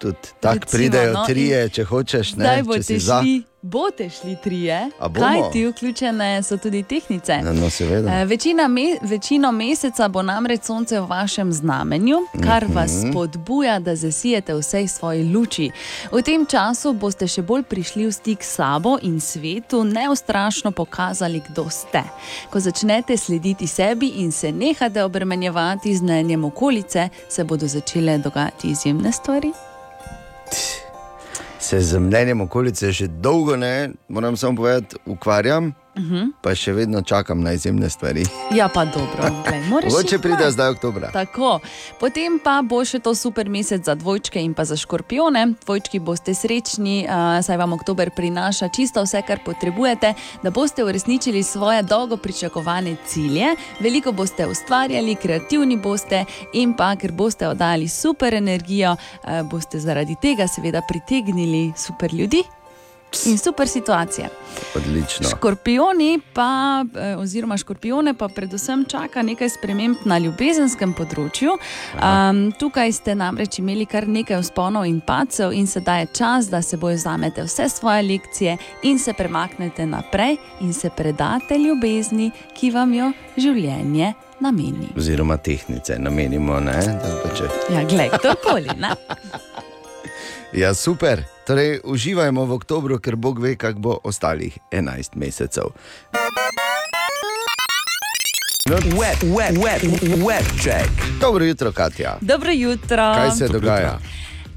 Tudi 0.05 0.17
tako 0.39 0.59
pridejo 0.71 1.13
no, 1.13 1.25
trije, 1.25 1.69
če 1.69 1.83
hočeš. 1.85 2.33
Ne? 2.33 2.43
Zdaj 2.43 2.63
boste 2.63 2.83
si 2.83 2.99
za. 2.99 3.21
šli, 3.21 3.33
boste 3.63 4.09
šli 4.11 4.37
trije. 4.37 4.89
Bomo? 5.01 5.13
Kaj 5.17 5.51
ti 5.51 5.65
vključene 5.65 6.43
so 6.43 6.57
tudi 6.57 6.83
tehnice? 6.83 7.37
No, 7.37 7.53
no. 7.53 7.67
Eh, 8.11 8.25
Večina 8.25 8.67
me, 8.67 8.81
večino 9.01 9.51
meseca 9.51 10.07
bo 10.07 10.21
namreč 10.21 10.63
sonce 10.63 10.99
v 10.99 11.05
vašem 11.05 11.53
znamenju, 11.53 12.17
kar 12.43 12.65
vas 12.67 12.91
Mhm. 12.93 13.09
spodbuja, 13.09 13.79
da 13.79 13.95
zasijete 13.95 14.53
vsej 14.53 14.87
svoji 14.87 15.23
luči. 15.25 15.71
V 16.11 16.21
tem 16.21 16.45
času 16.45 16.93
boste 16.93 17.27
še 17.27 17.41
bolj 17.41 17.63
prišli 17.63 18.05
v 18.05 18.11
stik 18.11 18.43
s 18.43 18.55
sabo 18.55 18.97
in 19.01 19.19
svetu, 19.19 19.83
neustrašno 19.83 20.71
pokazali, 20.71 21.41
kdo 21.41 21.69
ste. 21.69 22.03
Ko 22.49 22.59
začnete 22.59 23.17
slediti 23.17 23.67
sebi 23.67 24.07
in 24.07 24.31
se 24.31 24.51
nehate 24.51 25.03
obremenjevati 25.03 25.95
z 25.95 26.01
mnenjem 26.01 26.43
okolice, 26.45 27.09
se 27.29 27.43
bodo 27.43 27.67
začele 27.67 28.17
dogajati 28.17 28.67
izjemne 28.67 29.11
stvari. 29.11 29.51
Se 31.59 31.81
z 31.81 31.99
mnenjem 31.99 32.41
okolice 32.41 32.91
že 32.91 33.07
dolgo 33.07 33.55
ne, 33.57 33.91
moram 34.09 34.37
samo 34.37 34.55
povedati, 34.55 34.95
ukvarjam, 35.05 35.73
Uh 35.95 36.03
-huh. 36.03 36.31
pa 36.41 36.55
še 36.55 36.73
vedno 36.73 37.01
čakam 37.01 37.41
na 37.41 37.53
izjemne 37.53 37.89
stvari. 37.89 38.25
Ja, 38.51 38.67
pa 38.67 38.85
dobro, 38.85 39.23
Mogoče 39.69 40.19
pride 40.19 40.51
zdaj 40.51 40.69
oktobra. 40.69 41.11
Tako, 41.11 41.59
potem 41.99 42.39
pa 42.43 42.61
bo 42.61 42.85
še 42.85 42.99
to 42.99 43.15
super 43.15 43.49
mesec 43.49 43.85
za 43.85 43.95
dvojčke 43.95 44.41
in 44.41 44.53
pa 44.53 44.65
za 44.65 44.75
škorpione. 44.77 45.53
Dvojčki 45.65 45.99
boste 45.99 46.33
srečni, 46.33 47.07
uh, 47.07 47.45
saj 47.45 47.57
vam 47.57 47.73
oktober 47.73 48.11
prinaša 48.15 48.67
čisto 48.67 49.03
vse, 49.03 49.21
kar 49.27 49.39
potrebujete, 49.45 50.13
da 50.43 50.51
boste 50.51 50.83
uresničili 50.83 51.43
svoje 51.43 51.83
dolgo 51.83 52.17
pričakovane 52.17 52.95
cilje. 53.07 53.55
Veliko 53.79 54.11
boste 54.11 54.47
ustvarjali, 54.47 55.15
kreativni 55.15 55.77
boste 55.77 56.25
in 56.53 56.73
pa, 56.73 56.95
ker 56.95 57.11
boste 57.11 57.47
oddali 57.47 57.87
super 57.87 58.33
energijo, 58.33 58.91
uh, 58.91 59.49
boste 59.49 59.79
zaradi 59.79 60.15
tega 60.21 60.47
seveda 60.47 60.81
pritegnili 60.89 61.73
super 61.77 62.13
ljudi. 62.13 62.43
In 63.25 63.37
super 63.37 63.67
situacije. 63.67 64.29
Odlično. 64.75 65.29
Škorpioni 65.29 66.19
pa, 66.33 66.49
eh, 66.95 67.15
oziroma 67.15 67.57
škorpione 67.57 68.13
pa 68.13 68.27
predvsem 68.27 68.85
čaka 68.85 69.21
nekaj 69.21 69.49
sprememb 69.49 69.95
na 70.05 70.17
ljubezenskem 70.17 70.93
področju. 70.93 71.57
Um, 71.95 72.51
tukaj 72.51 72.91
ste 72.91 73.15
namreč 73.15 73.59
imeli 73.59 73.85
kar 73.85 74.07
nekaj 74.07 74.39
vzponov 74.39 74.85
in 74.85 75.01
pacev, 75.01 75.51
in 75.51 75.67
sedaj 75.67 75.99
je 75.99 76.07
čas, 76.07 76.47
da 76.47 76.61
se 76.61 76.77
bojo 76.77 76.97
zamete 76.97 77.43
vse 77.43 77.69
svoje 77.69 78.03
lekcije 78.03 78.57
in 78.83 78.99
se 78.99 79.13
premaknete 79.13 79.85
naprej 79.85 80.37
in 80.59 80.73
se 80.73 80.89
predate 80.89 81.57
ljubezni, 81.57 82.31
ki 82.53 82.71
vam 82.71 82.93
jo 82.93 83.11
življenje 83.37 84.13
nameni. 84.39 84.89
Oziroma 84.95 85.37
tehnice 85.37 85.95
namenimo. 85.99 86.59
Ne? 86.59 86.71
Da 86.73 87.19
pa 87.23 87.29
če- 87.31 87.73
Ja, 87.73 87.83
glej, 87.83 88.09
kdorkoli, 88.11 88.69
ne? 88.77 88.89
Ja, 90.53 90.73
super. 90.73 91.23
Torej, 91.45 91.79
uživajmo 91.83 92.45
v 92.45 92.51
oktobru, 92.51 92.97
ker 92.97 93.15
Bog 93.15 93.39
ve, 93.39 93.55
kako 93.55 93.79
bo 93.79 93.93
ostalih 94.03 94.57
11 94.71 95.13
mesecev. 95.15 95.63
Web, 98.65 98.81
web, 99.21 99.53
web, 99.55 99.81
web 100.25 100.45
check. 100.57 100.89
Dobro 101.21 101.45
jutro, 101.45 101.71
Katja. 101.71 102.17
Dobro 102.21 102.51
jutro. 102.51 103.13
Kaj 103.13 103.31
se 103.31 103.47
dogaja? 103.47 103.99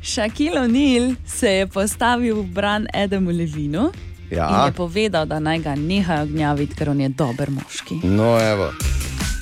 Shaquille 0.02 0.60
O'Neal 0.60 1.14
se 1.26 1.50
je 1.50 1.66
postavil 1.66 2.36
v 2.36 2.46
bran 2.46 2.86
Adamu 2.94 3.30
Levinu 3.30 3.92
Ja. 4.30 4.48
in 4.50 4.66
je 4.66 4.72
povedal, 4.72 5.26
da 5.26 5.38
naj 5.38 5.58
ga 5.58 5.74
nehajo 5.74 6.26
gnjaviti, 6.26 6.74
ker 6.74 6.90
on 6.90 7.00
je 7.00 7.08
dober 7.08 7.50
moški. 7.50 7.94
No, 8.04 8.38
evo, 8.42 8.72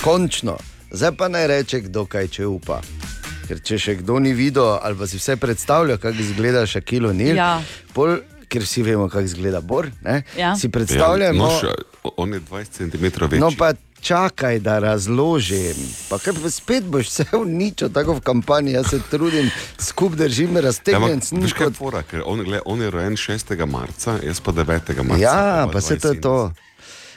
končno. 0.03 0.57
Zdaj 0.91 1.17
pa 1.17 1.29
naj 1.29 1.47
reče, 1.47 1.81
kdo 1.81 2.07
kaj 2.07 2.29
če 2.29 2.47
upa. 2.47 2.81
Ker 3.47 3.61
če 3.61 3.79
še 3.79 3.95
kdo 3.97 4.19
ni 4.19 4.33
videl 4.33 4.77
ali 4.77 4.97
pa 4.97 5.07
si 5.07 5.17
vse 5.17 5.37
predstavlja, 5.37 5.97
kako 5.97 6.19
izgleda 6.19 6.67
Šakilo 6.67 7.13
Nil, 7.13 7.37
Ja. 7.37 7.63
pol, 7.93 8.19
ker 8.49 8.63
vsi 8.63 8.83
vemo, 8.83 9.09
kako 9.09 9.21
izgleda 9.23 9.61
Bor, 9.61 9.89
ne? 10.03 10.23
Ja. 10.37 10.57
si 10.57 10.69
predstavljamo. 10.69 11.45
Ja, 11.45 11.51
no, 11.51 11.61
še, 11.61 12.13
on 12.17 12.33
je 12.33 12.41
20 12.43 12.71
cm 12.73 13.05
večji. 13.25 13.39
No, 13.39 13.51
pa 13.53 13.73
čakaj, 14.01 14.59
da 14.59 14.79
razložim. 14.79 15.75
Pa 16.09 16.19
pa 16.19 16.51
spet 16.51 16.85
boš 16.85 17.07
vse 17.07 17.25
uničil, 17.35 17.89
tako 17.91 18.15
v 18.15 18.21
kampanji. 18.23 18.73
Jaz 18.73 18.87
se 18.87 19.01
trudim, 19.11 19.51
skupaj 19.79 20.17
držim, 20.19 20.55
Ja, 20.55 20.61
raztegnem. 20.61 21.03
ampak, 21.13 21.43
veš 21.43 21.53
kaj 21.53 21.67
je 21.67 21.73
fora, 21.73 22.03
on, 22.25 22.45
gled, 22.45 22.61
on 22.65 22.83
je 22.83 22.91
rojen 22.91 23.17
6. 23.17 23.67
marca, 23.67 24.19
jaz 24.21 24.41
pa 24.41 24.53
9. 24.53 25.03
marca. 25.03 25.19
Ja, 25.19 25.67
pa 25.67 25.73
pa 25.73 25.81
se 25.81 25.99
to 25.99 26.09
je 26.09 26.21
to. 26.21 26.53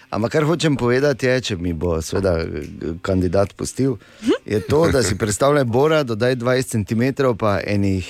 Ampak 0.10 0.31
kar 0.31 0.44
hočem 0.44 0.73
povedati, 0.76 1.26
je, 1.26 1.41
če 1.44 1.56
mi 1.56 1.69
bo 1.72 1.99
seveda 1.99 2.41
g- 2.41 2.65
kandidat 2.99 3.53
pustil, 3.53 3.98
je 4.44 4.57
to, 4.60 4.88
da 4.88 5.03
si 5.03 5.14
predstavljaj 5.15 5.65
Bora, 5.65 6.03
dodaj 6.03 6.36
20 6.36 6.81
cm, 6.81 7.03
pa 7.36 7.60
enih 7.61 8.10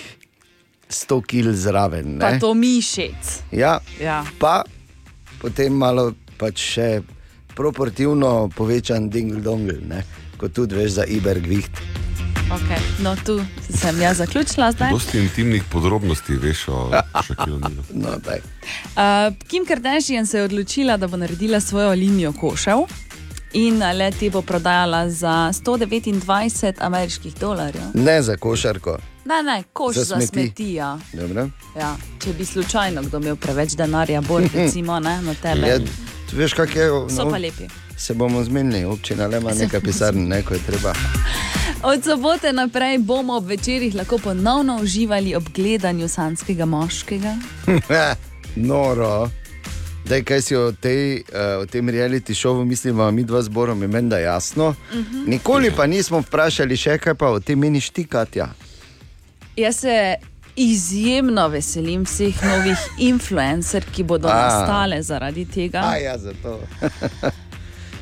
100 0.87 1.19
kg 1.21 1.51
zraven. 1.53 2.15
Pa 2.17 2.31
Ne? 2.31 2.39
to 2.39 2.53
mišic. 2.53 3.43
Ja, 3.51 3.79
Ja. 3.99 4.23
pa 4.39 4.63
potem 5.37 5.73
malo 5.73 6.09
pač 6.37 6.55
še 6.71 7.01
proportivno 7.53 8.47
povečan 8.49 9.09
dingl-dongl, 9.09 9.83
ne? 9.83 10.03
kot 10.37 10.53
tudi 10.53 10.75
veš 10.75 10.91
za 10.93 11.05
Ibergviht. 11.05 11.69
Okay. 12.49 12.77
No, 12.99 13.15
tu 13.25 13.41
sem 13.79 14.01
jaz 14.01 14.17
zaključila 14.17 14.71
zdaj. 14.71 14.91
Dosti 14.91 15.19
intimnih 15.19 15.63
podrobnosti 15.71 16.33
veš 16.33 16.67
o 16.67 16.91
Šakilu 17.27 17.59
Nilu. 17.59 17.83
No, 18.03 18.09
daj. 18.25 18.39
Uh, 18.39 19.35
Kim 19.47 19.65
Kardashian 19.65 20.25
se 20.25 20.37
je 20.37 20.43
odločila, 20.43 20.97
da 20.97 21.07
bo 21.07 21.17
naredila 21.17 21.59
svojo 21.59 21.91
linijo 21.91 22.33
košev 22.33 22.77
in 23.53 23.83
le 23.97 24.11
te 24.11 24.29
bo 24.29 24.41
prodajala 24.41 25.09
za 25.09 25.51
129 25.53 26.73
ameriških 26.79 27.35
dolarjev. 27.35 27.83
Ne 27.93 28.21
za 28.21 28.37
košarko. 28.37 28.97
Ne, 29.25 29.43
ne, 29.43 29.63
koš 29.73 29.95
Za 29.95 30.05
smeti. 30.05 30.25
za 30.25 30.27
smeti. 30.27 30.73
Ja. 30.73 30.97
Ja. 31.79 31.95
Če 32.23 32.33
bi 32.33 32.45
slučajno 32.45 33.01
kdo 33.01 33.17
imel 33.17 33.35
preveč 33.35 33.71
denarja, 33.71 34.21
bolj 34.21 34.47
recimo 34.55 34.99
ne, 34.99 35.21
na 35.21 35.33
tebe. 35.33 35.67
Ja, 35.67 35.77
veš, 36.33 36.53
kak 36.53 36.75
je. 36.75 36.89
So 37.09 37.29
pa 37.29 37.37
lepi. 37.37 37.67
Se 37.97 38.13
bomo 38.13 38.43
zmenili, 38.43 38.85
občina 38.85 39.27
le 39.27 39.37
ima 39.37 39.51
nekaj 39.61 39.81
pisarn, 39.81 40.27
ne, 40.27 40.41
ko 40.41 40.53
je 40.53 40.59
treba. 40.59 40.93
Od 41.83 42.03
sobote 42.03 42.53
naprej 42.53 42.97
bomo 42.97 43.37
ob 43.37 43.45
večerjih 43.45 43.95
lahko 43.95 44.17
ponovno 44.17 44.79
uživali 44.81 45.35
ob 45.35 45.43
gledanju 45.55 46.07
sanskega 46.07 46.65
moškega. 46.65 47.35
Noro. 48.55 49.29
Daj, 50.05 50.23
kaj 50.23 50.41
si 50.41 50.55
o, 50.55 50.71
tej, 50.71 51.15
uh, 51.15 51.61
o 51.61 51.65
tem 51.65 51.89
reality 51.89 52.33
šovu 52.33 52.65
mislimo, 52.65 53.11
mi 53.11 53.23
dva 53.23 53.41
zborom, 53.41 53.81
je 53.81 53.87
meni 53.87 54.09
da 54.09 54.17
jasno. 54.17 54.75
Mhm. 54.93 55.23
Nikoli 55.27 55.71
pa 55.71 55.87
nismo 55.87 56.19
vprašali 56.19 56.77
še 56.77 56.97
kaj 56.97 57.15
pa 57.15 57.29
o 57.29 57.39
tem 57.39 57.59
meni 57.59 57.81
štikati. 57.81 58.41
Jaz 59.55 59.75
se 59.75 60.15
izjemno 60.55 61.47
veselim 61.47 62.03
vseh 62.03 62.43
novih 62.43 62.79
influencer, 63.11 63.85
ki 63.95 64.03
bodo 64.03 64.27
A. 64.27 64.33
nastale 64.33 65.01
zaradi 65.01 65.45
tega. 65.45 65.79
A 65.79 65.95
ja, 65.97 66.17
zato. 66.17 66.59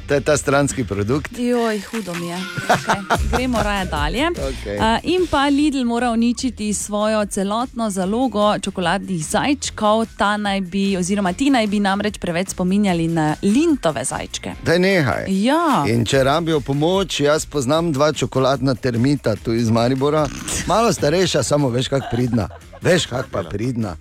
to 0.08 0.14
je 0.14 0.22
ta 0.22 0.38
stranski 0.38 0.84
produkt. 0.84 1.40
Joj, 1.40 1.82
hudo 1.92 2.14
mi 2.14 2.28
je. 2.28 2.38
Okay. 2.68 3.02
Gremo 3.32 3.64
raje 3.64 3.86
dalje. 3.86 4.28
Okej. 4.32 4.78
Uh, 4.78 4.84
in 5.04 5.28
pa 5.32 5.46
Lidl 5.48 5.84
mora 5.84 6.12
uničiti 6.12 6.74
svojo 6.74 7.26
celotno 7.26 7.90
zalogo 7.90 8.60
čokoladnih 8.60 9.26
zajčkov. 9.26 10.06
Ta 10.18 10.38
naj 10.38 10.62
bi, 10.62 10.98
oziroma 10.98 11.34
ti 11.34 11.50
naj 11.50 11.68
bi 11.68 11.80
namreč 11.80 12.18
preveč 12.18 12.50
spominjali 12.50 13.08
na 13.08 13.36
lintove 13.42 14.04
zajčke. 14.04 14.54
Daj 14.66 14.80
nehaj. 14.80 15.26
Ja. 15.28 15.84
In 15.88 16.06
če 16.06 16.24
rabijo 16.24 16.60
pomoč, 16.60 17.20
jaz 17.20 17.46
poznam 17.46 17.92
dva 17.92 18.14
čokoladna 18.14 18.76
termita 18.76 19.36
tu 19.36 19.54
iz 19.54 19.70
Maribora, 19.70 20.28
malo 20.68 20.94
starejša, 20.94 21.44
samo 21.44 21.70
veš, 21.70 21.88
kako 21.88 22.08
pridna. 22.12 22.50
Veš, 22.82 23.06
kako 23.06 23.30
pa 23.32 23.44
pridna. 23.44 23.96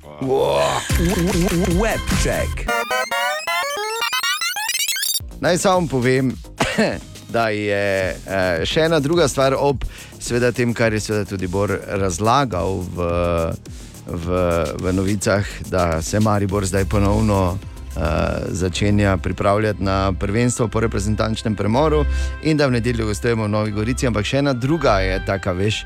Web 1.81 2.01
check. 2.23 2.69
Naj 5.41 5.59
samo 5.59 5.87
povem, 5.87 6.33
da 7.35 7.49
je 7.49 8.17
eh, 8.27 8.65
še 8.65 8.87
ena 8.89 9.01
druga 9.01 9.29
stvar 9.29 9.55
ob 9.59 9.85
seveda, 10.19 10.53
tem, 10.53 10.73
kar 10.75 10.95
je 10.97 11.01
seveda 11.01 11.29
tudi 11.29 11.47
Bor 11.47 11.71
razlagal 11.87 12.81
v, 12.97 13.09
v, 14.07 14.41
v 14.81 14.93
novicah, 14.97 15.45
da 15.69 16.03
se 16.03 16.21
Maribor 16.21 16.67
zdaj 16.67 16.85
ponovno. 16.85 17.59
Uh, 17.97 18.03
začenja 18.53 19.15
pripravljati 19.17 19.81
na 19.83 20.13
prvenstvo 20.13 20.67
po 20.69 20.83
reprezentančnem 20.85 21.55
premoru, 21.57 22.03
in 22.45 22.59
da 22.61 22.67
v 22.69 22.75
nedeljo 22.77 23.07
gostujemo 23.09 23.47
v 23.47 23.49
Novi 23.49 23.73
Gorici, 23.73 24.05
ampak 24.05 24.29
še 24.29 24.43
ena 24.43 24.53
druga 24.53 24.99
je 25.01 25.15
taka, 25.25 25.55
veš. 25.57 25.79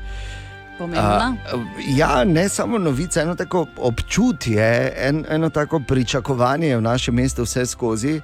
Pomembna. 0.75 1.29
Uh, 1.55 1.63
ja, 1.95 2.25
ne 2.27 2.49
samo 2.51 2.81
novica, 2.83 3.23
eno 3.23 3.37
tako 3.39 3.63
občutje, 3.79 4.91
en, 4.91 5.23
eno 5.23 5.49
tako 5.55 5.79
pričakovanje 5.87 6.75
v 6.75 6.83
našem 6.83 7.15
mestu 7.15 7.47
vse 7.47 7.63
skozi. 7.71 8.17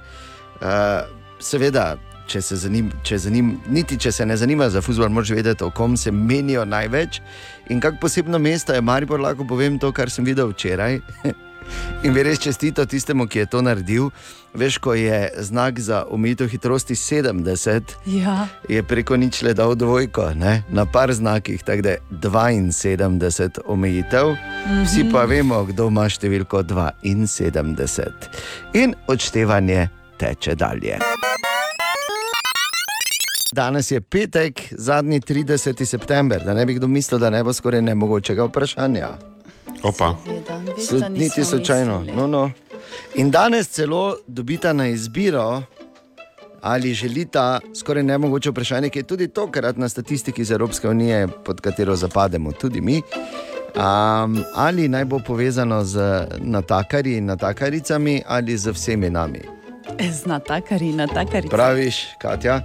Uh, 0.60 1.17
seveda, 1.40 1.96
če 2.26 2.42
se 2.42 2.56
zanim, 2.56 2.92
če 3.02 3.18
zanim, 3.18 3.60
niti 3.68 3.96
če 3.96 4.12
se 4.12 4.26
ne 4.26 4.36
zanima 4.36 4.68
za 4.70 4.80
futbol, 4.80 5.08
moraš 5.08 5.30
vedeti, 5.30 5.64
o 5.64 5.70
kom 5.70 5.96
se 5.96 6.10
menijo 6.12 6.64
največ. 6.64 7.20
In 7.68 7.80
kako 7.80 7.96
posebno 8.00 8.38
mesto 8.38 8.72
je 8.72 8.80
Maribor, 8.80 9.20
lahko 9.20 9.46
povem 9.46 9.78
to, 9.78 9.92
kar 9.92 10.10
sem 10.10 10.24
videl 10.24 10.48
včeraj. 10.48 11.00
In 12.02 12.14
bi 12.14 12.22
res 12.22 12.38
čestito 12.38 12.86
tistemu, 12.86 13.26
ki 13.26 13.38
je 13.38 13.46
to 13.46 13.60
naredil. 13.60 14.10
Veš, 14.54 14.78
ko 14.78 14.94
je 14.94 15.28
znak 15.38 15.76
za 15.78 16.04
omejitev 16.08 16.48
hitrosti 16.48 16.94
70, 16.94 17.82
Ja. 18.06 18.48
je 18.68 18.82
preko 18.82 19.16
nič 19.16 19.42
le 19.42 19.52
dal 19.54 19.74
dvojko, 19.74 20.32
ne? 20.34 20.62
na 20.70 20.86
par 20.86 21.12
znakih, 21.12 21.60
tako 21.62 21.82
da 21.82 21.90
je 21.90 22.00
72 22.72 23.60
omejitev, 23.66 24.32
vsi 24.84 25.04
Mhm. 25.04 25.12
pa 25.12 25.24
vemo, 25.24 25.64
kdo 25.64 25.88
ima 25.88 26.08
številko 26.08 26.62
72. 26.62 28.28
In 28.72 28.94
odštevanje 29.06 29.88
teče 30.18 30.54
dalje. 30.54 30.98
Danes 33.52 33.90
je 33.90 34.00
petek, 34.00 34.62
zadnji 34.70 35.20
30. 35.20 35.84
september, 35.84 36.42
da 36.44 36.54
ne 36.54 36.66
bi 36.66 36.74
kdo 36.74 36.86
mislil, 36.86 37.18
da 37.18 37.30
ne 37.30 37.44
bo 37.44 37.52
skoraj 37.52 37.82
nemogočega 37.82 38.44
vprašanja. 38.44 39.08
Opa. 39.82 40.14
Slu, 40.88 41.00
niti 41.10 41.44
slučajno. 41.44 42.04
No, 42.16 42.26
no. 42.26 42.50
In 43.14 43.30
danes 43.30 43.68
celo 43.68 44.16
dobita 44.26 44.72
na 44.72 44.88
izbiro, 44.88 45.62
ali 46.60 46.94
želita 46.94 47.60
skoraj 47.74 48.02
nemogoče 48.02 48.50
vprašanje, 48.50 48.88
ki 48.88 48.98
je 48.98 49.02
tudi 49.02 49.28
tokrat 49.28 49.76
na 49.76 49.88
statistiki 49.88 50.42
iz 50.42 50.50
Evropske 50.50 50.88
unije, 50.88 51.28
pod 51.44 51.60
katero 51.60 51.96
zapademo 51.96 52.52
tudi 52.52 52.80
mi. 52.80 53.02
Um, 53.76 54.44
ali 54.54 54.88
naj 54.88 55.04
bo 55.04 55.18
povezano 55.26 55.84
z 55.84 56.26
natakarji 56.38 57.16
in 57.16 57.24
natakaricami 57.24 58.22
ali 58.26 58.56
z 58.56 58.70
vsemi 58.70 59.10
nami. 59.10 59.57
Z 60.12 60.26
natakari, 60.26 60.92
natakari. 60.92 61.48
Praviš, 61.48 62.06
Katja? 62.18 62.60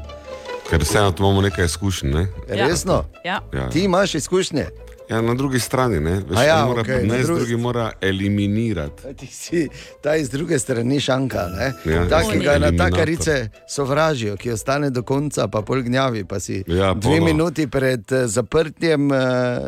Ker 0.69 0.81
vseeno 0.81 1.13
imamo 1.19 1.41
nekaj 1.41 1.65
izkušenj. 1.65 2.09
Ne? 2.09 2.27
Resno? 2.49 3.05
Ja. 3.23 3.39
Ja. 3.53 3.69
Ti 3.69 3.79
imaš 3.81 4.15
izkušnje. 4.15 4.65
Ja, 5.09 5.21
na 5.21 5.33
drugi 5.33 5.59
strani, 5.59 5.99
ne, 5.99 6.11
Veš, 6.21 6.37
A 6.37 6.43
ja, 6.43 6.65
mora, 6.65 6.83
na 6.83 6.95
ne, 7.07 7.19
drugi- 7.19 7.39
drugi 7.39 7.57
mora 7.57 7.91
eliminirati. 8.01 9.13
Ti 9.15 9.27
si 9.27 9.69
ta 10.01 10.15
iz 10.15 10.29
druge 10.29 10.59
strani 10.59 10.99
šanka. 10.99 11.37
Ja, 11.85 12.07
Ta, 12.09 12.21
ki 12.21 12.39
ga 12.39 12.57
na 12.57 12.71
takarice 12.73 13.49
sovražijo, 13.67 14.37
ki 14.37 14.51
ostane 14.51 14.89
do 14.89 15.01
konca, 15.01 15.47
pa 15.47 15.61
pol 15.61 15.81
gnjavi, 15.81 16.23
pa 16.23 16.39
si 16.39 16.63
Ja, 16.67 16.93
dve 16.93 17.01
polo. 17.11 17.25
minuti 17.25 17.67
pred 17.67 18.11
eh, 18.11 18.27
zaprtjem 18.27 19.07
uh, 19.07 19.17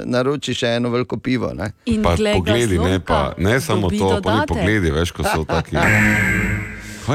naroči 0.06 0.54
še 0.54 0.68
eno 0.70 0.90
veliko 0.90 1.18
pivo. 1.18 1.54
Ne? 1.54 1.72
Pa 2.04 2.16
pogledi, 2.34 2.80
ne, 2.80 3.00
pa, 3.02 3.34
ne 3.38 3.62
samo 3.62 3.90
to, 3.90 4.22
pa 4.24 4.34
ni 4.34 4.48
pogledi, 4.48 4.92
veš, 4.92 5.12
ko 5.12 5.24
so 5.26 5.44
taki. 5.54 5.76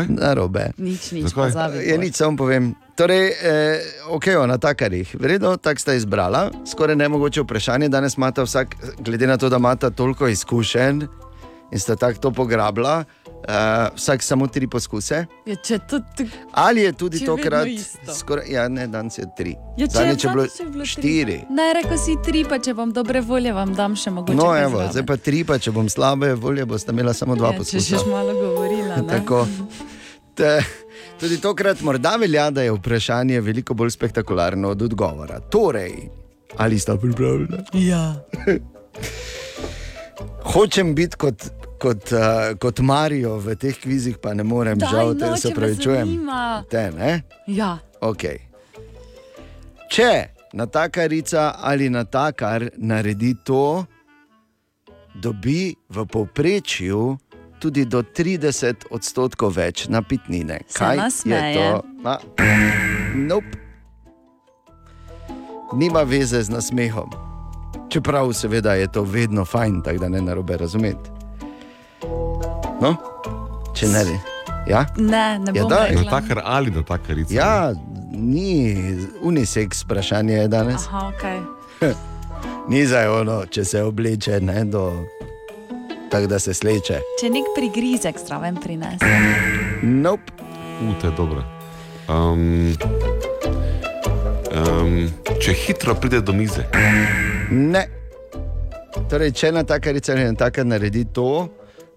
Narobe. 0.09 0.71
Nič, 0.79 1.13
nič, 1.13 1.25
Zakaj? 1.31 1.51
pozabi. 1.51 1.79
Je 1.89 1.99
nič, 1.99 2.15
samo 2.15 2.37
povem. 2.37 2.75
Torej, 2.95 3.33
eh, 3.33 3.81
ok, 4.11 4.27
o 4.39 4.47
natakarjih. 4.47 5.17
Vredno, 5.21 5.57
tako 5.57 5.81
sta 5.81 5.95
izbrala. 5.95 6.51
Skoraj 6.67 6.97
nemogoče 6.97 7.41
vprašanje. 7.43 7.89
Danes 7.89 8.17
imata 8.17 8.43
vsak, 8.43 8.77
glede 8.99 9.27
na 9.27 9.37
to, 9.37 9.49
da 9.49 9.57
imata 9.57 9.91
toliko 9.91 10.29
izkušenj 10.29 11.07
in 11.73 11.79
sta 11.79 11.97
tako 11.97 12.21
to 12.21 12.31
pograbila, 12.31 13.05
uh, 13.27 13.97
vsak 13.97 14.23
samo 14.23 14.47
tri 14.47 14.67
poskuse. 14.67 15.25
Ja, 15.47 15.57
če 15.57 15.79
to, 15.89 16.01
to, 16.17 16.25
Ali 16.53 16.81
je 16.81 16.93
tudi 16.93 17.19
Če 17.19 17.25
je 17.25 17.29
tokrat 17.29 17.69
skoraj, 18.17 18.51
ja, 18.51 18.69
ne, 18.69 18.87
danes 18.91 19.19
je 19.19 19.27
tri. 19.37 19.55
ja, 19.79 19.87
če 19.87 20.03
je 20.03 20.15
bilo 20.15 20.17
zadnjič 20.19 20.25
je 20.25 20.67
bilo 20.67 20.85
tri. 20.85 20.91
štiri. 20.91 21.39
Ne, 21.51 21.71
rekel 21.79 21.99
si 21.99 22.17
tri, 22.25 22.45
pa 22.49 22.59
če 22.59 22.75
bom 22.75 22.93
dobre 22.93 23.21
volje, 23.21 23.53
vam 23.55 23.75
dam 23.75 23.97
še 23.97 24.11
mogoče. 24.11 24.37
No, 24.39 24.51
evo, 24.59 24.83
zdaj 24.91 25.07
pa 25.07 25.17
tri, 25.17 25.45
pa 25.45 25.59
če 25.59 25.73
bom 25.75 25.89
slabe 25.89 26.35
volje, 26.35 26.67
boste 26.67 26.95
imela 26.95 27.15
samo 27.17 27.39
dva 27.39 27.55
ja, 27.55 27.59
če 27.59 27.65
poskusa. 27.65 28.03
že 28.03 28.11
malo 28.11 28.35
govorila. 28.35 29.03
Tako. 29.09 29.47
Te, 30.35 30.53
tudi 31.21 31.39
tokrat 31.43 31.83
morda 31.87 32.17
velja, 32.21 32.51
da 32.51 32.63
je 32.67 32.73
vprašanje 32.73 33.41
veliko 33.41 33.75
bolj 33.75 33.95
spektakularno 33.95 34.75
od 34.75 34.83
odgovora. 34.83 35.41
Torej, 35.41 35.95
ali 36.57 36.79
sta 36.79 36.97
pripravljena? 36.97 37.65
Ja. 37.79 38.15
Hočem 40.53 40.95
biti 40.95 41.17
kot, 41.17 41.45
kot, 41.81 42.13
uh, 42.13 42.53
kot 42.61 42.83
Marijo 42.85 43.39
v 43.41 43.57
teh 43.57 43.77
kvizih, 43.81 44.19
pa 44.21 44.35
ne 44.37 44.45
morem, 44.45 44.79
Daj, 44.79 44.91
žal, 44.93 45.15
no, 45.15 45.19
te 45.19 45.33
se 45.37 45.49
če 45.49 45.55
me 45.55 45.57
pravi, 45.61 45.79
čujem. 45.81 46.05
zanima. 46.05 46.43
Te, 46.71 46.85
ne? 46.97 47.13
Ja. 47.49 47.79
Okay. 48.01 48.45
Če 49.91 50.13
natakarica 50.53 51.55
ali 51.59 51.89
natakar 51.91 52.69
naredi 52.77 53.35
to, 53.45 53.85
dobi 55.15 55.75
v 55.89 56.07
povprečju 56.07 57.19
tudi 57.61 57.85
do 57.85 58.01
30 58.03 58.89
odstotkov 58.91 59.53
več 59.57 59.89
napitnine. 59.89 60.63
Se 60.69 60.79
Kaj 60.79 60.99
je 61.29 61.41
to? 61.55 61.83
Na, 62.01 62.17
nope. 63.15 63.59
Nima 65.77 66.03
veze 66.03 66.41
z 66.43 66.51
nasmehom. 66.51 67.13
Čeprav 67.91 68.33
seveda 68.33 68.75
je 68.75 68.89
to 68.91 69.03
vedno 69.03 69.45
fajn, 69.45 69.83
tako 69.83 69.99
da 69.99 70.09
ne 70.09 70.23
narobe 70.23 70.57
razumeti. 70.57 71.20
No, 72.81 72.95
če 73.75 73.89
ne 73.89 74.05
re. 74.05 74.19
Ja? 74.67 74.87
Ne, 74.97 75.39
ne 75.39 75.53
Ja, 75.55 75.63
bom 75.63 75.71
daj. 75.71 75.89
rekla. 75.89 76.03
Natakar 76.03 76.43
ali 76.45 76.71
natakarica? 76.71 77.35
Ja, 77.35 77.73
ni 78.13 78.77
unisex 79.23 79.85
vprašanje 79.85 80.35
je 80.35 80.49
danes. 80.49 80.87
Aha, 80.87 81.13
okay. 81.13 81.41
Ni 82.71 82.87
za 82.87 83.13
ono, 83.13 83.47
če 83.47 83.65
se 83.65 83.83
obleče, 83.83 84.41
ne 84.41 84.65
do. 84.65 84.85
Tako 86.11 86.27
da 86.27 86.39
se 86.39 86.55
sleče. 86.55 87.01
Če 87.21 87.31
nek 87.31 87.45
prigrizek 87.57 88.19
zraven 88.19 88.57
prinese. 88.57 89.07
Nope. 89.83 90.33
U, 90.81 90.93
to 91.01 91.07
je 91.07 91.15
dobro. 91.17 91.43
Um, 92.09 92.75
um, 94.53 95.09
če 95.41 95.53
hitro 95.55 95.95
pride 95.95 96.21
do 96.21 96.33
mize. 96.33 96.65
Ne. 97.51 97.85
Torej, 99.11 99.33
če 99.33 99.53
natakarica 99.53 100.13
ali 100.13 100.25
natakar 100.25 100.67
naredi 100.67 101.05
to, 101.05 101.49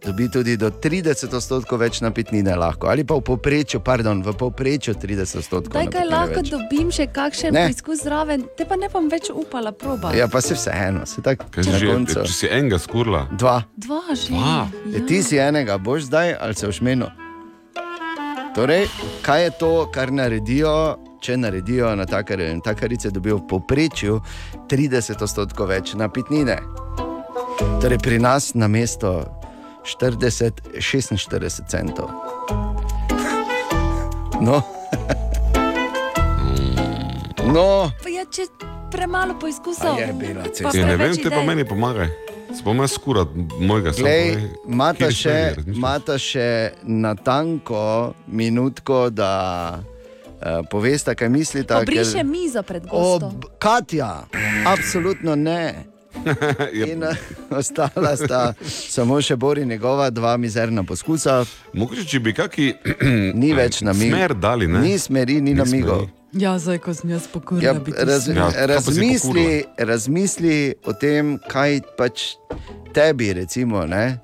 dobi 0.05 0.29
tudi 0.29 0.57
do 0.57 0.69
30 0.69 1.35
odstotkov 1.35 1.79
več 1.79 2.01
napitnine 2.01 2.55
lahko. 2.55 2.87
Ali 2.87 3.03
pa 3.03 3.15
v 3.15 3.21
povprečju, 3.21 3.79
pardon, 3.79 4.19
v 4.19 4.33
povprečju 4.33 4.93
30 4.95 5.37
odstotkov. 5.37 5.73
Daj, 5.73 5.87
kaj 5.87 6.05
lahko 6.05 6.39
več. 6.41 6.49
dobim 6.49 6.91
še 6.91 7.07
kakšen 7.07 7.53
Ne. 7.53 7.65
preizkus 7.65 8.03
zraven, 8.03 8.43
te 8.57 8.65
pa 8.65 8.75
ne 8.75 8.89
bom 8.89 9.07
več 9.07 9.29
upala 9.29 9.71
proba. 9.71 10.11
Ja, 10.11 10.27
pa 10.27 10.41
se 10.41 10.53
vseeno, 10.53 11.05
se 11.05 11.21
tako 11.21 11.45
že, 11.55 11.87
koncu. 11.87 12.25
če 12.25 12.33
si 12.33 12.47
enega 12.47 12.79
skurla. 12.79 13.27
Dva. 13.31 13.63
Dva 13.77 14.01
že. 14.13 14.27
Dva? 14.29 14.67
Ja. 14.91 14.99
Ti 15.01 15.23
si 15.23 15.37
enega, 15.37 15.77
boš 15.77 16.01
zdaj 16.03 16.35
ali 16.35 16.55
se 16.55 16.67
ošmeno. 16.67 17.07
Torej, 18.53 18.85
kaj 19.21 19.43
je 19.43 19.51
to, 19.57 19.89
kar 19.89 20.11
naredijo, 20.11 20.73
če 21.19 21.37
naredijo 21.37 21.95
na 21.95 22.05
takare 22.05 22.51
in 22.51 22.61
takarice, 22.61 23.09
dobijo 23.09 23.37
v 23.37 23.47
povprečju 23.49 24.19
30 24.67 25.17
odstotkov 25.17 25.67
več 25.67 25.93
napitnine. 25.93 26.59
Torej, 27.81 27.97
pri 27.97 28.19
nas 28.19 28.53
na 28.53 28.67
mesto 28.67 29.23
40, 29.83 30.51
46 30.79 31.61
centov. 31.67 32.09
No. 34.41 34.61
no. 37.55 37.91
Pa 38.03 38.09
ja, 38.09 38.25
če 38.25 38.47
premalo 38.91 39.39
poizkusov. 39.39 39.95
A 39.95 39.99
je 39.99 40.13
bila 40.13 40.43
cesta. 40.43 40.71
pa 40.71 40.77
Ja, 40.77 40.87
ne 40.87 40.97
vem, 40.97 41.15
te 41.15 41.29
pa 41.29 41.43
meni 41.43 41.67
pomagaj. 41.67 42.09
Spomni 42.53 42.87
se 42.87 42.93
skurat 42.93 43.27
mojega 43.59 43.91
Glej, 43.97 44.33
samo. 44.33 44.47
Imata 44.67 45.09
še, 45.11 45.55
še 46.21 46.73
natanko 46.83 48.13
minutko, 48.27 49.09
da 49.09 49.81
uh, 49.81 50.61
povesta, 50.69 51.15
kaj 51.15 51.29
mislite. 51.29 51.75
Obriše 51.75 52.23
mizo 52.23 52.61
pred 52.63 52.85
gostom. 52.85 53.41
Ob 53.41 53.57
Katja, 53.57 54.27
absolutno 54.69 55.35
ne. 55.35 55.92
In 56.85 57.03
uh, 57.03 57.15
ostala 57.51 58.15
sta 58.15 58.53
samo 58.65 59.21
še 59.21 59.35
Bori 59.35 59.65
njegova 59.65 60.09
dva 60.09 60.37
mizerna 60.37 60.83
poskusa. 60.83 61.43
Mogoče, 61.73 62.05
če 62.05 62.19
bi 62.19 62.33
kaki 62.33 62.73
Ni 63.35 63.53
več 63.53 63.81
namigov. 63.81 64.17
smer 64.17 64.33
dali, 64.35 64.67
ne? 64.67 64.79
Ni 64.81 64.97
smeri, 64.97 65.41
ni 65.41 65.53
namigov. 65.53 66.07
Ja, 66.33 66.55
zdaj, 66.57 66.79
ko 66.79 66.93
sem 66.93 67.11
jaz 67.11 67.27
pokorila, 67.27 67.75
Ja, 67.75 68.03
raz. 68.03 68.25
Ja, 68.27 68.47
razmisli, 68.65 69.47
razmisli 69.77 70.55
o 70.83 70.93
tem, 70.93 71.35
kaj 71.45 71.83
pač 71.95 72.23
tebi, 72.91 73.33
recimo, 73.33 73.85
ne, 73.85 74.17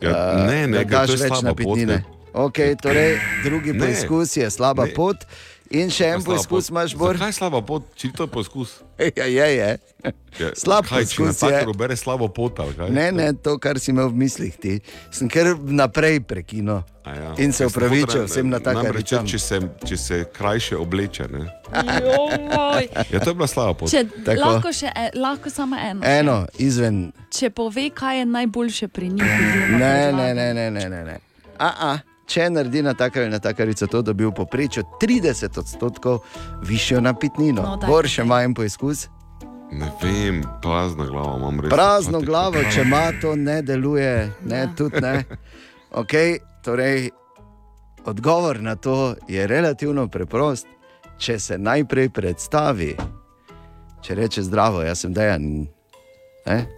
Ja, 0.00 0.10
uh, 0.10 0.46
ne, 0.48 0.64
ne, 0.66 0.78
da 0.78 0.84
ker 0.84 0.88
to 0.88 0.96
daš 0.96 1.10
je 1.10 1.16
več 1.18 1.28
slaba 1.28 1.50
pot, 1.50 1.58
napitnine. 1.66 1.96
ne. 1.98 2.16
Okay, 2.32 2.76
torej, 2.76 3.10
drugi 3.44 3.72
Ne. 3.72 3.80
poizkus 3.80 4.36
je 4.36 4.46
slaba 4.48 4.86
Ne. 4.86 4.94
pot, 4.94 5.26
in 5.70 5.90
še 5.90 6.06
en 6.14 6.22
pot. 6.22 6.38
imaš, 6.68 6.94
Bor. 6.94 7.16
Zakaj 7.16 7.32
slaba 7.32 7.62
pot, 7.62 7.86
če 7.94 8.10
to 8.16 8.26
je 8.26 8.30
poskus? 8.30 8.80
Ja, 9.16 9.24
je, 9.24 9.46
je. 9.56 9.70
Ja, 10.38 10.48
Slab 10.54 10.84
kaj, 10.84 11.06
če 11.08 11.16
poskus 11.16 11.40
na 11.40 11.48
je. 11.48 11.60
tako 11.60 11.72
bere 11.72 11.96
slabo 11.96 12.28
pot, 12.28 12.58
ali 12.60 12.74
kaj? 12.76 12.90
Ne, 12.90 13.08
ne, 13.12 13.32
to, 13.32 13.56
kar 13.58 13.78
si 13.80 13.90
imel 13.90 14.10
v 14.12 14.20
mislih, 14.20 14.52
ti. 14.56 14.74
Sem 15.10 15.28
kar 15.28 15.54
naprej 15.56 16.20
prekinil. 16.20 16.82
A 17.04 17.10
Ja. 17.10 17.30
In 17.38 17.50
se 17.52 17.64
sem 17.64 17.66
upravičil 17.66 18.26
vsem 18.26 18.46
na 18.46 18.60
namreč, 18.60 19.08
rečem. 19.10 19.26
če, 19.26 19.38
se, 19.38 19.56
če 19.82 19.96
se 19.96 20.16
krajše 20.32 20.76
obleče. 20.76 21.26
Ja, 23.10 23.18
to 23.18 23.30
je 23.30 23.34
bila 23.34 23.46
slaba 23.46 23.74
pot. 23.74 23.90
Če, 23.90 24.04
Tako. 24.24 24.40
lahko, 24.40 24.72
še, 24.72 24.92
e, 24.92 25.10
lahko 25.16 25.50
samo 25.50 25.76
eno. 25.76 26.02
Eno, 26.04 26.36
izven. 26.58 27.10
Če 27.30 27.50
pove, 27.50 27.88
kaj 27.90 28.18
je 28.18 28.26
najboljše 28.26 28.88
pri 28.88 29.08
njih. 29.08 29.32
ne, 29.72 30.12
ne, 30.12 30.34
ne, 30.34 30.70
ne, 30.70 30.70
ne. 30.70 31.04
ne. 31.04 31.16
A, 31.58 31.68
a. 31.88 31.98
Če 32.30 32.46
naredi 32.50 32.82
na 32.86 32.92
takar 32.94 33.24
ali 33.24 33.32
na 33.32 33.40
takarico 33.42 33.88
to, 33.90 34.02
dobi 34.06 34.22
v 34.28 34.30
povprečju 34.30 34.84
30 35.02 35.58
odstotkov 35.58 36.20
višjo 36.62 37.00
napitnino. 37.02 37.62
No, 37.62 37.78
Bor 37.90 38.06
še 38.06 38.22
ima 38.22 38.44
en 38.46 38.54
poizkus. 38.54 39.08
Ne 39.74 39.88
vem, 40.02 40.38
prazna 40.62 41.08
glava 41.08 41.34
imam 41.38 41.58
res. 41.58 41.72
Prazno 41.72 42.20
glavo, 42.22 42.62
če 42.70 42.84
ima 42.86 43.08
to, 43.22 43.34
ne 43.38 43.60
deluje, 43.66 44.12
ne, 44.46 44.62
tudi 44.78 45.02
ne. 45.02 45.24
Okay, 45.90 46.38
torej, 46.62 47.08
odgovor 48.06 48.62
na 48.62 48.76
to 48.78 49.16
je 49.26 49.46
relativno 49.50 50.06
preprost. 50.06 50.70
Če 51.18 51.34
se 51.42 51.58
najprej 51.58 52.12
predstavi, 52.14 52.92
če 54.06 54.14
reče 54.16 54.46
zdravo, 54.46 54.84
jaz 54.86 55.02
sem 55.02 55.12
dejan, 55.12 55.66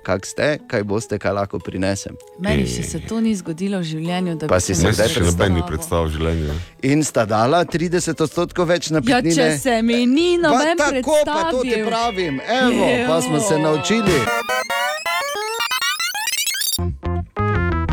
kak 0.03 0.27
ste, 0.27 0.59
kaj 0.67 0.83
boste, 0.83 1.19
kaj 1.19 1.33
lahko 1.33 1.59
prinesem. 1.59 2.17
Meni 2.39 2.67
še 2.67 2.83
se 2.83 2.99
to 3.01 3.21
ni 3.21 3.33
zgodilo 3.33 3.79
v 3.79 3.83
življenju. 3.85 4.35
da 4.37 4.47
Pa 4.47 4.57
bi 4.57 4.61
si 4.61 4.75
se 4.75 4.93
zdaj 4.93 5.09
Še 5.09 5.21
noben 5.23 5.55
ni 5.55 5.63
predstavil. 5.63 5.67
predstavil 5.67 6.09
življenja. 6.11 6.55
In 6.85 7.03
sta 7.03 7.25
dala 7.25 7.65
30 7.65 8.21
odstotkov 8.21 8.67
več 8.67 8.91
Ja, 8.91 8.95
napitnine. 8.95 9.35
če 9.35 9.59
se 9.59 9.83
mi 9.83 10.07
ni 10.07 10.37
Pa 10.37 10.49
noben 10.49 10.77
tako, 10.77 11.15
pa 11.25 11.51
to 11.51 11.63
ti 11.63 11.71
predstavil. 11.71 11.87
pravim, 11.87 12.41
evo, 12.43 12.87
pa 13.07 13.21
smo 13.21 13.41
se 13.41 13.57
naučili. 13.57 14.19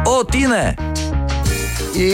O, 0.05 0.23
Tine! 0.25 0.75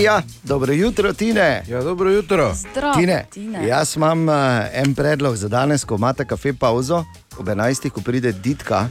Ja, 0.01 0.21
dobro 0.43 0.73
jutro, 0.73 1.13
Tine. 1.13 1.63
Ja, 1.67 1.81
dobro 1.81 2.09
jutro. 2.09 2.53
Zdrav, 2.53 2.95
Tine, 2.95 3.25
Tine. 3.29 3.67
jaz 3.67 3.95
imam 3.95 4.27
uh, 4.27 4.35
en 4.73 4.93
predlog 4.93 5.35
za 5.35 5.47
danes, 5.47 5.83
ko 5.83 5.95
imate 5.95 6.25
kafe 6.25 6.53
pauzo, 6.53 7.05
ob 7.37 7.47
11. 7.47 7.89
ko 7.89 8.01
pride 8.01 8.31
Ditka, 8.33 8.87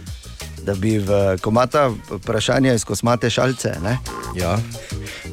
da 0.66 0.74
bi 0.74 0.98
v 0.98 1.38
komata 1.42 1.90
vprašanja 2.10 2.74
iz 2.74 2.84
kosmate 2.84 3.30
šalce, 3.30 3.72
ne? 3.82 3.98
Ja. 4.36 4.58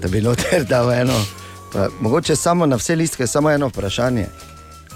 da 0.01 0.07
bi 0.07 0.21
noter 0.21 0.65
dal 0.65 0.91
eno, 0.93 1.25
pa, 1.73 1.87
mogoče 1.99 2.35
samo 2.35 2.65
na 2.65 2.75
vse 2.75 2.95
listke, 2.95 3.27
samo 3.27 3.51
eno 3.51 3.67
vprašanje. 3.67 4.25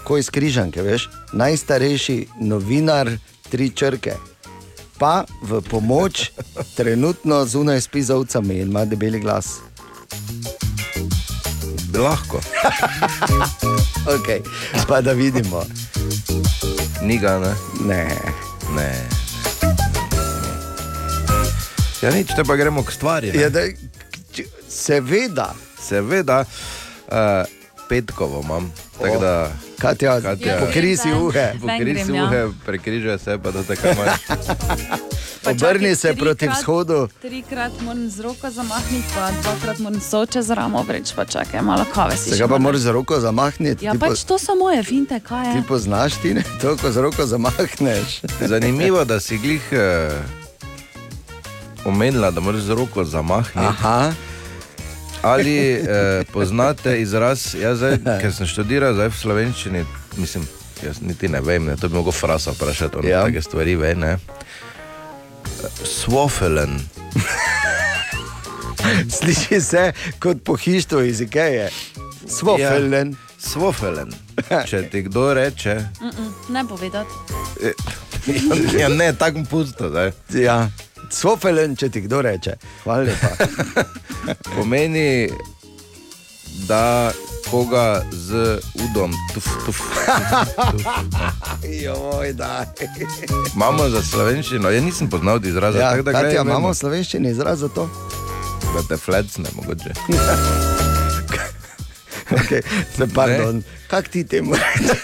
Ko 0.03 0.17
iz 0.17 0.29
križanke, 0.29 0.81
veš, 0.81 1.09
najstarejši 1.33 2.27
novinar, 2.41 3.09
tri 3.49 3.69
črke. 3.69 4.13
Pa 4.97 5.25
v 5.41 5.61
pomoč, 5.69 6.31
trenutno 6.77 7.45
zunaj 7.45 7.81
spi 7.81 8.03
z 8.03 8.13
ovcami 8.13 8.59
in 8.59 8.69
ima 8.69 8.85
debeli 8.85 9.19
glas. 9.19 9.59
Lahko. 11.97 12.41
Okay. 14.05 14.41
Pa 14.87 15.01
da 15.01 15.11
vidimo. 15.11 15.63
Ni 17.01 17.17
ga, 17.17 17.39
ne? 17.39 17.55
Ne. 17.85 18.05
Ne. 18.75 19.14
Ja, 22.01 22.11
nič, 22.11 22.27
te 22.29 22.43
pa 22.43 22.55
gremo 22.55 22.83
k 22.83 22.91
stvari. 22.91 23.31
ne. 23.31 23.39
Ja, 23.39 23.49
da, 23.49 23.61
č- 24.31 24.45
seveda. 24.69 25.53
Seveda, 25.79 26.45
uh, 27.07 27.15
petkovo 27.89 28.41
imam. 28.41 28.71
Tako 28.95 29.17
da, 29.17 29.51
Katja, 29.77 30.21
Katja. 30.21 30.57
pokrij 30.59 30.97
si 30.97 31.11
uhe. 31.11 31.53
Grem, 31.79 32.15
ja. 32.15 32.23
uhe, 32.23 32.41
prekrižaj 32.65 33.19
se, 33.19 33.37
pa 33.37 33.51
da 33.51 33.63
tako 33.63 33.87
imaš. 33.93 34.19
Obrni 35.45 35.95
se 35.95 36.15
proti 36.15 36.47
vzhodu. 36.49 37.07
Trikrat 37.21 37.71
moram 37.81 38.09
z 38.09 38.19
roko 38.19 38.49
zamahniti, 38.49 39.05
pa 39.15 39.29
dvakrat 39.33 39.79
moram 39.79 40.01
soče 40.01 40.41
z 40.41 40.49
ramo 40.51 40.81
vreč, 40.81 41.13
pa 41.13 41.25
čakaj, 41.25 41.61
malo 41.61 41.85
kave 41.85 42.17
si 42.17 42.23
Se 42.23 42.29
še 42.31 42.37
ga 42.37 42.43
pa 42.43 42.49
moram. 42.49 42.61
moraš 42.63 42.79
za 42.79 42.91
roko 42.91 43.19
zamahniti. 43.19 43.85
Ja, 43.85 43.91
ti, 43.91 43.99
pač 43.99 44.23
to 44.23 44.37
so 44.37 44.55
moje 44.55 44.83
finte, 44.83 45.19
kaj 45.19 45.51
ti 45.51 45.57
je. 45.57 45.63
poznaš 45.63 46.13
ti, 46.15 46.33
ne? 46.33 46.43
to, 46.61 46.73
ko 46.75 46.91
z 46.91 46.97
roko 46.97 47.25
zamahneš. 47.25 48.21
Zanimivo, 48.41 49.05
da 49.05 49.19
si 49.19 49.37
glih 49.37 49.61
uh, 49.69 50.44
omenila, 51.85 52.31
da 52.31 52.41
moraš 52.41 52.61
z 52.61 52.69
roko 52.71 53.03
zamahniti. 53.03 53.59
Aha. 53.59 54.13
Ali 55.21 55.57
eh, 55.71 55.81
poznate 56.25 57.01
izraz, 57.01 57.55
jaz, 57.55 57.77
zdaj, 57.77 57.97
ker 58.21 58.33
sem 58.33 58.45
študiral 58.45 58.93
zdaj 58.93 59.07
v 59.07 59.15
slovenščini, 59.15 59.85
mislim, 60.17 60.47
jaz 60.81 61.01
niti 61.01 61.27
ne 61.27 61.41
vem, 61.41 61.65
ne, 61.65 61.75
to 61.75 61.89
bi 61.89 61.95
mogel 61.95 62.11
frasa 62.11 62.51
vprašati, 62.51 62.97
on 62.97 63.05
Ja. 63.05 63.23
take 63.23 63.41
stvari 63.41 63.75
ve, 63.75 63.95
ne. 63.95 64.17
Svofelen. 65.83 66.79
Sliši 69.11 69.61
se 69.61 69.91
kot 70.19 70.37
pohištvo 70.43 71.01
iz 71.01 71.21
Ikeje. 71.21 71.69
Svofelen. 72.27 73.09
Ja, 73.09 73.17
svofelen. 73.39 74.13
Če 74.65 74.89
ti 74.89 75.01
kdo 75.01 75.33
reče, 75.33 75.75
Mm 76.01 76.09
-mm, 76.09 76.29
ne 76.49 76.67
povedati. 76.67 77.09
eh, 77.63 77.73
ja, 78.81 78.87
ne, 78.89 79.13
tako 79.13 79.39
pusto, 79.49 79.89
zdaj. 79.89 80.11
Ja. 80.31 80.69
Svofelen, 81.15 81.75
če 81.79 81.89
ti 81.89 82.01
kdo 82.03 82.21
reče. 82.21 82.57
Hvala 82.83 83.07
lepa. 83.07 83.29
Pomeni, 84.55 85.29
da 86.67 87.11
koga 87.51 88.01
z 88.11 88.57
udom, 88.83 89.13
tuf, 89.33 89.47
tuf, 89.65 89.79
tuf, 90.71 90.85
Joj, 91.85 92.33
daj. 92.33 92.65
Imamo 93.55 93.89
za 93.89 94.01
slovenščino, 94.03 94.69
jaz 94.69 94.83
nisem 94.83 95.09
poznal 95.09 95.39
izraza. 95.45 95.79
Ja, 95.79 95.91
tako 95.91 96.03
da 96.03 96.11
Katja, 96.11 96.29
glej, 96.29 96.41
imamo 96.41 96.59
vemo, 96.59 96.73
v 96.73 96.79
slovenščini 96.81 97.31
izraz 97.31 97.63
za 97.63 97.69
to? 97.69 97.87
Da 98.73 98.83
te 98.89 98.97
flecne, 98.97 99.49
mogoče. 99.55 99.95
Okay, 102.25 102.61
se 102.97 103.05
pardon, 103.13 103.59
kak 103.87 104.07
ti 104.09 104.23
temu 104.25 104.57
rečeš? 104.57 104.97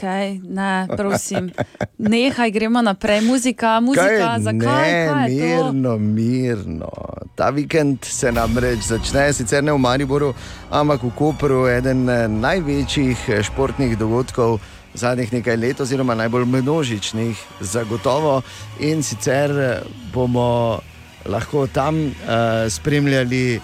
Okay, 0.00 0.40
ne, 0.44 0.88
prosim. 0.96 1.50
Nehaj, 1.98 2.50
gremo 2.50 2.80
naprej. 2.82 3.20
Muzika, 3.20 3.80
muzika, 3.80 4.38
zakaj? 4.40 4.92
Ne, 4.92 5.08
kaj 5.08 5.32
je 5.32 5.58
to? 5.58 5.72
mirno, 5.72 5.98
mirno. 5.98 6.88
Ta 7.36 7.50
vikend 7.50 8.04
se 8.04 8.32
nam 8.32 8.58
reč 8.58 8.88
začne, 8.88 9.32
sicer 9.32 9.64
ne 9.64 9.72
v 9.72 9.78
Mariboru, 9.78 10.32
ampak 10.70 11.04
v 11.04 11.10
Kopru, 11.18 11.66
eden 11.68 12.08
eh, 12.08 12.28
največjih 12.28 13.28
eh, 13.28 13.42
športnih 13.44 13.98
dogodkov 13.98 14.60
zadnjih 14.94 15.32
nekaj 15.32 15.56
let, 15.56 15.80
oziroma 15.80 16.16
najbolj 16.16 16.48
množičnih, 16.48 17.44
zagotovo. 17.60 18.40
In 18.80 19.04
sicer 19.04 19.52
eh, 19.52 19.82
bomo 20.14 20.80
lahko 21.28 21.66
tam 21.66 22.06
uh, 22.06 22.64
spremljali 22.68 23.60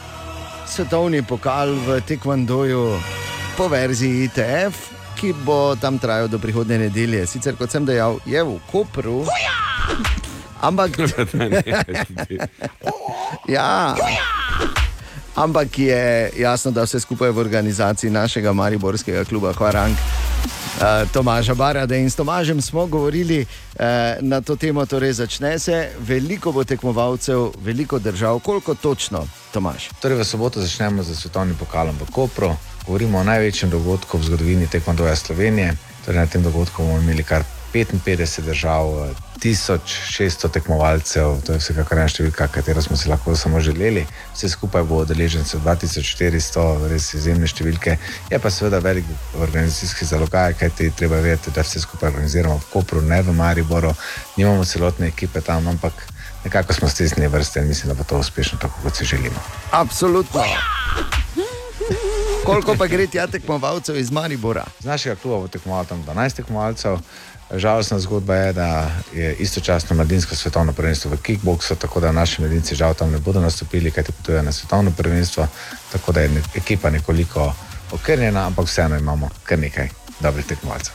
svetovni 0.69 1.23
pokal 1.23 1.73
v 1.73 2.01
Tekvandoju 2.05 3.01
po 3.57 3.69
verziji 3.73 4.29
ITF. 4.29 4.96
Ki 5.17 5.33
bo 5.33 5.75
tam 5.81 5.99
trajal 5.99 6.29
do 6.29 6.39
prihodne 6.39 6.79
nedelje. 6.79 7.25
Sicer, 7.27 7.57
kot 7.57 7.73
sem 7.73 7.89
dejal, 7.89 8.21
je 8.29 8.37
v 8.37 8.61
Kopru. 8.69 9.25
Ampak, 10.61 10.93
ja, 13.57 13.97
ampak 15.37 15.79
je 15.79 16.33
jasno, 16.37 16.73
da 16.73 16.85
vse 16.85 17.01
skupaj 17.01 17.33
v 17.33 17.39
organizaciji 17.39 18.11
našega 18.11 18.53
mariborskega 18.53 19.25
kluba 19.25 19.53
Hvarang. 19.53 19.97
Uh, 20.77 21.09
Tomaža 21.13 21.55
Barada 21.55 21.97
in 21.97 22.11
s 22.11 22.17
Tomažem 22.17 22.61
smo 22.63 22.87
govorili 22.87 23.41
uh, 23.41 23.81
na 24.21 24.41
to 24.41 24.57
temo, 24.57 24.87
torej 24.87 25.13
začne 25.13 25.59
se, 25.59 25.89
veliko 25.99 26.53
bo 26.53 26.65
tekmovalcev, 26.65 27.53
veliko 27.65 27.99
držav, 27.99 28.39
koliko 28.39 28.75
točno, 28.75 29.25
Tomaž. 29.53 29.89
Torej, 30.01 30.19
v 30.19 30.25
soboto 30.25 30.61
začnemo 30.61 31.03
z 31.03 31.17
svetovnim 31.17 31.57
pokalom 31.57 31.97
v 31.97 32.13
Kopru. 32.13 32.53
Govorimo 32.87 33.19
o 33.19 33.25
največjem 33.25 33.71
dogodku 33.71 34.19
v 34.19 34.29
zgodovini 34.29 34.67
tekmodoja 34.69 35.17
Slovenije. 35.17 35.77
Torej, 36.05 36.21
na 36.21 36.27
tem 36.27 36.43
dogodku 36.43 36.83
bomo 36.83 37.01
imeli 37.01 37.25
kar 37.25 37.45
55 37.73 38.41
držav, 38.41 39.11
eh, 39.11 39.15
1600 39.41 40.49
tekmovalcev, 40.49 41.41
to 41.47 41.53
je 41.53 41.59
vsekakor 41.59 41.99
ena 41.99 42.09
številka, 42.09 42.49
katero 42.49 42.83
smo 42.83 42.97
si 42.97 43.09
lahko 43.09 43.37
samo 43.37 43.61
želeli. 43.61 44.07
Vse 44.35 44.49
skupaj 44.49 44.83
bo 44.89 45.03
udeležencev 45.05 45.61
2400, 45.61 46.89
res 46.89 47.13
izjemne 47.15 47.47
številke. 47.47 47.99
Je 48.31 48.39
pa 48.39 48.51
seveda 48.51 48.79
velik 48.79 49.05
organizacijski 49.35 50.09
zalogaj, 50.09 50.57
kajti 50.61 50.91
treba 50.97 51.21
vedeti, 51.21 51.53
da 51.53 51.67
vse 51.67 51.85
skupaj 51.85 52.11
organiziramo 52.15 52.59
v 52.59 52.71
Kopru, 52.73 53.03
ne 53.03 53.23
v 53.23 53.37
Mariboru, 53.37 53.93
nimamo 54.37 54.65
celotne 54.65 55.13
ekipe 55.13 55.41
tam, 55.41 55.69
ampak 55.69 55.93
nekako 56.45 56.73
smo 56.73 56.89
stisnili 56.89 57.29
vrste 57.29 57.61
in 57.61 57.69
mislim, 57.69 57.93
da 57.93 57.95
bo 57.95 58.05
to 58.05 58.19
uspešno, 58.19 58.59
tako 58.59 58.81
kot 58.83 58.97
si 58.97 59.05
želimo. 59.05 59.41
Absolutno. 59.71 60.43
Koliko 62.47 62.75
pa 62.79 62.87
gre 62.87 63.07
tja 63.07 63.27
tekmovalcev 63.27 63.97
iz 63.97 64.11
Maribora? 64.11 64.65
Z 64.81 64.85
našega 64.85 65.17
kluba 65.17 65.39
bo 65.39 65.49
tekmovalo 65.49 65.85
tam 65.85 66.05
12 66.07 66.37
tekmovalcev. 66.37 66.99
Žalostna 67.55 67.99
zgodba 67.99 68.35
je, 68.35 68.53
da 68.53 68.91
je 69.15 69.35
istočasno 69.35 69.97
mladinsko 69.97 70.35
svetovno 70.35 70.73
prvenstvo 70.73 71.11
v 71.11 71.17
kickboksu, 71.23 71.77
tako 71.77 72.01
da 72.01 72.13
naši 72.13 72.41
mladinci 72.41 72.75
žal 72.75 72.95
tam 72.95 73.13
ne 73.13 73.19
bodo 73.19 73.41
nastopili, 73.41 73.91
kajti 73.91 74.13
potujejo 74.13 74.43
na 74.43 74.53
svetovno 74.53 74.93
prvenstvo, 74.97 75.47
tako 75.93 76.13
da 76.13 76.21
je 76.21 76.29
ne, 76.29 76.43
ekipa 76.55 76.91
nekoliko 76.91 77.55
okrnjena, 77.93 78.47
ampak 78.47 78.67
vseeno 78.67 78.97
imamo 78.97 79.31
kar 79.45 79.59
nekaj 79.59 79.89
dobrih 80.21 80.47
tekmovalcev. 80.47 80.95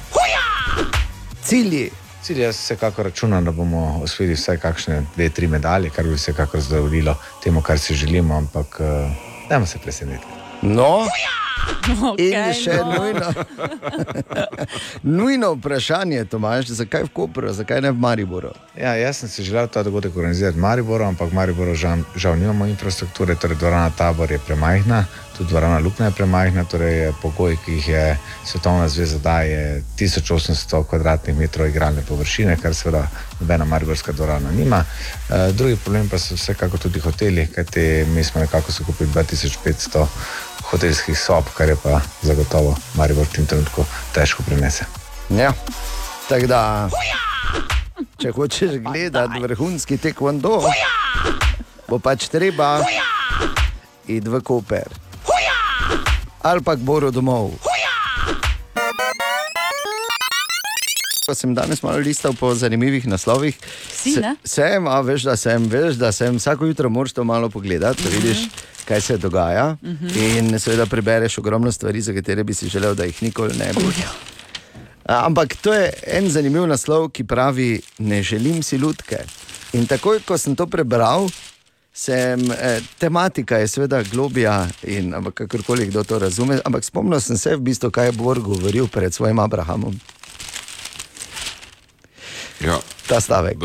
Cilji. 1.44 1.90
Cilj 2.22 2.42
jaz 2.42 2.56
vsekakor 2.56 3.06
računam, 3.06 3.46
da 3.46 3.52
bomo 3.52 4.02
osvojili 4.04 4.36
vsaj 4.36 4.58
kakšne 4.58 5.06
dve, 5.16 5.30
tri 5.30 5.48
medalje, 5.48 5.90
kar 5.90 6.06
bi 6.06 6.14
vsekakor 6.14 6.62
zadovoljilo 6.62 7.16
temu, 7.44 7.62
kar 7.62 7.80
si 7.80 7.96
želimo, 7.96 8.38
ampak 8.38 8.80
uh, 8.80 9.12
dajmo 9.50 9.66
se 9.66 9.78
presenetiti. 9.78 10.41
No, 10.62 11.08
Okay, 12.12 12.32
in 12.32 12.54
še 12.56 12.78
no. 12.78 12.92
nujno. 12.94 13.30
nujno 15.18 15.54
vprašanje, 15.58 16.26
Tomaž, 16.30 16.72
zakaj 16.74 17.06
v 17.10 17.14
Kopru, 17.14 17.54
zakaj 17.54 17.82
ne 17.82 17.92
v 17.94 18.02
Mariboru? 18.02 18.54
Ja, 18.78 18.94
jaz 18.98 19.22
sem 19.22 19.30
si 19.30 19.46
želel 19.46 19.70
ta 19.72 19.84
dogodek 19.84 20.16
organizirati 20.16 20.58
v 20.58 20.66
Mariboru, 20.66 21.06
ampak 21.06 21.32
v 21.32 21.38
Mariboru 21.38 21.76
žal, 21.76 22.06
žal 22.16 22.38
nimamo 22.40 22.70
infrastrukture, 22.70 23.36
torej 23.36 23.60
dvorana 23.62 23.92
tabor 23.98 24.32
je 24.32 24.40
premajhna, 24.46 25.04
tudi 25.38 25.50
dvorana 25.50 25.80
Luknja 25.82 26.10
je 26.10 26.18
premajhna, 26.18 26.66
torej 26.70 26.98
je 26.98 27.14
pogoj, 27.22 27.58
ki 27.66 27.78
jih 27.80 27.90
je 27.90 28.06
Svetovna 28.46 28.88
zveza 28.90 29.20
daje 29.20 29.84
1800 30.00 30.84
km2 30.86 31.70
igralne 31.70 32.06
površine, 32.08 32.58
kar 32.62 32.76
seveda 32.78 33.08
nobena 33.40 33.66
mariborska 33.66 34.14
dvorana 34.14 34.52
nima. 34.52 34.84
E, 35.30 35.52
drugi 35.58 35.76
problem 35.76 36.10
pa 36.10 36.20
so 36.20 36.36
vsekako 36.36 36.78
tudi 36.78 37.00
hoteli, 37.00 37.48
kajti 37.48 38.06
mi 38.14 38.24
smo 38.24 38.42
nekako 38.42 38.72
skupili 38.72 39.10
2500 39.10 40.06
hotelskih 40.70 41.18
sob, 41.20 41.48
kar 41.58 41.70
je 41.70 41.76
pa 41.76 42.02
zagotovo 42.22 42.76
Maribor 42.96 43.26
v 43.26 43.36
tem 43.36 43.46
trenutku 43.46 43.86
težko 44.14 44.44
prenese. 44.44 44.86
Ja, 45.30 45.54
tako 46.30 46.48
da. 46.48 46.62
Če 48.22 48.32
hočeš 48.36 48.78
gledati 48.86 49.42
vrhunski 49.42 49.98
tekmondo, 49.98 50.62
bo 51.90 52.00
pač 52.00 52.30
treba 52.30 52.82
iti 54.06 54.30
v 54.30 54.42
Koper. 54.42 54.90
Ali 56.42 56.62
pa 56.66 56.76
k 56.76 56.82
Boru 56.82 57.12
domov. 57.14 57.71
Ko 61.32 61.36
sem 61.36 61.54
danes 61.56 61.80
malo 61.80 62.02
listal 62.04 62.34
po 62.36 62.50
zanimivih 62.52 63.06
naslovih, 63.08 63.56
Si, 63.88 64.18
ne? 64.20 64.34
sem, 64.44 64.88
a 64.88 64.98
veš, 65.00 65.24
da 65.30 65.38
sem, 65.40 65.64
veš, 65.72 65.96
da 65.96 66.12
sem, 66.12 66.36
vsako 66.36 66.68
jutro 66.68 66.90
moraš 66.92 67.14
to 67.16 67.24
malo 67.24 67.48
pogledati, 67.50 68.04
da 68.04 68.10
vidiš, 68.10 68.42
kaj 68.86 69.02
se 69.02 69.18
dogaja. 69.18 69.78
Mhm. 69.84 70.08
In 70.20 70.60
seveda 70.60 70.86
prebereš 70.86 71.38
ogromno 71.38 71.72
stvari, 71.72 72.02
za 72.02 72.14
katere 72.14 72.44
bi 72.44 72.54
si 72.54 72.68
želel, 72.68 72.96
da 72.96 73.08
jih 73.08 73.24
nikoli 73.24 73.56
ne 73.58 73.72
bi. 73.74 74.04
A, 75.06 75.26
Ampak 75.26 75.56
to 75.56 75.74
je 75.74 75.94
en 76.08 76.28
zanimiv 76.30 76.68
naslov, 76.68 77.10
ki 77.16 77.24
pravi: 77.24 77.82
Ne 77.98 78.24
želim 78.24 78.64
si 78.64 78.78
lutke. 78.78 79.24
In 79.74 79.88
takoj, 79.88 80.20
ko 80.28 80.38
sem 80.38 80.56
to 80.56 80.68
prebral, 80.68 81.30
sem, 81.94 82.52
eh, 82.52 82.82
tematika 83.00 83.58
je 83.58 83.68
seveda 83.68 84.04
globija 84.04 84.68
in 84.84 85.16
kakorkoli 85.34 85.88
kdo 85.88 86.04
to 86.04 86.20
razume. 86.20 86.60
Ampak 86.66 86.84
spomnil 86.84 87.20
sem 87.20 87.38
se 87.38 87.56
v 87.56 87.60
bistvu, 87.60 87.92
kaj 87.92 88.06
je 88.06 88.12
Bor 88.12 88.40
govoril 88.40 88.88
pred 88.88 89.14
svojim 89.14 89.40
Abrahamom. 89.40 89.96
Ja. 92.62 92.78
Ta 93.08 93.18
stavek. 93.22 93.58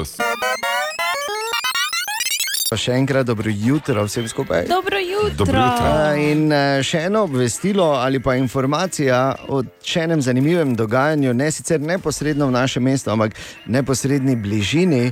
Pa 2.66 2.74
še 2.80 2.96
enkrat 2.98 3.26
dobro 3.28 3.50
jutro 3.52 4.02
vsem 4.08 4.26
skupaj. 4.28 4.64
Dobro 4.66 4.98
jutro. 4.98 5.34
Dobro 5.44 5.60
jutro. 5.60 5.90
In 6.18 6.48
eh, 6.52 6.80
še 6.82 7.04
eno 7.06 7.22
obvestilo 7.28 7.92
ali 8.00 8.18
pa 8.22 8.34
informacija 8.40 9.20
o 9.52 9.60
še 9.84 10.06
enem 10.08 10.22
zanimivem 10.24 10.74
dogajanju, 10.74 11.34
ne 11.36 11.50
sicer 11.52 11.80
neposredno 11.80 12.48
v 12.50 12.56
našem 12.56 12.82
mestu, 12.82 13.12
ampak 13.14 13.36
v 13.66 13.76
neposrednji 13.76 14.34
bližini 14.40 15.04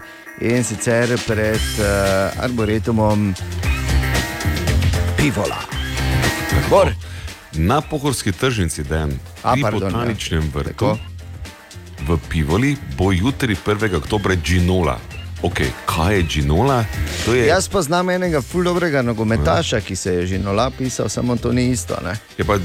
in 0.42 0.66
sicer 0.66 1.14
pred 1.28 1.62
uh, 1.78 2.42
Arboretumom 2.42 3.30
pivola. 5.20 5.62
Bor. 6.72 6.90
Na 7.54 7.78
pohorski 7.78 8.32
tržnici, 8.34 8.82
dan, 8.82 9.14
A, 9.44 9.54
pri 9.54 9.62
pardon, 9.62 9.92
botaničnem 9.92 10.50
vrtu, 10.50 10.74
Tako. 10.74 11.13
V 12.02 12.18
Pivoli, 12.28 12.76
bo 12.96 13.12
jutri 13.12 13.56
1. 13.66 13.94
oktobra 13.96 14.34
Ginola. 14.34 14.98
Ok, 15.42 15.60
kaj 15.86 16.16
je 16.16 16.22
Ginola? 16.22 16.84
To 17.24 17.34
je, 17.34 17.46
Jaz 17.46 17.68
poznam 17.68 18.10
enega 18.10 18.40
ful 18.42 18.64
dobrega 18.64 19.02
nogometaša, 19.02 19.80
ki 19.80 19.96
se 19.96 20.14
je 20.14 20.26
že 20.26 20.38
nola 20.38 20.70
pisal, 20.70 21.08
samo 21.08 21.36
to 21.36 21.52
ni 21.52 21.70
isto. 21.70 21.96
Ne? 22.04 22.16
je 22.38 22.44
pa 22.44 22.58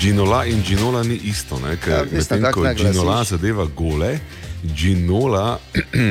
Ginola 0.00 0.44
in 0.44 0.62
Ginola 0.62 1.02
ni 1.02 1.14
isto. 1.14 1.60
Ne? 1.60 1.70
Ja, 1.70 1.76
Ker 1.76 2.08
mislim, 2.12 2.42
medtem 2.42 2.52
ko. 2.52 2.74
Ginola 2.74 3.24
zadeva 3.24 3.66
gole, 3.76 4.18
Ginola 4.64 5.58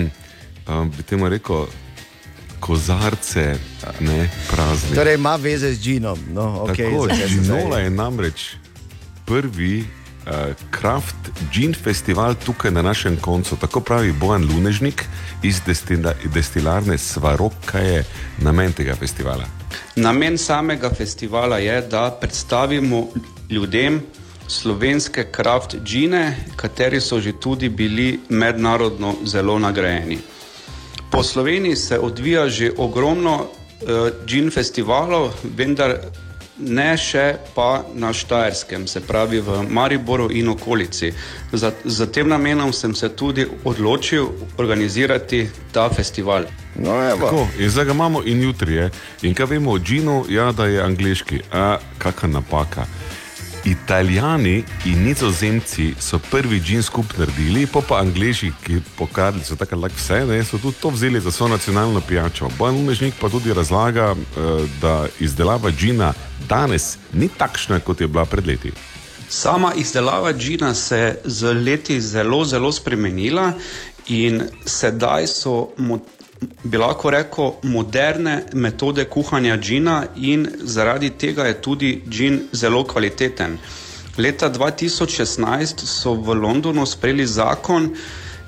um, 0.70 0.92
bi 0.92 1.04
temu 1.04 1.30
rekel 1.30 1.66
kozarce, 2.60 3.56
ne 4.00 4.30
prazne. 4.52 4.96
Torej 4.96 5.16
ima 5.16 5.36
veze 5.36 5.74
z 5.74 5.82
Džinom. 5.82 6.20
No, 6.34 6.64
okay, 6.68 6.94
Tako, 6.94 7.08
Ginola 7.28 7.80
je 7.80 7.90
namreč 7.90 8.56
prvi 9.26 9.84
kraft 10.72 11.16
gin 11.52 11.74
festival 11.74 12.36
tukaj 12.46 12.72
na 12.72 12.82
našem 12.82 13.18
koncu. 13.22 13.56
Tako 13.56 13.80
pravi 13.80 14.12
Bojan 14.12 14.48
Lunežnik 14.48 15.06
iz 15.44 15.62
destila, 15.66 16.14
destilarne 16.34 16.98
Svarok, 16.98 17.54
kaj 17.66 17.94
je 17.96 18.06
namen 18.42 18.74
tega 18.74 18.96
festivala. 18.96 19.46
Namen 19.96 20.38
samega 20.38 20.90
festivala 20.90 21.58
je, 21.58 21.82
da 21.82 22.18
predstavimo 22.22 23.08
ljudem 23.50 24.02
slovenske 24.48 25.24
kraft 25.32 25.76
džine, 25.84 26.36
kateri 26.56 27.02
so 27.02 27.20
že 27.20 27.34
tudi 27.40 27.70
bili 27.70 28.20
mednarodno 28.30 29.16
zelo 29.26 29.60
nagrajeni. 29.60 30.18
Po 31.12 31.24
Sloveniji 31.24 31.76
se 31.76 32.00
odvija 32.00 32.50
že 32.50 32.72
ogromno 32.78 33.36
uh, 33.36 34.10
džin 34.26 34.52
festivalov, 34.52 35.32
vendar 35.58 35.98
ne 36.58 36.98
še 36.98 37.38
pa 37.56 37.84
na 37.94 38.14
Štajerskem, 38.14 38.88
se 38.88 39.02
pravi 39.02 39.42
v 39.42 39.64
Mariboru 39.70 40.30
in 40.32 40.50
okolici. 40.50 41.14
Za, 41.52 41.72
za 41.84 42.06
tem 42.06 42.30
namenom 42.30 42.74
sem 42.74 42.96
se 42.96 43.10
tudi 43.10 43.46
odločil 43.64 44.28
organizirati 44.58 45.50
ta 45.72 45.90
festival. 45.90 46.46
No, 46.76 46.98
Tako, 47.20 47.48
in 47.60 47.70
zdaj 47.70 47.86
ga 47.86 47.94
imamo 47.94 48.24
in 48.26 48.42
jutri 48.44 48.74
je. 48.74 48.90
In 49.22 49.34
kaj 49.34 49.46
vemo 49.46 49.72
o 49.72 49.80
Džinu, 49.80 50.26
ja, 50.30 50.52
da 50.52 50.66
je 50.66 50.82
angliški. 50.82 51.42
A, 51.52 51.78
kakšna 51.98 52.30
napaka. 52.40 52.86
Italijani 53.66 54.64
in 54.86 55.04
nizozemci 55.04 55.94
so 56.00 56.20
prvi 56.32 56.60
džin 56.60 56.84
skupaj 56.84 57.20
naredili, 57.20 57.68
pa 57.68 57.82
pa 57.88 58.00
angliži, 58.00 58.52
ki 58.64 58.82
pokazali 58.98 59.44
so 59.44 59.56
tako 59.56 59.76
lahko 59.76 59.98
vse, 59.98 60.26
ne, 60.26 60.44
so 60.44 60.58
tudi 60.58 60.78
to 60.82 60.90
vzeli 60.90 61.22
za 61.22 61.32
svojo 61.32 61.52
nacionalno 61.56 62.02
pijačo. 62.02 62.50
Bojan 62.58 62.76
Lunežnik 62.76 63.14
pa 63.22 63.30
tudi 63.30 63.54
razlaga, 63.54 64.16
eh, 64.16 64.68
da 64.82 65.08
izdelava 65.20 65.72
džina 65.72 66.14
danes 66.50 66.98
ni 67.14 67.30
takšna, 67.38 67.80
kot 67.80 68.02
je 68.02 68.08
bila 68.08 68.26
pred 68.26 68.48
leti. 68.48 68.72
Sama 69.30 69.74
izdelava 69.74 70.34
džina 70.34 70.74
se 70.74 70.98
je 70.98 71.22
z 71.24 71.54
leti 71.54 72.02
zelo, 72.02 72.46
zelo 72.46 72.72
spremenila 72.72 73.54
in 74.08 74.42
sedaj 74.66 75.28
so, 75.28 75.70
bi 76.64 76.78
lahko 76.78 77.10
rekel, 77.10 77.52
moderne 77.64 78.44
metode 78.54 79.06
kuhanja 79.06 79.58
džina 79.58 80.04
in 80.16 80.48
zaradi 80.64 81.10
tega 81.10 81.46
je 81.46 81.62
tudi 81.62 82.02
džin 82.10 82.42
zelo 82.52 82.84
kvaliteten. 82.84 83.58
Leta 84.18 84.50
2016 84.50 85.86
so 85.86 86.14
v 86.14 86.34
Londonu 86.34 86.86
sprejeli 86.86 87.26
zakon 87.28 87.90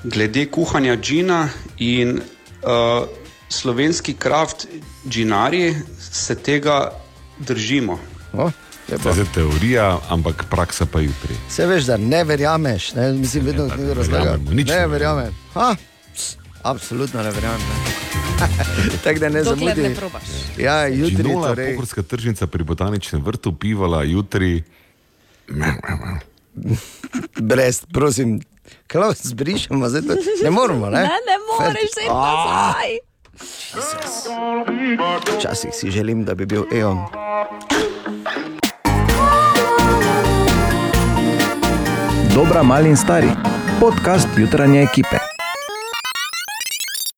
glede 0.04 0.46
kuhanja 0.50 0.96
džina 0.96 1.48
in 1.78 2.18
uh, 2.18 3.08
slovenski 3.48 4.14
kraft 4.14 4.66
džinari 5.08 5.74
se 5.98 6.34
tega 6.34 6.92
držimo. 7.38 7.98
Oh. 8.32 8.50
To 9.02 9.10
je 9.10 9.24
teorija, 9.34 9.98
ampak 10.08 10.44
praksa 10.50 10.86
pa 10.86 11.00
jutri. 11.00 11.34
Se 11.50 11.66
veš, 11.66 11.84
da 11.84 11.96
ne 11.96 12.24
verjameš, 12.24 12.92
ne? 12.94 13.12
mislim, 13.12 13.44
vedno 13.44 13.66
nekdo 13.66 13.94
razlaga. 13.94 14.24
verjamemo, 14.24 14.50
nič 14.50 14.68
Ne 14.68 14.76
ne 14.80 14.86
verjamem. 14.86 15.34
Ha? 15.54 15.74
Ps, 16.14 16.36
Absolutno 16.62 17.22
ne 17.22 17.30
verjamem. 17.30 17.60
Tako 19.04 19.18
da 19.18 19.28
ne 19.28 19.44
zamudi. 19.44 19.82
ne 19.82 19.94
probaš. 19.94 20.22
Ja, 20.58 20.86
jutri 20.86 21.16
Ginola, 21.16 21.48
torej. 21.48 21.74
pohorska 21.74 22.02
tržnica 22.02 22.46
pri 22.46 22.64
botaničnem 22.64 23.22
vrtu, 23.22 23.52
pivala 23.52 24.02
jutri. 24.04 24.62
Brez, 27.40 27.84
prosim, 27.92 28.40
Klaus, 28.86 29.20
zbrišemo, 29.22 29.88
zdaj 29.88 30.02
to 30.02 30.14
ne 30.42 30.50
moremo. 30.50 30.86
Ne, 30.86 31.02
Ne, 31.02 31.08
ne 31.22 31.36
moreš 31.50 31.90
se 31.94 32.00
nazaj. 32.04 32.98
Včasih 35.30 35.70
si 35.72 35.90
želim, 35.90 36.24
da 36.24 36.34
bi 36.34 36.46
bil 36.46 36.64
Eon. 36.72 36.98
Dobra, 42.34 42.62
mali 42.62 42.88
in 42.88 42.96
stari. 42.96 43.28
Podcast 43.80 44.28
jutranje 44.36 44.82
ekipe. 44.82 45.35